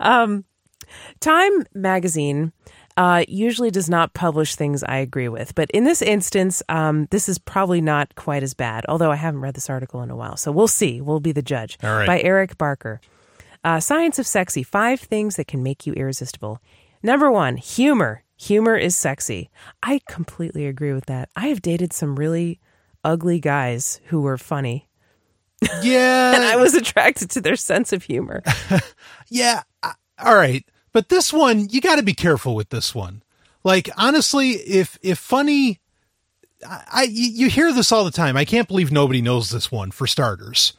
um, 0.00 0.44
Time 1.20 1.64
magazine 1.74 2.52
uh, 2.96 3.24
usually 3.26 3.70
does 3.70 3.88
not 3.90 4.14
publish 4.14 4.54
things 4.54 4.84
I 4.84 4.98
agree 4.98 5.28
with, 5.28 5.54
but 5.54 5.70
in 5.72 5.84
this 5.84 6.02
instance, 6.02 6.62
um, 6.68 7.06
this 7.10 7.28
is 7.28 7.38
probably 7.38 7.80
not 7.80 8.14
quite 8.14 8.42
as 8.42 8.54
bad. 8.54 8.84
Although 8.88 9.10
I 9.10 9.16
haven't 9.16 9.40
read 9.40 9.54
this 9.54 9.68
article 9.70 10.02
in 10.02 10.10
a 10.10 10.16
while, 10.16 10.36
so 10.36 10.52
we'll 10.52 10.68
see. 10.68 11.00
We'll 11.00 11.20
be 11.20 11.32
the 11.32 11.42
judge. 11.42 11.78
All 11.82 11.90
right. 11.96 12.06
By 12.06 12.20
Eric 12.20 12.56
Barker. 12.58 13.00
Uh, 13.64 13.80
Science 13.80 14.18
of 14.18 14.26
Sexy: 14.26 14.62
Five 14.62 15.00
things 15.00 15.36
that 15.36 15.46
can 15.48 15.62
make 15.62 15.86
you 15.86 15.94
irresistible. 15.94 16.60
Number 17.02 17.30
one, 17.32 17.56
humor. 17.56 18.22
Humor 18.36 18.76
is 18.76 18.96
sexy. 18.96 19.50
I 19.82 20.00
completely 20.08 20.66
agree 20.66 20.92
with 20.92 21.06
that. 21.06 21.28
I 21.36 21.48
have 21.48 21.62
dated 21.62 21.92
some 21.92 22.16
really 22.16 22.60
ugly 23.04 23.38
guys 23.40 24.00
who 24.06 24.20
were 24.22 24.38
funny, 24.38 24.88
yeah. 25.82 26.34
and 26.34 26.42
I 26.44 26.56
was 26.56 26.74
attracted 26.74 27.30
to 27.30 27.40
their 27.40 27.56
sense 27.56 27.92
of 27.92 28.02
humor. 28.02 28.42
Yeah. 29.30 29.62
I- 29.82 29.94
All 30.18 30.34
right. 30.34 30.64
But 30.92 31.08
this 31.08 31.32
one, 31.32 31.68
you 31.70 31.80
got 31.80 31.96
to 31.96 32.02
be 32.02 32.14
careful 32.14 32.54
with 32.54 32.68
this 32.70 32.94
one. 32.94 33.22
Like 33.64 33.88
honestly, 33.96 34.50
if 34.50 34.98
if 35.02 35.18
funny, 35.18 35.80
I, 36.68 36.84
I 36.92 37.02
you 37.04 37.30
you 37.30 37.48
hear 37.48 37.72
this 37.72 37.90
all 37.90 38.04
the 38.04 38.10
time. 38.10 38.36
I 38.36 38.44
can't 38.44 38.68
believe 38.68 38.92
nobody 38.92 39.22
knows 39.22 39.50
this 39.50 39.72
one 39.72 39.90
for 39.90 40.06
starters, 40.06 40.74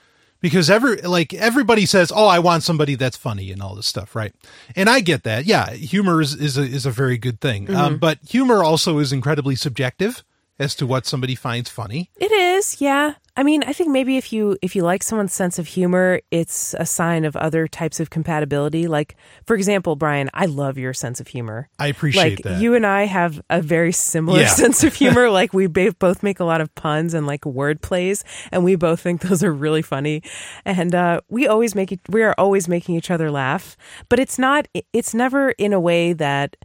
because 0.46 0.70
every 0.70 0.98
like 0.98 1.34
everybody 1.34 1.88
says, 1.88 2.12
"Oh, 2.16 2.28
I 2.28 2.38
want 2.38 2.62
somebody 2.62 2.94
that's 2.94 3.18
funny" 3.18 3.52
and 3.52 3.64
all 3.64 3.74
this 3.74 3.88
stuff, 3.88 4.16
right? 4.16 4.32
And 4.76 4.88
I 4.88 5.00
get 5.00 5.24
that. 5.24 5.46
Yeah, 5.46 5.72
humor 5.72 6.22
is 6.22 6.36
is 6.36 6.56
a, 6.56 6.62
is 6.62 6.86
a 6.86 6.92
very 6.92 7.18
good 7.18 7.42
thing. 7.42 7.74
Um, 7.74 7.98
but 7.98 8.20
humor 8.30 8.64
also 8.64 9.00
is 9.00 9.12
incredibly 9.12 9.56
subjective 9.56 10.24
as 10.60 10.76
to 10.76 10.88
what 10.88 11.06
somebody 11.06 11.36
finds 11.36 11.70
funny. 11.70 12.10
It 12.16 12.32
is, 12.32 12.80
yeah. 12.82 13.16
I 13.38 13.44
mean, 13.44 13.64
I 13.68 13.74
think 13.74 13.90
maybe 13.90 14.16
if 14.16 14.32
you 14.32 14.58
if 14.62 14.78
you 14.78 14.84
like 14.84 15.04
someone's 15.04 15.34
sense 15.34 15.60
of 15.60 15.68
humor, 15.68 16.22
it's 16.32 16.74
a 16.80 16.86
sign 16.86 17.26
of 17.26 17.36
other 17.36 17.68
types 17.68 18.00
of 18.00 18.10
compatibility. 18.10 18.88
Like, 18.88 19.18
for 19.46 19.58
example, 19.58 19.98
Brian, 19.98 20.30
I 20.34 20.46
love 20.46 20.78
your 20.78 20.94
sense 20.94 21.20
of 21.20 21.28
humor. 21.28 21.68
I 21.78 21.88
appreciate 21.88 22.38
like 22.38 22.44
that. 22.44 22.62
you 22.62 22.76
and 22.76 22.86
I 22.86 23.04
have 23.04 23.42
a 23.50 23.62
very 23.62 23.92
similar 23.92 24.40
Yeah. 24.40 24.48
sense 24.64 24.86
of 24.86 24.94
humor. 24.94 25.30
like 25.42 25.54
we 25.54 25.68
both 25.68 26.24
make 26.24 26.40
a 26.40 26.46
lot 26.46 26.62
of 26.62 26.74
puns 26.76 27.14
and 27.14 27.28
like 27.28 27.46
word 27.46 27.82
plays, 27.82 28.24
and 28.54 28.64
we 28.64 28.78
both 28.78 29.02
think 29.02 29.20
those 29.20 29.44
are 29.44 29.52
really 29.54 29.82
funny. 29.82 30.24
And 30.64 30.96
uh, 30.96 31.20
we 31.28 31.46
always 31.46 31.76
make 31.76 31.92
it. 31.92 32.00
We 32.08 32.24
are 32.24 32.36
always 32.38 32.70
making 32.70 32.96
each 32.96 33.12
other 33.12 33.30
laugh, 33.32 33.76
but 34.08 34.18
it's 34.18 34.40
not. 34.40 34.70
It's 34.94 35.14
never 35.14 35.50
in 35.52 35.74
a 35.74 35.80
way 35.80 36.14
that 36.14 36.56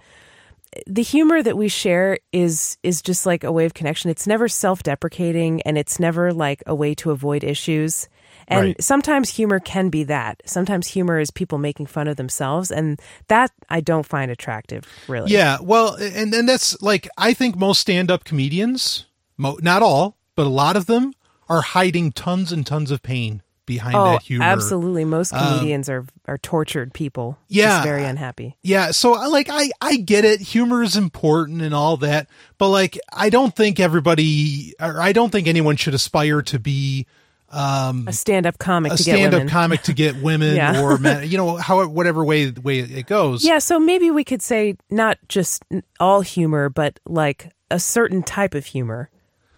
the 0.87 1.03
humor 1.03 1.43
that 1.43 1.57
we 1.57 1.69
share 1.69 2.19
is 2.33 2.79
is 2.83 3.03
just 3.03 3.27
like 3.27 3.43
a 3.45 3.51
way 3.53 3.65
of 3.65 3.75
connection. 3.75 4.11
It's 4.11 4.27
never 4.27 4.49
self-deprecating 4.49 5.63
and 5.63 5.77
it's 5.77 5.99
never 5.99 6.33
like 6.33 6.63
a 6.67 6.75
way 6.75 6.95
to 6.97 7.11
avoid 7.11 7.43
issues. 7.45 8.09
And 8.49 8.67
Right. 8.67 8.83
sometimes 8.83 9.31
humor 9.31 9.61
can 9.61 9.91
be 9.91 10.05
that. 10.05 10.43
Sometimes 10.45 10.89
humor 10.89 11.19
is 11.21 11.31
people 11.31 11.59
making 11.59 11.87
fun 11.87 12.09
of 12.09 12.17
themselves 12.17 12.71
and 12.71 13.01
that 13.29 13.51
I 13.69 13.81
don't 13.81 14.07
find 14.07 14.31
attractive, 14.31 14.87
really. 15.09 15.33
Yeah, 15.33 15.59
well, 15.61 15.95
and 15.95 16.33
and 16.35 16.49
that's 16.49 16.81
like 16.83 17.09
I 17.19 17.33
think 17.35 17.57
most 17.57 17.81
stand-up 17.81 18.25
comedians, 18.25 19.07
mo- 19.37 19.59
not 19.63 19.83
all, 19.83 20.17
but 20.37 20.47
a 20.47 20.51
lot 20.51 20.77
of 20.77 20.87
them 20.87 21.13
are 21.49 21.63
hiding 21.63 22.13
tons 22.13 22.53
and 22.53 22.65
tons 22.67 22.91
of 22.93 23.03
pain 23.03 23.43
behind 23.71 23.95
Oh, 23.97 24.13
that 24.13 24.23
humor. 24.23 24.45
Um, 24.45 24.51
absolutely. 24.51 25.05
Most 25.07 25.31
comedians 25.33 25.89
are 25.89 26.05
are 26.27 26.37
tortured 26.39 26.93
people. 26.93 27.39
Yeah. 27.49 27.83
Very 27.83 28.05
unhappy. 28.05 28.57
Yeah, 28.63 28.91
so 28.91 29.15
I 29.15 29.27
like 29.29 29.49
I 29.51 29.71
I 29.81 29.97
get 29.97 30.25
it. 30.27 30.41
Humor 30.41 30.83
is 30.83 30.97
important 30.97 31.63
and 31.63 31.73
all 31.75 31.97
that, 31.99 32.29
but 32.59 32.69
like 32.69 32.99
I 33.13 33.31
don't 33.31 33.55
think 33.57 33.81
everybody 33.81 34.75
or 34.81 35.01
I 35.01 35.13
don't 35.13 35.31
think 35.31 35.47
anyone 35.49 35.77
should 35.77 35.95
aspire 35.95 36.43
to 36.43 36.59
be 36.59 37.07
A 37.53 38.13
stand-up 38.13 38.59
comic 38.59 38.93
a 38.93 38.97
to 38.97 39.03
get 39.03 39.15
stand-up 39.17 39.49
comic 39.49 39.83
to 39.83 39.93
get 39.93 40.17
women 40.23 40.55
Yeah. 40.63 40.83
or 40.83 40.99
men, 40.99 41.29
you 41.31 41.37
know, 41.37 41.57
how 41.57 41.87
whatever 41.87 42.25
way 42.25 42.51
way 42.51 42.81
it 42.81 43.07
goes. 43.07 43.45
Yeah, 43.45 43.59
so 43.59 43.79
maybe 43.81 44.11
we 44.11 44.25
could 44.25 44.43
say 44.43 44.77
not 44.91 45.19
just 45.29 45.65
all 45.99 46.21
humor, 46.21 46.69
but 46.69 47.01
like 47.07 47.51
a 47.71 47.79
certain 47.81 48.23
type 48.23 48.55
of 48.55 48.67
humor, 48.67 49.11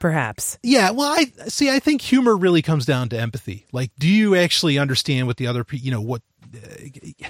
perhaps. 0.02 0.58
Yeah, 0.64 0.90
well, 0.90 1.08
I 1.16 1.26
see. 1.48 1.70
I 1.70 1.78
think 1.78 2.02
humor 2.02 2.36
really 2.36 2.60
comes 2.60 2.84
down 2.84 3.08
to 3.10 3.18
empathy. 3.18 3.66
Like, 3.70 3.92
do 4.00 4.08
you 4.08 4.34
actually 4.34 4.76
understand 4.76 5.28
what 5.28 5.36
the 5.36 5.46
other, 5.46 5.62
pe- 5.62 5.76
you 5.78 5.92
know, 5.92 6.00
what? 6.00 6.22
Uh, 6.52 7.28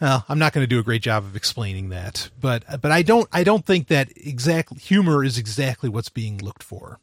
well, 0.00 0.24
I'm 0.26 0.38
not 0.38 0.54
going 0.54 0.64
to 0.64 0.66
do 0.68 0.80
a 0.80 0.82
great 0.82 1.02
job 1.02 1.22
of 1.22 1.36
explaining 1.36 1.90
that, 1.90 2.30
but 2.40 2.64
but 2.80 2.90
I 2.90 3.02
don't 3.02 3.28
I 3.30 3.44
don't 3.44 3.66
think 3.66 3.88
that 3.88 4.08
exact 4.16 4.80
humor 4.80 5.22
is 5.22 5.36
exactly 5.36 5.90
what's 5.90 6.08
being 6.08 6.38
looked 6.38 6.62
for. 6.62 6.98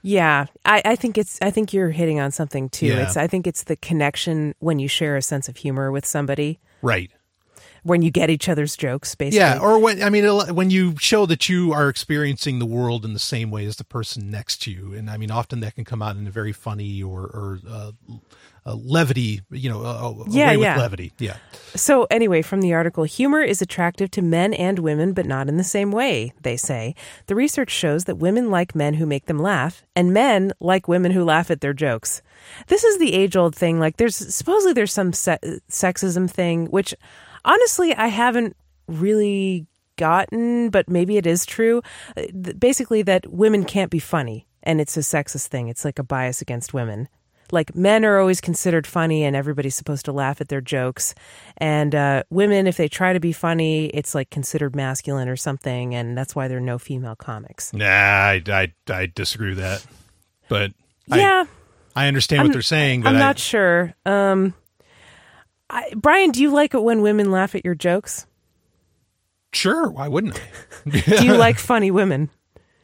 Yeah, 0.00 0.46
I, 0.64 0.80
I 0.84 0.96
think 0.96 1.18
it's. 1.18 1.38
I 1.42 1.50
think 1.50 1.72
you're 1.72 1.90
hitting 1.90 2.20
on 2.20 2.30
something 2.30 2.68
too. 2.68 2.86
Yeah. 2.86 3.02
It's. 3.02 3.16
I 3.16 3.26
think 3.26 3.48
it's 3.48 3.64
the 3.64 3.76
connection 3.76 4.54
when 4.60 4.78
you 4.78 4.86
share 4.86 5.16
a 5.16 5.22
sense 5.22 5.48
of 5.48 5.56
humor 5.56 5.90
with 5.90 6.06
somebody, 6.06 6.60
Right. 6.82 7.10
When 7.84 8.02
you 8.02 8.10
get 8.10 8.28
each 8.30 8.48
other's 8.48 8.76
jokes, 8.76 9.14
basically. 9.14 9.38
Yeah, 9.38 9.58
or 9.60 9.78
when 9.78 10.02
I 10.02 10.10
mean 10.10 10.24
when 10.54 10.70
you 10.70 10.96
show 10.98 11.26
that 11.26 11.48
you 11.48 11.72
are 11.72 11.88
experiencing 11.88 12.58
the 12.58 12.66
world 12.66 13.04
in 13.04 13.12
the 13.12 13.18
same 13.20 13.50
way 13.50 13.64
as 13.66 13.76
the 13.76 13.84
person 13.84 14.30
next 14.30 14.62
to 14.62 14.70
you, 14.72 14.92
and 14.94 15.08
I 15.08 15.16
mean 15.16 15.30
often 15.30 15.60
that 15.60 15.74
can 15.76 15.84
come 15.84 16.02
out 16.02 16.16
in 16.16 16.26
a 16.26 16.30
very 16.30 16.52
funny 16.52 17.02
or 17.02 17.20
or 17.22 17.60
uh, 17.68 17.92
uh, 18.66 18.74
levity, 18.74 19.42
you 19.50 19.68
know, 19.68 19.82
uh, 19.84 20.24
a 20.24 20.30
Yeah, 20.30 20.48
way 20.48 20.56
with 20.56 20.64
yeah. 20.64 20.78
levity. 20.78 21.12
Yeah, 21.18 21.36
So, 21.74 22.06
anyway, 22.10 22.40
from 22.40 22.62
the 22.62 22.72
article, 22.72 23.04
humor 23.04 23.42
is 23.42 23.60
attractive 23.60 24.10
to 24.12 24.22
men 24.22 24.54
and 24.54 24.78
women, 24.78 25.12
but 25.12 25.26
not 25.26 25.48
in 25.48 25.58
the 25.58 25.64
same 25.64 25.92
way, 25.92 26.32
they 26.40 26.56
say. 26.56 26.94
The 27.26 27.34
research 27.34 27.70
shows 27.70 28.04
that 28.04 28.16
women 28.16 28.50
like 28.50 28.74
men 28.74 28.94
who 28.94 29.04
make 29.04 29.26
them 29.26 29.38
laugh, 29.38 29.82
and 29.94 30.14
men 30.14 30.52
like 30.60 30.88
women 30.88 31.12
who 31.12 31.24
laugh 31.24 31.50
at 31.50 31.60
their 31.60 31.74
jokes. 31.74 32.22
This 32.68 32.84
is 32.84 32.98
the 32.98 33.12
age 33.12 33.36
old 33.36 33.54
thing. 33.54 33.78
Like, 33.78 33.98
there's 33.98 34.16
supposedly 34.16 34.72
there's 34.72 34.94
some 34.94 35.12
se- 35.12 35.60
sexism 35.70 36.30
thing, 36.30 36.66
which 36.68 36.94
honestly, 37.44 37.94
I 37.94 38.08
haven't 38.08 38.56
really 38.86 39.66
gotten, 39.96 40.70
but 40.70 40.88
maybe 40.88 41.16
it 41.16 41.26
is 41.26 41.46
true. 41.46 41.82
Uh, 42.16 42.22
Basically, 42.58 43.02
that 43.02 43.32
women 43.32 43.64
can't 43.64 43.90
be 43.90 43.98
funny, 43.98 44.46
and 44.62 44.80
it's 44.80 44.96
a 44.96 45.00
sexist 45.00 45.48
thing. 45.48 45.68
It's 45.68 45.84
like 45.84 45.98
a 45.98 46.04
bias 46.04 46.40
against 46.40 46.74
women 46.74 47.08
like 47.52 47.74
men 47.74 48.04
are 48.04 48.18
always 48.18 48.40
considered 48.40 48.86
funny 48.86 49.24
and 49.24 49.36
everybody's 49.36 49.74
supposed 49.74 50.04
to 50.04 50.12
laugh 50.12 50.40
at 50.40 50.48
their 50.48 50.60
jokes 50.60 51.14
and 51.56 51.94
uh, 51.94 52.22
women 52.30 52.66
if 52.66 52.76
they 52.76 52.88
try 52.88 53.12
to 53.12 53.20
be 53.20 53.32
funny 53.32 53.86
it's 53.86 54.14
like 54.14 54.30
considered 54.30 54.74
masculine 54.74 55.28
or 55.28 55.36
something 55.36 55.94
and 55.94 56.16
that's 56.16 56.34
why 56.34 56.48
there 56.48 56.58
are 56.58 56.62
no 56.62 56.78
female 56.78 57.16
comics 57.16 57.72
nah, 57.72 57.86
I 57.86 58.42
I, 58.48 58.72
I 58.88 59.06
disagree 59.06 59.50
with 59.50 59.58
that, 59.58 59.84
but 60.48 60.72
yeah 61.06 61.44
I, 61.96 62.04
I 62.04 62.08
understand 62.08 62.44
what 62.44 62.52
they're 62.52 62.62
saying. 62.62 63.02
But 63.02 63.10
i'm 63.10 63.16
I, 63.16 63.20
not 63.20 63.38
sure 63.38 63.94
um, 64.06 64.54
I, 65.74 65.92
brian 65.94 66.30
do 66.30 66.40
you 66.40 66.50
like 66.50 66.74
it 66.74 66.82
when 66.82 67.02
women 67.02 67.30
laugh 67.30 67.54
at 67.54 67.64
your 67.64 67.74
jokes 67.74 68.26
sure, 69.52 69.88
why 69.90 70.08
wouldn't 70.08 70.40
I? 70.86 71.00
do 71.00 71.24
you 71.24 71.34
like 71.36 71.58
funny 71.58 71.90
women 71.90 72.30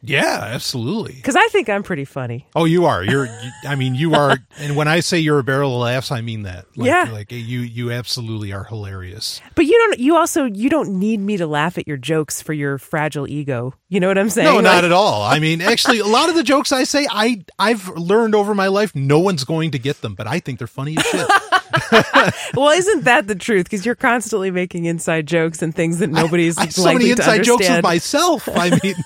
yeah, 0.01 0.39
absolutely. 0.53 1.13
because 1.13 1.35
i 1.35 1.47
think 1.47 1.69
i'm 1.69 1.83
pretty 1.83 2.05
funny 2.05 2.47
Oh, 2.55 2.65
you 2.65 2.85
are. 2.85 3.03
You're. 3.03 3.25
You, 3.25 3.51
I 3.65 3.75
mean, 3.75 3.95
you 3.95 4.13
are. 4.13 4.37
And 4.59 4.75
when 4.75 4.87
I 4.87 4.99
say 4.99 5.19
you're 5.19 5.39
a 5.39 5.43
barrel 5.43 5.75
of 5.75 5.81
laughs, 5.81 6.11
I 6.11 6.21
mean 6.21 6.43
that. 6.43 6.65
Like, 6.75 6.87
Yeah. 6.87 7.09
Like 7.11 7.31
you, 7.31 7.59
you 7.61 7.91
absolutely 7.91 8.51
are 8.51 8.63
hilarious. 8.65 9.39
but 9.55 9.65
you 9.65 9.71
don't 9.77 9.99
you 9.99 10.15
also 10.17 10.45
you 10.45 10.69
don't 10.69 10.99
need 10.99 11.19
me 11.19 11.37
to 11.37 11.47
laugh 11.47 11.77
at 11.77 11.87
your 11.87 11.97
jokes 11.97 12.41
for 12.41 12.53
your 12.53 12.77
fragile 12.77 13.27
ego 13.27 13.73
you 13.89 13.99
know 13.99 14.07
what 14.07 14.17
i'm 14.17 14.29
saying 14.29 14.47
No, 14.47 14.59
not 14.59 14.83
at 14.83 14.91
all. 14.91 15.21
I 15.23 15.39
mean, 15.39 15.61
actually, 15.61 15.99
a 15.99 16.05
lot 16.05 16.29
of 16.29 16.35
the 16.35 16.43
jokes 16.43 16.71
I 16.71 16.83
say, 16.83 17.07
I 17.09 17.43
I've 17.59 17.87
learned 17.89 18.35
over 18.35 18.53
my 18.55 18.67
life, 18.67 18.93
no 18.95 19.19
one's 19.19 19.43
going 19.43 19.71
to 19.71 19.79
get 19.79 20.01
them, 20.01 20.15
but 20.15 20.27
I 20.27 20.39
think 20.39 20.57
they're 20.59 20.67
funny 20.67 20.97
as 20.97 21.05
shit. 21.05 21.27
Well, 22.53 22.69
isn't 22.69 23.05
that 23.05 23.27
the 23.27 23.35
truth? 23.35 23.65
Because 23.65 23.85
you're 23.85 23.95
constantly 23.95 24.51
making 24.51 24.85
inside 24.85 25.25
jokes 25.25 25.61
and 25.61 25.73
things 25.73 25.99
that 25.99 26.09
nobody's 26.09 26.57
I 26.57 26.63
have 26.65 26.73
so 26.73 26.83
many 26.93 27.05
to 27.05 27.11
inside 27.11 27.43
jokes 27.43 27.69
with 27.69 27.81
myself. 27.83 28.47
I 28.49 28.77
mean, 28.83 28.95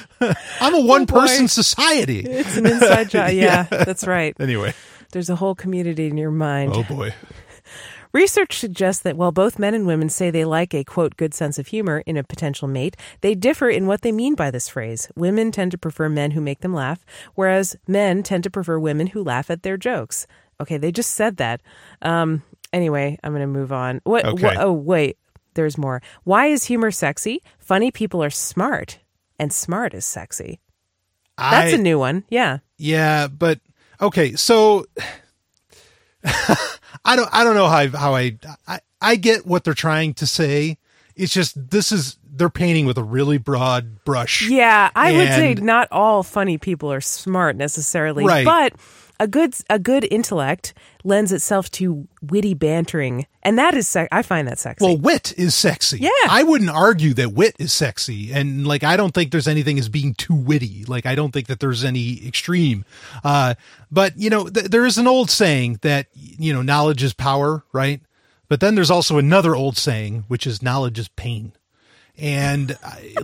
I'm 0.60 0.74
a 0.74 0.80
one 0.80 1.06
person 1.06 1.48
society. 1.48 2.20
It's 2.20 2.56
an 2.56 2.66
inside 2.66 3.10
joke. 3.10 3.32
Yeah, 3.32 3.64
that's 3.64 4.06
right. 4.06 4.34
Anyway, 4.40 4.74
There's 5.12 5.30
a 5.30 5.36
whole 5.36 5.54
community 5.54 6.06
in 6.08 6.16
your 6.16 6.30
mind. 6.30 6.72
oh 6.74 6.82
boy. 6.84 7.14
Research 8.12 8.58
suggests 8.58 9.02
that 9.04 9.16
while 9.16 9.32
both 9.32 9.58
men 9.58 9.72
and 9.74 9.86
women 9.86 10.10
say 10.10 10.30
they 10.30 10.44
like 10.44 10.74
a 10.74 10.84
quote 10.84 11.16
good 11.16 11.32
sense 11.32 11.58
of 11.58 11.68
humor 11.68 12.02
in 12.04 12.18
a 12.18 12.22
potential 12.24 12.68
mate, 12.68 12.94
they 13.22 13.34
differ 13.34 13.70
in 13.70 13.86
what 13.86 14.02
they 14.02 14.12
mean 14.12 14.34
by 14.34 14.50
this 14.50 14.68
phrase. 14.68 15.10
Women 15.16 15.50
tend 15.50 15.70
to 15.70 15.78
prefer 15.78 16.10
men 16.10 16.32
who 16.32 16.42
make 16.42 16.60
them 16.60 16.74
laugh, 16.74 17.06
whereas 17.36 17.74
men 17.88 18.22
tend 18.22 18.44
to 18.44 18.50
prefer 18.50 18.78
women 18.78 19.06
who 19.08 19.22
laugh 19.24 19.50
at 19.50 19.62
their 19.62 19.78
jokes. 19.78 20.26
Okay, 20.60 20.76
they 20.76 20.92
just 20.92 21.12
said 21.12 21.38
that. 21.38 21.62
Um, 22.02 22.42
anyway, 22.70 23.18
I'm 23.24 23.32
going 23.32 23.40
to 23.40 23.46
move 23.46 23.72
on. 23.72 24.02
What? 24.04 24.26
Okay. 24.26 24.42
wha- 24.56 24.62
oh, 24.62 24.72
wait. 24.72 25.16
There's 25.54 25.76
more. 25.78 26.02
Why 26.24 26.46
is 26.46 26.64
humor 26.64 26.90
sexy? 26.90 27.42
Funny 27.58 27.90
people 27.90 28.22
are 28.22 28.30
smart, 28.30 28.98
and 29.42 29.52
smart 29.52 29.92
is 29.92 30.06
sexy. 30.06 30.60
That's 31.36 31.72
I, 31.72 31.76
a 31.76 31.78
new 31.78 31.98
one. 31.98 32.24
Yeah. 32.28 32.58
Yeah, 32.78 33.26
but 33.26 33.58
okay, 34.00 34.34
so 34.36 34.86
I 36.24 37.16
don't 37.16 37.28
I 37.32 37.42
don't 37.44 37.54
know 37.56 37.66
how 37.66 37.76
I, 37.76 37.86
how 37.88 38.14
I, 38.14 38.38
I 38.66 38.80
I 39.00 39.16
get 39.16 39.44
what 39.46 39.64
they're 39.64 39.74
trying 39.74 40.14
to 40.14 40.26
say. 40.26 40.78
It's 41.16 41.32
just 41.32 41.70
this 41.70 41.90
is 41.92 42.16
they're 42.24 42.48
painting 42.48 42.86
with 42.86 42.96
a 42.98 43.02
really 43.02 43.38
broad 43.38 44.04
brush. 44.04 44.48
Yeah, 44.48 44.90
I 44.94 45.12
would 45.12 45.28
say 45.28 45.54
not 45.54 45.88
all 45.90 46.22
funny 46.22 46.56
people 46.58 46.92
are 46.92 47.00
smart 47.00 47.56
necessarily, 47.56 48.24
Right. 48.24 48.44
but 48.44 48.74
a 49.18 49.26
good 49.26 49.54
a 49.68 49.78
good 49.78 50.06
intellect 50.10 50.74
lends 51.04 51.32
itself 51.32 51.70
to 51.72 52.06
witty 52.22 52.54
bantering, 52.54 53.26
and 53.42 53.58
that 53.58 53.74
is 53.74 53.88
sec- 53.88 54.08
I 54.12 54.22
find 54.22 54.46
that 54.48 54.58
sexy. 54.58 54.84
Well, 54.84 54.96
wit 54.96 55.34
is 55.36 55.54
sexy. 55.54 55.98
Yeah. 55.98 56.10
I 56.28 56.42
wouldn't 56.42 56.70
argue 56.70 57.14
that 57.14 57.32
wit 57.32 57.56
is 57.58 57.72
sexy. 57.72 58.32
And 58.32 58.66
like, 58.66 58.84
I 58.84 58.96
don't 58.96 59.12
think 59.12 59.32
there's 59.32 59.48
anything 59.48 59.78
as 59.78 59.88
being 59.88 60.14
too 60.14 60.34
witty. 60.34 60.84
Like, 60.84 61.06
I 61.06 61.14
don't 61.14 61.32
think 61.32 61.48
that 61.48 61.60
there's 61.60 61.84
any 61.84 62.26
extreme. 62.26 62.84
Uh, 63.24 63.54
but 63.90 64.16
you 64.16 64.30
know, 64.30 64.48
th- 64.48 64.66
there 64.66 64.86
is 64.86 64.98
an 64.98 65.06
old 65.06 65.30
saying 65.30 65.80
that, 65.82 66.06
you 66.14 66.52
know, 66.52 66.62
knowledge 66.62 67.02
is 67.02 67.12
power, 67.12 67.64
right? 67.72 68.00
But 68.48 68.60
then 68.60 68.74
there's 68.74 68.90
also 68.90 69.18
another 69.18 69.56
old 69.56 69.76
saying, 69.76 70.24
which 70.28 70.46
is 70.46 70.62
knowledge 70.62 70.98
is 70.98 71.08
pain. 71.08 71.52
And, 72.18 72.76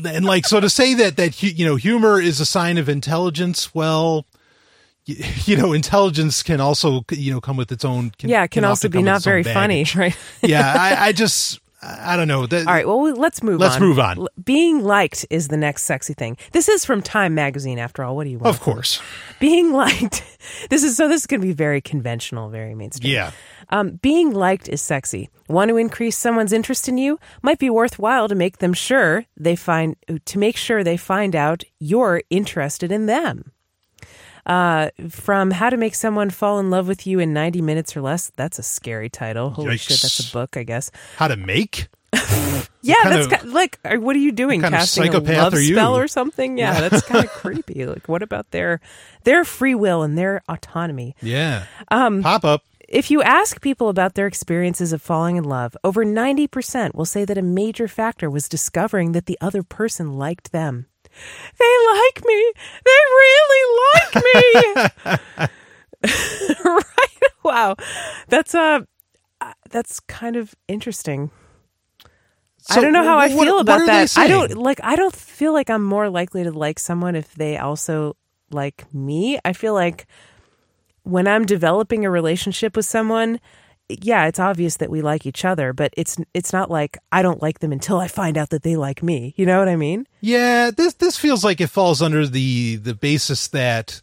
and 0.03 0.25
like, 0.25 0.47
so 0.47 0.61
to 0.61 0.71
say 0.71 0.95
that, 0.95 1.19
that, 1.19 1.43
you 1.43 1.67
know, 1.67 1.77
humor 1.77 2.19
is 2.19 2.41
a 2.41 2.47
sign 2.47 2.79
of 2.79 2.89
intelligence, 2.89 3.75
well, 3.75 4.25
you 5.47 5.57
know, 5.57 5.73
intelligence 5.73 6.43
can 6.43 6.61
also, 6.61 7.03
you 7.11 7.33
know, 7.33 7.41
come 7.41 7.57
with 7.57 7.73
its 7.73 7.85
own. 7.85 8.11
Can, 8.11 8.29
yeah, 8.29 8.45
it 8.45 8.51
can, 8.51 8.65
also 8.65 8.89
be 8.89 9.03
not 9.03 9.23
very 9.23 9.43
funny, 9.43 9.87
right? 9.97 10.17
yeah, 10.43 10.75
I, 10.79 11.07
I 11.07 11.13
just, 11.13 11.61
I 11.81 12.13
I 12.13 12.17
don't 12.17 12.29
know. 12.29 12.47
That, 12.47 12.67
All 12.67 12.75
right, 12.75 12.87
well, 12.87 13.03
let's 13.15 13.43
move 13.43 13.59
Let's 13.59 13.77
on. 13.77 13.81
move 13.81 13.99
on. 13.99 14.27
Being 14.45 14.83
liked 14.83 15.25
is 15.31 15.49
the 15.49 15.57
next 15.57 15.85
sexy 15.85 16.13
thing. 16.13 16.37
This 16.53 16.69
is 16.69 16.85
from 16.85 17.01
Time 17.01 17.35
magazine 17.35 17.79
after 17.79 18.05
all. 18.05 18.17
What 18.17 18.25
do 18.25 18.31
you 18.31 18.39
want? 18.39 18.55
Of 18.55 18.61
course. 18.61 19.01
Being 19.41 19.73
liked. 19.73 20.25
This 20.71 20.83
is 20.83 20.97
so 20.97 21.09
this 21.09 21.23
is 21.23 21.27
going 21.27 21.41
to 21.41 21.47
be 21.47 21.53
very 21.53 21.81
conventional, 21.81 22.49
very 22.49 22.75
mainstream. 22.75 23.13
Yeah. 23.13 23.33
Um, 23.71 23.97
being 23.97 24.33
liked 24.33 24.69
is 24.69 24.81
sexy. 24.81 25.29
Want 25.49 25.69
to 25.69 25.77
increase 25.77 26.17
someone's 26.17 26.53
interest 26.53 26.89
in 26.89 26.97
you? 26.97 27.19
Might 27.43 27.59
be 27.59 27.69
worthwhile 27.69 28.29
to 28.29 28.35
make 28.35 28.59
them 28.59 28.73
sure 28.73 29.27
they 29.37 29.57
find 29.57 29.97
to 30.25 30.39
make 30.39 30.57
sure 30.57 30.83
they 30.85 30.97
find 30.97 31.35
out 31.35 31.65
you're 31.81 32.23
interested 32.31 32.93
in 32.93 33.07
them. 33.07 33.53
Uh, 34.49 34.91
from 35.11 35.51
How 35.51 35.69
to 35.71 35.77
Make 35.77 35.95
Someone 35.95 36.31
Fall 36.31 36.59
in 36.59 36.71
Love 36.71 36.89
with 36.89 37.07
You 37.07 37.19
in 37.19 37.33
90 37.35 37.61
Minutes 37.61 37.97
or 37.97 38.01
Less. 38.01 38.33
That's 38.37 38.59
a 38.59 38.63
scary 38.63 39.11
title. 39.11 39.51
Holy 39.51 39.77
shit, 39.77 40.01
that's 40.01 40.29
a 40.29 40.33
book, 40.33 40.57
I 40.57 40.63
guess. 40.63 40.91
How 41.17 41.29
to 41.29 41.37
make? 41.37 41.89
Yeah, 42.81 42.95
that's 43.05 43.27
of- 43.27 43.33
kind 43.33 43.53
like, 43.53 43.79
uh, 43.85 43.97
what 43.97 44.15
are 44.17 44.21
you 44.21 44.33
doing? 44.33 44.63
Casting 44.63 45.13
a 45.15 45.19
love 45.21 45.55
spell 45.57 45.97
or 45.97 46.09
something? 46.09 46.57
Yeah, 46.57 46.81
that's 46.89 47.03
kind 47.05 47.25
of 47.25 47.31
creepy. 47.43 47.85
Like, 47.85 48.09
what 48.09 48.23
about 48.23 48.51
their 48.51 48.81
their 49.25 49.45
free 49.45 49.75
will 49.75 50.03
and 50.03 50.17
their 50.17 50.43
autonomy? 50.49 51.15
Yeah. 51.21 51.67
Um, 51.91 52.23
Pop 52.23 52.45
up. 52.45 52.63
If 52.89 53.11
you 53.11 53.21
ask 53.21 53.61
people 53.61 53.91
about 53.91 54.15
their 54.15 54.27
experiences 54.27 54.95
of 54.95 55.03
falling 55.03 55.37
in 55.37 55.45
love, 55.45 55.77
over 55.85 56.07
90% 56.07 56.95
will 56.95 57.05
say 57.05 57.27
that 57.27 57.37
a 57.37 57.43
major 57.43 57.87
factor 57.89 58.31
was 58.31 58.49
discovering 58.49 59.13
that 59.13 59.27
the 59.27 59.37
other 59.43 59.63
person 59.63 60.17
liked 60.17 60.53
them. 60.53 60.87
They 61.59 61.75
like 61.93 62.25
me. 62.25 62.53
They 62.85 63.01
really 63.23 63.65
like 63.95 64.25
me. 64.25 65.49
right? 66.65 67.33
Wow. 67.45 67.77
That's 68.29 68.55
uh 68.55 68.81
that's 69.71 70.01
kind 70.01 70.37
of 70.37 70.55
interesting. 70.67 71.31
I 72.71 72.81
don't 72.81 72.93
know 72.93 73.05
how 73.05 73.19
I 73.19 73.29
wh- 73.31 73.37
what- 73.37 73.45
feel 73.47 73.55
what 73.57 73.61
about 73.63 73.87
that. 73.87 74.19
I 74.19 74.27
don't 74.29 74.55
like 74.55 74.81
I 74.83 74.97
don't 74.97 75.15
feel 75.15 75.53
like 75.53 75.71
I'm 75.71 75.85
more 75.85 76.11
likely 76.11 76.45
to 76.45 76.51
like 76.53 76.79
someone 76.79 77.17
if 77.17 77.35
they 77.35 77.57
also 77.57 78.17
like 78.51 78.93
me. 78.93 79.39
I 79.45 79.53
feel 79.53 79.75
like 79.75 80.07
when 81.03 81.27
I'm 81.27 81.47
developing 81.47 82.05
a 82.05 82.11
relationship 82.11 82.77
with 82.77 82.85
someone, 82.85 83.41
yeah, 83.89 84.27
it's 84.27 84.39
obvious 84.39 84.77
that 84.79 84.91
we 84.91 85.01
like 85.01 85.27
each 85.27 85.45
other, 85.45 85.73
but 85.73 85.93
it's 85.97 86.19
it's 86.35 86.53
not 86.53 86.71
like 86.71 86.99
I 87.11 87.23
don't 87.23 87.43
like 87.43 87.61
them 87.61 87.73
until 87.73 87.99
I 87.99 88.09
find 88.09 88.37
out 88.37 88.51
that 88.51 88.63
they 88.63 88.77
like 88.77 89.03
me. 89.03 89.35
You 89.37 89.47
know 89.47 89.59
what 89.59 89.69
I 89.69 89.77
mean? 89.77 90.07
Yeah, 90.21 90.71
this 90.71 90.95
this 90.95 91.17
feels 91.17 91.43
like 91.43 91.61
it 91.61 91.69
falls 91.69 92.03
under 92.03 92.27
the 92.27 92.77
the 92.77 92.95
basis 92.95 93.49
that 93.49 94.03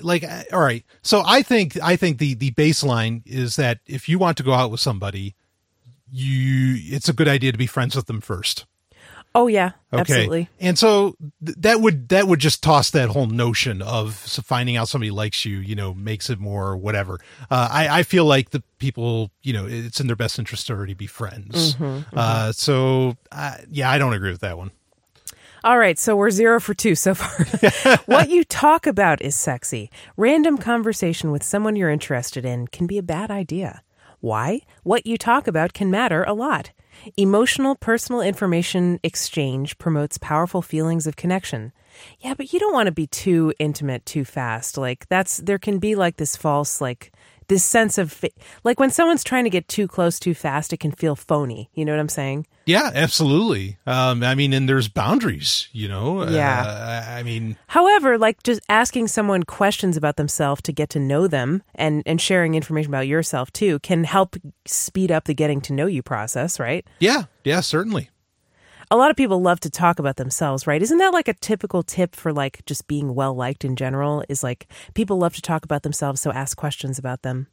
like 0.00 0.24
uh, 0.24 0.42
all 0.52 0.60
right. 0.60 0.84
So 1.02 1.22
I 1.24 1.42
think 1.42 1.80
I 1.82 1.96
think 1.96 2.18
the 2.18 2.34
the 2.34 2.52
baseline 2.52 3.22
is 3.26 3.56
that 3.56 3.80
if 3.86 4.08
you 4.08 4.18
want 4.18 4.36
to 4.36 4.42
go 4.42 4.52
out 4.52 4.70
with 4.70 4.80
somebody, 4.80 5.34
you 6.10 6.76
it's 6.94 7.08
a 7.08 7.12
good 7.12 7.28
idea 7.28 7.52
to 7.52 7.58
be 7.58 7.66
friends 7.66 7.96
with 7.96 8.06
them 8.06 8.20
first. 8.20 8.66
Oh 9.32 9.46
yeah, 9.46 9.72
Okay. 9.92 10.00
absolutely. 10.00 10.48
And 10.58 10.76
so 10.76 11.14
th- 11.44 11.56
that 11.60 11.80
would 11.80 12.08
that 12.08 12.26
would 12.26 12.40
just 12.40 12.62
toss 12.64 12.90
that 12.90 13.10
whole 13.10 13.26
notion 13.26 13.80
of 13.80 14.14
finding 14.14 14.76
out 14.76 14.88
somebody 14.88 15.12
likes 15.12 15.44
you, 15.44 15.58
you 15.58 15.76
know, 15.76 15.94
makes 15.94 16.28
it 16.30 16.40
more 16.40 16.76
whatever. 16.76 17.20
Uh, 17.48 17.68
I 17.70 18.00
I 18.00 18.02
feel 18.02 18.24
like 18.24 18.50
the 18.50 18.62
people, 18.78 19.30
you 19.42 19.52
know, 19.52 19.66
it's 19.68 20.00
in 20.00 20.08
their 20.08 20.16
best 20.16 20.38
interest 20.38 20.66
to 20.66 20.72
already 20.72 20.94
be 20.94 21.06
friends. 21.06 21.76
Uh, 22.12 22.50
so 22.50 23.16
uh, 23.30 23.58
yeah, 23.70 23.88
I 23.88 23.98
don't 23.98 24.14
agree 24.14 24.32
with 24.32 24.40
that 24.40 24.58
one. 24.58 24.72
All 25.62 25.78
right, 25.78 25.98
so 25.98 26.16
we're 26.16 26.30
zero 26.30 26.58
for 26.58 26.72
two 26.74 26.94
so 26.94 27.14
far. 27.14 27.98
what 28.06 28.30
you 28.30 28.44
talk 28.44 28.86
about 28.86 29.20
is 29.20 29.34
sexy. 29.36 29.90
Random 30.16 30.56
conversation 30.56 31.30
with 31.30 31.42
someone 31.42 31.76
you're 31.76 31.90
interested 31.90 32.44
in 32.46 32.66
can 32.68 32.86
be 32.86 32.96
a 32.96 33.02
bad 33.02 33.30
idea. 33.30 33.82
Why? 34.20 34.62
What 34.82 35.06
you 35.06 35.16
talk 35.18 35.46
about 35.46 35.74
can 35.74 35.90
matter 35.90 36.24
a 36.24 36.32
lot. 36.32 36.70
Emotional 37.16 37.74
personal 37.74 38.20
information 38.20 39.00
exchange 39.02 39.78
promotes 39.78 40.18
powerful 40.18 40.62
feelings 40.62 41.06
of 41.06 41.16
connection. 41.16 41.72
Yeah, 42.20 42.34
but 42.34 42.52
you 42.52 42.60
don't 42.60 42.72
want 42.72 42.86
to 42.86 42.92
be 42.92 43.06
too 43.06 43.52
intimate 43.58 44.04
too 44.06 44.24
fast. 44.24 44.76
Like 44.76 45.08
that's 45.08 45.38
there 45.38 45.58
can 45.58 45.78
be 45.78 45.94
like 45.94 46.16
this 46.16 46.36
false 46.36 46.80
like 46.80 47.12
this 47.50 47.62
sense 47.64 47.98
of 47.98 48.24
like 48.64 48.80
when 48.80 48.90
someone's 48.90 49.22
trying 49.22 49.44
to 49.44 49.50
get 49.50 49.68
too 49.68 49.86
close 49.86 50.18
too 50.18 50.32
fast, 50.32 50.72
it 50.72 50.80
can 50.80 50.92
feel 50.92 51.14
phony. 51.14 51.68
You 51.74 51.84
know 51.84 51.92
what 51.92 52.00
I'm 52.00 52.08
saying? 52.08 52.46
Yeah, 52.64 52.90
absolutely. 52.94 53.76
Um, 53.86 54.22
I 54.22 54.34
mean, 54.34 54.52
and 54.52 54.68
there's 54.68 54.88
boundaries, 54.88 55.68
you 55.72 55.88
know? 55.88 56.26
Yeah. 56.28 56.62
Uh, 56.62 57.10
I 57.10 57.22
mean, 57.22 57.56
However, 57.66 58.16
like 58.16 58.42
just 58.42 58.60
asking 58.68 59.08
someone 59.08 59.42
questions 59.42 59.96
about 59.96 60.16
themselves 60.16 60.62
to 60.62 60.72
get 60.72 60.88
to 60.90 61.00
know 61.00 61.26
them 61.26 61.62
and 61.74 62.02
and 62.06 62.20
sharing 62.20 62.54
information 62.54 62.90
about 62.90 63.08
yourself 63.08 63.52
too 63.52 63.80
can 63.80 64.04
help 64.04 64.36
speed 64.64 65.10
up 65.10 65.24
the 65.24 65.34
getting 65.34 65.60
to 65.62 65.72
know 65.72 65.86
you 65.86 66.02
process, 66.02 66.58
right? 66.58 66.86
yeah, 67.00 67.24
yeah, 67.44 67.60
certainly. 67.60 68.08
A 68.90 68.96
lot 68.96 69.10
of 69.10 69.16
people 69.16 69.40
love 69.40 69.60
to 69.60 69.70
talk 69.70 69.98
about 69.98 70.16
themselves, 70.16 70.66
right? 70.66 70.82
Isn't 70.82 70.98
that 70.98 71.12
like 71.12 71.28
a 71.28 71.34
typical 71.34 71.82
tip 71.82 72.16
for 72.16 72.32
like 72.32 72.64
just 72.66 72.88
being 72.88 73.14
well 73.14 73.34
liked 73.34 73.64
in 73.64 73.76
general? 73.76 74.24
Is 74.28 74.42
like 74.42 74.66
people 74.94 75.18
love 75.18 75.34
to 75.34 75.42
talk 75.42 75.64
about 75.64 75.82
themselves, 75.82 76.20
so 76.20 76.32
ask 76.32 76.56
questions 76.56 76.98
about 76.98 77.22
them, 77.22 77.46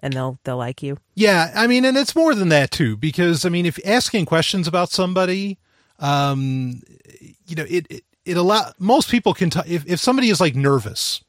and 0.00 0.12
they'll 0.12 0.38
they'll 0.44 0.58
like 0.58 0.82
you. 0.82 0.98
Yeah, 1.14 1.50
I 1.54 1.66
mean, 1.66 1.84
and 1.84 1.96
it's 1.96 2.14
more 2.14 2.34
than 2.34 2.50
that 2.50 2.70
too, 2.70 2.96
because 2.96 3.44
I 3.44 3.48
mean, 3.48 3.66
if 3.66 3.78
asking 3.86 4.26
questions 4.26 4.68
about 4.68 4.90
somebody, 4.90 5.58
um, 5.98 6.82
you 7.46 7.56
know, 7.56 7.66
it 7.68 7.86
it, 7.88 8.04
it 8.24 8.36
allow 8.36 8.72
most 8.78 9.10
people 9.10 9.32
can 9.32 9.50
t- 9.50 9.60
if 9.66 9.86
if 9.86 10.00
somebody 10.00 10.28
is 10.28 10.40
like 10.40 10.54
nervous, 10.54 11.24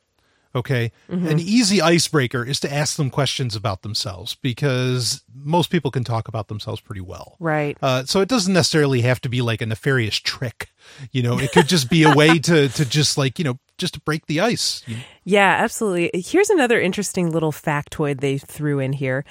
okay, 0.55 0.91
an 1.09 1.39
easy 1.39 1.81
icebreaker 1.81 2.43
is 2.43 2.59
to 2.61 2.73
ask 2.73 2.95
them 2.95 3.09
questions 3.09 3.55
about 3.55 3.81
themselves 3.81 4.35
because 4.35 5.23
most 5.35 5.69
people 5.69 5.91
can 5.91 6.03
talk 6.03 6.27
about 6.27 6.47
themselves 6.47 6.81
pretty 6.81 7.01
well, 7.01 7.35
Right. 7.39 7.77
Uh, 7.81 8.05
so 8.05 8.21
it 8.21 8.29
doesn't 8.29 8.53
necessarily 8.53 9.01
have 9.01 9.21
to 9.21 9.29
be 9.29 9.41
like 9.41 9.61
a 9.61 9.65
nefarious 9.65 10.15
trick, 10.15 10.69
you 11.11 11.21
know. 11.21 11.37
It 11.37 11.51
could 11.51 11.67
just 11.67 11.89
be 11.89 12.03
a 12.03 12.15
way 12.15 12.39
to 12.39 12.69
to 12.69 12.85
just 12.85 13.17
like 13.17 13.37
you 13.37 13.45
know 13.45 13.59
just 13.77 13.95
to 13.95 13.99
break 13.99 14.25
the 14.27 14.39
ice. 14.39 14.83
Yeah, 15.23 15.57
absolutely. 15.61 16.11
Here's 16.21 16.49
another 16.49 16.79
interesting 16.79 17.31
little 17.31 17.51
factoid 17.51 18.21
they 18.21 18.37
threw 18.37 18.79
in 18.79 18.93
here. 18.93 19.25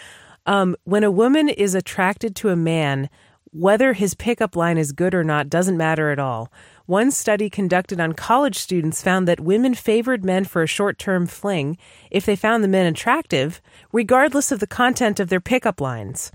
Um, 0.46 0.76
when 0.84 1.04
a 1.04 1.10
woman 1.10 1.48
is 1.48 1.74
attracted 1.74 2.36
to 2.36 2.50
a 2.50 2.56
man, 2.56 3.08
whether 3.50 3.92
his 3.92 4.14
pickup 4.14 4.56
line 4.56 4.76
is 4.76 4.92
good 4.92 5.14
or 5.14 5.24
not 5.24 5.48
doesn't 5.48 5.76
matter 5.76 6.10
at 6.10 6.18
all. 6.18 6.52
One 6.86 7.10
study 7.10 7.48
conducted 7.48 7.98
on 7.98 8.12
college 8.12 8.56
students 8.58 9.02
found 9.02 9.26
that 9.26 9.40
women 9.40 9.74
favored 9.74 10.24
men 10.24 10.44
for 10.44 10.62
a 10.62 10.66
short 10.66 10.98
term 10.98 11.26
fling 11.26 11.78
if 12.10 12.26
they 12.26 12.36
found 12.36 12.62
the 12.62 12.68
men 12.68 12.86
attractive, 12.86 13.62
regardless 13.92 14.52
of 14.52 14.60
the 14.60 14.66
content 14.66 15.18
of 15.18 15.28
their 15.30 15.40
pickup 15.40 15.80
lines. 15.80 16.30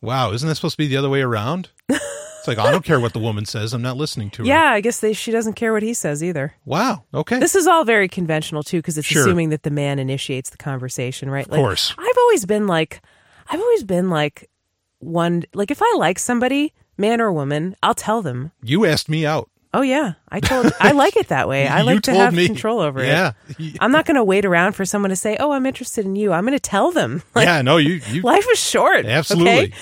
Wow, 0.00 0.32
isn't 0.32 0.48
that 0.48 0.56
supposed 0.56 0.74
to 0.74 0.78
be 0.78 0.88
the 0.88 0.96
other 0.96 1.08
way 1.10 1.22
around? 1.22 1.70
It's 1.88 2.48
like 2.48 2.58
I 2.58 2.72
don't 2.72 2.84
care 2.84 2.98
what 2.98 3.12
the 3.12 3.20
woman 3.20 3.44
says. 3.44 3.72
I'm 3.72 3.82
not 3.82 3.96
listening 3.96 4.30
to 4.30 4.42
her. 4.42 4.48
Yeah, 4.48 4.72
I 4.72 4.80
guess 4.80 4.98
they, 4.98 5.12
she 5.12 5.30
doesn't 5.30 5.52
care 5.52 5.72
what 5.72 5.84
he 5.84 5.94
says 5.94 6.24
either. 6.24 6.54
Wow. 6.64 7.04
Okay. 7.14 7.38
This 7.38 7.54
is 7.54 7.68
all 7.68 7.84
very 7.84 8.08
conventional 8.08 8.64
too, 8.64 8.78
because 8.78 8.98
it's 8.98 9.06
Sure. 9.06 9.22
assuming 9.22 9.50
that 9.50 9.62
the 9.62 9.70
man 9.70 10.00
initiates 10.00 10.50
the 10.50 10.56
conversation, 10.56 11.30
right? 11.30 11.46
Of 11.46 11.52
course. 11.52 11.94
I've 11.96 12.18
always 12.18 12.44
been 12.46 12.66
like, 12.66 13.00
I've 13.48 13.60
always 13.60 13.84
been 13.84 14.10
like 14.10 14.50
one, 14.98 15.44
like 15.54 15.70
if 15.70 15.80
I 15.80 15.94
like 15.98 16.18
somebody, 16.18 16.72
man 16.98 17.20
or 17.20 17.32
woman, 17.32 17.76
I'll 17.80 17.94
tell 17.94 18.22
them. 18.22 18.50
you 18.60 18.84
asked 18.84 19.08
me 19.08 19.24
out. 19.24 19.48
Oh 19.74 19.80
yeah, 19.82 20.14
I 20.28 20.40
told. 20.40 20.70
I 20.80 20.92
like 20.92 21.16
it 21.16 21.28
that 21.28 21.48
way. 21.48 21.66
I 21.78 21.80
like 21.80 22.02
to 22.02 22.12
have 22.14 22.34
me. 22.34 22.46
control 22.46 22.80
over 22.80 23.02
Yeah. 23.02 23.32
it. 23.48 23.58
Yeah, 23.58 23.76
I'm 23.80 23.90
not 23.90 24.04
going 24.04 24.16
to 24.16 24.24
wait 24.24 24.44
around 24.44 24.72
for 24.72 24.84
someone 24.84 25.08
to 25.10 25.16
say, 25.16 25.36
"Oh, 25.40 25.52
I'm 25.52 25.64
interested 25.64 26.04
in 26.04 26.14
you." 26.14 26.32
I'm 26.32 26.44
going 26.44 26.52
to 26.52 26.60
tell 26.60 26.92
them. 26.92 27.22
Like, 27.34 27.46
yeah. 27.46 27.62
No. 27.62 27.78
You. 27.78 28.00
You. 28.10 28.20
life 28.22 28.46
is 28.52 28.58
short. 28.58 29.06
Absolutely. 29.06 29.72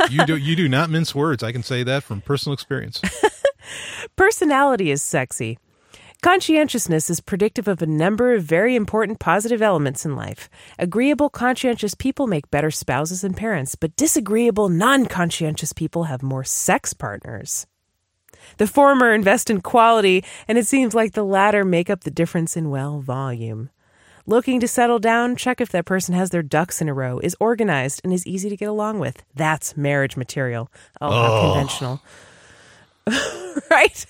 okay? 0.00 0.10
you 0.10 0.24
do. 0.24 0.36
You 0.36 0.54
do 0.54 0.68
not 0.68 0.88
mince 0.90 1.14
words. 1.14 1.42
I 1.42 1.50
can 1.52 1.62
say 1.64 1.82
that 1.82 2.04
from 2.04 2.20
personal 2.20 2.54
experience. 2.54 3.00
Personality 4.16 4.90
is 4.90 5.02
sexy. 5.02 5.58
Conscientiousness 6.22 7.08
is 7.08 7.20
predictive 7.20 7.66
of 7.66 7.80
a 7.80 7.86
number 7.86 8.34
of 8.34 8.42
very 8.44 8.76
important 8.76 9.18
positive 9.20 9.62
elements 9.62 10.04
in 10.04 10.14
life. 10.14 10.50
Agreeable, 10.78 11.30
conscientious 11.30 11.94
people 11.94 12.26
make 12.26 12.50
better 12.50 12.70
spouses 12.70 13.24
and 13.24 13.34
parents, 13.36 13.74
but 13.74 13.96
disagreeable, 13.96 14.68
non 14.68 15.06
conscientious 15.06 15.72
people 15.72 16.04
have 16.04 16.22
more 16.22 16.44
sex 16.44 16.92
partners. 16.92 17.66
The 18.56 18.66
former 18.66 19.12
invest 19.12 19.50
in 19.50 19.60
quality, 19.60 20.24
and 20.48 20.58
it 20.58 20.66
seems 20.66 20.94
like 20.94 21.12
the 21.12 21.24
latter 21.24 21.64
make 21.64 21.90
up 21.90 22.04
the 22.04 22.10
difference 22.10 22.56
in, 22.56 22.70
well, 22.70 23.00
volume. 23.00 23.70
Looking 24.26 24.60
to 24.60 24.68
settle 24.68 24.98
down, 24.98 25.34
check 25.36 25.60
if 25.60 25.70
that 25.70 25.86
person 25.86 26.14
has 26.14 26.30
their 26.30 26.42
ducks 26.42 26.80
in 26.80 26.88
a 26.88 26.94
row, 26.94 27.18
is 27.18 27.36
organized, 27.40 28.00
and 28.04 28.12
is 28.12 28.26
easy 28.26 28.48
to 28.48 28.56
get 28.56 28.68
along 28.68 28.98
with. 28.98 29.22
That's 29.34 29.76
marriage 29.76 30.16
material. 30.16 30.70
Oh, 31.00 31.10
how 31.10 31.52
conventional. 31.52 32.02
right? 33.70 34.06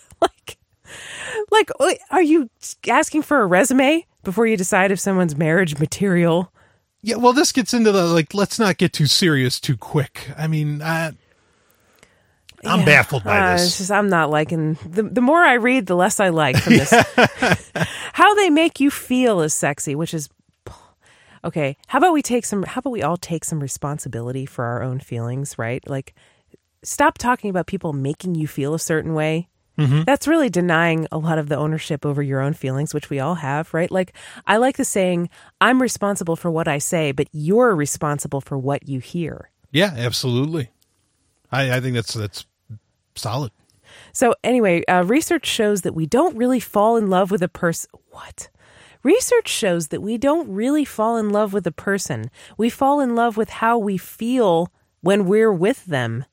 Like, 1.51 1.71
like, 1.79 2.01
are 2.11 2.23
you 2.23 2.51
asking 2.89 3.23
for 3.23 3.41
a 3.41 3.47
resume 3.47 4.07
before 4.23 4.47
you 4.47 4.57
decide 4.57 4.91
if 4.91 5.01
someone's 5.01 5.37
marriage 5.37 5.79
material? 5.79 6.53
yeah. 7.03 7.17
Well, 7.17 7.33
this 7.33 7.53
gets 7.53 7.75
into 7.75 7.93
the 7.93 8.05
like. 8.05 8.35
Let's 8.35 8.59
not 8.59 8.77
get 8.77 8.93
too 8.93 9.07
serious 9.07 9.61
too 9.61 9.77
quick. 9.77 10.31
I 10.37 10.47
mean, 10.47 10.83
I, 10.83 11.13
I'm 12.65 12.81
Yeah. 12.81 12.85
baffled 12.85 13.25
by 13.25 13.39
Uh, 13.39 13.57
this. 13.57 13.79
just, 13.79 13.91
I'm 13.91 14.09
not 14.09 14.31
liking 14.31 14.75
the 14.89 15.03
the 15.03 15.21
more 15.21 15.39
I 15.43 15.55
read, 15.55 15.87
the 15.87 15.97
less 15.97 16.21
I 16.21 16.29
like 16.29 16.57
from 16.59 16.75
this. 16.75 16.93
How 18.13 18.35
they 18.35 18.51
make 18.51 18.81
you 18.81 18.91
feel 18.91 19.41
is 19.41 19.55
sexy, 19.55 19.95
which 19.95 20.13
is 20.15 20.29
okay. 21.45 21.77
How 21.87 21.99
about 21.99 22.13
we 22.13 22.23
take 22.23 22.45
some? 22.45 22.63
How 22.65 22.81
about 22.81 22.91
we 22.91 23.03
all 23.03 23.17
take 23.17 23.45
some 23.45 23.61
responsibility 23.61 24.47
for 24.47 24.65
our 24.65 24.83
own 24.83 25.01
feelings? 25.01 25.59
Right? 25.59 25.83
Like, 25.89 26.15
stop 26.83 27.19
talking 27.19 27.51
about 27.51 27.67
people 27.67 27.93
making 27.93 28.35
you 28.35 28.47
feel 28.47 28.75
a 28.75 28.79
certain 28.79 29.15
way. 29.15 29.49
That's 29.83 30.29
really 30.29 30.51
denying 30.51 31.07
a 31.11 31.17
lot 31.17 31.39
of 31.39 31.49
the 31.49 31.57
ownership 31.57 32.05
over 32.05 32.23
your 32.23 32.41
own 32.43 32.53
feelings, 32.53 32.93
which 32.93 33.09
we 33.09 33.19
all 33.19 33.37
have, 33.37 33.73
right? 33.73 33.91
Like, 33.91 34.13
I 34.47 34.59
like 34.59 34.77
the 34.77 34.85
saying, 34.85 35.31
I'm 35.59 35.81
responsible 35.81 36.37
for 36.37 36.51
what 36.51 36.69
I 36.69 36.77
say, 36.77 37.13
but 37.13 37.29
you're 37.33 37.75
responsible 37.75 38.43
for 38.43 38.59
what 38.59 38.87
you 38.91 38.99
hear. 38.99 39.49
Yeah. 39.73 39.95
Absolutely. 39.97 40.69
I. 41.51 41.77
I 41.77 41.81
think 41.81 41.95
that's 41.95 42.13
that's 42.13 42.45
solid. 43.21 43.53
So, 44.13 44.35
anyway, 44.43 44.85
uh, 44.87 45.05
research 45.05 45.47
shows 45.47 45.83
that 45.83 45.95
we 45.95 46.07
don't 46.07 46.37
really 46.37 46.61
fall 46.61 46.97
in 46.97 47.09
love 47.09 47.31
with 47.31 47.43
a 47.43 47.49
person. 47.49 47.91
What? 48.11 48.49
Research 49.03 49.49
shows 49.49 49.89
that 49.89 50.03
we 50.03 50.19
don't 50.19 50.49
really 50.51 50.85
fall 50.85 51.17
in 51.17 51.31
love 51.31 51.53
with 51.53 51.67
a 51.67 51.73
person. 51.73 52.31
We 52.59 52.69
fall 52.69 53.01
in 53.01 53.15
love 53.15 53.37
with 53.37 53.51
how 53.51 53.79
we 53.79 53.97
feel 53.97 54.71
when 55.01 55.25
we're 55.25 55.53
with 55.53 55.87
them. 55.87 56.25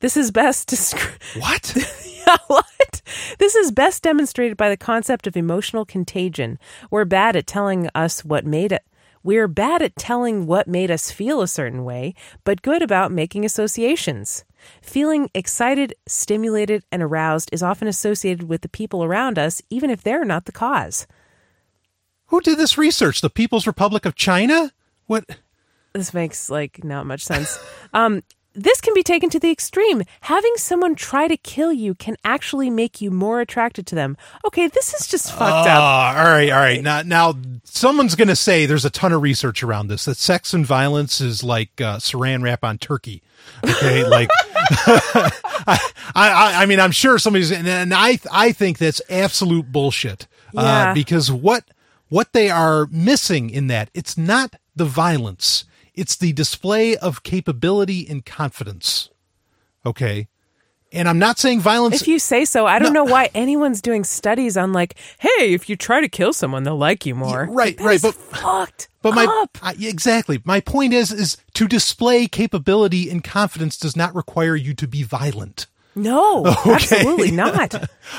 This 0.00 0.16
is 0.16 0.30
best. 0.30 0.72
What? 1.38 1.76
what? 2.46 3.02
This 3.38 3.54
is 3.54 3.70
best 3.70 4.02
demonstrated 4.02 4.56
by 4.56 4.68
the 4.68 4.76
concept 4.76 5.26
of 5.26 5.36
emotional 5.36 5.84
contagion. 5.84 6.58
We're 6.90 7.04
bad 7.04 7.36
at 7.36 7.46
telling 7.46 7.88
us 7.94 8.24
what 8.24 8.46
made 8.46 8.72
it. 8.72 8.84
We're 9.22 9.48
bad 9.48 9.82
at 9.82 9.96
telling 9.96 10.46
what 10.46 10.68
made 10.68 10.90
us 10.90 11.10
feel 11.10 11.42
a 11.42 11.48
certain 11.48 11.84
way, 11.84 12.14
but 12.44 12.62
good 12.62 12.82
about 12.82 13.12
making 13.12 13.44
associations. 13.44 14.44
Feeling 14.82 15.30
excited, 15.34 15.94
stimulated, 16.06 16.84
and 16.90 17.02
aroused 17.02 17.50
is 17.52 17.62
often 17.62 17.88
associated 17.88 18.48
with 18.48 18.62
the 18.62 18.68
people 18.68 19.04
around 19.04 19.38
us, 19.38 19.62
even 19.70 19.90
if 19.90 20.02
they're 20.02 20.24
not 20.24 20.44
the 20.46 20.52
cause. 20.52 21.06
Who 22.26 22.40
did 22.40 22.58
this 22.58 22.76
research? 22.76 23.20
The 23.20 23.30
People's 23.30 23.66
Republic 23.66 24.04
of 24.04 24.14
China? 24.14 24.72
What? 25.06 25.24
This 25.94 26.12
makes 26.12 26.50
like 26.50 26.84
not 26.84 27.06
much 27.06 27.24
sense. 27.24 27.58
um, 27.94 28.22
this 28.54 28.80
can 28.80 28.92
be 28.92 29.02
taken 29.02 29.30
to 29.30 29.38
the 29.38 29.50
extreme. 29.50 30.02
Having 30.22 30.54
someone 30.56 30.94
try 30.94 31.28
to 31.28 31.36
kill 31.36 31.72
you 31.72 31.94
can 31.94 32.16
actually 32.24 32.70
make 32.70 33.00
you 33.00 33.10
more 33.10 33.40
attracted 33.40 33.86
to 33.86 33.94
them. 33.94 34.16
Okay, 34.44 34.66
this 34.66 34.94
is 34.94 35.06
just 35.06 35.30
fucked 35.30 35.68
up. 35.68 35.80
Ah, 35.80 36.18
all 36.18 36.24
right, 36.24 36.50
all 36.50 36.58
right. 36.58 36.82
Now, 36.82 37.02
now, 37.02 37.34
someone's 37.64 38.16
going 38.16 38.28
to 38.28 38.36
say 38.36 38.66
there's 38.66 38.84
a 38.84 38.90
ton 38.90 39.12
of 39.12 39.22
research 39.22 39.62
around 39.62 39.88
this 39.88 40.06
that 40.06 40.16
sex 40.16 40.52
and 40.52 40.66
violence 40.66 41.20
is 41.20 41.44
like 41.44 41.80
uh, 41.80 41.98
Saran 41.98 42.42
wrap 42.42 42.64
on 42.64 42.78
turkey. 42.78 43.22
Okay, 43.64 44.04
like 44.04 44.28
I, 45.66 45.78
I, 46.14 46.62
I 46.62 46.66
mean, 46.66 46.80
I'm 46.80 46.90
sure 46.90 47.18
somebody's, 47.18 47.50
and, 47.50 47.68
and 47.68 47.94
I, 47.94 48.18
I 48.32 48.52
think 48.52 48.78
that's 48.78 49.00
absolute 49.10 49.70
bullshit. 49.70 50.26
Yeah. 50.52 50.90
Uh, 50.90 50.94
because 50.94 51.30
what, 51.30 51.64
what 52.08 52.32
they 52.32 52.50
are 52.50 52.86
missing 52.90 53.50
in 53.50 53.66
that, 53.68 53.90
it's 53.94 54.16
not 54.16 54.56
the 54.74 54.84
violence, 54.84 55.64
it's 55.94 56.16
the 56.16 56.32
display 56.32 56.96
of 56.96 57.22
capability 57.22 58.06
and 58.08 58.24
confidence. 58.24 59.10
Okay. 59.84 60.28
And 60.92 61.08
I'm 61.08 61.18
not 61.18 61.38
saying 61.38 61.60
violence. 61.60 62.00
If 62.00 62.08
you 62.08 62.18
say 62.18 62.44
so, 62.46 62.66
I 62.66 62.78
don't 62.78 62.94
know 62.94 63.04
why 63.04 63.30
anyone's 63.34 63.82
doing 63.82 64.04
studies 64.04 64.56
on 64.56 64.72
like, 64.72 64.94
hey, 65.18 65.52
if 65.52 65.68
you 65.68 65.76
try 65.76 66.00
to 66.00 66.08
kill 66.08 66.32
someone, 66.32 66.62
they'll 66.62 66.78
like 66.78 67.04
you 67.04 67.14
more. 67.14 67.44
Yeah, 67.44 67.46
right, 67.50 67.80
right, 67.80 68.00
but- 68.00 68.14
fucked. 68.14 68.88
But 69.00 69.14
my 69.14 69.26
up. 69.26 69.58
I, 69.62 69.76
exactly 69.78 70.40
my 70.44 70.60
point 70.60 70.92
is 70.92 71.12
is 71.12 71.36
to 71.54 71.68
display 71.68 72.26
capability 72.26 73.08
and 73.08 73.22
confidence 73.22 73.76
does 73.76 73.94
not 73.94 74.14
require 74.14 74.56
you 74.56 74.74
to 74.74 74.88
be 74.88 75.02
violent. 75.04 75.66
No, 75.98 76.46
absolutely 76.66 77.30
not. 77.32 77.74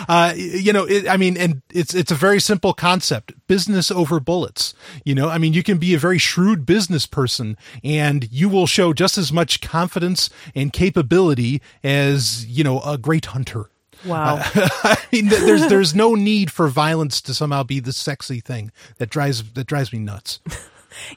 Uh, 0.08 0.34
you 0.36 0.74
know, 0.74 0.86
it, 0.86 1.08
I 1.08 1.18
mean, 1.18 1.38
and 1.38 1.62
it's 1.74 1.94
it's 1.94 2.12
a 2.12 2.16
very 2.16 2.40
simple 2.40 2.74
concept. 2.74 3.34
business 3.48 3.90
over 3.92 4.20
bullets. 4.20 4.74
You 5.04 5.16
know, 5.16 5.30
I 5.30 5.38
mean, 5.38 5.54
you 5.54 5.64
can 5.64 5.78
be 5.78 5.94
a 5.94 5.98
very 6.00 6.18
shrewd 6.18 6.66
business 6.66 7.06
person 7.06 7.58
and 7.84 8.32
you 8.32 8.50
will 8.50 8.68
show 8.68 8.94
just 8.94 9.18
as 9.18 9.34
much 9.34 9.62
confidence 9.62 10.30
and 10.54 10.72
capability 10.72 11.62
as, 11.84 12.46
you 12.46 12.64
know, 12.64 12.80
a 12.82 12.98
great 12.98 13.28
hunter. 13.28 13.70
Wow. 14.06 14.36
Uh, 14.36 14.44
I 14.84 14.98
mean, 15.12 15.28
there's 15.28 15.68
there's 15.68 15.96
no 15.96 16.16
need 16.16 16.52
for 16.52 16.68
violence 16.68 17.22
to 17.22 17.34
somehow 17.34 17.64
be 17.64 17.80
the 17.80 17.94
sexy 17.94 18.40
thing 18.40 18.72
that 18.98 19.10
drives 19.10 19.44
that 19.54 19.68
drives 19.68 19.92
me 19.92 20.00
nuts. 20.00 20.40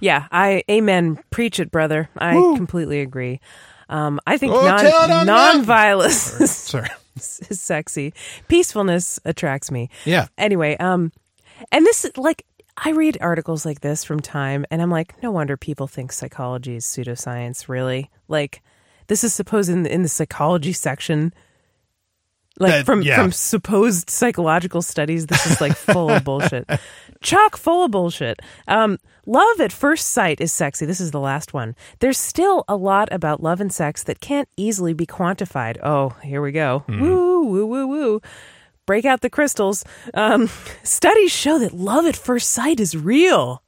Yeah, 0.01 0.27
I 0.31 0.65
amen. 0.71 1.19
Preach 1.31 1.59
it, 1.59 1.71
brother. 1.71 2.11
I 2.19 2.35
Woo. 2.35 2.57
completely 2.57 3.01
agree. 3.01 3.41
Um, 3.93 4.21
I 4.27 4.39
think 4.39 4.55
Oh, 4.55 4.65
non 4.65 4.79
tell 4.81 5.05
it 5.05 5.11
on 5.11 5.27
non-violence 5.27 6.41
is, 6.41 6.51
Sorry. 6.57 6.89
is 7.17 7.61
sexy. 7.61 8.15
Peacefulness 8.49 9.21
attracts 9.25 9.71
me. 9.71 9.91
Yeah. 10.05 10.27
Anyway, 10.39 10.77
um, 10.79 11.13
and 11.71 11.85
this 11.85 12.05
is 12.05 12.17
like 12.17 12.45
I 12.77 12.91
read 12.91 13.19
articles 13.21 13.67
like 13.67 13.81
this 13.83 14.03
from 14.03 14.21
Time, 14.21 14.65
and 14.71 14.81
I'm 14.81 14.91
like, 14.91 15.23
no 15.23 15.31
wonder 15.31 15.57
people 15.59 15.87
think 15.87 16.11
psychology 16.11 16.75
is 16.77 16.87
pseudoscience. 16.87 17.69
Really, 17.69 18.11
like 18.29 18.63
this 19.09 19.25
is 19.25 19.35
supposed 19.35 19.69
in 19.69 19.83
the, 19.83 19.93
in 19.93 20.03
the 20.03 20.09
psychology 20.09 20.73
section. 20.73 21.35
Like 22.63 22.71
That- 22.73 22.87
from 22.87 23.03
yeah. 23.03 23.17
from 23.17 23.33
supposed 23.33 24.09
psychological 24.09 24.81
studies, 24.83 25.27
this 25.27 25.45
is 25.47 25.61
like 25.61 25.77
full 25.77 26.09
of 26.11 26.25
bullshit, 26.25 26.69
chock 27.23 27.57
full 27.57 27.85
of 27.85 27.91
bullshit. 27.91 28.41
Um, 28.69 28.99
love 29.27 29.61
at 29.61 29.73
first 29.73 30.09
sight 30.11 30.41
is 30.41 30.53
sexy. 30.53 30.87
This 30.87 31.01
is 31.01 31.11
the 31.11 31.21
last 31.21 31.53
one. 31.53 31.75
There's 31.99 32.19
still 32.19 32.65
a 32.69 32.77
lot 32.77 33.09
about 33.13 33.43
love 33.43 33.61
and 33.61 33.73
sex 33.73 34.05
that 34.05 34.21
can't 34.21 34.49
easily 34.57 34.95
be 34.95 35.07
quantified. 35.07 35.77
Oh, 35.83 36.11
here 36.23 36.41
we 36.41 36.53
go. 36.53 36.85
Woo, 36.89 37.43
woo, 37.45 37.67
woo, 37.67 37.87
woo 37.87 38.21
break 38.85 39.05
out 39.05 39.21
the 39.21 39.31
crystals. 39.31 39.85
Um, 40.13 40.51
studies 40.83 41.31
show 41.33 41.59
that 41.61 41.73
love 41.73 42.05
at 42.05 42.17
first 42.17 42.51
sight 42.51 42.81
is 42.81 42.97
real, 42.97 43.63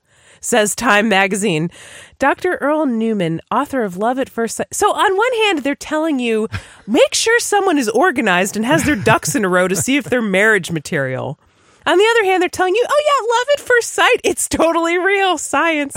says 0.44 0.74
Time 0.74 1.08
magazine. 1.08 1.70
Dr. 2.18 2.56
Earl 2.56 2.86
Naumann, 2.86 3.40
author 3.50 3.82
of 3.82 3.96
Love 3.96 4.18
at 4.18 4.28
First 4.28 4.56
Sight. 4.56 4.72
So, 4.72 4.92
on 4.92 5.16
one 5.16 5.32
hand, 5.44 5.58
they're 5.60 5.74
telling 5.74 6.18
you 6.18 6.48
make 6.86 7.14
sure 7.14 7.38
someone 7.40 7.78
is 7.78 7.88
organized 7.88 8.56
and 8.56 8.64
has 8.64 8.84
their 8.84 8.96
ducks 8.96 9.34
in 9.34 9.44
a 9.44 9.48
row 9.48 9.68
to 9.68 9.76
see 9.76 9.96
if 9.96 10.04
they're 10.04 10.22
marriage 10.22 10.70
material. 10.70 11.38
On 11.86 11.98
the 11.98 12.06
other 12.10 12.24
hand, 12.24 12.40
they're 12.40 12.48
telling 12.48 12.74
you, 12.74 12.84
oh, 12.88 13.02
yeah, 13.06 13.36
love 13.36 13.46
at 13.54 13.60
first 13.60 13.92
sight. 13.92 14.20
It's 14.24 14.48
totally 14.48 14.96
real 14.96 15.36
science. 15.36 15.94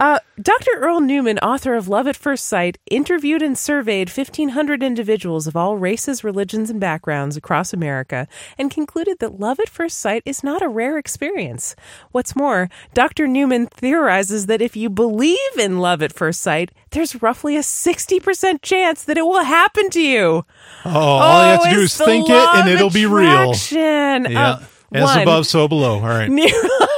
Uh, 0.00 0.18
Dr. 0.40 0.70
Earl 0.76 1.00
Naumann, 1.00 1.38
author 1.42 1.74
of 1.74 1.88
Love 1.88 2.06
at 2.06 2.14
First 2.16 2.44
Sight, 2.46 2.78
interviewed 2.88 3.42
and 3.42 3.58
surveyed 3.58 4.08
1,500 4.08 4.82
individuals 4.82 5.48
of 5.48 5.56
all 5.56 5.76
races, 5.76 6.22
religions, 6.22 6.70
and 6.70 6.78
backgrounds 6.78 7.36
across 7.36 7.72
America 7.72 8.28
and 8.56 8.70
concluded 8.70 9.18
that 9.18 9.40
love 9.40 9.58
at 9.58 9.68
first 9.68 9.98
sight 9.98 10.22
is 10.24 10.44
not 10.44 10.62
a 10.62 10.68
rare 10.68 10.98
experience. 10.98 11.74
What's 12.12 12.36
more, 12.36 12.70
Dr. 12.94 13.26
Naumann 13.26 13.68
theorizes 13.70 14.46
that 14.46 14.62
if 14.62 14.76
you 14.76 14.88
believe 14.88 15.36
in 15.58 15.78
love 15.80 16.00
at 16.02 16.12
first 16.12 16.40
sight, 16.42 16.70
there's 16.90 17.20
roughly 17.20 17.56
a 17.56 17.60
60% 17.60 18.62
chance 18.62 19.02
that 19.04 19.18
it 19.18 19.26
will 19.26 19.44
happen 19.44 19.90
to 19.90 20.00
you. 20.00 20.46
Oh, 20.84 20.90
all 20.90 21.42
you 21.44 21.50
have 21.50 21.64
to 21.64 21.70
do 21.70 21.80
is 21.80 21.96
think 21.96 22.28
it 22.28 22.34
and 22.34 22.68
it'll 22.68 22.90
be 22.90 23.06
real. 23.06 23.52
Yeah. 23.70 24.20
Uh, 24.28 24.62
As 24.92 25.02
one. 25.02 25.22
above, 25.22 25.46
so 25.46 25.66
below. 25.66 25.94
All 25.96 26.00
right. 26.02 26.30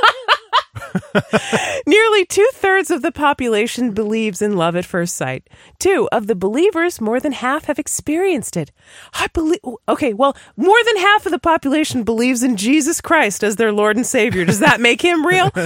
Nearly 1.87 2.25
two 2.25 2.49
thirds 2.53 2.91
of 2.91 3.03
the 3.03 3.13
population 3.13 3.93
believes 3.93 4.43
in 4.43 4.57
love 4.57 4.77
at 4.77 4.85
first 4.85 5.17
sight. 5.17 5.49
Two 5.79 6.09
of 6.13 6.27
the 6.27 6.35
believers, 6.35 7.01
more 7.01 7.21
than 7.21 7.33
half, 7.33 7.67
have 7.67 7.79
experienced 7.79 8.57
it. 8.57 8.73
I 9.15 9.29
believe. 9.29 9.61
Okay, 9.89 10.13
well, 10.13 10.37
more 10.57 10.83
than 10.85 10.97
half 10.99 11.27
of 11.27 11.33
the 11.33 11.39
population 11.39 12.05
believes 12.05 12.43
in 12.43 12.57
Jesus 12.57 13.01
Christ 13.01 13.43
as 13.43 13.57
their 13.57 13.73
Lord 13.73 13.97
and 13.97 14.07
Savior. 14.07 14.45
Does 14.45 14.61
that 14.61 14.81
make 14.81 15.03
him 15.03 15.27
real? 15.27 15.51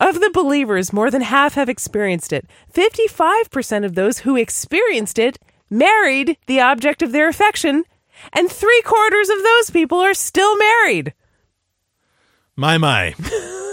Of 0.00 0.20
the 0.20 0.30
believers, 0.32 0.92
more 0.92 1.10
than 1.10 1.22
half 1.22 1.54
have 1.54 1.68
experienced 1.68 2.32
it. 2.32 2.46
55% 2.72 3.84
of 3.84 3.96
those 3.96 4.20
who 4.20 4.36
experienced 4.36 5.18
it 5.18 5.40
married 5.68 6.36
the 6.46 6.60
object 6.60 7.02
of 7.02 7.10
their 7.10 7.28
affection, 7.28 7.84
and 8.32 8.48
three 8.48 8.80
quarters 8.84 9.28
of 9.28 9.42
those 9.42 9.70
people 9.70 9.98
are 9.98 10.14
still 10.14 10.56
married. 10.56 11.14
My, 12.54 12.78
my. 12.78 13.14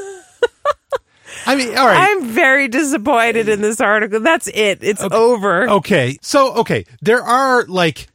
I 1.45 1.55
mean, 1.55 1.77
all 1.77 1.87
right. 1.87 2.09
I'm 2.09 2.27
very 2.27 2.67
disappointed 2.67 3.49
in 3.49 3.61
this 3.61 3.81
article. 3.81 4.19
That's 4.19 4.47
it. 4.47 4.79
It's 4.81 5.01
over. 5.01 5.69
Okay. 5.69 6.17
So, 6.21 6.53
okay. 6.55 6.85
There 7.01 7.21
are 7.21 7.65
like 7.65 8.07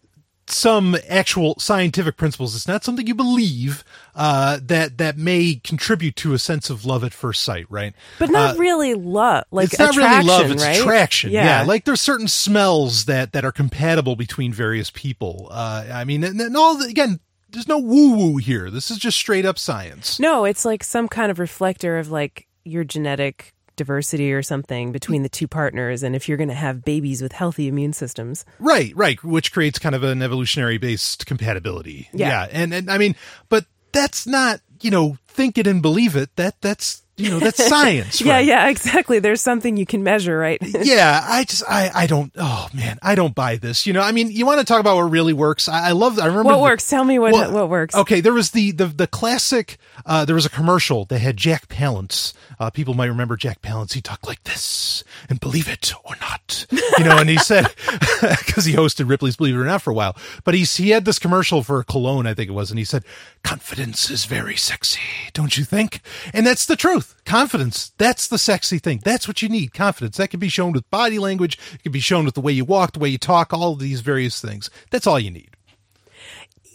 some 0.52 0.96
actual 1.08 1.54
scientific 1.58 2.16
principles. 2.16 2.54
It's 2.54 2.68
not 2.68 2.84
something 2.84 3.06
you 3.06 3.14
believe 3.14 3.84
uh, 4.14 4.58
that 4.62 4.98
that 4.98 5.16
may 5.16 5.60
contribute 5.62 6.16
to 6.16 6.32
a 6.32 6.38
sense 6.38 6.70
of 6.70 6.84
love 6.84 7.04
at 7.04 7.12
first 7.12 7.42
sight, 7.42 7.66
right? 7.70 7.94
But 8.18 8.30
not 8.30 8.58
really 8.58 8.94
love. 8.94 9.44
Like 9.50 9.66
it's 9.66 9.78
not 9.78 9.96
really 9.96 10.24
love; 10.24 10.50
it's 10.50 10.62
right? 10.62 10.78
attraction. 10.78 11.30
Yeah. 11.30 11.44
Yeah. 11.44 11.62
like 11.62 11.84
there's 11.84 12.00
certain 12.00 12.28
smells 12.28 13.04
that 13.06 13.32
that 13.32 13.44
are 13.44 13.52
compatible 13.52 14.16
between 14.16 14.52
various 14.52 14.90
people. 14.90 15.48
Uh, 15.50 15.86
I 15.92 16.04
mean, 16.04 16.24
and, 16.24 16.40
and 16.40 16.56
all 16.56 16.76
the, 16.76 16.86
again, 16.86 17.20
there's 17.50 17.68
no 17.68 17.78
woo 17.78 18.16
woo 18.16 18.36
here. 18.36 18.70
This 18.70 18.90
is 18.90 18.98
just 18.98 19.16
straight 19.16 19.46
up 19.46 19.58
science. 19.58 20.18
no, 20.18 20.44
it's 20.44 20.64
like 20.64 20.84
some 20.84 21.08
kind 21.08 21.30
of 21.30 21.38
reflector 21.38 21.98
of 21.98 22.10
like 22.10 22.46
your 22.64 22.84
genetic 22.84 23.54
diversity 23.76 24.30
or 24.30 24.42
something 24.42 24.92
between 24.92 25.22
the 25.22 25.28
two 25.28 25.48
partners, 25.48 26.02
and 26.02 26.14
if 26.14 26.28
you're 26.28 26.36
going 26.36 26.48
to 26.48 26.54
have 26.54 26.84
babies 26.84 27.22
with 27.22 27.32
healthy 27.32 27.66
immune 27.66 27.94
systems. 27.94 28.44
Right, 28.58 28.94
right, 28.94 29.22
which 29.24 29.52
creates 29.52 29.78
kind 29.78 29.94
of 29.94 30.02
an 30.02 30.20
evolutionary 30.20 30.76
based 30.76 31.24
compatibility. 31.24 32.08
Yeah. 32.12 32.46
And 32.50 32.74
and 32.74 32.90
I 32.90 32.98
mean, 32.98 33.16
but 33.48 33.64
that's 33.92 34.26
not, 34.26 34.60
you 34.82 34.90
know, 34.90 35.16
think 35.26 35.56
it 35.56 35.66
and 35.66 35.80
believe 35.80 36.14
it. 36.14 36.36
That 36.36 36.60
that's 36.60 37.02
you 37.20 37.30
know, 37.30 37.38
that's 37.38 37.64
science. 37.68 38.20
Yeah, 38.20 38.34
right? 38.34 38.46
yeah, 38.46 38.68
exactly. 38.68 39.18
There's 39.18 39.40
something 39.40 39.76
you 39.76 39.86
can 39.86 40.02
measure, 40.02 40.36
right? 40.38 40.58
yeah, 40.82 41.20
I 41.24 41.44
just 41.44 41.62
I 41.68 41.90
I 41.94 42.06
don't 42.06 42.32
oh 42.36 42.68
man, 42.74 42.98
I 43.02 43.14
don't 43.14 43.34
buy 43.34 43.56
this. 43.56 43.86
You 43.86 43.92
know, 43.92 44.00
I 44.00 44.12
mean, 44.12 44.30
you 44.30 44.46
want 44.46 44.58
to 44.60 44.64
talk 44.64 44.80
about 44.80 44.96
what 44.96 45.10
really 45.10 45.32
works. 45.32 45.68
I, 45.68 45.88
I 45.88 45.92
love 45.92 46.18
I 46.18 46.26
remember 46.26 46.44
what 46.48 46.56
the- 46.56 46.62
works? 46.62 46.88
Tell 46.88 47.04
me 47.04 47.18
what 47.18 47.32
Well, 47.32 47.52
what 47.52 47.68
works. 47.68 47.94
Okay, 47.94 48.20
there 48.20 48.32
was 48.32 48.50
the 48.50 48.72
the 48.72 48.86
the 48.86 49.06
classic. 49.06 49.76
Uh, 50.06 50.24
there 50.24 50.34
was 50.34 50.46
a 50.46 50.50
commercial 50.50 51.04
that 51.06 51.18
had 51.18 51.36
Jack 51.36 51.68
Palance. 51.68 52.32
Uh, 52.58 52.70
people 52.70 52.94
might 52.94 53.06
remember 53.06 53.36
Jack 53.36 53.62
Palance. 53.62 53.92
He 53.94 54.00
talked 54.00 54.26
like 54.26 54.42
this, 54.44 55.02
and 55.28 55.40
believe 55.40 55.68
it 55.68 55.92
or 56.04 56.14
not, 56.20 56.66
you 56.70 57.04
know. 57.04 57.18
And 57.18 57.28
he 57.28 57.38
said 57.38 57.66
because 58.20 58.64
he 58.64 58.74
hosted 58.74 59.08
Ripley's 59.08 59.36
Believe 59.36 59.54
It 59.54 59.58
or 59.58 59.64
Not 59.64 59.82
for 59.82 59.90
a 59.90 59.94
while, 59.94 60.16
but 60.44 60.54
he's 60.54 60.76
he 60.76 60.90
had 60.90 61.04
this 61.04 61.18
commercial 61.18 61.62
for 61.62 61.82
cologne, 61.82 62.26
I 62.26 62.34
think 62.34 62.48
it 62.50 62.52
was, 62.52 62.70
and 62.70 62.78
he 62.78 62.84
said, 62.84 63.04
"Confidence 63.42 64.10
is 64.10 64.24
very 64.26 64.56
sexy, 64.56 65.00
don't 65.32 65.56
you 65.56 65.64
think?" 65.64 66.00
And 66.34 66.46
that's 66.46 66.66
the 66.66 66.76
truth. 66.76 67.09
Confidence. 67.24 67.92
That's 67.98 68.26
the 68.26 68.38
sexy 68.38 68.78
thing. 68.78 69.00
That's 69.04 69.28
what 69.28 69.42
you 69.42 69.48
need. 69.48 69.72
Confidence. 69.72 70.16
That 70.16 70.28
can 70.28 70.40
be 70.40 70.48
shown 70.48 70.72
with 70.72 70.90
body 70.90 71.18
language. 71.18 71.58
It 71.74 71.82
can 71.82 71.92
be 71.92 72.00
shown 72.00 72.24
with 72.24 72.34
the 72.34 72.40
way 72.40 72.52
you 72.52 72.64
walk, 72.64 72.92
the 72.92 72.98
way 72.98 73.08
you 73.08 73.18
talk, 73.18 73.52
all 73.52 73.72
of 73.72 73.78
these 73.78 74.00
various 74.00 74.40
things. 74.40 74.70
That's 74.90 75.06
all 75.06 75.18
you 75.18 75.30
need. 75.30 75.49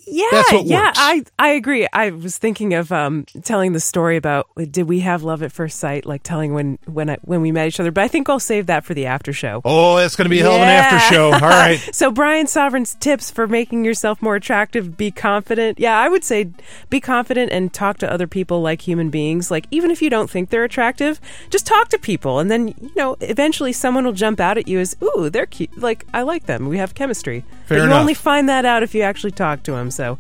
Yeah, 0.08 0.26
yeah, 0.64 0.86
works. 0.88 1.00
I 1.02 1.24
I 1.40 1.50
agree. 1.50 1.88
I 1.92 2.12
was 2.12 2.38
thinking 2.38 2.74
of 2.74 2.92
um, 2.92 3.26
telling 3.44 3.74
the 3.74 3.80
story 3.80 4.18
about 4.18 4.48
did 4.72 4.84
we 4.84 5.00
have 5.00 5.24
love 5.24 5.42
at 5.42 5.52
first 5.52 5.80
sight, 5.80 6.06
like 6.06 6.22
telling 6.24 6.54
when 6.54 6.78
when 6.86 7.10
I, 7.10 7.18
when 7.24 7.42
we 7.42 7.52
met 7.52 7.68
each 7.68 7.80
other. 7.80 7.92
But 7.92 8.04
I 8.04 8.08
think 8.08 8.30
I'll 8.30 8.40
save 8.40 8.68
that 8.68 8.86
for 8.86 8.94
the 8.94 9.08
after 9.08 9.34
show. 9.34 9.62
Oh, 9.66 9.98
that's 9.98 10.16
going 10.16 10.26
to 10.26 10.30
be 10.30 10.40
a 10.40 10.44
hell 10.44 10.54
of 10.56 10.62
an 10.62 10.68
Yeah. 10.68 10.74
after 10.76 11.14
show. 11.16 11.32
All 11.34 11.40
right. 11.40 11.80
So 11.96 12.12
Brian 12.12 12.46
Sovryn's 12.46 12.94
tips 12.96 13.32
for 13.32 13.48
making 13.48 13.84
yourself 13.86 14.22
more 14.22 14.36
attractive: 14.36 14.96
be 14.98 15.10
confident. 15.12 15.80
Yeah, 15.80 15.98
I 16.00 16.08
would 16.10 16.24
say 16.24 16.50
be 16.90 17.00
confident 17.00 17.52
and 17.52 17.74
talk 17.74 17.98
to 18.00 18.12
other 18.12 18.28
people 18.28 18.62
like 18.62 18.82
human 18.82 19.10
beings. 19.10 19.50
Like 19.50 19.66
even 19.72 19.92
if 19.92 20.02
you 20.02 20.10
don't 20.10 20.30
think 20.30 20.50
they're 20.50 20.64
attractive, 20.66 21.20
just 21.50 21.66
talk 21.66 21.90
to 21.90 21.98
people, 21.98 22.40
and 22.40 22.52
then 22.52 22.68
you 22.68 22.92
know 22.96 23.16
eventually 23.22 23.72
someone 23.74 24.06
will 24.06 24.14
jump 24.14 24.40
out 24.40 24.58
at 24.58 24.68
you 24.68 24.80
as, 24.80 24.96
"Ooh, 25.02 25.30
they're 25.30 25.46
cute. 25.46 25.76
Like 25.78 26.06
I 26.14 26.22
like 26.22 26.46
them. 26.46 26.68
We 26.70 26.78
have 26.78 26.94
chemistry." 26.94 27.44
Fair 27.66 27.78
but 27.80 27.84
you 27.84 27.84
enough. 27.90 28.02
only 28.02 28.14
find 28.14 28.48
that 28.50 28.66
out 28.66 28.84
if 28.84 28.94
you 28.94 29.02
actually 29.02 29.32
talk 29.32 29.64
to 29.64 29.72
them. 29.72 29.90
So. 29.96 30.18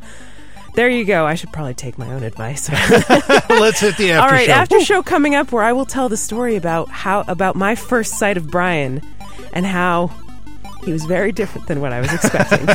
There 0.75 0.89
you 0.89 1.05
go. 1.05 1.25
I 1.25 1.35
should 1.35 1.53
probably 1.53 1.73
take 1.73 1.97
my 1.97 2.11
own 2.11 2.23
advice. 2.23 2.69
Let's 3.49 3.79
hit 3.79 3.95
the 3.95 4.11
after 4.11 4.21
All 4.21 4.27
right, 4.27 4.47
show. 4.47 4.51
after 4.51 4.81
show 4.81 5.01
coming 5.01 5.33
up 5.33 5.53
where 5.53 5.63
I 5.63 5.71
will 5.71 5.85
tell 5.85 6.09
the 6.09 6.17
story 6.17 6.57
about 6.57 6.89
how 6.89 7.21
about 7.29 7.55
my 7.55 7.75
first 7.75 8.19
sight 8.19 8.35
of 8.35 8.51
Brian 8.51 9.01
and 9.53 9.65
how 9.65 10.11
he 10.83 10.91
was 10.91 11.05
very 11.05 11.31
different 11.31 11.67
than 11.67 11.79
what 11.79 11.93
I 11.93 12.01
was 12.01 12.11
expecting. 12.13 12.59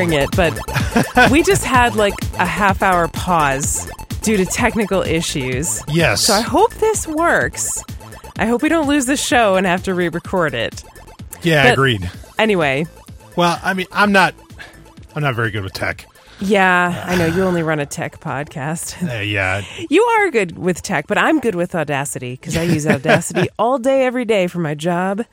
Hearing 0.09 0.23
it, 0.23 0.35
but 0.35 1.31
we 1.31 1.43
just 1.43 1.63
had 1.63 1.95
like 1.95 2.13
a 2.39 2.45
half 2.45 2.81
hour 2.81 3.07
pause 3.09 3.89
due 4.21 4.37
to 4.37 4.45
technical 4.45 5.01
issues. 5.01 5.81
Yes. 5.87 6.21
So 6.21 6.33
I 6.33 6.41
hope 6.41 6.73
this 6.75 7.07
works. 7.07 7.83
I 8.37 8.45
hope 8.45 8.61
we 8.61 8.69
don't 8.69 8.87
lose 8.87 9.05
the 9.05 9.17
show 9.17 9.55
and 9.55 9.65
have 9.65 9.83
to 9.83 9.93
re 9.93 10.09
record 10.09 10.53
it. 10.53 10.83
yeah, 11.43 11.63
but- 11.63 11.73
agreed. 11.73 12.09
Anyway, 12.39 12.85
Well, 13.35 13.59
I 13.63 13.73
mean, 13.73 13.87
I'm 13.91 14.11
not 14.11 14.35
I'm 15.15 15.23
not 15.23 15.33
very 15.35 15.49
good 15.49 15.63
with 15.63 15.73
tech. 15.73 16.05
yeah, 16.39 17.03
I 17.07 17.15
know 17.15 17.25
you 17.25 17.41
only 17.41 17.63
run 17.63 17.79
a 17.79 17.85
tech 17.87 18.19
podcast. 18.19 19.01
Uh, 19.01 19.21
yeah. 19.21 19.63
You 19.89 20.03
are 20.03 20.29
good 20.29 20.55
with 20.57 20.83
tech, 20.83 21.07
but 21.07 21.17
I'm 21.17 21.39
good 21.39 21.55
with 21.55 21.73
Audacity 21.73 22.33
because 22.33 22.55
I 22.55 22.61
use 22.63 22.85
Audacity 22.85 23.47
all 23.59 23.79
day, 23.79 24.05
every 24.05 24.25
day 24.25 24.45
for 24.45 24.59
my 24.59 24.75
job. 24.75 25.23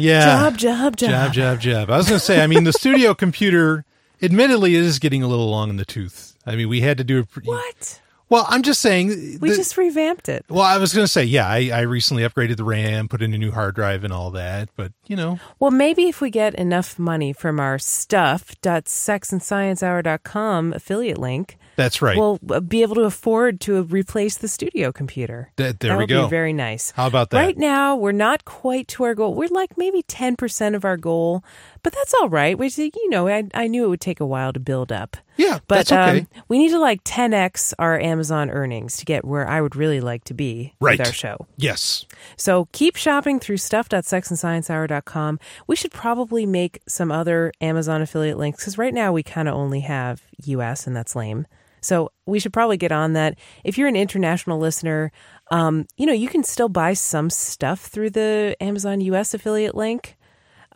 Yeah. 0.00 0.24
Job, 0.24 0.56
job, 0.58 0.96
job. 0.96 1.10
Job, 1.10 1.32
job, 1.32 1.60
job. 1.60 1.90
I 1.90 1.96
was 1.96 2.08
going 2.08 2.18
to 2.18 2.24
say, 2.24 2.42
I 2.42 2.46
mean, 2.46 2.64
the 2.64 2.72
studio 2.72 3.14
computer, 3.24 3.84
admittedly, 4.22 4.74
is 4.74 4.98
getting 4.98 5.22
a 5.22 5.28
little 5.28 5.50
long 5.50 5.70
in 5.70 5.76
the 5.76 5.84
tooth. 5.84 6.36
I 6.46 6.56
mean, 6.56 6.68
we 6.68 6.80
had 6.80 6.98
to 6.98 7.04
do 7.04 7.20
a. 7.20 7.24
pre- 7.24 7.44
What? 7.44 8.00
Well, 8.28 8.46
I'm 8.48 8.62
just 8.62 8.80
saying. 8.80 9.38
We 9.40 9.50
the- 9.50 9.56
just 9.56 9.76
revamped 9.76 10.28
it. 10.28 10.44
Well, 10.48 10.62
I 10.62 10.78
was 10.78 10.94
going 10.94 11.04
to 11.04 11.10
say, 11.10 11.24
yeah, 11.24 11.48
I, 11.48 11.70
I 11.74 11.80
recently 11.80 12.22
upgraded 12.22 12.56
the 12.58 12.64
RAM, 12.64 13.08
put 13.08 13.22
in 13.22 13.34
a 13.34 13.38
new 13.38 13.50
hard 13.50 13.74
drive 13.74 14.04
and 14.04 14.12
all 14.12 14.30
that. 14.30 14.68
But, 14.76 14.92
you 15.08 15.16
know, 15.16 15.40
Well, 15.58 15.72
maybe 15.72 16.04
if 16.08 16.20
we 16.20 16.30
get 16.30 16.54
enough 16.54 16.96
money 16.98 17.32
from 17.32 17.58
our 17.58 17.78
stuff.sexandsciencehour.com 17.80 20.72
affiliate 20.72 21.18
link, 21.18 21.58
that's 21.80 22.00
right. 22.02 22.16
we'll 22.16 22.38
uh, 22.50 22.60
be 22.60 22.82
able 22.82 22.94
to 22.96 23.02
afford 23.02 23.60
to 23.62 23.82
replace 23.84 24.36
the 24.36 24.48
studio 24.48 24.92
computer. 24.92 25.50
That- 25.56 25.80
there 25.80 25.92
that 25.92 25.98
we 25.98 26.06
go. 26.06 26.24
Be 26.26 26.30
very 26.30 26.52
nice. 26.52 26.92
How 26.92 27.06
about 27.06 27.30
that? 27.30 27.38
Right 27.40 27.56
now, 27.58 27.96
we're 27.96 28.12
not 28.12 28.44
quite 28.44 28.86
to 28.88 29.04
our 29.04 29.14
goal. 29.14 29.34
We're 29.34 29.48
like 29.48 29.76
maybe 29.78 30.02
ten 30.02 30.36
percent 30.36 30.74
of 30.76 30.84
our 30.84 30.96
goal, 30.96 31.42
but 31.82 31.92
that's 31.92 32.14
all 32.20 32.28
right. 32.28 32.58
We, 32.58 32.68
you 32.76 33.08
know, 33.10 33.26
I, 33.28 33.48
I 33.54 33.66
knew 33.66 33.84
it 33.84 33.88
would 33.88 34.00
take 34.00 34.20
a 34.20 34.26
while 34.26 34.52
to 34.52 34.60
build 34.60 34.92
up. 34.92 35.16
yeah, 35.36 35.58
But 35.68 35.86
that's 35.86 35.92
okay. 35.92 36.20
um, 36.20 36.28
we 36.48 36.58
need 36.58 36.70
to 36.70 36.78
like 36.78 37.02
10x 37.04 37.72
our 37.78 37.98
Amazon 37.98 38.50
earnings 38.50 38.98
to 38.98 39.04
get 39.06 39.24
where 39.24 39.48
I 39.48 39.60
would 39.62 39.74
really 39.74 40.00
like 40.00 40.24
to 40.24 40.34
be 40.34 40.74
Right. 40.80 40.98
with 40.98 41.06
our 41.08 41.12
show. 41.14 41.46
yes. 41.56 42.04
So 42.36 42.68
keep 42.72 42.96
shopping 42.96 43.40
through 43.40 43.56
stuff.sexandsciencehour.com. 43.58 45.38
We 45.66 45.76
should 45.76 45.92
probably 45.92 46.46
make 46.46 46.80
some 46.86 47.10
other 47.10 47.52
Amazon 47.60 48.02
affiliate 48.02 48.38
links 48.38 48.58
because 48.60 48.78
right 48.78 48.94
now 48.94 49.12
we 49.12 49.22
kind 49.22 49.48
of 49.48 49.54
only 49.54 49.80
have 49.80 50.22
US 50.44 50.86
and 50.86 50.94
that's 50.96 51.16
lame. 51.16 51.46
So 51.80 52.12
we 52.26 52.38
should 52.38 52.52
probably 52.52 52.76
get 52.76 52.92
on 52.92 53.12
that. 53.14 53.38
If 53.64 53.78
you're 53.78 53.88
an 53.88 53.96
international 53.96 54.58
listener, 54.58 55.12
um, 55.50 55.86
you 55.96 56.06
know, 56.06 56.12
you 56.12 56.28
can 56.28 56.44
still 56.44 56.68
buy 56.68 56.92
some 56.92 57.30
stuff 57.30 57.80
through 57.80 58.10
the 58.10 58.56
Amazon 58.60 59.00
US 59.00 59.34
affiliate 59.34 59.74
link 59.74 60.16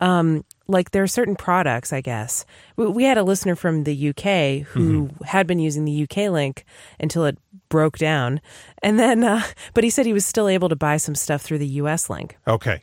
um, 0.01 0.43
like 0.67 0.91
there 0.91 1.03
are 1.03 1.07
certain 1.07 1.35
products, 1.35 1.93
I 1.93 2.01
guess. 2.01 2.45
We, 2.75 2.87
we 2.87 3.03
had 3.03 3.17
a 3.17 3.23
listener 3.23 3.55
from 3.55 3.83
the 3.83 4.09
UK 4.09 4.67
who 4.67 5.09
had 5.23 5.47
been 5.47 5.59
using 5.59 5.85
the 5.85 6.03
UK 6.03 6.29
link 6.31 6.65
until 6.99 7.25
it 7.25 7.37
broke 7.69 7.97
down, 7.97 8.41
and 8.83 8.99
then, 8.99 9.23
uh, 9.23 9.43
but 9.73 9.83
he 9.83 9.89
said 9.89 10.05
he 10.05 10.13
was 10.13 10.25
still 10.25 10.47
able 10.47 10.69
to 10.69 10.75
buy 10.75 10.97
some 10.97 11.15
stuff 11.15 11.41
through 11.41 11.59
the 11.59 11.67
US 11.67 12.09
link, 12.09 12.37
Okay. 12.47 12.81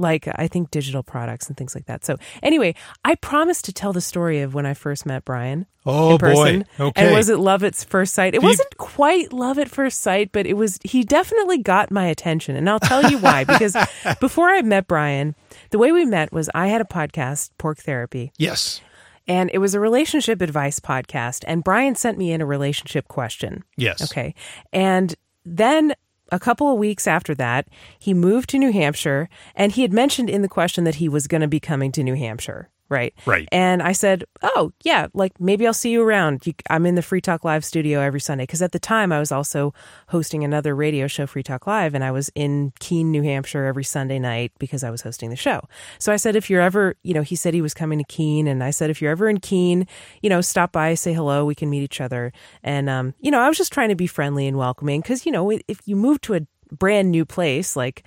Like 0.00 0.26
I 0.36 0.48
think 0.48 0.70
digital 0.70 1.02
products 1.02 1.46
and 1.48 1.56
things 1.56 1.74
like 1.74 1.86
that. 1.86 2.04
So 2.04 2.16
anyway, 2.42 2.74
I 3.04 3.14
promised 3.16 3.64
to 3.66 3.72
tell 3.72 3.92
the 3.92 4.00
story 4.00 4.40
of 4.40 4.54
when 4.54 4.64
I 4.66 4.74
first 4.74 5.04
met 5.06 5.24
Brian. 5.24 5.66
Oh, 5.86 6.12
in 6.12 6.18
person. 6.18 6.64
boy. 6.78 6.84
Okay. 6.86 7.06
And 7.06 7.14
was 7.14 7.28
it 7.28 7.38
love 7.38 7.62
at 7.64 7.74
first 7.74 8.12
sight? 8.14 8.34
It 8.34 8.42
wasn't 8.42 8.76
quite 8.76 9.32
love 9.32 9.58
at 9.58 9.70
first 9.70 10.00
sight, 10.02 10.30
but 10.30 10.46
it 10.46 10.54
was, 10.54 10.78
he 10.84 11.02
definitely 11.04 11.58
got 11.58 11.90
my 11.90 12.06
attention. 12.06 12.54
And 12.56 12.68
I'll 12.68 12.80
tell 12.80 13.10
you 13.10 13.18
why, 13.18 13.44
because 13.52 13.76
before 14.20 14.50
I 14.50 14.60
met 14.62 14.86
Brian, 14.86 15.34
the 15.70 15.78
way 15.78 15.90
we 15.90 16.04
met 16.04 16.32
was 16.32 16.50
I 16.54 16.66
had 16.68 16.80
a 16.82 16.84
podcast, 16.84 17.50
Porc 17.58 17.78
Therapy, 17.78 18.30
Yes. 18.36 18.82
and 19.26 19.50
it 19.54 19.58
was 19.58 19.74
a 19.74 19.80
relationship 19.80 20.42
advice 20.42 20.80
podcast. 20.80 21.44
And 21.46 21.64
Brian 21.64 21.94
sent 21.94 22.18
me 22.18 22.30
in 22.30 22.42
a 22.42 22.46
relationship 22.46 23.08
question. 23.08 23.64
Yes. 23.78 24.02
Okay. 24.10 24.34
And 24.74 25.14
then 25.46 25.94
a 26.30 26.38
couple 26.38 26.70
of 26.70 26.78
weeks 26.78 27.06
after 27.06 27.34
that, 27.34 27.68
he 27.98 28.14
moved 28.14 28.48
to 28.50 28.58
New 28.58 28.72
Hampshire 28.72 29.28
and 29.54 29.72
he 29.72 29.82
had 29.82 29.92
mentioned 29.92 30.30
in 30.30 30.42
the 30.42 30.48
question 30.48 30.84
that 30.84 30.96
he 30.96 31.08
was 31.08 31.26
going 31.26 31.40
to 31.40 31.48
be 31.48 31.60
coming 31.60 31.92
to 31.92 32.02
New 32.02 32.14
Hampshire. 32.14 32.68
Right. 32.90 33.14
Right. 33.24 33.48
And 33.52 33.82
I 33.82 33.92
said, 33.92 34.24
Oh, 34.42 34.72
yeah, 34.82 35.06
like 35.14 35.40
maybe 35.40 35.66
I'll 35.66 35.72
see 35.72 35.90
you 35.92 36.02
around. 36.02 36.44
You, 36.44 36.54
I'm 36.68 36.84
in 36.86 36.96
the 36.96 37.02
Free 37.02 37.20
Talk 37.20 37.44
Live 37.44 37.64
studio 37.64 38.00
every 38.00 38.20
Sunday. 38.20 38.44
Cause 38.46 38.60
at 38.62 38.72
the 38.72 38.80
time 38.80 39.12
I 39.12 39.20
was 39.20 39.30
also 39.30 39.72
hosting 40.08 40.42
another 40.42 40.74
radio 40.74 41.06
show, 41.06 41.26
Free 41.26 41.44
Talk 41.44 41.68
Live, 41.68 41.94
and 41.94 42.02
I 42.02 42.10
was 42.10 42.30
in 42.34 42.72
Keene, 42.80 43.12
New 43.12 43.22
Hampshire 43.22 43.64
every 43.64 43.84
Sunday 43.84 44.18
night 44.18 44.50
because 44.58 44.82
I 44.82 44.90
was 44.90 45.02
hosting 45.02 45.30
the 45.30 45.36
show. 45.36 45.60
So 46.00 46.12
I 46.12 46.16
said, 46.16 46.34
If 46.34 46.50
you're 46.50 46.60
ever, 46.60 46.96
you 47.04 47.14
know, 47.14 47.22
he 47.22 47.36
said 47.36 47.54
he 47.54 47.62
was 47.62 47.74
coming 47.74 47.98
to 47.98 48.04
Keene. 48.04 48.48
And 48.48 48.62
I 48.62 48.70
said, 48.70 48.90
If 48.90 49.00
you're 49.00 49.12
ever 49.12 49.28
in 49.28 49.38
Keene, 49.38 49.86
you 50.20 50.28
know, 50.28 50.40
stop 50.40 50.72
by, 50.72 50.94
say 50.94 51.12
hello, 51.12 51.44
we 51.44 51.54
can 51.54 51.70
meet 51.70 51.82
each 51.82 52.00
other. 52.00 52.32
And, 52.64 52.90
um, 52.90 53.14
you 53.20 53.30
know, 53.30 53.40
I 53.40 53.48
was 53.48 53.56
just 53.56 53.72
trying 53.72 53.90
to 53.90 53.94
be 53.94 54.08
friendly 54.08 54.48
and 54.48 54.58
welcoming 54.58 55.00
because, 55.00 55.24
you 55.24 55.30
know, 55.30 55.50
if 55.68 55.80
you 55.86 55.94
move 55.94 56.20
to 56.22 56.34
a 56.34 56.40
brand 56.72 57.10
new 57.12 57.24
place, 57.24 57.76
like, 57.76 58.04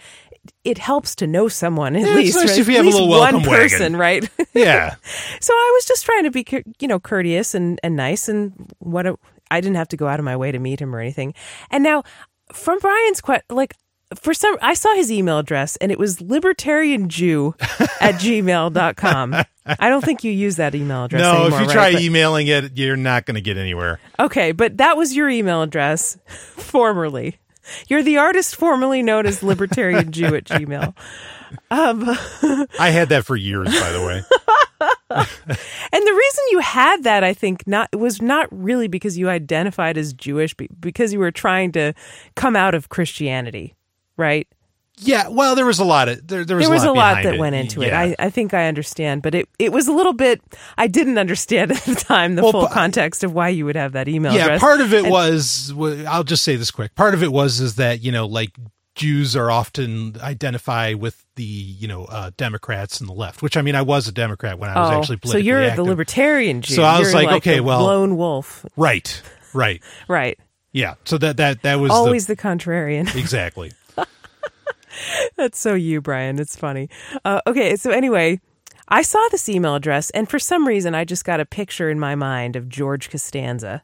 it 0.64 0.78
helps 0.78 1.16
to 1.16 1.28
know 1.28 1.48
someone 1.48 1.96
at 1.96 2.02
Yeah, 2.08 2.16
least, 2.16 2.36
nice 2.38 2.50
right? 2.52 2.60
if 2.60 2.68
you 2.68 2.74
At 2.74 2.78
have 2.78 2.86
a 2.86 2.88
least 2.88 3.00
little 3.00 3.10
one 3.10 3.20
welcome 3.34 3.50
wagon. 3.50 3.70
person, 3.70 3.96
right? 3.98 4.30
Yeah. 4.54 4.96
So 5.40 5.52
I 5.54 5.72
was 5.76 5.86
just 5.86 6.06
trying 6.06 6.24
to 6.26 6.32
be, 6.32 6.46
you 6.80 6.88
know, 6.88 7.00
courteous 7.00 7.56
and, 7.56 7.80
and 7.84 7.96
nice, 7.96 8.30
and 8.30 8.54
what 8.80 9.08
a, 9.08 9.18
I 9.50 9.62
didn't 9.62 9.78
have 9.78 9.88
to 9.90 9.98
go 9.98 10.08
out 10.08 10.20
of 10.20 10.26
my 10.26 10.36
way 10.38 10.52
to 10.52 10.60
meet 10.60 10.80
him 10.80 10.96
or 10.96 11.00
anything. 11.00 11.34
And 11.72 11.84
now, 11.84 12.04
from 12.52 12.78
Brian's 12.80 13.20
question, 13.20 13.44
like 13.50 13.74
for 14.20 14.34
some, 14.36 14.56
I 14.62 14.76
saw 14.76 14.94
his 14.94 15.12
email 15.12 15.40
address, 15.40 15.76
and 15.78 15.92
it 15.92 15.98
was 15.98 16.18
libertarianjew 16.18 17.56
at 18.02 18.16
gmail.com. 18.16 19.34
I 19.66 19.90
don't 19.90 20.04
think 20.04 20.24
you 20.24 20.32
use 20.32 20.58
that 20.58 20.76
email 20.76 21.06
address 21.06 21.22
no, 21.22 21.32
anymore. 21.46 21.48
if 21.48 21.54
you 21.62 21.68
right? 21.68 21.74
try 21.74 21.92
But- 21.94 22.02
emailing 22.02 22.48
it, 22.48 22.78
you're 22.78 22.96
not 22.98 23.26
going 23.26 23.36
to 23.36 23.42
get 23.42 23.58
anywhere. 23.58 24.00
okay, 24.20 24.52
but 24.52 24.78
that 24.78 24.98
was 24.98 25.16
your 25.16 25.30
email 25.30 25.62
address 25.64 26.18
formerly. 26.28 27.38
You're 27.88 28.04
the 28.04 28.18
artist 28.18 28.56
formerly 28.56 29.02
known 29.02 29.26
as 29.26 29.44
Libertarian 29.44 30.12
Jew 30.12 30.36
at 30.36 30.46
gmail. 30.46 30.94
Um, 31.70 32.04
I 32.80 32.90
had 32.90 33.10
that 33.10 33.26
for 33.26 33.36
years, 33.36 33.68
by 33.68 33.92
the 33.92 34.02
way. 34.02 34.24
And 35.14 36.08
the 36.08 36.14
reason 36.14 36.44
you 36.50 36.60
had 36.60 37.04
that, 37.04 37.24
I 37.24 37.34
think, 37.34 37.68
not 37.68 37.96
was 37.96 38.20
not 38.20 38.48
really 38.52 38.88
because 38.88 39.16
you 39.16 39.30
identified 39.30 39.96
as 39.96 40.12
Jewish, 40.12 40.56
be- 40.56 40.70
because 40.80 41.14
you 41.14 41.20
were 41.20 41.32
trying 41.32 41.72
to 41.74 41.94
come 42.36 42.56
out 42.56 42.74
of 42.74 42.90
Christianity, 42.90 43.76
right? 44.18 44.48
Yeah, 44.98 45.28
well, 45.30 45.56
there 45.56 45.66
was 45.66 45.80
a 45.80 45.84
lot 45.84 46.08
of 46.08 46.26
there. 46.28 46.46
There 46.46 46.56
was, 46.56 46.66
there 46.68 46.74
was 46.74 46.84
a 46.84 46.92
lot, 46.92 46.96
a 46.96 47.16
lot 47.16 47.24
that 47.24 47.34
it. 47.36 47.40
went 47.40 47.56
into 47.56 47.82
it. 47.82 47.92
I, 47.94 48.16
I 48.20 48.30
think 48.30 48.54
I 48.54 48.68
understand, 48.68 49.24
but 49.24 49.34
it, 49.34 49.50
it 49.58 49.72
was 49.74 49.88
a 49.88 49.92
little 49.92 50.14
bit. 50.14 50.40
I 50.78 50.86
didn't 50.88 51.18
understand 51.18 51.72
at 51.74 51.82
the 51.84 51.96
time 51.96 52.36
the 52.36 52.44
Well, 52.44 52.52
full 52.52 52.68
pa- 52.68 52.74
context 52.74 53.24
of 53.24 53.34
why 53.34 53.50
you 53.50 53.66
would 53.66 53.76
have 53.76 53.94
that 53.94 54.08
email 54.08 54.34
yeah, 54.34 54.44
address. 54.46 54.62
part 54.62 54.82
of 54.82 54.94
it 54.94 55.04
And- 55.06 55.12
was. 55.12 55.74
I'll 56.08 56.24
just 56.24 56.44
say 56.44 56.56
this 56.58 56.70
quick. 56.70 56.94
Part 56.96 57.16
of 57.16 57.24
it 57.24 57.32
was 57.32 57.60
is 57.60 57.76
that 57.78 58.02
you 58.04 58.12
know, 58.12 58.28
like 58.28 58.52
Jews 58.94 59.36
are 59.36 59.50
often 59.50 60.16
identify 60.22 60.94
with 60.94 61.26
the 61.36 61.44
you 61.44 61.88
know 61.88 62.06
uh, 62.06 62.30
Democrats 62.38 63.00
and 63.00 63.10
the 63.10 63.14
left, 63.14 63.42
which 63.42 63.58
I 63.58 63.64
mean, 63.64 63.74
I 63.76 63.82
was 63.82 64.08
a 64.08 64.12
Democrat 64.12 64.60
when 64.60 64.70
I 64.70 64.80
was 64.80 64.90
Oh, 64.92 65.00
actually 65.00 65.20
so 65.26 65.38
you're 65.40 65.64
active. 65.64 65.78
the 65.78 65.84
libertarian 65.86 66.62
Jew. 66.62 66.76
So 66.76 66.84
I 66.84 67.00
was 67.00 67.12
You're 67.12 67.24
like, 67.24 67.36
okay, 67.38 67.60
well- 67.62 67.84
lone 67.84 68.16
wolf, 68.16 68.64
right, 68.78 69.22
right, 69.56 69.82
right? 70.08 70.38
yeah. 70.72 70.94
So 71.06 71.18
that 71.18 71.38
that 71.38 71.64
that 71.64 71.76
was 71.80 71.90
the- 71.90 71.96
Always 71.96 72.28
the 72.28 72.36
contrarian. 72.38 73.14
exactly. 73.20 73.72
That's 75.36 75.60
so 75.60 75.74
you, 75.74 76.02
Brian. 76.02 76.40
It's 76.40 76.56
funny. 76.56 76.90
Uh, 77.26 77.42
okay, 77.48 77.76
so 77.76 77.92
anyway, 77.92 78.40
I 78.88 79.02
saw 79.02 79.26
this 79.32 79.48
email 79.50 79.76
address, 79.76 80.10
and 80.12 80.30
for 80.30 80.40
some 80.40 80.68
reason, 80.68 80.94
I 80.96 81.06
just 81.06 81.26
got 81.26 81.40
a 81.40 81.46
picture 81.46 81.90
in 81.90 82.00
my 82.00 82.16
mind 82.16 82.56
of 82.56 82.70
George 82.70 83.10
Costanza. 83.10 83.84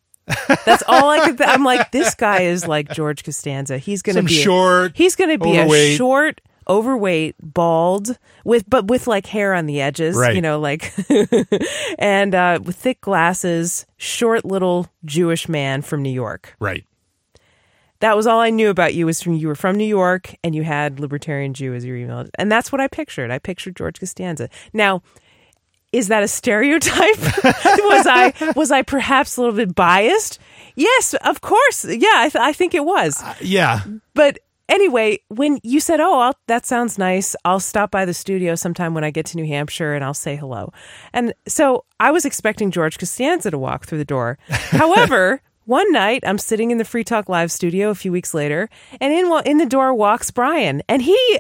That's 0.66 0.84
all 0.88 1.10
I 1.10 1.22
could. 1.26 1.38
Th- 1.40 1.50
I'm 1.50 1.64
like, 1.64 1.92
this 1.92 2.14
guy 2.14 2.42
is 2.42 2.68
like 2.68 2.90
George 2.92 3.24
Costanza. 3.24 3.78
He's 3.80 4.02
going 4.04 4.16
to 4.16 4.20
Some 4.20 4.26
be 4.28 4.40
a- 4.40 4.44
short, 4.44 4.92
he's 4.96 5.16
going 5.16 5.32
to 5.32 5.40
be 5.44 5.58
a 5.58 5.62
overweight. 5.62 5.98
short, 5.98 6.42
overweight, 6.68 7.36
bald 7.42 8.20
with, 8.46 8.70
but 8.70 8.88
with 8.90 9.08
like 9.08 9.26
hair 9.26 9.56
on 9.56 9.66
the 9.66 9.82
edges. 9.82 10.16
Right. 10.16 10.36
You 10.36 10.42
know, 10.42 10.60
like, 10.60 10.94
and 11.98 12.36
uh, 12.36 12.60
with 12.64 12.76
thick 12.76 13.02
glasses, 13.02 13.88
short 13.98 14.46
little 14.46 14.86
Jewish 15.04 15.50
man 15.50 15.82
from 15.82 16.04
New 16.04 16.12
York 16.12 16.56
Right. 16.60 16.86
That 18.00 18.16
was 18.16 18.28
all 18.28 18.40
I 18.40 18.50
knew 18.50 18.70
about 18.70 18.94
you 18.94 19.06
was 19.06 19.22
from 19.22 19.34
you 19.34 19.48
were 19.48 19.56
from 19.56 19.76
New 19.76 19.86
York 19.86 20.36
and 20.44 20.56
you 20.56 20.64
had 20.64 21.00
libertarian 21.00 21.54
Jew 21.54 21.74
as 21.74 21.86
your 21.86 21.98
email, 21.98 22.26
and 22.36 22.52
that's 22.52 22.72
what 22.72 22.82
I 22.82 22.88
pictured. 22.88 23.32
I 23.32 23.40
pictured 23.40 23.76
George 23.76 24.00
Costanza. 24.00 24.50
Now, 24.74 25.02
is 25.92 26.08
that 26.08 26.24
a 26.24 26.28
stereotype? 26.28 27.18
was 27.44 28.08
I 28.08 28.54
was 28.56 28.72
I 28.72 28.84
perhaps 28.84 29.38
a 29.38 29.42
little 29.42 29.56
bit 29.56 29.76
biased? 29.76 30.40
Yes, 30.76 31.16
of 31.26 31.42
course. 31.42 31.84
Yeah, 31.86 32.08
I, 32.16 32.30
th- 32.30 32.42
I 32.42 32.54
think 32.54 32.74
it 32.74 32.86
was. 32.86 33.22
Uh, 33.22 33.36
yeah. 33.42 33.82
But 34.14 34.40
anyway, 34.70 35.20
when 35.30 35.60
you 35.64 35.80
said, 35.80 36.00
"Oh, 36.00 36.20
I'll, 36.20 36.36
that 36.48 36.66
sounds 36.66 36.98
nice. 36.98 37.36
I'll 37.44 37.60
stop 37.60 37.92
by 37.92 38.06
the 38.06 38.14
studio 38.14 38.56
sometime 38.56 38.94
when 38.94 39.04
I 39.04 39.12
get 39.12 39.26
to 39.28 39.38
New 39.38 39.48
Hampshire 39.48 39.94
and 39.94 40.04
I'll 40.04 40.14
say 40.14 40.36
hello," 40.36 40.72
and 41.12 41.34
so 41.48 41.86
I 42.00 42.12
was 42.12 42.24
expecting 42.24 42.72
George 42.72 42.98
Costanza 42.98 43.52
to 43.52 43.58
walk 43.58 43.86
through 43.86 43.98
the 44.00 44.06
door. 44.06 44.38
However. 44.48 45.42
One 45.70 45.92
night, 45.92 46.24
I'm 46.26 46.40
sitting 46.40 46.72
in 46.72 46.80
the 46.80 46.84
Free 46.84 47.04
Talk 47.04 47.30
Live 47.30 47.52
studio 47.52 47.92
a 47.92 47.96
few 47.96 48.12
weeks 48.12 48.34
later, 48.34 48.72
and 49.00 49.14
in 49.14 49.32
in 49.46 49.60
the 49.60 49.68
door 49.68 49.94
walks 49.94 50.32
Brian, 50.32 50.82
and 50.90 51.00
he 51.00 51.40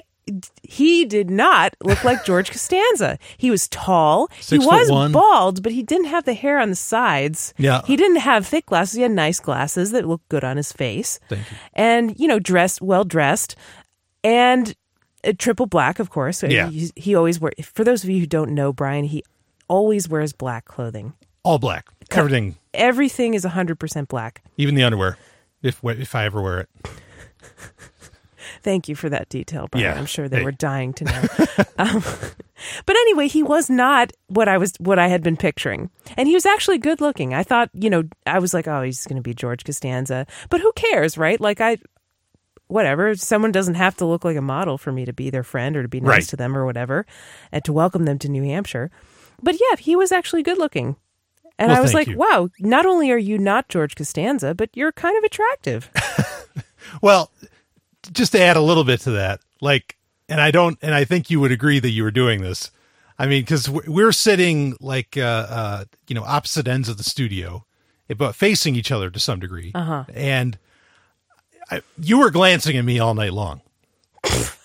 he 0.62 1.04
did 1.04 1.32
not 1.32 1.74
look 1.84 2.04
like 2.04 2.24
George 2.26 2.52
Costanza. 2.52 3.18
He 3.38 3.50
was 3.50 3.68
tall. 3.70 4.30
Six 4.40 4.64
he 4.64 4.68
was 4.70 4.92
one. 4.92 5.12
bald, 5.12 5.64
but 5.64 5.72
he 5.72 5.82
didn't 5.82 6.10
have 6.10 6.26
the 6.26 6.36
hair 6.36 6.60
on 6.60 6.70
the 6.70 6.76
sides. 6.76 7.56
Yeah. 7.58 7.82
He 7.88 7.96
didn't 7.96 8.18
have 8.18 8.46
thick 8.46 8.68
glasses. 8.68 8.98
He 8.98 9.02
had 9.02 9.10
nice 9.10 9.40
glasses 9.40 9.90
that 9.94 10.08
looked 10.08 10.30
good 10.30 10.44
on 10.44 10.58
his 10.58 10.72
face. 10.72 11.20
Thank 11.28 11.50
you. 11.50 11.58
And, 11.74 12.20
you 12.20 12.28
know, 12.28 12.38
dressed, 12.38 12.84
well 12.84 13.06
dressed. 13.06 13.56
And 14.24 14.76
uh, 15.24 15.34
triple 15.40 15.66
black, 15.66 15.98
of 15.98 16.12
course. 16.12 16.44
Yeah. 16.44 16.70
He, 16.70 16.92
he 16.96 17.16
always 17.16 17.40
wear. 17.40 17.52
For 17.64 17.84
those 17.84 18.04
of 18.04 18.12
you 18.12 18.20
who 18.20 18.28
don't 18.28 18.52
know 18.52 18.72
Brian, 18.74 19.06
he 19.06 19.24
always 19.68 20.08
wears 20.08 20.34
black 20.34 20.66
clothing. 20.66 21.14
All 21.44 21.58
black, 21.58 21.90
everything, 22.12 22.56
Everything 22.74 23.34
is 23.34 23.46
100% 23.46 24.08
black. 24.08 24.44
even 24.58 24.76
the 24.76 24.84
underwear, 24.84 25.18
if 25.62 25.82
if 25.84 26.16
I 26.16 26.26
ever 26.26 26.42
wear 26.42 26.60
it. 26.62 26.70
Thank 28.62 28.90
you 28.90 28.96
for 28.96 29.10
that 29.10 29.30
detail, 29.30 29.68
Brian. 29.70 29.86
Yeah. 29.86 29.98
I'm 29.98 30.06
sure 30.06 30.28
they 30.28 30.40
Hey. 30.40 30.44
were 30.44 30.52
dying 30.52 30.94
to 30.94 31.06
know. 31.06 31.22
um, 31.78 32.04
but 32.86 32.96
anyway, 32.96 33.28
he 33.28 33.44
was 33.44 33.70
not 33.70 34.12
what 34.28 34.48
I 34.48 34.58
was, 34.58 34.74
what 34.80 34.98
I 35.00 35.08
had 35.08 35.24
been 35.24 35.38
picturing, 35.38 35.90
and 36.18 36.28
he 36.28 36.34
was 36.34 36.46
actually 36.46 36.78
good 36.78 37.00
looking. 37.00 37.34
I 37.34 37.44
thought, 37.44 37.70
you 37.74 37.90
know, 37.90 38.04
I 38.26 38.40
was 38.40 38.54
like, 38.54 38.68
oh, 38.68 38.82
he's 38.82 39.06
going 39.08 39.18
to 39.18 39.22
be 39.22 39.34
George 39.34 39.64
Costanza, 39.64 40.26
but 40.50 40.62
who 40.62 40.72
cares, 40.74 41.18
right? 41.18 41.40
Like 41.40 41.62
I, 41.62 41.78
whatever. 42.68 43.16
Someone 43.16 43.52
doesn't 43.52 43.76
have 43.76 43.96
to 43.98 44.06
look 44.06 44.24
like 44.26 44.38
a 44.38 44.42
model 44.42 44.78
for 44.78 44.92
me 44.92 45.06
to 45.06 45.14
be 45.14 45.30
their 45.30 45.44
friend 45.44 45.76
or 45.78 45.84
to 45.84 45.90
be 45.90 46.02
nice 46.02 46.10
Right. 46.12 46.24
to 46.30 46.36
them 46.38 46.58
or 46.58 46.66
whatever, 46.66 47.06
and 47.52 47.64
to 47.66 47.74
welcome 47.74 48.06
them 48.06 48.20
to 48.20 48.30
New 48.30 48.44
Hampshire. 48.44 48.90
But 49.42 49.56
yeah, 49.56 49.78
he 49.78 49.96
was 49.96 50.12
actually 50.12 50.44
good 50.44 50.58
looking. 50.58 50.96
And 51.60 51.70
Well, 51.70 51.78
I 51.78 51.82
was 51.82 51.94
like, 51.94 52.08
you. 52.08 52.18
wow, 52.18 52.50
not 52.60 52.86
only 52.88 53.12
are 53.12 53.18
you 53.18 53.38
not 53.38 53.70
George 53.70 53.96
Costanza, 53.96 54.56
but 54.56 54.70
you're 54.74 54.92
kind 54.94 55.16
of 55.18 55.24
attractive. 55.24 55.92
Well, 57.04 57.30
just 58.12 58.32
to 58.32 58.42
add 58.42 58.58
a 58.58 58.62
little 58.62 58.84
bit 58.84 59.02
to 59.02 59.12
that, 59.12 59.42
like, 59.62 59.96
and 60.28 60.42
I 60.42 60.50
don't, 60.50 60.80
and 60.82 60.96
I 60.96 61.04
think 61.04 61.30
you 61.30 61.40
would 61.40 61.52
agree 61.52 61.78
that 61.80 61.90
you 61.92 62.02
were 62.02 62.10
doing 62.10 62.42
this. 62.42 62.72
I 63.20 63.28
mean, 63.28 63.44
because 63.44 63.70
we're 63.70 64.12
sitting 64.12 64.76
like, 64.80 65.16
uh, 65.16 65.22
uh, 65.50 65.86
you 66.08 66.16
know, 66.16 66.24
opposite 66.24 66.68
ends 66.68 66.90
of 66.90 66.98
the 66.98 67.04
studio, 67.04 67.64
but 68.18 68.34
facing 68.34 68.76
each 68.76 68.92
other 68.92 69.12
to 69.12 69.20
some 69.20 69.40
degree. 69.40 69.72
Uh-huh. 69.76 70.06
And 70.16 70.58
I, 71.70 71.82
you 72.02 72.18
were 72.18 72.32
glancing 72.32 72.76
at 72.78 72.86
me 72.86 72.98
all 72.98 73.14
night 73.14 73.34
long. 73.34 73.62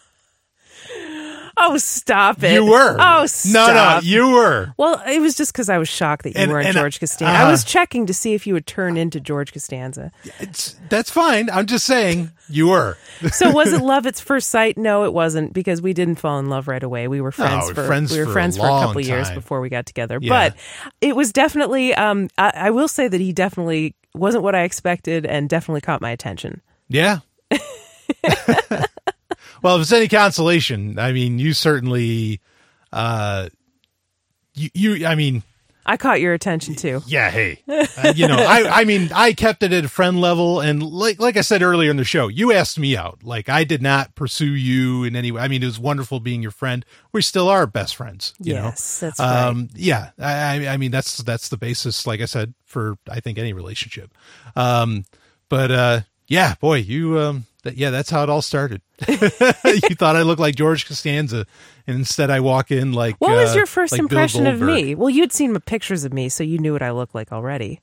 oh, 1.57 1.77
stop 1.79 2.43
it. 2.43 2.53
You 2.55 2.67
were. 2.67 2.97
Oh, 2.99 3.21
No, 3.21 3.27
stop. 3.27 4.03
no, 4.03 4.09
you 4.09 4.31
were. 4.31 4.73
Well, 4.77 5.03
it 5.07 5.21
was 5.21 5.35
just 5.37 5.53
because 5.53 5.69
I 5.69 5.79
was 5.79 5.89
shocked 5.89 6.25
that 6.25 6.35
you 6.35 6.41
And- 6.43 6.51
weren't 6.53 6.67
and, 6.67 6.75
George 6.77 7.01
Costanza. 7.01 7.33
uh, 7.33 7.47
I 7.47 7.51
was 7.51 7.65
checking 7.65 8.07
to 8.07 8.15
see 8.15 8.35
if 8.35 8.47
you 8.47 8.55
would 8.55 8.67
turn 8.67 8.97
into 8.97 9.21
George 9.21 9.53
Costanza. 9.53 10.11
It's, 10.41 10.77
that's 10.89 11.11
fine. 11.11 11.49
I'm 11.51 11.67
just 11.67 11.87
saying 11.87 12.31
you 12.49 12.69
were. 12.69 12.97
So 13.33 13.51
was 13.51 13.73
it 13.73 13.81
love 13.81 14.07
at 14.07 14.17
first 14.17 14.49
sight? 14.49 14.77
No, 14.77 15.05
it 15.05 15.13
wasn't 15.13 15.53
because 15.55 15.81
we 15.81 15.93
didn't 15.95 16.17
fall 16.17 16.39
in 16.41 16.49
love 16.51 16.69
right 16.69 16.83
away. 16.83 17.09
We 17.09 17.21
were 17.21 17.33
friends 17.33 17.67
we're 17.69 17.75
for 17.75 17.87
friends 17.87 18.13
we 18.13 18.19
were 18.19 18.25
for 18.27 18.31
a 18.31 18.33
friends 18.35 18.57
for 18.59 18.67
a 18.67 18.69
long 18.69 18.87
couple 18.87 19.01
of 19.01 19.07
years 19.07 19.29
time. 19.29 19.35
before 19.37 19.61
we 19.61 19.69
got 19.71 19.87
together. 19.87 20.19
Yeah. 20.21 20.29
But 20.51 20.57
it 21.01 21.17
was 21.17 21.33
definitely. 21.33 21.95
Um, 21.95 22.29
I, 22.37 22.53
I 22.55 22.71
will 22.71 22.89
say 22.89 23.09
that 23.09 23.21
he 23.21 23.33
definitely 23.33 23.95
wasn't 24.15 24.43
what 24.45 24.55
I 24.55 24.63
expected, 24.65 25.25
and 25.27 25.49
definitely 25.49 25.81
caught 25.81 26.01
my 26.03 26.11
attention. 26.11 26.61
Yeah. 26.89 27.21
well, 29.65 29.77
if 29.77 29.82
it's 29.82 29.93
any 29.93 30.07
consolation, 30.09 30.99
I 30.99 31.11
mean, 31.12 31.41
you 31.41 31.55
certainly, 31.55 32.41
uh, 32.93 33.49
you, 34.55 34.70
you, 34.74 35.07
I 35.07 35.15
mean, 35.16 35.43
I 35.86 35.97
caught 35.99 36.20
your 36.20 36.32
attention 36.32 36.74
too. 36.77 37.03
yeah, 37.07 37.31
hey, 37.31 37.61
uh, 37.69 38.12
you 38.16 38.27
know, 38.28 38.36
I, 38.39 38.81
I 38.81 38.85
mean, 38.85 39.11
I 39.15 39.32
kept 39.35 39.62
it 39.62 39.73
at 39.73 39.85
a 39.85 39.89
friend 39.89 40.19
level, 40.20 40.61
and 40.61 40.82
like, 40.82 41.19
like 41.20 41.36
I 41.36 41.43
said 41.43 41.62
earlier 41.62 41.91
in 41.91 41.97
the 41.99 42.05
show, 42.05 42.28
you 42.28 42.53
asked 42.53 42.78
me 42.78 42.97
out. 42.97 43.23
Like, 43.23 43.49
I 43.51 43.65
did 43.65 43.82
not 43.82 44.15
pursue 44.15 44.55
you 44.55 45.05
in 45.05 45.15
any 45.16 45.31
way. 45.32 45.43
I 45.43 45.49
mean, 45.49 45.62
it 45.62 45.66
was 45.66 45.78
wonderful 45.78 46.20
being 46.20 46.41
your 46.41 46.53
friend. 46.53 46.86
We 47.12 47.20
still 47.20 47.49
are 47.51 47.66
best 47.66 47.97
friends. 47.97 48.32
You 48.41 48.55
Yes, 48.55 49.03
know? 49.03 49.09
that's 49.09 49.19
right. 49.20 49.47
Um, 49.47 49.69
yeah, 49.74 50.11
I, 50.19 50.32
I- 50.66 50.73
I 50.74 50.77
mean, 50.78 50.91
that's 50.91 51.19
that's 51.19 51.49
the 51.51 51.57
basis. 51.59 52.07
Like 52.07 52.20
I 52.23 52.27
said, 52.27 52.55
for 52.65 52.97
I 53.11 53.20
think 53.20 53.36
any 53.39 53.53
relationship. 53.53 54.11
Um, 54.57 55.05
but 55.51 55.70
uh, 55.70 56.01
yeah, 56.28 56.55
boy, 56.61 56.77
you, 56.78 57.19
um, 57.19 57.45
that, 57.65 57.77
yeah, 57.77 57.91
that's 57.91 58.11
how 58.11 58.23
it 58.23 58.31
all 58.31 58.43
started. 58.43 58.81
you 59.09 59.16
thought 59.97 60.16
I 60.16 60.23
looked 60.23 60.41
like 60.41 60.55
George 60.55 60.86
Costanza, 60.86 61.47
and 61.86 61.97
instead 61.97 62.31
I 62.31 62.41
walk 62.41 62.70
in 62.70 62.93
like. 62.93 63.16
What 63.19 63.32
was 63.32 63.53
uh, 63.53 63.57
your 63.57 63.66
first 63.66 63.93
like 63.93 63.99
impression 63.99 64.47
of 64.47 64.61
me? 64.61 64.95
Well, 64.95 65.11
you'd 65.11 65.32
seen 65.32 65.59
pictures 65.61 66.05
of 66.05 66.12
me, 66.12 66.28
so 66.28 66.45
you 66.45 66.59
knew 66.59 66.73
what 66.73 66.82
I 66.82 66.93
looked 66.93 67.15
like 67.15 67.32
already, 67.32 67.81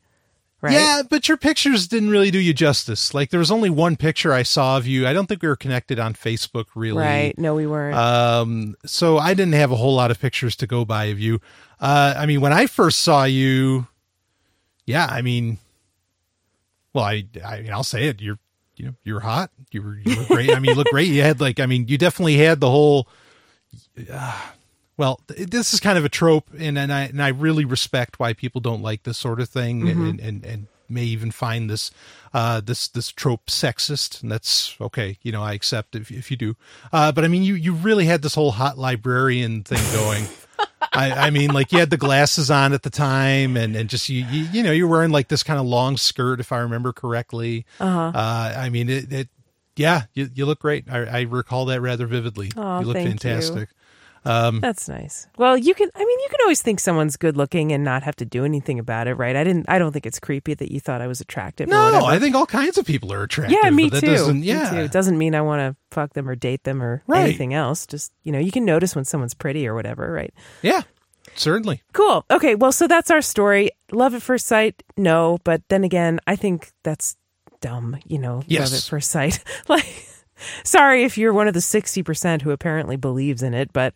right? 0.62 0.74
Yeah, 0.74 1.02
but 1.10 1.28
your 1.28 1.38
pictures 1.38 1.88
didn't 1.88 2.12
really 2.12 2.32
do 2.32 2.40
you 2.40 2.54
justice. 2.54 3.14
Like 3.14 3.32
there 3.32 3.40
was 3.40 3.52
only 3.52 3.70
one 3.70 3.96
picture 3.98 4.34
I 4.34 4.44
saw 4.44 4.78
of 4.78 4.88
you. 4.88 5.08
I 5.08 5.14
don't 5.14 5.26
think 5.26 5.42
we 5.42 5.48
were 5.48 5.56
connected 5.56 6.00
on 6.00 6.14
Facebook 6.14 6.66
really. 6.76 7.04
Right. 7.04 7.38
No, 7.38 7.56
we 7.56 7.68
weren't. 7.68 7.98
Um, 7.98 8.76
so 8.86 9.18
I 9.18 9.34
didn't 9.34 9.54
have 9.54 9.72
a 9.72 9.76
whole 9.76 9.96
lot 9.96 10.12
of 10.12 10.20
pictures 10.20 10.56
to 10.58 10.68
go 10.68 10.86
by 10.86 11.06
of 11.06 11.20
you. 11.20 11.42
Uh, 11.80 12.14
I 12.16 12.28
mean, 12.28 12.42
when 12.42 12.54
I 12.54 12.68
first 12.68 13.02
saw 13.02 13.24
you, 13.24 13.88
yeah, 14.86 15.08
I 15.10 15.24
mean, 15.24 15.58
well, 16.94 17.06
I, 17.06 17.26
I 17.44 17.62
mean, 17.62 17.72
I'll 17.72 17.84
say 17.84 18.06
it. 18.06 18.22
You're, 18.22 18.38
you 18.82 18.88
know, 18.88 18.96
you're 19.04 19.20
hot. 19.20 19.52
You 19.72 19.84
were, 19.84 19.96
you 20.04 20.18
were 20.18 20.26
great. 20.26 20.50
I 20.50 20.60
mean, 20.60 20.72
you 20.72 20.76
look 20.76 20.88
great. 20.88 21.08
You 21.08 21.22
had 21.22 21.40
like, 21.40 21.60
I 21.60 21.68
mean, 21.68 21.88
you 21.88 22.00
definitely 22.00 22.38
had 22.38 22.60
the 22.60 22.70
whole, 22.70 23.08
uh, 24.12 24.42
well, 24.98 25.22
th- 25.28 25.50
this 25.50 25.72
is 25.72 25.80
kind 25.80 26.00
of 26.00 26.06
a 26.06 26.10
trope 26.10 26.50
and, 26.58 26.80
and 26.80 26.92
I, 26.92 27.04
and 27.04 27.22
I 27.22 27.28
really 27.28 27.64
respect 27.64 28.20
why 28.20 28.34
people 28.34 28.60
don't 28.60 28.82
like 28.82 29.04
this 29.04 29.20
sort 29.20 29.40
of 29.40 29.50
thing 29.50 29.88
and, 29.88 30.20
and, 30.20 30.44
and 30.44 30.68
may 30.90 31.04
even 31.04 31.30
find 31.30 31.70
this, 31.70 31.92
uh, 32.34 32.60
this, 32.60 32.88
this 32.88 33.12
trope 33.12 33.46
sexist. 33.46 34.24
And 34.24 34.32
that's 34.32 34.76
okay. 34.82 35.20
You 35.22 35.32
know, 35.32 35.44
I 35.44 35.54
accept 35.54 35.96
if, 35.96 36.10
if 36.10 36.32
you 36.32 36.38
do. 36.38 36.56
Uh, 36.92 37.12
but 37.12 37.24
I 37.24 37.28
mean, 37.28 37.44
you, 37.44 37.54
you 37.54 37.74
really 37.74 38.06
had 38.06 38.24
this 38.24 38.34
whole 38.34 38.52
hot 38.52 38.80
librarian 38.80 39.62
thing 39.62 39.84
going. 39.94 40.26
I, 40.94 41.28
I 41.28 41.30
mean, 41.30 41.54
like 41.54 41.72
you 41.72 41.80
had 41.80 41.90
the 41.90 41.98
glasses 41.98 42.52
on 42.52 42.74
at 42.74 42.84
the 42.84 42.90
time, 42.90 43.56
and, 43.56 43.76
and 43.76 43.90
just 43.90 44.10
you, 44.10 44.26
you, 44.26 44.48
you 44.52 44.64
know, 44.64 44.72
you're 44.72 44.88
wearing 44.88 45.12
like 45.12 45.30
this 45.30 45.44
kind 45.44 45.60
of 45.60 45.66
long 45.66 45.98
skirt, 45.98 46.40
if 46.40 46.52
I 46.52 46.60
remember 46.60 46.92
correctly. 46.92 47.66
Uh-huh. 47.80 48.12
I 48.16 48.70
mean, 48.70 48.90
it, 48.90 49.12
it 49.12 49.30
yeah, 49.76 50.04
you, 50.14 50.30
you 50.34 50.46
look 50.46 50.60
great. 50.60 50.86
I, 50.92 51.06
I 51.06 51.22
recall 51.22 51.66
that 51.66 51.82
rather 51.82 52.08
vividly. 52.08 52.52
Aw, 52.58 52.80
you 52.82 52.86
look 52.86 52.96
thank 52.96 53.08
you. 53.62 53.68
Fantastic. 54.24 54.62
That's 54.62 54.90
nice. 54.90 55.28
Well, 55.38 55.58
you 55.58 55.74
can. 55.74 55.90
I 55.96 56.00
mean, 56.00 56.20
you 56.20 56.28
can 56.30 56.40
always 56.44 56.62
think 56.62 56.80
someone's 56.80 57.18
good 57.18 57.36
looking 57.38 57.72
and 57.72 57.84
not 57.84 58.04
have 58.04 58.16
to 58.18 58.26
do 58.26 58.46
anything 58.46 58.78
about 58.80 59.08
it, 59.08 59.16
right? 59.16 59.36
I 59.36 59.44
didn't. 59.44 59.66
I 59.68 59.80
don't 59.80 59.92
think 59.92 60.06
it's 60.06 60.20
creepy 60.20 60.54
that 60.54 60.72
you 60.72 60.80
thought 60.80 61.02
I 61.02 61.08
was 61.08 61.22
attractive. 61.22 61.68
No. 61.70 62.06
I 62.06 62.20
think 62.20 62.36
all 62.36 62.46
kinds 62.46 62.78
of 62.78 62.86
people 62.86 63.12
are 63.14 63.24
attractive. 63.24 63.58
Yeah, 63.64 63.70
me 63.70 63.90
but 63.90 64.00
too. 64.02 64.08
that 64.08 64.16
doesn't- 64.18 64.40
Me 64.42 64.46
yeah, 64.48 64.70
too. 64.70 64.78
It 64.78 64.92
doesn't 64.92 65.18
mean 65.18 65.34
I 65.36 65.42
want 65.42 65.60
to 65.62 65.76
fuck 65.96 66.14
them 66.14 66.30
or 66.30 66.36
date 66.36 66.64
them 66.64 66.82
or 66.84 67.04
Right. 67.08 67.22
anything 67.24 67.54
else. 67.54 67.86
Just 67.86 68.12
you 68.24 68.32
know, 68.32 68.40
you 68.40 68.52
can 68.52 68.66
notice 68.66 68.96
when 68.96 69.06
someone's 69.06 69.34
pretty 69.34 69.68
or 69.68 69.74
whatever, 69.76 70.12
right? 70.12 70.34
yeah, 70.62 70.82
certainly. 71.36 71.82
Cool. 71.94 72.26
Okay. 72.30 72.56
Well, 72.56 72.72
so 72.72 72.88
that's 72.88 73.10
our 73.12 73.22
story. 73.22 73.72
Love 73.92 74.14
at 74.14 74.22
first 74.22 74.46
sight, 74.48 74.84
no. 74.98 75.40
But 75.44 75.62
then 75.70 75.84
again, 75.84 76.20
I 76.28 76.36
think 76.36 76.72
that's 76.84 77.16
dumb. 77.62 77.98
You 78.06 78.20
know, 78.20 78.44
Yes. 78.48 78.72
love 78.72 78.78
at 78.78 78.84
first 78.84 79.12
sight. 79.12 79.44
like, 79.68 80.08
sorry 80.64 81.04
if 81.04 81.18
you're 81.18 81.34
one 81.34 81.48
of 81.48 81.54
the 81.54 81.62
sixty 81.62 82.04
percent 82.04 82.42
who 82.42 82.52
apparently 82.52 82.96
believes 82.96 83.42
in 83.44 83.54
it, 83.54 83.72
but 83.74 83.94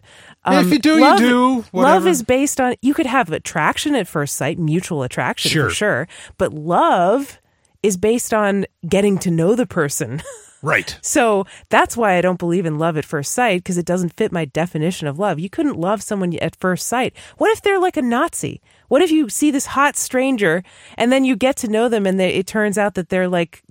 Yeah, 0.48 0.60
if 0.60 0.66
um, 0.66 0.72
you 0.74 0.80
do, 0.80 0.96
you 0.96 1.02
love, 1.02 1.20
do, 1.20 1.66
Love 1.74 2.08
is 2.08 2.24
based 2.24 2.60
on 2.60 2.76
you 2.82 2.94
could 2.94 3.06
have 3.06 3.32
attraction 3.32 3.96
at 3.96 4.08
first 4.08 4.36
sight, 4.36 4.58
mutual 4.60 5.04
attraction 5.04 5.52
Sure. 5.52 5.70
for 5.70 5.76
sure, 5.76 6.08
but 6.38 6.54
love 6.54 7.40
is 7.84 7.98
based 7.98 8.34
on 8.34 8.66
getting 8.88 9.18
to 9.20 9.30
know 9.32 9.56
the 9.56 9.66
person. 9.66 10.22
Right. 10.62 10.98
So 11.04 11.46
that's 11.70 11.96
why 11.96 12.16
I 12.18 12.22
don't 12.22 12.40
believe 12.40 12.66
in 12.66 12.80
love 12.80 12.98
at 12.98 13.06
first 13.06 13.34
sight 13.34 13.60
because 13.60 13.78
it 13.78 13.86
doesn't 13.86 14.18
fit 14.18 14.32
my 14.32 14.46
definition 14.46 15.08
of 15.08 15.20
love. 15.20 15.38
You 15.38 15.48
couldn't 15.48 15.78
love 15.80 16.02
someone 16.02 16.34
at 16.42 16.56
first 16.56 16.88
sight. 16.88 17.16
What 17.38 17.52
if 17.52 17.62
they're 17.62 17.78
like 17.78 17.98
a 17.98 18.02
Nazi? 18.02 18.62
What 18.88 19.04
if 19.04 19.12
you 19.12 19.30
see 19.30 19.52
this 19.52 19.68
hot 19.68 19.96
stranger 19.96 20.64
and 20.98 21.12
then 21.12 21.24
you 21.24 21.36
get 21.36 21.56
to 21.58 21.68
know 21.68 21.88
them 21.88 22.08
and 22.08 22.20
they, 22.20 22.30
it 22.34 22.48
turns 22.48 22.80
out 22.80 22.96
that 22.96 23.10
they're 23.10 23.28
like 23.28 23.62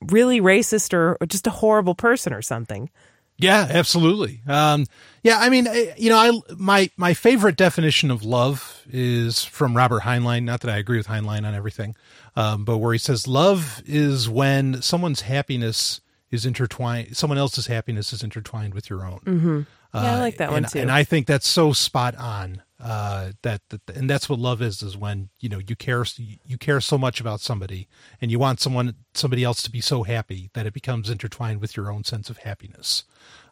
really 0.00 0.40
racist 0.40 0.92
or, 0.92 1.16
just 1.26 1.46
a 1.46 1.50
horrible 1.50 1.94
person 1.94 2.32
or 2.32 2.42
something? 2.42 2.90
Yeah, 3.36 3.68
absolutely. 3.70 4.40
Um, 4.48 4.86
yeah, 5.22 5.38
I 5.38 5.48
mean, 5.48 5.68
you 5.96 6.10
know, 6.10 6.16
I 6.16 6.54
my 6.56 6.90
my 6.96 7.14
favorite 7.14 7.56
definition 7.56 8.10
of 8.10 8.24
love 8.24 8.82
is 8.90 9.44
from 9.44 9.76
Robert 9.76 10.02
Heinlein. 10.02 10.42
Not 10.42 10.60
that 10.62 10.70
I 10.72 10.76
agree 10.76 10.96
with 10.96 11.06
Heinlein 11.06 11.46
on 11.46 11.54
everything, 11.54 11.94
um, 12.34 12.64
but 12.64 12.78
where 12.78 12.92
he 12.92 12.98
says 12.98 13.28
love 13.28 13.80
is 13.86 14.28
when 14.28 14.82
someone's 14.82 15.20
happiness 15.20 16.00
is 16.30 16.44
intertwined, 16.44 17.16
someone 17.16 17.38
else's 17.38 17.66
happiness 17.66 18.12
is 18.12 18.22
intertwined 18.22 18.74
with 18.74 18.90
your 18.90 19.04
own. 19.04 19.20
Mm-hmm. 19.20 19.60
Yeah, 19.94 20.16
I 20.16 20.18
like 20.18 20.36
that 20.36 20.50
one 20.50 20.64
and, 20.64 20.68
too. 20.72 20.78
And 20.80 20.90
I 20.90 21.04
think 21.04 21.26
that's 21.26 21.48
so 21.48 21.72
spot 21.72 22.14
on. 22.16 22.62
Uh, 22.80 23.32
that, 23.42 23.60
that 23.70 23.80
and 23.96 24.08
that's 24.08 24.28
what 24.28 24.38
love 24.38 24.62
is 24.62 24.82
is 24.82 24.96
when 24.96 25.30
you 25.40 25.48
know 25.48 25.58
you 25.58 25.74
care 25.74 26.04
you 26.46 26.56
care 26.56 26.80
so 26.80 26.96
much 26.96 27.20
about 27.20 27.40
somebody 27.40 27.88
and 28.20 28.30
you 28.30 28.38
want 28.38 28.60
someone 28.60 28.94
somebody 29.14 29.42
else 29.42 29.62
to 29.62 29.70
be 29.70 29.80
so 29.80 30.04
happy 30.04 30.48
that 30.52 30.64
it 30.64 30.72
becomes 30.72 31.10
intertwined 31.10 31.60
with 31.60 31.76
your 31.76 31.90
own 31.90 32.04
sense 32.04 32.30
of 32.30 32.38
happiness. 32.38 33.02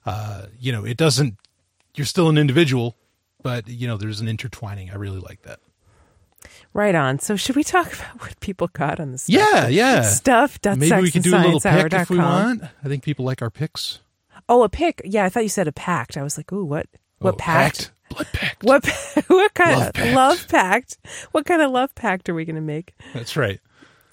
Uh, 0.05 0.47
you 0.59 0.71
know, 0.71 0.85
it 0.85 0.97
doesn't. 0.97 1.35
You're 1.97 2.07
still 2.07 2.29
an 2.29 2.39
individual, 2.39 2.97
but 3.43 3.67
you 3.67 3.89
know 3.89 3.97
there's 3.97 4.21
an 4.21 4.29
intertwining. 4.29 4.91
I 4.91 4.95
really 4.95 5.19
like 5.19 5.43
that. 5.43 5.59
Right 6.77 6.95
on. 6.95 7.19
So 7.19 7.35
should 7.37 7.57
we 7.57 7.65
talk 7.65 7.87
about 7.93 8.21
what 8.21 8.39
people 8.41 8.69
got 8.69 9.01
on 9.01 9.13
the 9.13 9.19
stuff? 9.19 9.35
Yeah, 9.53 9.67
yeah. 9.69 10.03
Stuff. 10.03 10.59
Maybe 10.65 11.01
we 11.01 11.11
can 11.11 11.23
do 11.23 11.35
a 11.37 11.39
little 11.41 11.61
pick 11.61 11.93
if 11.93 12.11
we 12.11 12.19
want. 12.19 12.63
I 12.63 12.89
think 12.89 13.03
people 13.03 13.25
like 13.25 13.43
our 13.43 13.51
picks. 13.51 14.01
Oh, 14.49 14.63
a 14.63 14.69
pick. 14.69 15.01
Yeah, 15.05 15.25
I 15.25 15.29
thought 15.29 15.43
you 15.43 15.49
said 15.49 15.67
a 15.67 15.73
pact. 15.73 16.17
I 16.17 16.23
was 16.23 16.37
like, 16.37 16.53
ooh, 16.53 16.65
what? 16.65 16.87
What 17.19 17.35
Oh, 17.35 17.37
pact? 17.39 17.91
Blood 18.11 18.29
pact. 18.33 18.63
What? 18.63 18.85
What 19.27 19.55
kind 19.55 19.79
Love 19.79 19.89
of 19.89 19.95
pact. 19.95 20.15
love 20.15 20.49
pact? 20.49 20.99
What 21.33 21.47
kind 21.47 21.63
of 21.63 21.71
love 21.73 21.93
pact 21.97 22.29
are 22.29 22.35
we 22.35 22.45
going 22.45 22.55
to 22.57 22.61
make? 22.63 22.95
That's 23.15 23.37
right. 23.37 23.59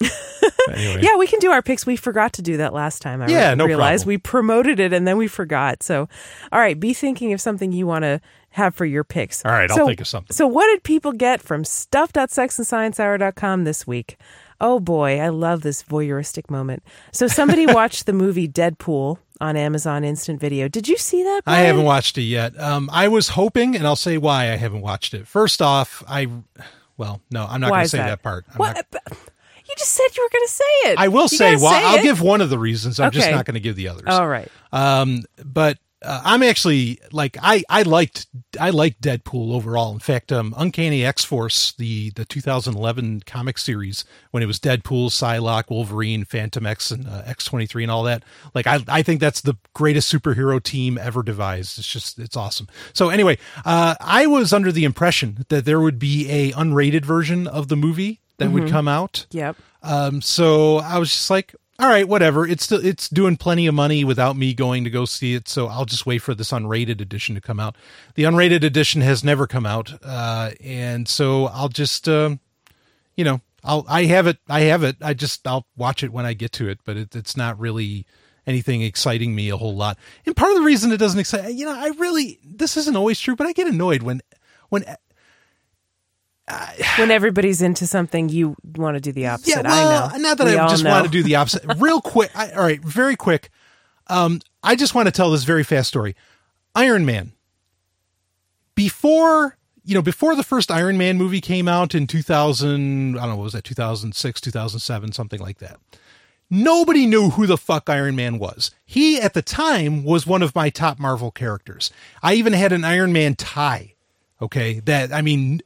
anyway. 0.72 1.00
Yeah, 1.02 1.16
we 1.16 1.26
can 1.26 1.38
do 1.38 1.50
our 1.52 1.62
picks. 1.62 1.86
We 1.86 1.96
forgot 1.96 2.32
to 2.34 2.42
do 2.42 2.56
that 2.56 2.72
last 2.72 3.00
time. 3.02 3.22
I 3.22 3.28
Yeah, 3.28 3.50
re- 3.50 3.54
no 3.56 3.66
realized 3.66 4.02
problem. 4.04 4.14
we 4.14 4.18
promoted 4.18 4.80
it 4.80 4.92
and 4.92 5.06
then 5.06 5.16
we 5.16 5.28
forgot. 5.28 5.82
So, 5.82 6.08
all 6.52 6.58
right, 6.58 6.78
be 6.78 6.92
thinking 6.94 7.32
of 7.32 7.40
something 7.40 7.70
you 7.72 7.86
want 7.86 8.02
to 8.02 8.20
have 8.54 8.74
for 8.74 8.84
your 8.84 9.04
picks. 9.04 9.44
All 9.44 9.52
right, 9.52 9.70
I'll 9.70 9.76
So- 9.76 9.86
think 9.86 10.00
of 10.00 10.06
something. 10.06 10.34
So, 10.34 10.46
what 10.46 10.66
did 10.66 10.82
people 10.82 11.12
get 11.12 11.40
from 11.42 11.64
stuff.sexandsciencehour.com 11.64 13.64
this 13.64 13.86
week? 13.86 14.16
Oh 14.60 14.80
boy, 14.80 15.18
I 15.20 15.28
love 15.28 15.62
this 15.62 15.82
voyeuristic 15.82 16.48
moment. 16.50 16.82
So, 17.12 17.26
somebody 17.26 17.66
watched 17.66 18.06
the 18.06 18.12
movie 18.12 18.48
Deadpool 18.48 19.18
on 19.40 19.56
Amazon 19.56 20.04
Instant 20.04 20.40
Video. 20.40 20.68
Did 20.68 20.88
you 20.88 20.96
see 20.96 21.22
that? 21.24 21.42
I 21.46 21.58
haven't 21.60 21.84
watched 21.84 22.16
it 22.18 22.22
yet. 22.22 22.58
Um, 22.60 22.88
I 22.92 23.08
was 23.08 23.30
hoping, 23.30 23.74
and 23.76 23.86
I'll 23.86 23.96
say 23.96 24.16
why 24.18 24.44
I 24.52 24.56
haven't 24.56 24.82
watched 24.82 25.14
it. 25.14 25.26
First 25.26 25.60
off, 25.60 26.02
I, 26.08 26.28
well, 26.96 27.20
no, 27.32 27.46
I'm 27.48 27.60
not 27.60 27.70
going 27.70 27.82
to 27.82 27.88
say 27.88 27.98
that? 27.98 28.06
that, 28.06 28.22
part. 28.22 28.44
I'm 28.52 28.58
What? 28.58 28.76
not- 28.92 29.02
You 29.66 29.74
just 29.76 29.92
said 29.92 30.06
you 30.16 30.22
were 30.22 30.30
going 30.30 30.46
to 30.46 30.52
say 30.52 30.90
it. 30.92 30.98
I 30.98 31.08
will 31.08 31.22
You 31.22 31.28
say, 31.28 31.56
why. 31.56 31.82
I'll 31.84 31.96
it. 31.98 32.02
give 32.02 32.20
one 32.20 32.40
of 32.40 32.50
the 32.50 32.58
reasons. 32.58 33.00
I'm 33.00 33.10
just 33.10 33.30
not 33.30 33.44
going 33.46 33.54
to 33.54 33.60
give 33.60 33.74
the 33.76 33.88
others. 33.88 34.04
All 34.06 34.28
right. 34.28 34.48
Um, 34.72 35.22
but 35.44 35.78
uh, 36.04 36.20
I'm 36.24 36.42
actually 36.42 37.00
like 37.12 37.36
I 37.40 37.64
I 37.68 37.82
liked 37.82 38.26
I 38.60 38.70
liked 38.70 39.00
Deadpool 39.00 39.54
overall. 39.54 39.92
In 39.92 39.98
fact, 39.98 40.30
um, 40.30 40.54
Uncanny 40.56 41.04
X 41.04 41.24
Force, 41.24 41.72
the 41.72 42.10
the 42.10 42.24
2011 42.24 43.22
comic 43.26 43.58
series, 43.58 44.04
when 44.30 44.42
it 44.42 44.46
was 44.46 44.60
Deadpool, 44.60 45.08
Psylocke, 45.08 45.70
Wolverine, 45.70 46.24
Fantomex, 46.24 46.92
and 46.92 47.06
uh, 47.06 47.22
X23, 47.22 47.82
and 47.82 47.90
all 47.90 48.02
that. 48.04 48.22
Like 48.54 48.66
I 48.66 48.80
I 48.88 49.02
think 49.02 49.20
that's 49.20 49.40
the 49.40 49.54
greatest 49.72 50.12
superhero 50.12 50.62
team 50.62 50.98
ever 50.98 51.22
devised. 51.22 51.78
It's 51.78 51.88
just 51.88 52.18
it's 52.18 52.36
awesome. 52.36 52.68
So 52.92 53.08
anyway, 53.08 53.38
uh, 53.64 53.94
I 54.00 54.26
was 54.26 54.52
under 54.52 54.70
the 54.70 54.84
impression 54.84 55.46
that 55.48 55.64
there 55.64 55.80
would 55.80 55.98
be 55.98 56.30
a 56.30 56.52
unrated 56.52 57.04
version 57.04 57.46
of 57.46 57.68
the 57.68 57.76
movie 57.76 58.20
that 58.38 58.50
would 58.50 58.68
come 58.68 58.88
out. 58.88 59.26
Yep. 59.30 59.56
Um, 59.82 60.22
so 60.22 60.78
I 60.78 60.98
was 60.98 61.10
just 61.10 61.30
like, 61.30 61.54
all 61.78 61.88
right, 61.88 62.08
whatever. 62.08 62.46
It's 62.46 62.64
still 62.64 62.84
it's 62.84 63.08
doing 63.08 63.36
plenty 63.36 63.66
of 63.66 63.74
money 63.74 64.04
without 64.04 64.36
me 64.36 64.54
going 64.54 64.84
to 64.84 64.90
go 64.90 65.04
see 65.04 65.34
it. 65.34 65.48
So 65.48 65.66
I'll 65.66 65.84
just 65.84 66.06
wait 66.06 66.18
for 66.18 66.34
this 66.34 66.52
unrated 66.52 67.00
edition 67.00 67.34
to 67.34 67.40
come 67.40 67.58
out. 67.58 67.76
The 68.14 68.22
unrated 68.24 68.62
edition 68.62 69.00
has 69.00 69.24
never 69.24 69.46
come 69.46 69.66
out, 69.66 69.92
uh, 70.04 70.52
and 70.62 71.08
so 71.08 71.46
I'll 71.46 71.68
just, 71.68 72.08
um, 72.08 72.38
you 73.16 73.24
know, 73.24 73.40
I'll 73.64 73.84
I 73.88 74.04
have 74.04 74.28
it. 74.28 74.38
I 74.48 74.60
have 74.60 74.84
it. 74.84 74.96
I 75.00 75.14
just 75.14 75.46
I'll 75.48 75.66
watch 75.76 76.04
it 76.04 76.12
when 76.12 76.26
I 76.26 76.34
get 76.34 76.52
to 76.52 76.68
it. 76.68 76.78
But 76.84 76.96
it, 76.96 77.16
it's 77.16 77.36
not 77.36 77.58
really 77.58 78.06
anything 78.46 78.82
exciting 78.82 79.34
me 79.34 79.48
a 79.48 79.56
whole 79.56 79.74
lot. 79.74 79.98
And 80.26 80.36
part 80.36 80.52
of 80.52 80.58
the 80.58 80.64
reason 80.64 80.92
it 80.92 80.98
doesn't 80.98 81.18
excite, 81.18 81.54
you 81.54 81.64
know, 81.64 81.74
I 81.74 81.88
really 81.98 82.38
this 82.44 82.76
isn't 82.76 82.96
always 82.96 83.18
true, 83.18 83.34
but 83.34 83.48
I 83.48 83.52
get 83.52 83.66
annoyed 83.66 84.02
when 84.02 84.20
when 84.68 84.84
When 86.98 87.10
everybody's 87.10 87.62
into 87.62 87.86
something, 87.86 88.28
you 88.28 88.56
want 88.76 88.96
to 88.96 89.00
do 89.00 89.12
the 89.12 89.26
opposite. 89.26 89.48
Yeah, 89.50 89.62
well, 89.62 90.10
I 90.12 90.16
know. 90.18 90.22
not 90.22 90.38
that 90.38 90.46
We 90.46 90.56
I 90.56 90.68
just 90.68 90.84
know. 90.84 90.90
want 90.90 91.06
to 91.06 91.10
do 91.10 91.22
the 91.22 91.36
opposite. 91.36 91.64
Real 91.78 92.00
quick, 92.00 92.30
I, 92.34 92.50
all 92.52 92.62
right, 92.62 92.80
very 92.84 93.16
quick. 93.16 93.50
Um, 94.08 94.40
I 94.62 94.76
just 94.76 94.94
want 94.94 95.06
to 95.06 95.12
tell 95.12 95.30
this 95.30 95.44
very 95.44 95.64
fast 95.64 95.88
story. 95.88 96.14
Iron 96.74 97.06
Man. 97.06 97.32
Before 98.74 99.56
you 99.84 99.94
know, 99.94 100.02
before 100.02 100.34
the 100.34 100.42
first 100.42 100.70
Iron 100.70 100.96
Man 100.96 101.18
movie 101.18 101.40
came 101.40 101.68
out 101.68 101.94
in 101.94 102.06
2000, 102.06 103.16
I 103.16 103.20
don't 103.20 103.28
know, 103.30 103.36
what 103.36 103.44
was 103.44 103.52
that 103.52 103.64
2006, 103.64 104.40
2007, 104.40 105.12
something 105.12 105.40
like 105.40 105.58
that. 105.58 105.78
Nobody 106.50 107.06
knew 107.06 107.30
who 107.30 107.46
the 107.46 107.56
fuck 107.58 107.88
Iron 107.90 108.16
Man 108.16 108.38
was. 108.38 108.70
He, 108.86 109.20
at 109.20 109.34
the 109.34 109.42
time, 109.42 110.04
was 110.04 110.26
one 110.26 110.42
of 110.42 110.54
my 110.54 110.70
top 110.70 110.98
Marvel 110.98 111.30
characters. 111.30 111.90
I 112.22 112.34
even 112.34 112.52
had 112.52 112.72
an 112.72 112.84
Iron 112.84 113.12
Man 113.12 113.34
tie. 113.34 113.94
Okay. 114.40 114.80
That, 114.80 115.12
I 115.12 115.20
mean, 115.22 115.60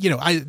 you 0.00 0.10
know, 0.10 0.18
I, 0.20 0.44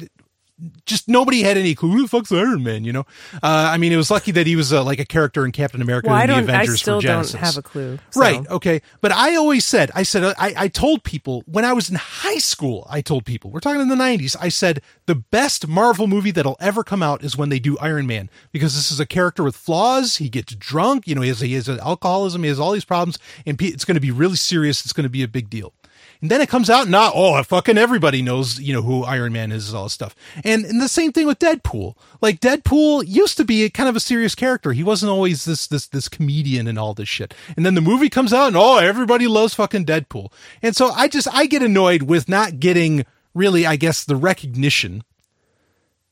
just 0.86 1.08
nobody 1.10 1.42
had 1.42 1.58
any 1.58 1.74
clue 1.74 1.90
who 1.92 2.02
the 2.04 2.08
fuck's 2.08 2.32
Iron 2.32 2.64
Man, 2.64 2.84
you 2.84 2.94
know? 2.94 3.06
Uh, 3.36 3.70
I 3.74 3.78
mean, 3.78 3.92
it 3.92 3.96
was 3.98 4.12
lucky 4.12 4.32
that 4.34 4.46
he 4.46 4.56
was 4.56 4.72
uh, 4.72 4.84
like 4.84 5.00
a 5.00 5.06
character 5.06 5.44
in 5.46 5.52
Captain 5.52 5.82
America 5.82 6.08
Well, 6.08 6.18
and 6.20 6.30
the 6.30 6.34
don't. 6.36 6.50
I 6.50 6.54
Avengers 6.54 6.82
still 6.82 7.02
for 7.02 7.08
don't 7.08 7.32
have 7.32 7.58
a 7.58 7.62
clue. 7.62 7.98
so- 8.12 8.20
Right. 8.22 8.48
Okay. 8.48 8.82
But 9.02 9.12
I 9.12 9.36
always 9.36 9.66
said, 9.66 9.90
I 9.96 10.04
said, 10.04 10.24
I, 10.38 10.54
I 10.56 10.68
told 10.68 11.04
people 11.04 11.44
when 11.48 11.66
I 11.66 11.74
was 11.74 11.90
in 11.90 11.96
high 11.96 12.38
school, 12.38 12.86
I 12.90 13.02
told 13.02 13.26
people, 13.26 13.50
we're 13.50 13.60
talking 13.60 13.82
in 13.82 13.88
the 13.88 13.96
90s, 13.96 14.36
I 14.40 14.50
said, 14.50 14.82
the 15.08 15.16
best 15.16 15.68
Marvel 15.68 16.06
movie 16.08 16.32
that'll 16.32 16.58
ever 16.60 16.84
come 16.84 17.02
out 17.02 17.24
is 17.24 17.36
when 17.36 17.50
they 17.50 17.60
do 17.60 17.78
Iron 17.80 18.06
Man 18.06 18.30
because 18.52 18.76
this 18.76 18.92
is 18.92 19.00
a 19.00 19.06
character 19.06 19.44
with 19.44 19.56
flaws. 19.56 20.18
He 20.18 20.30
gets 20.30 20.54
drunk. 20.56 21.08
You 21.08 21.16
know, 21.16 21.22
he 21.22 21.30
has, 21.30 21.40
he 21.40 21.54
has 21.54 21.68
alcoholism. 21.70 22.44
He 22.44 22.50
has 22.50 22.60
all 22.60 22.72
these 22.72 22.86
problems 22.86 23.18
and 23.46 23.60
it's 23.62 23.86
going 23.86 23.96
to 23.96 24.02
be 24.02 24.12
really 24.12 24.36
serious. 24.36 24.84
It's 24.84 24.94
going 24.94 25.06
to 25.06 25.10
be 25.10 25.24
a 25.24 25.28
big 25.28 25.50
deal. 25.50 25.74
And 26.22 26.30
then 26.30 26.40
it 26.40 26.50
comes 26.50 26.70
out, 26.70 26.88
not 26.88 27.14
oh, 27.16 27.42
fucking 27.42 27.80
everybody 27.80 28.22
knows, 28.22 28.60
you 28.60 28.74
know, 28.74 28.84
who 28.84 29.04
Iron 29.04 29.34
Man 29.34 29.52
is, 29.52 29.70
and 29.70 29.78
all 29.78 29.86
this 29.86 29.94
stuff. 29.94 30.16
And 30.44 30.64
and 30.66 30.80
the 30.80 30.88
same 30.88 31.12
thing 31.12 31.26
with 31.26 31.40
Deadpool. 31.40 31.96
Like 32.22 32.40
Deadpool 32.40 33.06
used 33.08 33.38
to 33.38 33.46
be 33.46 33.68
kind 33.72 33.90
of 33.90 33.96
a 33.96 34.00
serious 34.00 34.36
character. 34.36 34.72
He 34.72 34.84
wasn't 34.84 35.12
always 35.12 35.46
this 35.46 35.66
this 35.66 35.88
this 35.88 36.08
comedian 36.08 36.68
and 36.68 36.78
all 36.78 36.94
this 36.94 37.10
shit. 37.10 37.34
And 37.56 37.66
then 37.66 37.74
the 37.74 37.82
movie 37.82 38.10
comes 38.10 38.34
out, 38.34 38.48
and 38.48 38.58
oh, 38.58 38.78
everybody 38.78 39.28
loves 39.28 39.56
fucking 39.56 39.86
Deadpool. 39.86 40.32
And 40.62 40.76
so 40.76 40.90
I 40.90 41.08
just 41.08 41.28
I 41.34 41.48
get 41.48 41.64
annoyed 41.64 42.04
with 42.04 42.30
not 42.30 42.60
getting 42.60 43.06
really, 43.34 43.66
I 43.66 43.76
guess, 43.76 44.04
the 44.06 44.16
recognition 44.16 45.04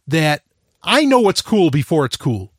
that 0.08 0.42
I 0.82 1.06
know 1.06 1.20
what's 1.20 1.44
cool 1.44 1.70
before 1.70 2.06
it's 2.06 2.18
cool. 2.18 2.52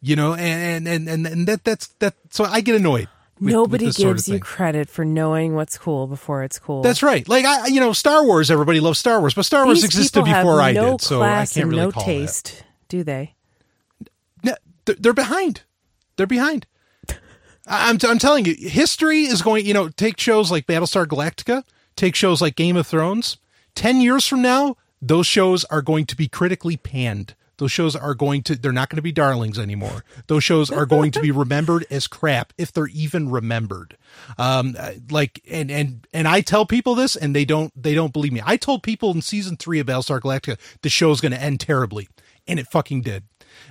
You 0.00 0.16
know, 0.16 0.32
and 0.32 0.88
and 0.88 1.08
and 1.10 1.26
and 1.26 1.46
that 1.46 1.62
that's 1.64 1.88
that. 1.98 2.14
So 2.30 2.44
I 2.44 2.62
get 2.62 2.74
annoyed. 2.74 3.08
With- 3.40 3.46
with 3.46 3.52
Nobody 3.54 3.90
sort 3.92 4.10
of 4.10 4.16
gives 4.18 4.28
you 4.28 4.38
credit 4.40 4.88
for 4.88 5.04
knowing 5.04 5.54
what's 5.54 5.78
cool 5.78 6.06
before 6.06 6.42
it's 6.44 6.58
cool. 6.58 6.82
That's 6.82 7.02
right. 7.02 7.26
Like 7.28 7.44
I, 7.44 7.68
you 7.68 7.80
know, 7.80 7.92
Star 7.92 8.24
Wars. 8.24 8.50
Everybody 8.50 8.80
loves 8.80 8.98
Star 8.98 9.18
Wars, 9.20 9.34
but 9.34 9.44
Star 9.44 9.64
Wars 9.64 9.82
existed 9.84 10.24
before 10.24 10.60
I 10.60 10.72
no 10.72 10.92
did, 10.92 11.00
so 11.00 11.22
I 11.22 11.46
can't 11.46 11.66
really 11.68 11.80
no 11.82 11.90
call 11.92 12.04
taste, 12.04 12.64
do 12.88 13.02
they? 13.02 13.34
No, 14.44 14.54
they're, 14.84 15.12
behind. 15.12 15.62
They're 16.16 16.26
behind. 16.26 16.66
I- 17.66 17.88
I'm, 17.90 17.98
I'm 18.06 18.18
telling 18.18 18.44
you, 18.44 18.54
history 18.58 19.22
is 19.22 19.42
going. 19.42 19.64
You 19.66 19.74
know, 19.74 19.88
take 19.88 20.18
shows 20.20 20.50
like 20.50 20.66
Battlestar 20.66 21.06
Galactica, 21.06 21.64
take 21.96 22.14
shows 22.14 22.40
like 22.42 22.56
Game 22.56 22.76
of 22.76 22.86
Thrones. 22.86 23.38
Ten 23.74 24.00
years 24.00 24.26
from 24.26 24.42
now, 24.42 24.76
those 25.00 25.26
shows 25.26 25.64
are 25.66 25.82
going 25.82 26.04
to 26.06 26.16
be 26.16 26.28
critically 26.28 26.76
panned. 26.76 27.34
Those 27.60 27.70
shows 27.70 27.94
are 27.94 28.14
going 28.14 28.42
to, 28.44 28.54
they're 28.56 28.72
not 28.72 28.88
going 28.88 28.96
to 28.96 29.02
be 29.02 29.12
darlings 29.12 29.58
anymore. 29.58 30.02
Those 30.28 30.42
shows 30.42 30.70
are 30.70 30.86
going 30.86 31.10
to 31.10 31.20
be 31.20 31.30
remembered 31.44 31.84
as 31.90 32.06
crap 32.06 32.54
if 32.56 32.72
they're 32.72 32.86
even 32.86 33.30
remembered. 33.30 33.98
Um, 34.38 34.74
like, 35.10 35.42
and, 35.46 35.70
and, 35.70 36.06
and 36.14 36.26
I 36.26 36.40
tell 36.40 36.64
people 36.64 36.94
this 36.94 37.16
and 37.16 37.36
they 37.36 37.44
don't, 37.44 37.70
they 37.80 37.94
don't 37.94 38.14
believe 38.14 38.32
me. 38.32 38.40
I 38.42 38.56
told 38.56 38.82
people 38.82 39.10
in 39.10 39.20
season 39.20 39.58
three 39.58 39.78
of 39.78 39.88
Battlestar 39.88 40.20
Galactica, 40.20 40.58
the 40.80 40.88
show's 40.88 41.20
going 41.20 41.32
to 41.32 41.42
end 41.42 41.60
terribly 41.60 42.08
and 42.48 42.58
it 42.58 42.66
fucking 42.66 43.02
did. 43.02 43.24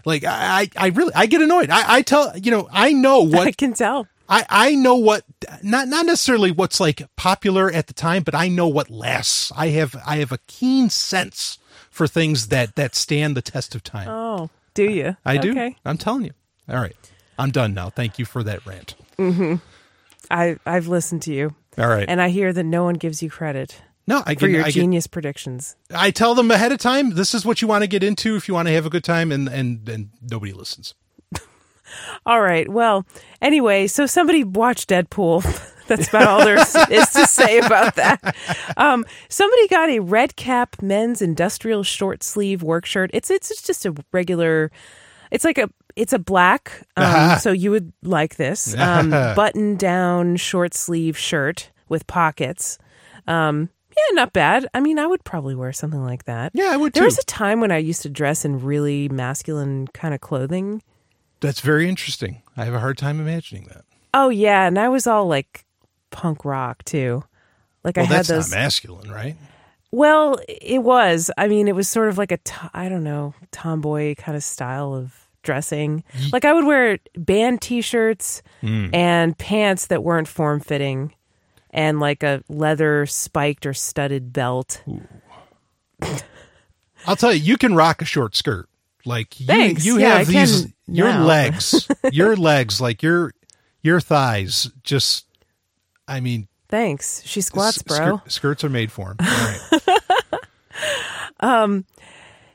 Like, 0.05 0.23
I, 0.23 0.61
I 0.61 0.69
I 0.77 0.87
really, 0.89 1.13
I 1.15 1.25
get 1.25 1.41
annoyed. 1.41 1.71
I, 1.71 1.95
I 1.95 2.01
tell, 2.03 2.37
you 2.37 2.51
know, 2.51 2.69
I 2.71 2.93
know 2.93 3.21
what 3.23 3.47
I 3.47 3.51
can 3.53 3.73
tell. 3.73 4.07
I, 4.29 4.45
I 4.47 4.75
know 4.75 4.95
what 4.95 5.23
not 5.63 5.87
not 5.87 6.05
necessarily 6.05 6.51
what's 6.51 6.79
like 6.79 7.01
popular 7.15 7.71
at 7.71 7.87
the 7.87 7.95
time, 7.95 8.21
but 8.21 8.35
I 8.35 8.47
know 8.47 8.67
what 8.67 8.91
lasts. 8.91 9.51
I 9.55 9.69
have 9.69 9.95
I 10.05 10.17
have 10.17 10.31
a 10.31 10.37
keen 10.45 10.91
sense 10.91 11.57
for 11.99 12.07
things 12.07 12.47
that 12.47 12.77
that 12.77 12.95
stand 12.95 13.35
the 13.35 13.41
test 13.41 13.76
of 13.76 13.84
time. 13.84 14.07
Oh, 14.07 14.49
do 14.73 14.89
you? 14.89 15.17
I 15.26 15.35
do. 15.35 15.51
Okay. 15.51 15.76
I'm 15.84 15.97
telling 15.97 16.23
you. 16.23 16.31
All 16.69 16.77
right. 16.80 16.95
I'm 17.38 17.51
done 17.51 17.73
now. 17.73 17.89
Thank 17.89 18.17
you 18.17 18.23
for 18.23 18.41
that 18.43 18.65
rant. 18.65 18.95
Mm-hmm. 19.17 19.55
I 20.31 20.55
I've 20.65 20.88
listened 20.88 21.23
to 21.23 21.34
you, 21.34 21.55
All 21.77 21.89
right. 21.89 22.05
and 22.07 22.21
I 22.21 22.30
hear 22.30 22.53
that 22.53 22.63
no 22.63 22.85
one 22.85 22.95
gives 22.95 23.21
you 23.21 23.30
credit 23.30 23.81
no, 24.07 24.23
I 24.26 24.34
for 24.34 24.47
get, 24.47 24.49
your 24.49 24.61
I, 24.61 24.65
get, 24.65 24.73
genius 24.73 25.05
predictions. 25.05 25.76
I 25.93 26.09
tell 26.09 26.34
them 26.34 26.49
ahead 26.49 26.71
of 26.71 26.80
time, 26.80 27.11
this 27.11 27.35
is 27.35 27.45
what 27.45 27.61
you 27.61 27.67
want 27.67 27.84
to 27.84 27.88
get 27.88 28.01
into 28.01 28.35
if 28.35 28.47
you 28.47 28.55
want 28.55 28.67
to 28.67 28.73
have 28.73 28.88
a 28.88 28.89
good 28.89 29.03
time 29.03 29.31
and 29.31 29.47
and 29.47 29.88
and 29.88 30.09
nobody 30.19 30.51
listens. 30.51 30.95
All 32.26 32.41
right. 32.41 32.67
Well, 32.67 33.05
anyway, 33.39 33.85
so 33.85 34.07
somebody 34.07 34.43
watched 34.43 34.89
Deadpool. 34.89 35.43
That's 35.89 36.07
about 36.07 36.27
all 36.27 36.45
there 36.45 36.57
is 36.57 37.09
to 37.13 37.27
say 37.27 37.59
about 37.59 37.95
that. 37.95 38.35
Um, 38.77 39.05
somebody 39.27 39.67
got 39.67 39.89
a 39.89 39.99
red 39.99 40.35
cap 40.37 40.81
men's 40.81 41.21
industrial 41.21 41.83
short 41.83 42.23
sleeve 42.23 42.63
work 42.63 42.85
shirt. 42.85 43.09
It's 43.13 43.29
it's 43.29 43.61
just 43.61 43.85
a 43.85 43.93
regular. 44.13 44.71
It's 45.31 45.43
like 45.43 45.57
a 45.57 45.69
it's 45.95 46.13
a 46.13 46.19
black. 46.19 46.87
Um, 46.95 47.37
so 47.39 47.51
you 47.51 47.71
would 47.71 47.91
like 48.03 48.37
this 48.37 48.75
um, 48.77 49.09
button 49.35 49.75
down 49.75 50.37
short 50.37 50.73
sleeve 50.73 51.17
shirt 51.17 51.71
with 51.89 52.07
pockets. 52.07 52.77
Um, 53.27 53.69
yeah, 53.91 54.15
not 54.15 54.31
bad. 54.33 54.65
I 54.73 54.79
mean, 54.79 54.97
I 54.97 55.07
would 55.07 55.23
probably 55.23 55.55
wear 55.55 55.73
something 55.73 56.03
like 56.03 56.23
that. 56.25 56.51
Yeah, 56.53 56.69
I 56.71 56.77
would 56.77 56.93
There 56.93 57.01
too. 57.03 57.05
was 57.05 57.17
a 57.19 57.25
time 57.25 57.59
when 57.59 57.71
I 57.71 57.77
used 57.77 58.03
to 58.03 58.09
dress 58.09 58.45
in 58.45 58.63
really 58.63 59.09
masculine 59.09 59.87
kind 59.87 60.13
of 60.13 60.21
clothing. 60.21 60.81
That's 61.41 61.59
very 61.61 61.89
interesting. 61.89 62.41
I 62.55 62.65
have 62.65 62.73
a 62.73 62.79
hard 62.79 62.97
time 62.97 63.19
imagining 63.19 63.65
that. 63.65 63.83
Oh 64.13 64.29
yeah, 64.29 64.65
and 64.67 64.77
I 64.79 64.89
was 64.89 65.05
all 65.07 65.27
like 65.27 65.65
punk 66.11 66.45
rock 66.45 66.84
too. 66.84 67.23
Like 67.84 67.98
Well, 67.98 68.06
I 68.06 68.10
had 68.15 68.26
those. 68.26 68.52
masculine, 68.52 69.10
right? 69.11 69.36
well, 69.91 70.38
it 70.48 70.84
was. 70.84 71.31
I 71.38 71.48
mean, 71.48 71.68
it 71.68 71.76
was 71.76 71.88
sort 71.88 72.10
of 72.10 72.18
like 72.18 72.31
a 72.31 72.38
to- 72.38 72.72
I 72.73 72.90
don't 72.90 73.03
know 73.03 73.34
tomboy 73.52 74.15
kind 74.15 74.36
of 74.36 74.44
style 74.44 74.94
of 74.94 75.27
dressing. 75.41 76.03
Like 76.34 76.45
I 76.45 76.53
would 76.53 76.65
wear 76.65 76.99
band 77.15 77.61
T-shirts 77.61 78.41
Hmm. 78.61 78.90
and 78.94 79.38
pants 79.38 79.88
that 79.88 80.03
weren't 80.03 80.27
form 80.27 80.60
fitting, 80.60 81.14
and 81.72 81.99
like 81.99 82.22
a 82.23 82.44
leather 82.49 83.06
spiked 83.06 83.65
or 83.65 83.73
studded 83.73 84.34
belt. 84.34 84.84
I'll 87.07 87.15
tell 87.15 87.34
you, 87.34 87.41
you 87.41 87.57
can 87.57 87.76
rock 87.76 88.02
a 88.02 88.06
short 88.06 88.36
skirt. 88.36 88.68
Like 89.06 89.40
you, 89.40 89.45
Thanks. 89.45 89.86
you 89.86 89.98
Yeah, 89.98 90.18
have 90.18 90.30
I 90.30 90.31
these 90.31 90.68
your 90.88 91.07
now. 91.07 91.23
legs, 91.23 91.88
your 92.11 92.36
legs, 92.49 92.81
like 92.81 93.02
your 93.02 93.34
your 93.81 94.02
thighs. 94.02 94.69
Just, 94.84 95.26
I 96.10 96.19
mean, 96.19 96.48
Thanks. 96.68 97.23
She 97.26 97.41
squats, 97.41 97.81
bro. 97.81 98.18
skirt- 98.18 98.31
skirts 98.31 98.64
are 98.64 98.69
made 98.69 98.91
for 98.91 99.15
them. 99.15 99.27
Right. 99.81 100.40
Um, 101.41 101.86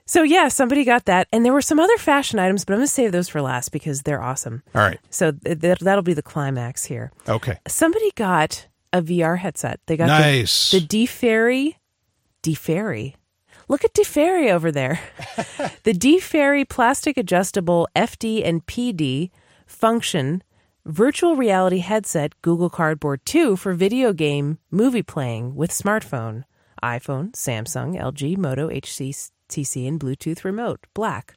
so 0.06 0.22
yeah, 0.22 0.48
somebody 0.48 0.84
got 0.84 1.06
that, 1.06 1.26
and 1.32 1.44
there 1.44 1.52
were 1.52 1.62
some 1.62 1.80
other 1.80 1.96
fashion 1.96 2.38
items, 2.38 2.64
but 2.64 2.74
I'm 2.74 2.78
going 2.80 2.86
to 2.86 2.92
save 2.92 3.12
those 3.12 3.28
for 3.28 3.40
last 3.40 3.70
because 3.72 4.02
they're 4.02 4.22
awesome. 4.22 4.62
All 4.74 4.82
right. 4.82 5.00
So 5.10 5.32
th- 5.32 5.58
that, 5.60 5.78
that'll 5.80 6.02
be 6.02 6.12
the 6.14 6.22
climax 6.22 6.84
here. 6.84 7.10
Okay. 7.28 7.58
Somebody 7.66 8.10
got 8.14 8.68
a 8.92 9.00
VR 9.02 9.38
headset. 9.38 9.80
They 9.86 9.96
got 9.96 10.06
Nice. 10.06 10.70
the, 10.70 10.80
the 10.80 10.86
D 10.86 11.06
Ferry. 11.06 11.78
D 12.42 12.54
Ferry. 12.54 13.16
Look 13.68 13.84
at 13.84 13.94
D 13.94 14.04
Fairy 14.04 14.50
over 14.50 14.70
there. 14.70 15.00
the 15.84 15.94
D 15.94 16.20
Fairy 16.20 16.66
plastic 16.66 17.16
adjustable 17.16 17.88
FD 17.96 18.46
and 18.46 18.64
PD 18.66 19.30
function 19.66 20.42
virtual 20.86 21.36
reality 21.36 21.78
headset 21.78 22.40
Google 22.42 22.70
Cardboard 22.70 23.24
2 23.24 23.56
for 23.56 23.72
video 23.74 24.12
game 24.12 24.58
movie 24.70 25.02
playing 25.02 25.54
with 25.54 25.70
smartphone, 25.70 26.44
iPhone, 26.82 27.32
Samsung, 27.32 27.98
LG, 28.00 28.36
Moto, 28.36 28.68
HTC, 28.68 29.88
and 29.88 29.98
Bluetooth 30.00 30.44
remote. 30.44 30.86
Black. 30.94 31.34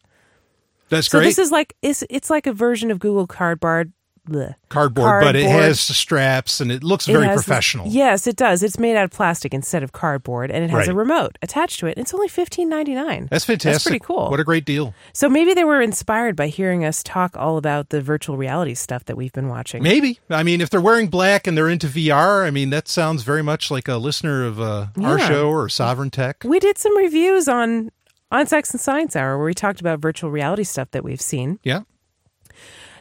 That's 0.90 1.08
So 1.10 1.20
great. 1.20 1.28
this 1.28 1.40
is 1.40 1.52
like 1.52 1.76
it's 1.82 2.04
it's 2.10 2.30
like 2.30 2.48
a 2.48 2.54
version 2.54 2.92
of 2.92 3.00
Google 3.00 3.28
Cardboard. 3.28 3.92
Bleh. 4.30 4.56
cardboard, 4.70 5.24
but 5.24 5.36
it 5.36 5.44
cardboard. 5.44 5.64
has 5.64 5.80
straps 5.80 6.60
and 6.60 6.72
it 6.72 6.84
looks 6.84 7.08
It 7.08 7.14
very 7.14 7.26
has- 7.28 7.36
professional. 7.36 7.88
Yes, 7.88 8.28
it 8.28 8.36
does. 8.36 8.62
It's 8.64 8.78
made 8.78 8.96
out 8.98 9.06
of 9.06 9.12
plastic 9.12 9.54
instead 9.54 9.84
of 9.84 9.92
cardboard, 9.94 10.52
and 10.52 10.64
it 10.64 10.70
has 10.70 10.80
Right. 10.80 10.88
a 10.90 10.94
remote 10.94 11.38
attached 11.42 11.80
to 11.80 11.88
it. 11.88 11.98
It's 11.98 12.14
only 12.14 12.28
fifteen 12.28 12.70
ninety 12.70 12.94
nine. 12.96 13.28
That's 13.32 13.46
fantastic. 13.46 13.72
That's 13.74 13.84
pretty 13.84 14.00
cool. 14.00 14.30
What 14.30 14.40
a 14.40 14.44
great 14.44 14.66
deal. 14.66 14.94
so 15.14 15.30
maybe 15.30 15.54
they 15.54 15.64
were 15.64 15.82
inspired 15.82 16.36
by 16.36 16.48
hearing 16.48 16.84
us 16.86 17.02
talk 17.04 17.36
all 17.38 17.58
about 17.58 17.90
the 17.90 18.02
virtual 18.02 18.38
reality 18.38 18.74
stuff 18.74 19.06
that 19.06 19.16
we've 19.18 19.34
been 19.34 19.48
watching. 19.48 19.82
Maybe. 19.84 20.20
I 20.30 20.44
mean, 20.44 20.62
if 20.62 20.70
they're 20.70 20.82
wearing 20.82 21.08
black 21.08 21.48
and 21.48 21.58
they're 21.58 21.70
into 21.70 21.88
VR, 21.88 22.46
I 22.46 22.52
mean, 22.52 22.70
that 22.72 22.88
sounds 22.88 23.24
very 23.24 23.42
much 23.44 23.72
like 23.72 23.88
a 23.88 23.98
listener 23.98 24.46
of 24.46 24.60
uh, 24.60 24.88
our 25.02 25.18
Yeah. 25.20 25.28
show 25.28 25.50
or 25.50 25.68
Sovryn 25.68 26.12
Tech. 26.12 26.44
We 26.46 26.60
did 26.60 26.78
some 26.78 26.96
reviews 26.98 27.48
on 27.48 27.92
on 28.30 28.46
Sex 28.46 28.72
and 28.72 28.82
Science 28.82 29.16
Hour 29.16 29.38
where 29.38 29.46
we 29.46 29.54
talked 29.54 29.80
about 29.80 30.00
virtual 30.00 30.30
reality 30.30 30.66
stuff 30.66 30.92
that 30.92 31.02
we've 31.04 31.22
seen. 31.22 31.60
Yeah. 31.64 31.82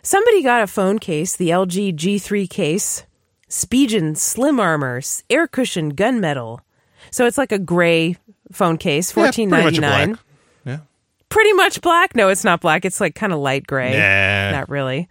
Somebody 0.07 0.41
got 0.45 0.63
a 0.63 0.69
phone 0.69 1.01
case, 1.01 1.35
the 1.35 1.49
LG 1.51 1.97
G3 1.97 2.49
case, 2.49 3.05
Spigen 3.51 4.17
Slim 4.17 4.61
Armor, 4.61 5.01
air 5.29 5.49
cushion, 5.49 5.95
gunmetal. 5.97 6.61
So 7.11 7.27
it's 7.27 7.37
like 7.37 7.51
a 7.51 7.59
gray 7.59 8.17
phone 8.53 8.77
case, 8.79 9.11
fourteen 9.11 9.49
ninety 9.49 9.81
nine. 9.81 10.17
Yeah. 10.65 10.79
pretty 11.29 11.53
much 11.55 11.81
black. 11.81 12.15
No, 12.15 12.29
it's 12.29 12.45
not 12.45 12.61
black. 12.61 12.85
It's 12.85 13.01
like 13.01 13.17
kind 13.17 13.33
of 13.33 13.41
light 13.41 13.67
gray. 13.67 13.93
Nah. 13.99 14.53
Not 14.61 14.69
really. 14.69 15.09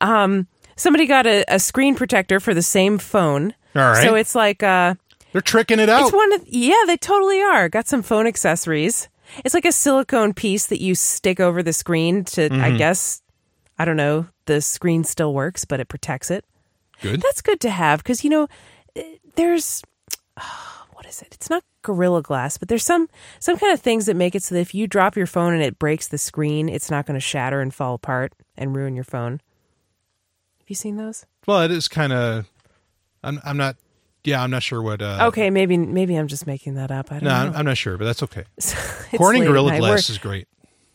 Um, 0.00 0.46
somebody 0.76 1.04
got 1.06 1.26
a, 1.26 1.44
a 1.48 1.58
screen 1.58 1.94
protector 1.94 2.40
for 2.40 2.54
the 2.54 2.62
same 2.62 2.96
phone. 2.96 3.52
All 3.76 3.82
right. 3.82 4.02
So 4.02 4.14
it's 4.14 4.34
like 4.34 4.62
uh, 4.62 4.94
They're 5.32 5.42
tricking 5.42 5.78
it 5.78 5.90
out. 5.90 6.04
it's 6.04 6.12
one 6.12 6.32
of 6.32 6.42
yeah, 6.48 6.84
they 6.86 6.96
totally 6.96 7.42
are. 7.42 7.68
Got 7.68 7.86
some 7.86 8.02
phone 8.02 8.26
accessories. 8.26 9.08
It's 9.44 9.52
like 9.52 9.66
a 9.66 9.72
silicone 9.72 10.32
piece 10.32 10.66
that 10.68 10.80
you 10.80 10.94
stick 10.94 11.38
over 11.38 11.62
the 11.62 11.74
screen 11.74 12.24
to. 12.24 12.46
I 12.46 12.48
Mm-hmm. 12.48 12.76
guess 12.78 13.20
I 13.78 13.84
don't 13.84 13.96
know. 13.96 14.26
The 14.46 14.60
screen 14.60 15.04
still 15.04 15.32
works, 15.34 15.64
but 15.64 15.78
it 15.80 15.88
protects 15.88 16.30
it. 16.30 16.44
Good. 17.00 17.20
That's 17.22 17.42
good 17.42 17.60
to 17.60 17.70
have 17.70 18.00
because 18.02 18.24
you 18.24 18.30
know 18.30 18.48
eh, 18.96 19.16
there's 19.36 19.82
what 20.92 21.06
is 21.06 21.22
it? 21.22 21.28
It's 21.32 21.48
not 21.50 21.62
gorilla 21.82 22.22
glass, 22.22 22.58
but 22.58 22.68
there's 22.68 22.84
some 22.84 23.08
some 23.38 23.56
kind 23.56 23.72
of 23.72 23.80
things 23.80 24.06
that 24.06 24.16
make 24.16 24.34
it 24.34 24.42
so 24.42 24.54
that 24.56 24.60
if 24.60 24.74
you 24.74 24.86
drop 24.86 25.16
your 25.16 25.26
phone 25.26 25.54
and 25.54 25.62
it 25.62 25.78
breaks 25.78 26.08
the 26.08 26.18
screen, 26.18 26.68
it's 26.68 26.90
not 26.90 27.06
going 27.06 27.14
to 27.14 27.20
shatter 27.20 27.60
and 27.60 27.72
fall 27.72 27.94
apart 27.94 28.32
and 28.56 28.74
ruin 28.74 28.94
your 28.94 29.04
phone. 29.04 29.40
Have 30.58 30.68
you 30.68 30.74
seen 30.76 30.96
those? 30.96 31.24
Well, 31.46 31.62
it 31.62 31.70
is 31.70 31.88
kind 31.88 32.12
of. 32.12 32.46
I'm, 33.22 33.40
I'm 33.44 33.56
not. 33.56 33.76
Yeah, 34.24 34.42
I'm 34.42 34.50
not 34.50 34.62
sure 34.62 34.82
what. 34.82 35.00
Uh, 35.00 35.26
Okay, 35.28 35.48
maybe 35.50 35.76
maybe 35.76 36.16
I'm 36.16 36.26
just 36.28 36.46
making 36.46 36.74
that 36.74 36.90
up. 36.90 37.10
I 37.12 37.20
don't 37.20 37.24
No, 37.24 37.30
know. 37.30 37.36
I'm, 37.50 37.56
I'm 37.58 37.64
not 37.64 37.78
sure, 37.78 37.96
but 37.96 38.04
that's 38.04 38.22
okay. 38.24 38.44
Corning 39.16 39.44
Gorilla. 39.44 39.78
Glass 39.78 39.80
We're- 39.82 39.94
is 40.14 40.18
great. 40.18 40.48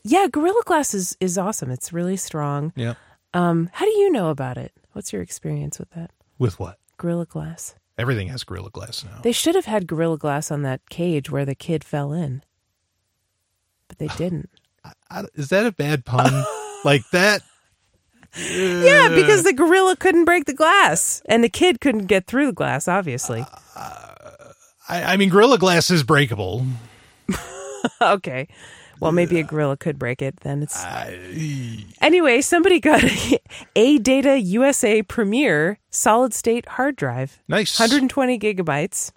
Yeah, 0.03 0.27
Gorilla 0.31 0.61
Glass 0.65 0.93
is 0.93 1.17
is 1.19 1.37
awesome. 1.37 1.69
It's 1.71 1.93
really 1.93 2.17
strong. 2.17 2.73
Yeah. 2.75 2.95
Um, 3.33 3.69
how 3.73 3.85
do 3.85 3.91
you 3.91 4.11
know 4.11 4.29
about 4.29 4.57
it? 4.57 4.71
What's 4.91 5.11
your 5.11 5.21
experience 5.23 5.79
with 5.79 5.89
that 5.91 6.11
With 6.37 6.59
what? 6.59 6.77
Gorilla 6.97 7.25
Glass? 7.25 7.75
Everything 7.97 8.27
has 8.27 8.43
Gorilla 8.43 8.69
Glass 8.69 9.03
now. 9.03 9.21
They 9.23 9.31
should 9.31 9.55
have 9.55 9.65
had 9.65 9.87
Gorilla 9.87 10.17
Glass 10.17 10.51
on 10.51 10.61
that 10.63 10.87
cage 10.89 11.29
where 11.31 11.45
the 11.45 11.55
kid 11.55 11.83
fell 11.83 12.13
in, 12.13 12.43
but 13.87 13.97
they 13.97 14.07
didn't. 14.17 14.49
I- 15.09 15.25
is 15.35 15.49
that 15.49 15.65
a 15.65 15.71
bad 15.71 16.05
pun? 16.05 16.43
like 16.85 17.03
that? 17.11 17.41
Yeah, 18.35 19.09
because 19.09 19.43
the 19.43 19.53
gorilla 19.53 19.95
couldn't 19.95 20.25
break 20.25 20.45
the 20.45 20.55
glass, 20.55 21.21
and 21.27 21.43
the 21.43 21.49
kid 21.49 21.79
couldn't 21.79 22.07
get 22.07 22.25
through 22.25 22.47
the 22.47 22.51
glass. 22.51 22.87
Obviously. 22.87 23.45
I, 24.89 25.13
I 25.13 25.17
mean, 25.17 25.29
Gorilla 25.29 25.57
Glass 25.57 25.89
is 25.91 26.03
breakable. 26.03 26.65
okay. 28.01 28.47
Well, 28.99 29.11
maybe 29.11 29.39
a 29.39 29.43
gorilla 29.43 29.75
could 29.77 29.99
break 29.99 30.21
it. 30.21 30.37
Then 30.41 30.63
it's 30.63 30.81
anyway. 32.01 32.41
Somebody 32.41 32.79
got 32.79 33.03
a, 33.03 33.39
a 33.75 33.97
Data 33.97 34.39
USA 34.39 35.01
Premier 35.03 35.79
solid 35.89 36.33
state 36.33 36.67
hard 36.69 36.95
drive, 36.95 37.41
Nice. 37.47 37.79
120 37.79 38.39
gigabytes 38.39 39.11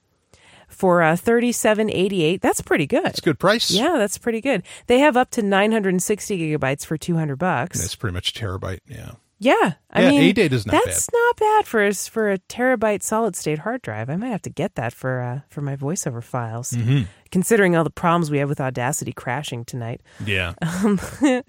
for 0.68 1.02
uh, 1.02 1.16
3788. 1.16 2.40
That's 2.40 2.60
pretty 2.60 2.86
good. 2.86 3.06
It's 3.06 3.18
a 3.20 3.22
good 3.22 3.38
price. 3.38 3.70
Yeah, 3.70 3.94
that's 3.96 4.18
pretty 4.18 4.40
good. 4.40 4.62
They 4.88 4.98
have 4.98 5.16
up 5.16 5.30
to 5.32 5.42
960 5.42 6.38
gigabytes 6.38 6.84
for 6.84 6.96
200 6.96 7.36
bucks. 7.36 7.80
That's 7.80 7.94
pretty 7.94 8.14
much 8.14 8.36
a 8.36 8.44
terabyte. 8.44 8.80
Yeah. 8.88 9.12
Yeah, 9.38 9.74
I 9.90 10.02
Yeah, 10.02 10.10
mean, 10.10 10.34
ADATA's 10.34 10.64
not 10.64 10.72
that's 10.84 11.12
not 11.12 11.36
bad 11.36 11.66
for 11.66 11.84
a, 11.86 11.92
for 11.92 12.32
a 12.32 12.38
terabyte 12.38 13.02
solid 13.02 13.36
state 13.36 13.58
hard 13.58 13.82
drive. 13.82 14.08
I 14.08 14.16
might 14.16 14.28
have 14.30 14.40
to 14.42 14.50
get 14.50 14.76
that 14.76 14.94
for 14.94 15.20
uh, 15.20 15.40
for 15.50 15.60
my 15.60 15.76
voiceover 15.76 16.22
files. 16.24 16.72
Mm-hmm. 16.72 17.02
Considering 17.30 17.76
all 17.76 17.84
the 17.84 17.90
problems 17.90 18.30
we 18.30 18.38
have 18.38 18.48
with 18.48 18.60
Audacity 18.60 19.12
crashing 19.12 19.64
tonight, 19.66 20.00
Yeah. 20.24 20.54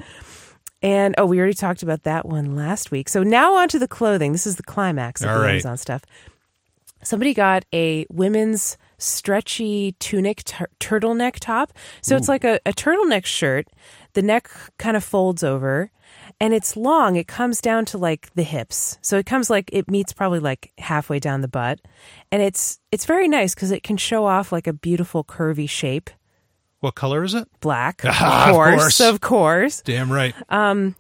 and 0.82 1.16
oh, 1.18 1.26
we 1.26 1.40
already 1.40 1.54
talked 1.54 1.82
about 1.84 2.04
that 2.04 2.26
one 2.26 2.56
last 2.56 2.92
week. 2.92 3.10
So 3.10 3.24
now 3.24 3.56
on 3.56 3.70
to 3.70 3.80
the 3.80 3.88
clothing. 3.88 4.32
This 4.32 4.46
is 4.46 4.58
the 4.58 4.64
climax 4.64 5.22
of 5.24 5.30
All 5.30 5.36
the 5.38 5.42
right. 5.44 5.52
Amazon 5.52 5.78
stuff. 5.78 6.04
Somebody 7.04 7.34
got 7.34 7.64
a 7.74 8.06
women's 8.10 8.78
stretchy 8.98 9.94
tunic 10.00 10.44
tur- 10.44 10.70
turtleneck 10.80 11.36
top. 11.40 11.72
So 12.02 12.16
it's 12.16 12.28
like 12.28 12.44
a, 12.44 12.60
a 12.66 12.74
turtleneck 12.74 13.26
shirt. 13.26 13.68
The 14.14 14.24
neck 14.24 14.50
kind 14.78 14.98
of 14.98 15.04
folds 15.04 15.44
over 15.44 15.92
and 16.40 16.54
it's 16.54 16.76
long. 16.78 17.16
It 17.16 17.28
comes 17.28 17.62
down 17.62 17.86
to 17.86 17.98
like 17.98 18.34
the 18.36 18.44
hips. 18.44 18.98
So 19.02 19.18
it 19.18 19.26
comes 19.26 19.50
like 19.50 19.70
it 19.74 19.90
meets 19.90 20.14
probably 20.14 20.40
like 20.40 20.72
halfway 20.78 21.20
down 21.20 21.42
the 21.42 21.48
butt. 21.48 21.80
And 22.32 22.42
it's 22.42 22.80
it's 22.92 23.06
very 23.06 23.28
nice 23.28 23.56
because 23.56 23.72
it 23.72 23.84
can 23.84 23.98
show 23.98 24.26
off 24.26 24.52
like 24.52 24.68
a 24.68 24.74
beautiful 24.74 25.24
curvy 25.24 25.70
shape. 25.70 26.10
what 26.80 26.96
color 26.96 27.24
is 27.24 27.34
it? 27.34 27.48
Black, 27.60 28.02
Ah, 28.06 28.44
of 28.46 28.50
of 28.50 28.56
course, 28.56 28.76
course. 28.82 29.00
of 29.02 29.22
course. 29.22 29.82
Damn 29.82 30.12
right. 30.12 30.36
Um 30.50 30.96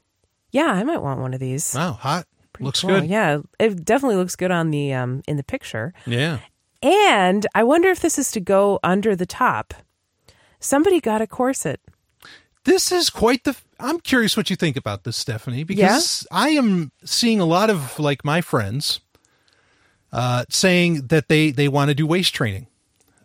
Yeah, 0.52 0.72
I 0.72 0.84
might 0.84 1.02
want 1.04 1.20
one 1.22 1.34
of 1.34 1.40
these. 1.40 1.74
wow, 1.76 1.94
hot. 1.94 2.26
Looks 2.60 2.82
Cool. 2.82 3.02
good. 3.02 3.06
Yeah, 3.10 3.40
it 3.60 3.86
definitely 3.86 4.16
looks 4.18 4.36
good 4.36 4.50
on 4.52 4.72
the 4.72 4.94
um 4.94 5.22
in 5.28 5.38
the 5.38 5.44
picture. 5.44 5.94
Yeah. 6.08 6.40
And 6.82 7.46
I 7.54 7.64
wonder 7.64 7.90
if 7.90 8.00
this 8.00 8.18
is 8.18 8.32
to 8.32 8.40
go 8.40 8.80
under 8.84 9.16
the 9.16 9.26
top. 9.28 9.74
Somebody 10.60 11.00
got 11.00 11.22
a 11.22 11.28
corset. 11.28 11.80
This 12.64 12.92
is 12.92 13.10
quite 13.12 13.44
the. 13.44 13.56
I'm 13.80 14.00
curious 14.00 14.36
what 14.36 14.50
you 14.50 14.56
think 14.56 14.76
about 14.78 15.04
this, 15.04 15.16
Stephanie, 15.18 15.64
because 15.64 16.26
I 16.32 16.50
am 16.50 16.92
seeing 17.04 17.40
a 17.40 17.46
lot 17.46 17.70
of 17.70 18.00
like 18.00 18.26
my 18.26 18.42
friends 18.42 19.00
uh, 20.12 20.46
saying 20.50 21.08
that 21.08 21.28
they 21.28 21.52
they 21.52 21.68
want 21.68 21.90
to 21.90 21.96
do 21.96 22.08
waist 22.08 22.34
training. 22.34 22.68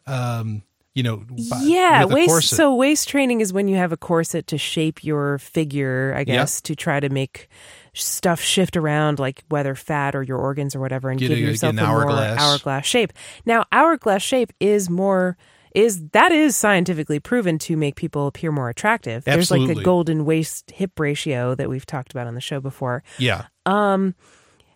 Um, 0.06 0.62
you 0.94 1.02
know, 1.02 1.24
by- 1.48 1.60
yeah, 1.62 2.04
waist. 2.04 2.48
So 2.48 2.74
waist 2.74 3.08
training 3.08 3.40
is 3.40 3.52
when 3.52 3.66
you 3.68 3.76
have 3.76 3.92
a 3.92 3.96
corset 3.96 4.46
to 4.48 4.58
shape 4.58 5.02
your 5.04 5.38
figure, 5.38 6.12
I 6.16 6.24
guess, 6.24 6.60
to 6.62 6.76
try 6.76 7.00
to 7.00 7.08
make 7.08 7.48
stuff 7.94 8.40
shift 8.40 8.76
around, 8.76 9.18
like 9.18 9.42
whether 9.48 9.74
fat 9.74 10.14
or 10.14 10.22
your 10.22 10.38
organs 10.38 10.74
or 10.74 10.80
whatever, 10.80 11.08
and 11.10 11.18
Get 11.18 11.28
give 11.28 11.38
a- 11.38 11.40
get 11.40 11.48
yourself 11.48 11.72
an 11.72 11.78
a 11.78 11.82
hourglass. 11.84 12.38
more 12.38 12.46
hourglass 12.48 12.84
shape. 12.86 13.12
Now, 13.46 13.64
hourglass 13.72 14.22
shape 14.22 14.52
is 14.60 14.90
more. 14.90 15.36
Is 15.74 16.09
that 16.11 16.32
is 16.32 16.57
scientifically 16.57 17.19
proven 17.20 17.59
to 17.61 17.77
make 17.77 17.97
people 17.97 18.27
appear 18.27 18.53
more 18.53 18.69
attractive? 18.69 19.24
There's 19.24 19.51
like 19.51 19.61
Absolutely. 19.61 19.82
a 19.82 19.85
golden 19.85 20.24
waist 20.24 20.70
hip 20.70 20.99
ratio 21.01 21.55
that 21.55 21.69
we've 21.69 21.86
talked 21.86 22.12
about 22.12 22.27
on 22.27 22.35
the 22.35 22.40
show 22.40 22.61
before. 22.61 23.03
yeah, 23.19 23.47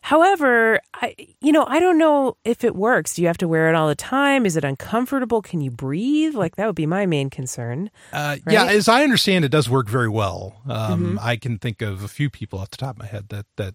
However, 0.03 0.79
I 0.95 1.17
you 1.41 1.51
know, 1.51 1.65
I 1.67 1.81
don't 1.81 1.99
know 1.99 2.37
if 2.45 2.63
it 2.63 2.77
works. 2.77 3.15
Do 3.15 3.23
you 3.23 3.27
have 3.27 3.39
to 3.39 3.49
wear 3.49 3.69
it 3.69 3.75
all 3.75 3.89
the 3.89 3.97
time? 3.97 4.47
Is 4.47 4.57
it 4.57 4.63
uncomfortable? 4.63 5.43
Can 5.43 5.61
you 5.61 5.73
breathe? 5.73 6.37
Like 6.37 6.55
that 6.57 6.67
would 6.67 6.77
be 6.77 6.87
my 6.87 7.07
main 7.07 7.29
concern. 7.29 7.91
Uh, 8.13 8.37
Yeah, 8.49 8.67
as 8.67 8.87
I 8.89 9.03
understand, 9.03 9.45
it 9.45 9.49
does 9.51 9.69
work 9.69 9.89
very 9.89 10.09
well. 10.09 10.63
Um, 10.69 10.97
Mm-hmm. 11.07 11.19
I 11.21 11.37
can 11.37 11.59
think 11.59 11.83
of 11.83 12.05
a 12.05 12.09
few 12.09 12.31
people 12.31 12.61
off 12.61 12.71
the 12.71 12.77
top 12.77 12.95
of 12.97 12.99
my 13.01 13.07
head 13.07 13.31
that 13.31 13.47
that 13.57 13.75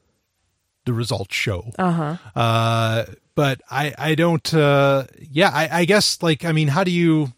the 0.86 0.94
results 0.94 1.36
show. 1.36 1.70
Uh-huh. 1.78 2.16
Uh, 2.34 3.06
but 3.42 3.60
I 3.72 3.92
I 3.98 4.14
don't. 4.14 4.54
Uh, 4.54 5.06
yeah, 5.20 5.50
I, 5.52 5.80
I 5.80 5.86
guess 5.86 6.22
like 6.22 6.46
I 6.46 6.52
mean, 6.52 6.68
how 6.68 6.84
do 6.84 6.92
you? 6.92 7.34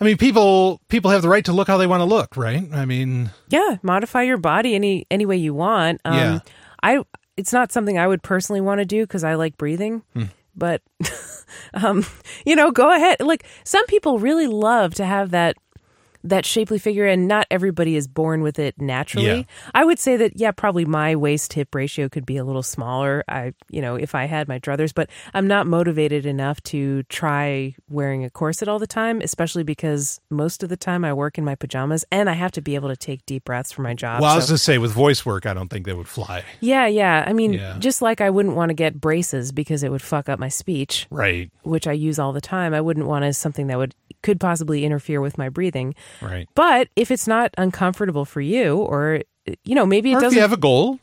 I 0.00 0.04
mean, 0.04 0.16
people 0.16 0.80
people 0.86 1.10
have 1.10 1.20
the 1.22 1.28
right 1.28 1.44
to 1.46 1.52
look 1.52 1.66
how 1.66 1.78
they 1.78 1.88
want 1.88 2.00
to 2.00 2.04
look, 2.04 2.36
right? 2.36 2.62
I 2.72 2.84
mean, 2.84 3.30
Yeah, 3.48 3.78
modify 3.82 4.22
your 4.22 4.36
body 4.38 4.76
any 4.76 5.08
any 5.10 5.26
way 5.26 5.36
you 5.36 5.52
want. 5.52 6.00
Um 6.04 6.14
Yeah. 6.14 6.38
I 6.80 7.02
it's 7.36 7.52
not 7.52 7.72
something 7.72 7.98
I 7.98 8.06
would 8.06 8.22
personally 8.22 8.60
want 8.60 8.78
to 8.78 8.84
do 8.84 9.04
cuz 9.04 9.24
I 9.24 9.34
like 9.34 9.56
breathing. 9.56 10.02
Hmm. 10.14 10.30
But 10.54 10.82
um 11.74 12.06
you 12.46 12.54
know, 12.54 12.70
go 12.70 12.94
ahead. 12.94 13.18
Like 13.18 13.44
some 13.64 13.84
people 13.86 14.20
really 14.20 14.46
love 14.46 14.94
to 14.94 15.04
have 15.04 15.32
that 15.32 15.56
that 16.22 16.44
shapely 16.44 16.78
figure 16.78 17.06
and 17.06 17.26
not 17.26 17.46
everybody 17.50 17.96
is 17.96 18.06
born 18.06 18.42
with 18.42 18.58
it 18.58 18.80
naturally. 18.80 19.26
Yeah. 19.26 19.42
I 19.74 19.84
would 19.84 19.98
say 19.98 20.16
that 20.18 20.32
yeah, 20.38 20.50
probably 20.50 20.84
my 20.84 21.16
waist 21.16 21.52
hip 21.54 21.74
ratio 21.74 22.08
could 22.08 22.26
be 22.26 22.36
a 22.36 22.44
little 22.44 22.62
smaller. 22.62 23.24
I 23.28 23.54
you 23.70 23.80
know, 23.80 23.96
if 23.96 24.14
I 24.14 24.24
had 24.26 24.46
my 24.48 24.58
druthers, 24.58 24.92
but 24.94 25.08
I'm 25.34 25.46
not 25.46 25.66
motivated 25.66 26.26
enough 26.26 26.62
to 26.64 27.02
try 27.04 27.74
wearing 27.88 28.24
a 28.24 28.30
corset 28.30 28.68
all 28.68 28.78
the 28.78 28.86
time, 28.86 29.20
especially 29.20 29.62
because 29.62 30.20
most 30.30 30.62
of 30.62 30.68
the 30.68 30.76
time 30.76 31.04
I 31.04 31.12
work 31.12 31.38
in 31.38 31.44
my 31.44 31.54
pajamas 31.54 32.04
and 32.10 32.28
I 32.28 32.34
have 32.34 32.52
to 32.52 32.60
be 32.60 32.74
able 32.74 32.88
to 32.90 32.96
take 32.96 33.24
deep 33.26 33.44
breaths 33.44 33.72
for 33.72 33.82
my 33.82 33.94
job. 33.94 34.20
well, 34.20 34.32
I 34.32 34.36
was 34.36 34.46
going 34.46 34.54
to 34.56 34.62
say 34.62 34.78
with 34.78 34.92
voice 34.92 35.24
work, 35.24 35.46
I 35.46 35.54
don't 35.54 35.68
think 35.68 35.86
they 35.86 35.92
would 35.94 36.08
fly. 36.08 36.44
yeah, 36.60 36.86
yeah. 36.86 37.24
I 37.26 37.32
mean, 37.32 37.54
Yeah. 37.54 37.76
just 37.78 38.02
like 38.02 38.20
I 38.20 38.30
wouldn't 38.30 38.56
want 38.56 38.70
to 38.70 38.74
get 38.74 39.00
braces 39.00 39.52
because 39.52 39.82
it 39.82 39.90
would 39.90 40.02
fuck 40.02 40.28
up 40.28 40.38
my 40.38 40.48
speech, 40.48 41.06
Right, 41.10 41.50
which 41.62 41.86
I 41.86 41.92
use 41.92 42.18
all 42.18 42.32
the 42.32 42.40
time. 42.40 42.74
I 42.74 42.80
wouldn't 42.80 43.06
want 43.06 43.24
as 43.24 43.38
something 43.38 43.66
that 43.68 43.78
would 43.78 43.94
could 44.22 44.38
possibly 44.40 44.84
interfere 44.84 45.20
with 45.20 45.38
my 45.38 45.48
breathing. 45.48 45.94
right. 46.20 46.48
But 46.54 46.88
if 46.96 47.10
it's 47.10 47.26
not 47.26 47.52
uncomfortable 47.58 48.24
for 48.24 48.40
you, 48.40 48.76
or 48.76 49.22
you 49.64 49.74
know, 49.74 49.86
maybe 49.86 50.12
it 50.12 50.16
Or 50.16 50.20
doesn't, 50.20 50.36
you 50.36 50.42
have 50.42 50.52
a 50.52 50.56
goal, 50.58 50.98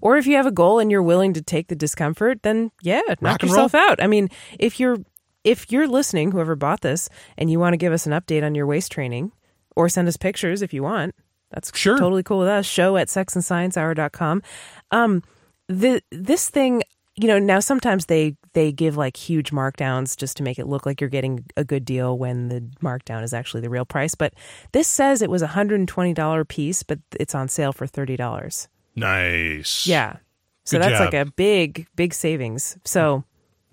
or 0.00 0.16
if 0.16 0.26
you 0.26 0.36
have 0.36 0.46
a 0.46 0.50
goal 0.52 0.78
and 0.78 0.90
you're 0.90 1.02
willing 1.02 1.32
to 1.32 1.42
take 1.42 1.68
the 1.68 1.74
discomfort, 1.74 2.42
then 2.42 2.70
yeah, 2.82 3.00
knock 3.08 3.18
Rock 3.20 3.42
and 3.42 3.50
yourself 3.50 3.74
out. 3.74 4.02
I 4.02 4.06
mean, 4.06 4.28
if 4.58 4.78
you're 4.78 4.98
if 5.44 5.72
you're 5.72 5.88
listening, 5.88 6.30
whoever 6.30 6.54
bought 6.54 6.82
this, 6.82 7.08
and 7.36 7.50
you 7.50 7.58
want 7.58 7.72
to 7.72 7.76
give 7.78 7.92
us 7.92 8.06
an 8.06 8.12
update 8.12 8.44
on 8.44 8.54
your 8.54 8.66
waist 8.66 8.92
training, 8.92 9.32
or 9.74 9.88
send 9.88 10.06
us 10.06 10.16
pictures 10.16 10.62
if 10.62 10.72
you 10.72 10.82
want, 10.84 11.14
that's 11.50 11.76
Sure. 11.76 11.98
totally 11.98 12.22
cool 12.22 12.38
with 12.38 12.48
us. 12.48 12.64
Show 12.66 12.96
at 12.96 13.08
sexandsciencehour.com. 13.08 14.42
Um, 14.90 15.22
the 15.68 16.02
this 16.10 16.48
thing, 16.48 16.82
you 17.16 17.26
know, 17.28 17.38
now 17.38 17.60
sometimes 17.60 18.06
they 18.06 18.36
they 18.54 18.72
give 18.72 18.96
like 18.96 19.16
huge 19.16 19.50
markdowns 19.50 20.16
just 20.16 20.36
to 20.36 20.42
make 20.42 20.58
it 20.58 20.66
look 20.66 20.84
like 20.86 21.00
you're 21.00 21.10
getting 21.10 21.44
a 21.56 21.64
good 21.64 21.84
deal 21.84 22.16
when 22.18 22.48
the 22.48 22.60
markdown 22.82 23.22
is 23.22 23.32
actually 23.32 23.60
the 23.60 23.70
real 23.70 23.84
price. 23.84 24.14
But 24.14 24.34
this 24.72 24.88
says 24.88 25.22
it 25.22 25.30
was 25.30 25.42
a 25.42 25.46
hundred 25.48 25.80
and 25.80 25.88
twenty 25.88 26.12
dollar 26.14 26.44
piece, 26.44 26.82
but 26.82 26.98
it's 27.18 27.34
on 27.34 27.48
sale 27.48 27.72
for 27.72 27.86
thirty 27.86 28.16
dollars. 28.16 28.68
nice. 28.96 29.86
Yeah. 29.86 30.16
So 30.64 30.76
Good 30.78 30.82
that's 30.84 30.98
job. 30.98 31.12
like 31.12 31.14
a 31.26 31.30
big, 31.32 31.86
big 31.96 32.14
savings. 32.14 32.76
So, 32.84 33.24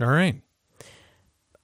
All 0.01 0.07
right. 0.07 0.41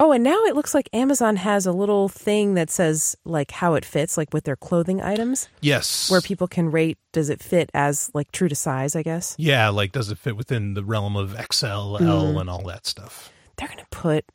Oh, 0.06 0.12
and 0.12 0.24
now 0.24 0.44
it 0.46 0.56
looks 0.56 0.74
like 0.74 0.90
Amazon 0.94 1.36
has 1.38 1.66
a 1.66 1.72
little 1.72 2.08
thing 2.10 2.54
that 2.54 2.70
says 2.70 3.16
like 3.26 3.52
how 3.52 3.74
it 3.74 3.84
fits, 3.86 4.18
like 4.18 4.34
with 4.34 4.44
their 4.44 4.56
clothing 4.56 5.02
items, 5.02 5.50
Yes. 5.62 6.10
where 6.10 6.22
people 6.22 6.48
can 6.48 6.70
rate 6.72 6.98
does 7.12 7.30
it 7.30 7.42
fit 7.42 7.70
as 7.74 8.12
like 8.14 8.32
true 8.32 8.48
to 8.50 8.56
size, 8.56 8.96
I 8.96 9.04
guess. 9.04 9.36
Yeah, 9.38 9.70
like 9.70 9.92
does 9.92 10.12
it 10.12 10.18
fit 10.18 10.36
within 10.38 10.74
the 10.76 10.84
realm 10.84 11.16
of 11.16 11.32
XL, 11.32 11.66
L, 11.66 11.98
Mm-hmm. 12.00 12.38
and 12.38 12.50
all 12.50 12.64
that 12.68 12.86
stuff? 12.86 13.32
They're 13.58 13.68
going 13.68 13.80
to 13.80 13.86
put 13.90 14.26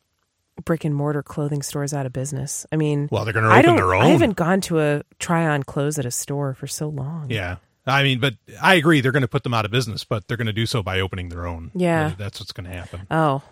brick 0.65 0.85
and 0.85 0.95
mortar 0.95 1.23
clothing 1.23 1.63
stores 1.63 1.95
out 1.95 2.05
of 2.07 2.13
business. 2.13 2.67
I 2.73 2.77
mean, 2.77 3.09
Well, 3.11 3.25
they're 3.25 3.33
going 3.33 3.45
to 3.47 3.51
I 3.51 3.61
open 3.61 3.67
don't, 3.71 3.77
their 3.77 3.95
own. 3.95 4.03
I 4.03 4.09
haven't 4.09 4.37
gone 4.37 4.61
to 4.63 4.81
a 4.81 5.03
try 5.19 5.47
on 5.47 5.63
clothes 5.63 5.99
at 5.99 6.05
a 6.05 6.11
store 6.11 6.53
for 6.55 6.67
so 6.67 6.89
long. 6.89 7.31
Yeah. 7.31 7.57
I 7.87 8.03
mean, 8.03 8.21
but 8.21 8.35
I 8.61 8.75
agree. 8.75 9.01
They're 9.01 9.11
going 9.13 9.23
to 9.23 9.29
put 9.29 9.43
them 9.43 9.55
out 9.55 9.65
of 9.65 9.71
business, 9.71 10.05
but 10.05 10.29
they're 10.29 10.37
going 10.37 10.47
to 10.47 10.53
do 10.53 10.67
so 10.67 10.83
by 10.83 11.01
opening 11.01 11.31
their 11.31 11.47
own. 11.47 11.71
Yeah. 11.75 12.13
That's 12.19 12.39
what's 12.41 12.53
going 12.53 12.69
to 12.71 12.77
happen. 12.77 13.07
Oh. 13.11 13.43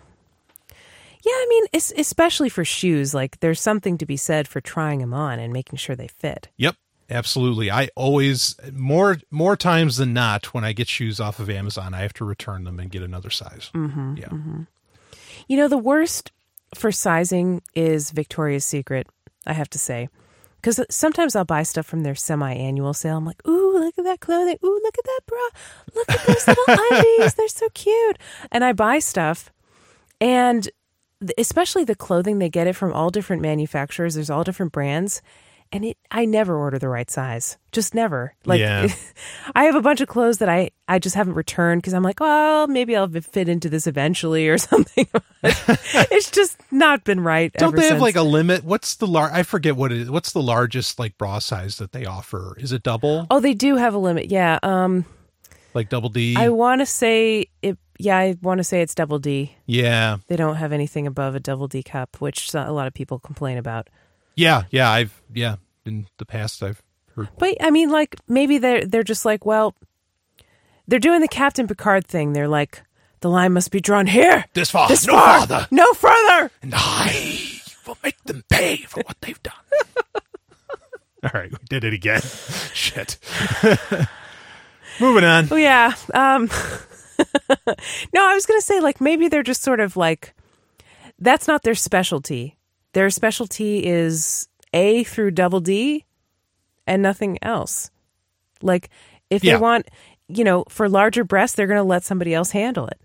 Yeah, 1.29 1.35
I 1.35 1.45
mean, 1.49 1.65
es- 1.73 1.93
especially 1.97 2.49
for 2.49 2.65
shoes, 2.65 3.13
like 3.13 3.39
there's 3.39 3.61
something 3.61 3.97
to 3.99 4.05
be 4.05 4.17
said 4.17 4.47
for 4.47 4.61
trying 4.61 4.99
them 4.99 5.13
on 5.13 5.37
and 5.39 5.53
making 5.53 5.77
sure 5.77 5.95
they 5.95 6.07
fit. 6.07 6.47
Yep. 6.57 6.75
Absolutely. 7.11 7.71
I 7.71 7.89
always 7.95 8.55
more 8.71 9.17
more 9.31 9.55
times 9.55 9.97
than 9.97 10.13
not 10.13 10.53
when 10.53 10.63
I 10.63 10.73
get 10.73 10.87
shoes 10.87 11.19
off 11.19 11.39
of 11.39 11.49
Amazon, 11.49 11.93
I 11.95 12.01
have 12.01 12.13
to 12.13 12.25
return 12.25 12.65
them 12.65 12.79
and 12.79 12.91
get 12.91 13.01
another 13.01 13.31
size. 13.31 13.71
Mm-hmm, 13.73 14.17
yeah. 14.17 14.29
You 15.47 15.57
know, 15.57 15.67
the 15.67 15.77
worst 15.77 16.31
for 16.75 16.91
sizing 16.91 17.63
is 17.73 18.11
Victoria's 18.11 18.63
Secret, 18.65 19.07
I 19.47 19.53
have 19.53 19.69
to 19.71 19.79
say. 19.79 20.09
Because 20.61 20.79
sometimes 20.91 21.35
I'll 21.35 21.45
buy 21.45 21.63
stuff 21.63 21.87
from 21.87 22.03
their 22.03 22.13
semi 22.15 22.53
annual 22.53 22.93
sale. 22.93 23.17
I'm 23.17 23.25
like, 23.25 23.41
ooh, 23.47 23.79
look 23.79 23.97
at 23.97 24.03
that 24.03 24.19
clothing. 24.19 24.57
Ooh, 24.63 24.79
look 24.83 24.95
at 24.99 25.05
that 25.05 25.21
bra. 25.25 25.47
Look 25.95 26.11
at 26.11 26.27
those 26.27 26.47
little 26.47 26.63
undies. 26.91 27.33
They're 27.33 27.47
so 27.47 27.69
cute. 27.73 28.19
And 28.51 28.63
I 28.63 28.73
buy 28.73 28.99
stuff. 28.99 29.51
And 30.21 30.69
especially 31.37 31.83
the 31.83 31.95
clothing, 31.95 32.39
they 32.39 32.49
get 32.49 32.67
it 32.67 32.73
from 32.73 32.93
all 32.93 33.09
different 33.09 33.41
manufacturers. 33.41 34.15
There's 34.15 34.29
all 34.29 34.43
different 34.43 34.71
brands. 34.71 35.21
And 35.71 35.85
it, 35.85 35.97
I 36.09 36.25
never 36.25 36.57
order 36.57 36.79
the 36.79 36.89
right 36.89 37.11
size. 37.11 37.59
Just 37.71 37.93
never. 37.93 38.33
Like, 38.43 38.59
Yeah. 38.59 38.87
I 39.55 39.65
have 39.65 39.75
a 39.75 39.83
bunch 39.83 40.01
of 40.01 40.07
clothes 40.07 40.39
that 40.39 40.49
I, 40.49 40.71
I 40.87 40.97
just 40.97 41.15
haven't 41.15 41.35
returned 41.35 41.83
because 41.83 41.93
I'm 41.93 42.01
like, 42.01 42.19
well, 42.19 42.65
maybe 42.67 42.95
I'll 42.95 43.07
fit 43.07 43.47
into 43.47 43.69
this 43.69 43.85
eventually 43.85 44.47
or 44.49 44.57
something. 44.57 45.05
it's 45.43 46.31
just 46.31 46.59
not 46.71 47.03
been 47.03 47.19
right. 47.19 47.53
Don't 47.53 47.75
they 47.75 47.83
have 47.83 47.89
since. 47.91 48.01
like 48.01 48.15
a 48.15 48.23
limit? 48.23 48.63
What's 48.63 48.95
the 48.95 49.05
lar 49.05 49.29
I 49.31 49.43
forget 49.43 49.75
what 49.75 49.91
it 49.91 49.99
is. 49.99 50.09
What's 50.09 50.31
the 50.31 50.41
largest 50.41 50.97
like 50.97 51.19
bra 51.19 51.37
size 51.37 51.77
that 51.77 51.91
they 51.91 52.03
offer? 52.05 52.55
Is 52.57 52.71
it 52.71 52.81
double? 52.81 53.27
Oh, 53.29 53.39
they 53.39 53.53
do 53.53 53.75
have 53.75 53.93
a 53.93 53.99
limit. 53.99 54.31
Yeah. 54.31 54.57
Um, 54.63 55.05
Like 55.75 55.89
double 55.89 56.09
D? 56.09 56.35
I 56.35 56.49
want 56.49 56.81
to 56.81 56.87
say 56.87 57.45
it. 57.61 57.77
Yeah, 58.01 58.17
I 58.17 58.37
want 58.41 58.59
to 58.59 58.63
say 58.63 58.81
it's 58.81 58.95
double 58.95 59.19
D. 59.19 59.55
yeah. 59.65 60.17
They 60.27 60.37
don't 60.37 60.55
have 60.55 60.71
anything 60.71 61.05
above 61.05 61.35
a 61.35 61.39
double 61.39 61.67
D 61.67 61.83
cup, 61.83 62.15
which 62.21 62.53
a 62.53 62.71
lot 62.71 62.87
of 62.87 62.93
people 62.93 63.19
complain 63.19 63.57
about. 63.57 63.89
Yeah, 64.35 64.63
yeah, 64.71 64.89
I've 64.89 65.21
yeah, 65.33 65.57
in 65.85 66.07
the 66.17 66.25
past 66.25 66.63
I've 66.63 66.81
heard 67.15 67.27
But 67.37 67.57
I 67.61 67.71
mean, 67.71 67.89
like 67.89 68.15
maybe 68.27 68.57
they're 68.57 68.85
they're 68.85 69.03
just 69.03 69.25
like, 69.25 69.45
well, 69.45 69.75
they're 70.87 70.97
doing 70.99 71.19
the 71.19 71.27
Captain 71.27 71.67
Picard 71.67 72.07
thing. 72.07 72.31
They're 72.31 72.47
like, 72.47 72.83
the 73.19 73.29
line 73.29 73.51
must 73.51 73.69
be 73.69 73.81
drawn 73.81 74.07
here, 74.07 74.45
this 74.53 74.71
far, 74.71 74.87
this 74.87 75.05
no 75.05 75.13
far, 75.13 75.39
farther, 75.39 75.67
no 75.69 75.91
further. 75.93 76.51
and 76.61 76.73
I 76.73 77.59
will 77.85 77.97
make 78.01 78.23
them 78.23 78.45
pay 78.49 78.77
for 78.77 79.01
what 79.01 79.17
they've 79.19 79.43
done. 79.43 79.53
All 81.23 81.31
right, 81.33 81.51
we 81.51 81.57
did 81.67 81.83
it 81.83 81.93
again. 81.93 82.21
Shit. 82.73 83.17
Moving 85.01 85.25
on. 85.25 85.49
Oh 85.51 85.57
yeah. 85.57 85.93
Um, 86.13 86.49
no, 88.13 88.27
I 88.27 88.33
was 88.33 88.45
gonna 88.45 88.61
say 88.61 88.79
like 88.79 89.01
maybe 89.01 89.27
they're 89.27 89.43
just 89.43 89.61
sort 89.61 89.79
of 89.79 89.97
like 89.97 90.33
that's 91.19 91.47
not 91.47 91.63
their 91.63 91.75
specialty. 91.75 92.57
Their 92.93 93.09
specialty 93.09 93.85
is 93.85 94.47
A 94.73 95.03
through 95.03 95.31
double 95.31 95.59
D 95.59 96.05
and 96.87 97.01
nothing 97.01 97.37
else. 97.41 97.91
Like 98.61 98.89
if 99.29 99.43
Yeah. 99.43 99.55
they 99.55 99.61
want, 99.61 99.87
you 100.27 100.43
know, 100.43 100.63
for 100.69 100.87
larger 100.89 101.23
breasts, 101.23 101.55
they're 101.55 101.67
gonna 101.67 101.83
let 101.83 102.03
somebody 102.03 102.33
else 102.33 102.51
handle 102.51 102.87
it. 102.87 102.99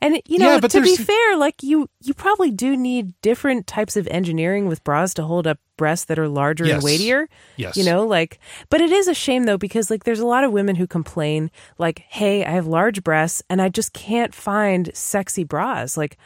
And 0.00 0.20
you 0.26 0.38
know, 0.38 0.54
Yeah, 0.54 0.60
to 0.60 0.80
be 0.80 0.96
fair, 0.96 1.36
like 1.36 1.62
you, 1.62 1.88
you 2.02 2.14
probably 2.14 2.50
do 2.50 2.76
need 2.76 3.12
different 3.22 3.66
types 3.66 3.96
of 3.96 4.06
engineering 4.08 4.66
with 4.66 4.82
bras 4.84 5.14
to 5.14 5.24
hold 5.24 5.46
up 5.46 5.58
breasts 5.76 6.04
that 6.06 6.18
are 6.18 6.28
larger 6.28 6.64
and 6.64 6.82
weightier. 6.82 7.28
Yes. 7.56 7.76
You 7.76 7.84
know, 7.84 8.06
like, 8.06 8.38
but 8.70 8.80
it 8.80 8.90
is 8.92 9.08
a 9.08 9.14
shame 9.14 9.44
though, 9.44 9.58
because 9.58 9.90
like 9.90 10.04
there's 10.04 10.20
a 10.20 10.26
lot 10.26 10.44
of 10.44 10.52
women 10.52 10.76
who 10.76 10.86
complain, 10.86 11.50
like, 11.78 12.00
hey, 12.08 12.44
I 12.44 12.50
have 12.50 12.66
large 12.66 13.02
breasts 13.04 13.42
and 13.50 13.60
I 13.60 13.68
just 13.68 13.92
can't 13.92 14.34
find 14.34 14.90
sexy 14.94 15.44
bras. 15.44 15.96
Like, 15.96 16.16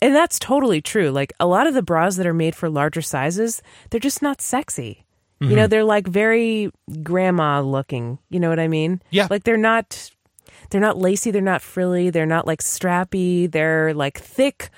and 0.00 0.14
that's 0.14 0.38
totally 0.38 0.80
true. 0.80 1.10
Like, 1.10 1.32
a 1.40 1.46
lot 1.46 1.66
of 1.66 1.74
the 1.74 1.82
bras 1.82 2.16
that 2.16 2.26
are 2.26 2.34
made 2.34 2.54
for 2.54 2.70
larger 2.70 3.02
sizes, 3.02 3.60
they're 3.90 3.98
just 3.98 4.22
not 4.22 4.40
sexy. 4.40 5.04
You 5.40 5.46
Mm-hmm. 5.48 5.56
know, 5.56 5.66
they're 5.68 5.84
like 5.84 6.06
very 6.06 6.70
grandma 7.02 7.60
looking. 7.60 8.18
You 8.28 8.38
know 8.40 8.48
what 8.48 8.58
I 8.60 8.66
mean? 8.68 9.00
Yeah. 9.10 9.28
Like, 9.30 9.44
they're 9.44 9.56
not. 9.56 10.10
They're 10.70 10.80
not 10.80 10.98
lacy. 10.98 11.30
They're 11.30 11.40
not 11.42 11.62
frilly. 11.62 12.10
They're 12.10 12.26
not 12.26 12.46
like 12.46 12.62
strappy. 12.62 13.50
They're 13.50 13.94
like 13.94 14.18
thick 14.18 14.70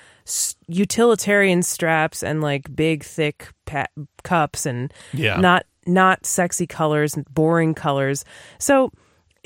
utilitarian 0.67 1.63
straps 1.63 2.23
and 2.23 2.41
like 2.41 2.73
big 2.75 3.03
thick 3.03 3.49
pa- 3.65 3.87
cups 4.23 4.65
and 4.65 4.93
Yeah. 5.13 5.37
not 5.37 5.65
not 5.87 6.25
sexy 6.27 6.67
colors 6.67 7.15
and 7.15 7.25
boring 7.25 7.73
colors. 7.73 8.23
So 8.59 8.91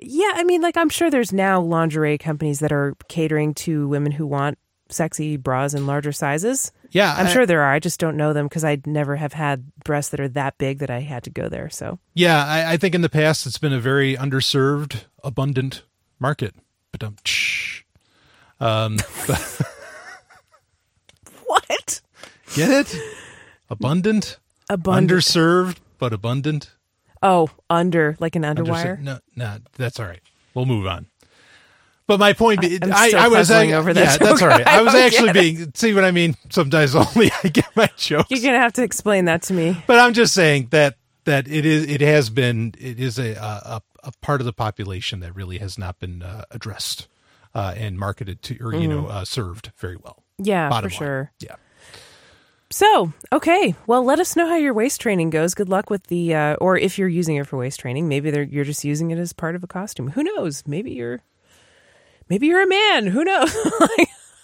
yeah, 0.02 0.34
I 0.36 0.44
mean 0.44 0.62
like 0.62 0.76
I'm 0.78 0.90
sure 0.90 1.10
there's 1.10 1.32
now 1.34 1.62
lingerie 1.62 2.18
companies 2.18 2.60
that 2.60 2.72
are 2.74 2.94
catering 3.08 3.54
to 3.56 3.88
women 3.88 4.12
who 4.12 4.28
want 4.28 4.58
sexy 4.90 5.38
bras 5.38 5.74
in 5.74 5.88
larger 5.88 6.12
sizes. 6.12 6.72
Yeah, 6.92 7.16
I'm 7.18 7.28
I- 7.28 7.30
sure 7.30 7.46
there 7.46 7.62
are. 7.64 7.72
I 7.72 7.80
just 7.80 8.00
don't 8.00 8.18
know 8.18 8.34
them 8.34 8.46
because 8.48 8.64
I 8.66 8.78
never 8.86 9.16
have 9.16 9.34
had 9.34 9.66
breasts 9.84 10.12
that 10.12 10.20
are 10.20 10.28
that 10.30 10.58
big 10.58 10.80
that 10.80 10.90
I 10.92 11.00
had 11.00 11.24
to 11.24 11.30
go 11.30 11.48
there. 11.50 11.70
So 11.70 11.98
Yeah, 12.14 12.46
I, 12.46 12.74
I 12.74 12.78
think 12.78 12.94
in 12.94 13.02
the 13.02 13.10
past 13.10 13.48
it's 13.48 13.58
been 13.58 13.74
a 13.74 13.80
very 13.80 14.16
underserved, 14.16 15.06
abundant 15.24 15.84
market. 16.20 16.54
But 16.92 17.04
um, 18.60 18.98
What? 21.46 22.02
get 22.56 22.70
it? 22.72 22.96
Abundant, 23.70 24.38
Abundant. 24.70 25.12
underserved, 25.12 25.78
but 25.98 26.14
abundant. 26.14 26.72
oh, 27.24 27.50
under 27.70 28.16
like 28.20 28.36
an 28.36 28.44
Underser- 28.44 28.98
underwire. 28.98 29.02
No, 29.02 29.20
no, 29.36 29.58
that's 29.78 30.00
all 30.00 30.06
right. 30.06 30.22
We'll 30.54 30.66
move 30.66 30.86
on. 30.88 31.08
But 32.08 32.20
my 32.20 32.34
point, 32.34 32.64
I'm 32.64 32.94
I, 32.94 33.14
I 33.18 33.28
was 33.30 33.50
I, 33.50 33.72
over 33.72 33.92
that 33.92 34.20
Yeah, 34.22 34.28
that's 34.28 34.40
all 34.42 34.48
right. 34.48 34.66
I 34.68 34.78
I 34.80 34.82
was 34.84 34.94
actually 34.94 35.30
it. 35.30 35.34
being. 35.34 35.72
See 35.74 35.94
what 35.96 36.04
I 36.04 36.12
mean? 36.12 36.36
Sometimes 36.52 36.96
only 36.96 37.32
I 37.44 37.48
get 37.48 37.66
my 37.76 37.90
jokes. 37.98 38.30
You're 38.30 38.42
gonna 38.42 38.60
have 38.60 38.74
to 38.74 38.84
explain 38.84 39.26
that 39.26 39.42
to 39.44 39.54
me. 39.54 39.84
But 39.88 39.98
I'm 40.00 40.14
just 40.14 40.34
saying 40.36 40.68
that 40.70 40.96
that 41.26 41.48
it 41.48 41.66
is 41.66 41.86
it 41.88 42.02
has 42.02 42.30
been 42.30 42.76
it 42.78 43.00
is 43.00 43.18
a 43.18 43.34
a, 43.34 43.78
a 43.78 43.82
part 44.22 44.42
of 44.42 44.46
the 44.46 44.54
population 44.54 45.20
that 45.20 45.36
really 45.36 45.58
has 45.60 45.78
not 45.78 46.00
been 46.00 46.22
uh, 46.22 46.46
addressed 46.52 47.08
uh, 47.54 47.74
and 47.78 47.98
marketed 47.98 48.42
to 48.44 48.58
or 48.62 48.74
you 48.76 48.88
know 48.88 49.08
uh, 49.08 49.26
served 49.26 49.72
very 49.78 49.96
well. 49.96 50.24
Yeah, 50.38 50.70
Bottom 50.70 50.90
for 50.90 50.94
line. 50.94 50.98
sure. 50.98 51.32
Yeah. 51.40 51.56
So, 52.72 53.14
okay. 53.32 53.76
Well, 53.88 54.04
let 54.04 54.20
us 54.20 54.36
know 54.36 54.48
how 54.48 54.56
your 54.56 54.74
waist 54.74 55.00
training 55.00 55.30
goes. 55.30 55.54
Good 55.54 55.70
luck 55.70 55.90
with 55.90 56.08
the, 56.08 56.34
uh, 56.34 56.56
or 56.56 56.78
if 56.78 56.98
you're 56.98 57.08
using 57.08 57.36
it 57.36 57.48
for 57.48 57.58
waist 57.58 57.80
training, 57.80 58.10
maybe 58.10 58.32
they're, 58.32 58.44
you're 58.44 58.66
just 58.66 58.84
using 58.84 59.12
it 59.12 59.20
as 59.20 59.34
part 59.34 59.56
of 59.56 59.64
a 59.64 59.68
costume. 59.68 60.10
Who 60.10 60.24
knows? 60.24 60.64
Maybe 60.66 60.92
you're, 60.92 61.22
maybe 62.28 62.48
you're 62.48 62.64
a 62.64 62.68
man. 62.68 63.06
Who 63.08 63.24
knows? 63.24 63.56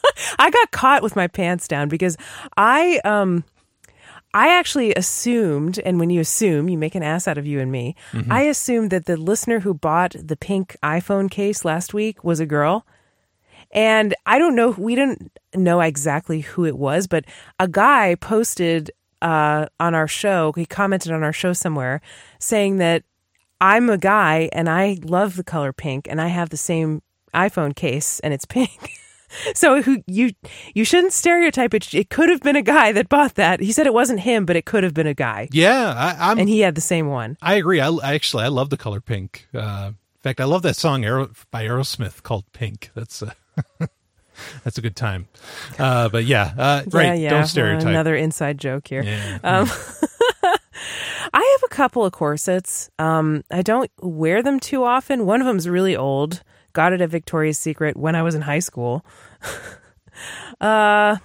I 0.40 0.50
got 0.50 0.72
caught 0.72 1.04
with 1.04 1.16
my 1.16 1.28
pants 1.28 1.68
down 1.68 1.90
because 1.90 2.16
I, 2.56 3.02
um, 3.04 3.44
I 4.34 4.58
actually 4.58 4.94
assumed, 4.94 5.80
and 5.80 6.00
when 6.00 6.10
you 6.10 6.22
assume, 6.22 6.70
you 6.70 6.78
make 6.78 6.96
an 6.96 7.04
ass 7.04 7.28
out 7.28 7.38
of 7.38 7.46
you 7.46 7.60
and 7.60 7.72
me. 7.72 7.96
I 8.30 8.44
assumed 8.44 8.90
that 8.92 9.06
the 9.06 9.18
listener 9.18 9.60
who 9.60 9.74
bought 9.74 10.16
the 10.18 10.38
pink 10.38 10.78
iPhone 10.82 11.30
case 11.30 11.66
last 11.66 11.94
week 11.94 12.24
was 12.24 12.40
a 12.40 12.46
girl. 12.46 12.86
And 13.74 14.16
I 14.26 14.40
don't 14.40 14.56
know, 14.56 14.72
we 14.72 14.96
didn't 14.96 15.38
know 15.56 15.82
exactly 15.82 16.42
who 16.42 16.66
it 16.66 16.78
was, 16.78 17.08
but 17.08 17.26
a 17.60 17.68
guy 17.68 18.16
posted 18.16 18.92
uh, 19.22 19.68
on 19.80 19.94
our 19.94 20.08
show, 20.08 20.52
he 20.54 20.66
commented 20.66 21.12
on 21.12 21.24
our 21.24 21.34
show 21.34 21.54
somewhere 21.54 22.02
saying 22.40 22.78
that 22.78 23.04
I'm 23.60 23.90
a 23.90 23.98
guy 23.98 24.50
and 24.52 24.68
I 24.68 24.98
love 25.04 25.36
the 25.36 25.44
color 25.44 25.72
pink 25.72 26.08
and 26.10 26.20
I 26.20 26.28
have 26.28 26.50
the 26.50 26.58
same 26.58 27.04
iPhone 27.34 27.76
case 27.76 28.20
and 28.22 28.34
it's 28.34 28.46
pink. 28.46 28.92
so 29.56 29.82
who 29.82 30.04
you 30.08 30.32
you 30.74 30.86
shouldn't 30.86 31.14
stereotype 31.14 31.74
it. 31.74 31.94
It 31.94 32.10
could 32.10 32.30
have 32.30 32.42
been 32.42 32.56
a 32.56 32.62
guy 32.62 32.92
that 32.92 33.10
bought 33.10 33.36
that. 33.36 33.60
He 33.60 33.72
said 33.72 33.88
it 33.88 33.94
wasn't 33.94 34.22
him, 34.22 34.46
but 34.46 34.56
it 34.56 34.66
could 34.66 34.84
have 34.84 34.94
been 34.94 35.08
a 35.08 35.14
guy. 35.14 35.48
Yeah, 35.52 35.94
I, 35.96 36.32
I'm. 36.32 36.40
And 36.40 36.50
he 36.50 36.62
had 36.62 36.76
the 36.76 36.82
same 36.82 37.08
one. 37.08 37.38
I 37.42 37.56
agree. 37.56 37.80
I, 37.80 37.90
I 37.90 38.14
actually 38.14 38.44
I 38.44 38.50
love 38.50 38.70
the 38.70 38.78
color 38.78 39.02
pink. 39.02 39.48
Uh, 39.54 39.92
in 39.94 40.22
fact, 40.22 40.40
I 40.40 40.46
love 40.46 40.62
that 40.64 40.76
song 40.76 41.02
by 41.50 41.66
Aerosmith 41.66 42.24
called 42.24 42.46
"Pink." 42.54 42.92
That's 42.94 43.24
uh, 43.24 43.32
that's 44.64 44.78
a 44.78 44.82
good 44.82 44.96
time. 44.96 45.28
Uh, 45.80 46.10
but 46.10 46.26
yeah, 46.26 46.54
uh, 46.58 46.84
right. 46.92 47.08
Yeah, 47.08 47.14
yeah. 47.14 47.30
Don't 47.30 47.48
stereotype. 47.48 47.88
Another 47.88 48.16
inside 48.16 48.58
joke 48.58 48.88
here. 48.88 49.04
Yeah. 49.04 49.40
Um, 49.44 49.68
I 51.34 51.58
have 51.60 51.72
a 51.72 51.74
couple 51.74 52.06
of 52.06 52.12
corsets. 52.12 52.90
Um, 53.00 53.44
I 53.52 53.62
don't 53.62 53.90
wear 54.02 54.44
them 54.44 54.60
too 54.60 54.84
often. 54.84 55.26
One 55.26 55.42
of 55.42 55.48
them's 55.48 55.68
really 55.70 55.96
old. 55.96 56.44
Got 56.74 56.94
it 56.94 57.02
at 57.02 57.10
Victoria's 57.10 57.58
Secret 57.58 57.98
when 57.98 58.16
I 58.16 58.24
was 58.24 58.36
in 58.36 58.42
high 58.42 58.60
school. 58.60 59.06
uh, 60.62 61.18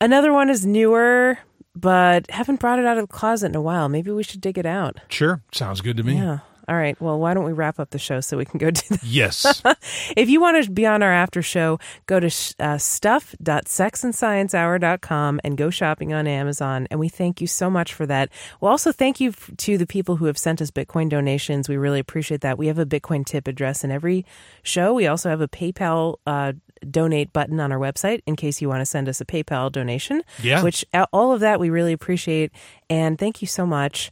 another 0.00 0.32
one 0.32 0.50
is 0.50 0.66
newer, 0.66 1.38
but 1.74 2.30
haven't 2.30 2.60
brought 2.60 2.78
it 2.78 2.86
out 2.86 2.98
of 2.98 3.04
the 3.08 3.12
closet 3.12 3.46
in 3.46 3.56
a 3.56 3.62
while. 3.62 3.88
Maybe 3.88 4.10
we 4.10 4.22
should 4.22 4.40
dig 4.40 4.58
it 4.58 4.66
out. 4.66 5.00
Sure, 5.08 5.42
sounds 5.52 5.80
good 5.80 5.96
to 5.96 6.02
me. 6.02 6.16
Yeah. 6.16 6.40
All 6.68 6.76
right. 6.76 7.00
Well, 7.00 7.18
why 7.18 7.32
don't 7.32 7.44
we 7.44 7.54
wrap 7.54 7.80
up 7.80 7.90
the 7.90 7.98
show 7.98 8.20
so 8.20 8.36
we 8.36 8.44
can 8.44 8.58
go 8.58 8.70
do 8.70 8.82
that? 8.90 9.02
Yes. 9.02 9.62
If 10.16 10.28
you 10.28 10.40
want 10.40 10.64
to 10.64 10.70
be 10.70 10.86
on 10.86 11.02
our 11.02 11.12
after 11.12 11.42
show, 11.42 11.78
go 12.06 12.20
to 12.20 12.30
uh, 12.58 12.78
stuff.sexandsciencehour.com 12.78 15.40
and 15.44 15.56
go 15.56 15.70
shopping 15.70 16.12
on 16.12 16.26
Amazon. 16.26 16.88
And 16.90 17.00
we 17.00 17.08
thank 17.08 17.40
you 17.40 17.46
so 17.46 17.70
much 17.70 17.94
for 17.94 18.04
that. 18.06 18.30
We'll 18.60 18.70
also 18.70 18.92
thank 18.92 19.20
you 19.20 19.32
to 19.32 19.78
the 19.78 19.86
people 19.86 20.16
who 20.16 20.26
have 20.26 20.36
sent 20.36 20.60
us 20.60 20.70
Bitcoin 20.70 21.08
donations. 21.08 21.68
We 21.68 21.76
really 21.76 22.00
appreciate 22.00 22.40
that. 22.42 22.58
We 22.58 22.66
have 22.66 22.78
a 22.78 22.86
Bitcoin 22.86 23.24
tip 23.24 23.48
address 23.48 23.84
in 23.84 23.90
every 23.90 24.26
show. 24.62 24.92
We 24.92 25.06
also 25.06 25.30
have 25.30 25.40
a 25.40 25.48
PayPal 25.48 26.16
uh, 26.26 26.52
donate 26.90 27.32
button 27.32 27.60
on 27.60 27.72
our 27.72 27.78
website 27.78 28.20
in 28.26 28.36
case 28.36 28.60
you 28.60 28.68
want 28.68 28.80
to 28.80 28.86
send 28.86 29.08
us 29.08 29.20
a 29.20 29.24
PayPal 29.24 29.72
donation. 29.72 30.22
Yeah. 30.42 30.62
Which 30.62 30.84
uh, 30.92 31.06
all 31.12 31.32
of 31.32 31.40
that 31.40 31.60
we 31.60 31.70
really 31.70 31.92
appreciate. 31.92 32.52
And 32.90 33.18
thank 33.18 33.40
you 33.40 33.46
so 33.46 33.64
much 33.66 34.10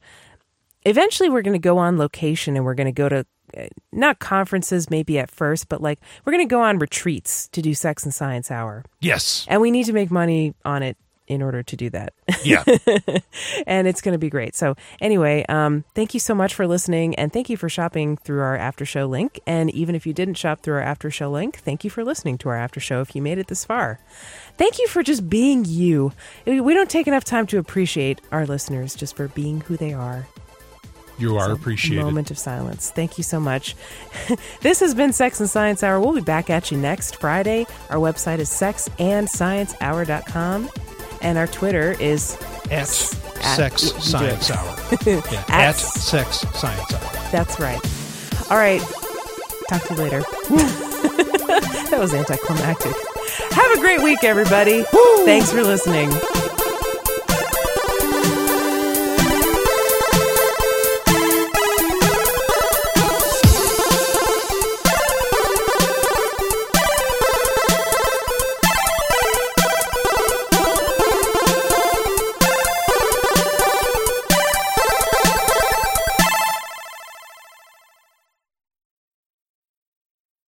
eventually 0.87 1.29
we're 1.29 1.43
going 1.43 1.53
to 1.53 1.59
go 1.59 1.79
on 1.79 1.99
location 1.99 2.57
and 2.57 2.65
we're 2.65 2.75
going 2.75 2.87
to 2.87 2.93
go 2.93 3.09
to 3.09 3.27
uh, 3.57 3.67
not 3.93 4.19
conferences 4.19 4.89
maybe 4.89 5.19
at 5.19 5.31
first 5.31 5.69
but 5.69 5.81
like 5.81 6.01
we're 6.25 6.33
going 6.33 6.47
to 6.47 6.51
go 6.51 6.63
on 6.63 6.79
retreats 6.79 7.49
to 7.49 7.61
do 7.61 7.75
sex 7.75 8.05
and 8.05 8.15
science 8.15 8.51
hour. 8.51 8.85
Yes. 9.01 9.45
and 9.49 9.61
we 9.61 9.71
need 9.71 9.85
to 9.87 9.93
make 9.93 10.11
money 10.11 10.55
on 10.65 10.83
it 10.83 10.97
in 11.27 11.43
order 11.43 11.61
to 11.61 11.77
do 11.77 11.91
that. 11.91 12.15
Yeah. 12.45 12.63
and 13.67 13.89
it's 13.89 14.01
going 14.01 14.13
to 14.13 14.19
be 14.19 14.31
great. 14.31 14.55
So 14.55 14.77
anyway 15.01 15.45
um, 15.49 15.85
thank 15.95 16.15
you 16.15 16.21
so 16.21 16.37
much 16.37 16.55
for 16.55 16.69
listening 16.69 17.17
and 17.17 17.33
thank 17.33 17.51
you 17.51 17.57
for 17.57 17.69
shopping 17.69 18.17
through 18.17 18.43
our 18.43 18.57
after 18.57 18.85
show 18.85 19.07
link. 19.07 19.41
And 19.45 19.71
even 19.71 19.97
if 19.97 20.07
you 20.07 20.13
didn't 20.13 20.35
shop 20.35 20.61
through 20.61 20.75
our 20.75 20.83
after 20.83 21.11
show 21.11 21.31
link 21.31 21.59
thank 21.59 21.83
you 21.83 21.91
for 21.91 22.05
listening 22.05 22.39
to 22.39 22.49
our 22.49 22.57
after 22.57 22.79
show 22.79 23.01
if 23.01 23.17
you 23.17 23.23
made 23.23 23.39
it 23.39 23.49
this 23.49 23.65
far. 23.65 23.99
Thank 24.57 24.79
you 24.79 24.87
for 24.87 25.03
just 25.03 25.29
being 25.29 25.65
you. 25.65 26.13
We 26.47 26.75
don't 26.75 26.91
take 26.91 27.09
enough 27.09 27.25
time 27.25 27.49
to 27.49 27.59
appreciate 27.59 28.21
our 28.31 28.47
listeners 28.47 28.95
just 28.95 29.17
for 29.17 29.27
being 29.29 29.63
who 29.63 29.77
they 29.77 29.93
are 29.93 30.29
You 31.19 31.37
are 31.39 31.47
So, 31.47 31.53
appreciated. 31.53 32.05
Moment 32.05 32.31
of 32.31 32.39
silence. 32.39 32.91
Thank 32.91 33.17
you 33.19 33.25
so 33.25 33.41
much. 33.41 33.75
this 34.61 34.81
has 34.81 34.95
been 34.95 35.13
Sex 35.13 35.41
and 35.41 35.49
Science 35.49 35.83
Hour. 35.83 35.99
We'll 36.01 36.15
be 36.15 36.21
back 36.21 36.51
at 36.51 36.71
you 36.71 36.77
next 36.79 37.17
Friday. 37.17 37.67
Our 37.91 37.97
website 37.97 38.39
is 38.39 38.51
sexandsciencehour.com 38.51 40.71
and 41.23 41.39
our 41.39 41.47
Twitter 41.47 41.97
is 41.99 42.37
At, 42.67 42.73
At- 42.73 42.87
Sex. 42.89 43.81
Science 44.05 44.51
Hour. 44.51 44.77
Yeah. 45.07 45.23
At- 45.49 45.51
At, 45.51 45.77
Sex 45.77 46.41
Science 46.55 46.93
Hour. 46.93 47.31
that's 47.33 47.59
right. 47.59 47.81
All 48.51 48.59
right. 48.59 48.81
Talk 49.69 49.83
to 49.85 49.95
you 49.95 50.01
later. 50.01 50.21
that 51.91 51.97
was 51.99 52.13
anticlimactic. 52.15 52.93
Have 53.53 53.71
a 53.73 53.79
great 53.81 54.03
week, 54.03 54.23
everybody. 54.23 54.85
Thanks 55.25 55.51
for 55.53 55.63
listening. 55.63 56.11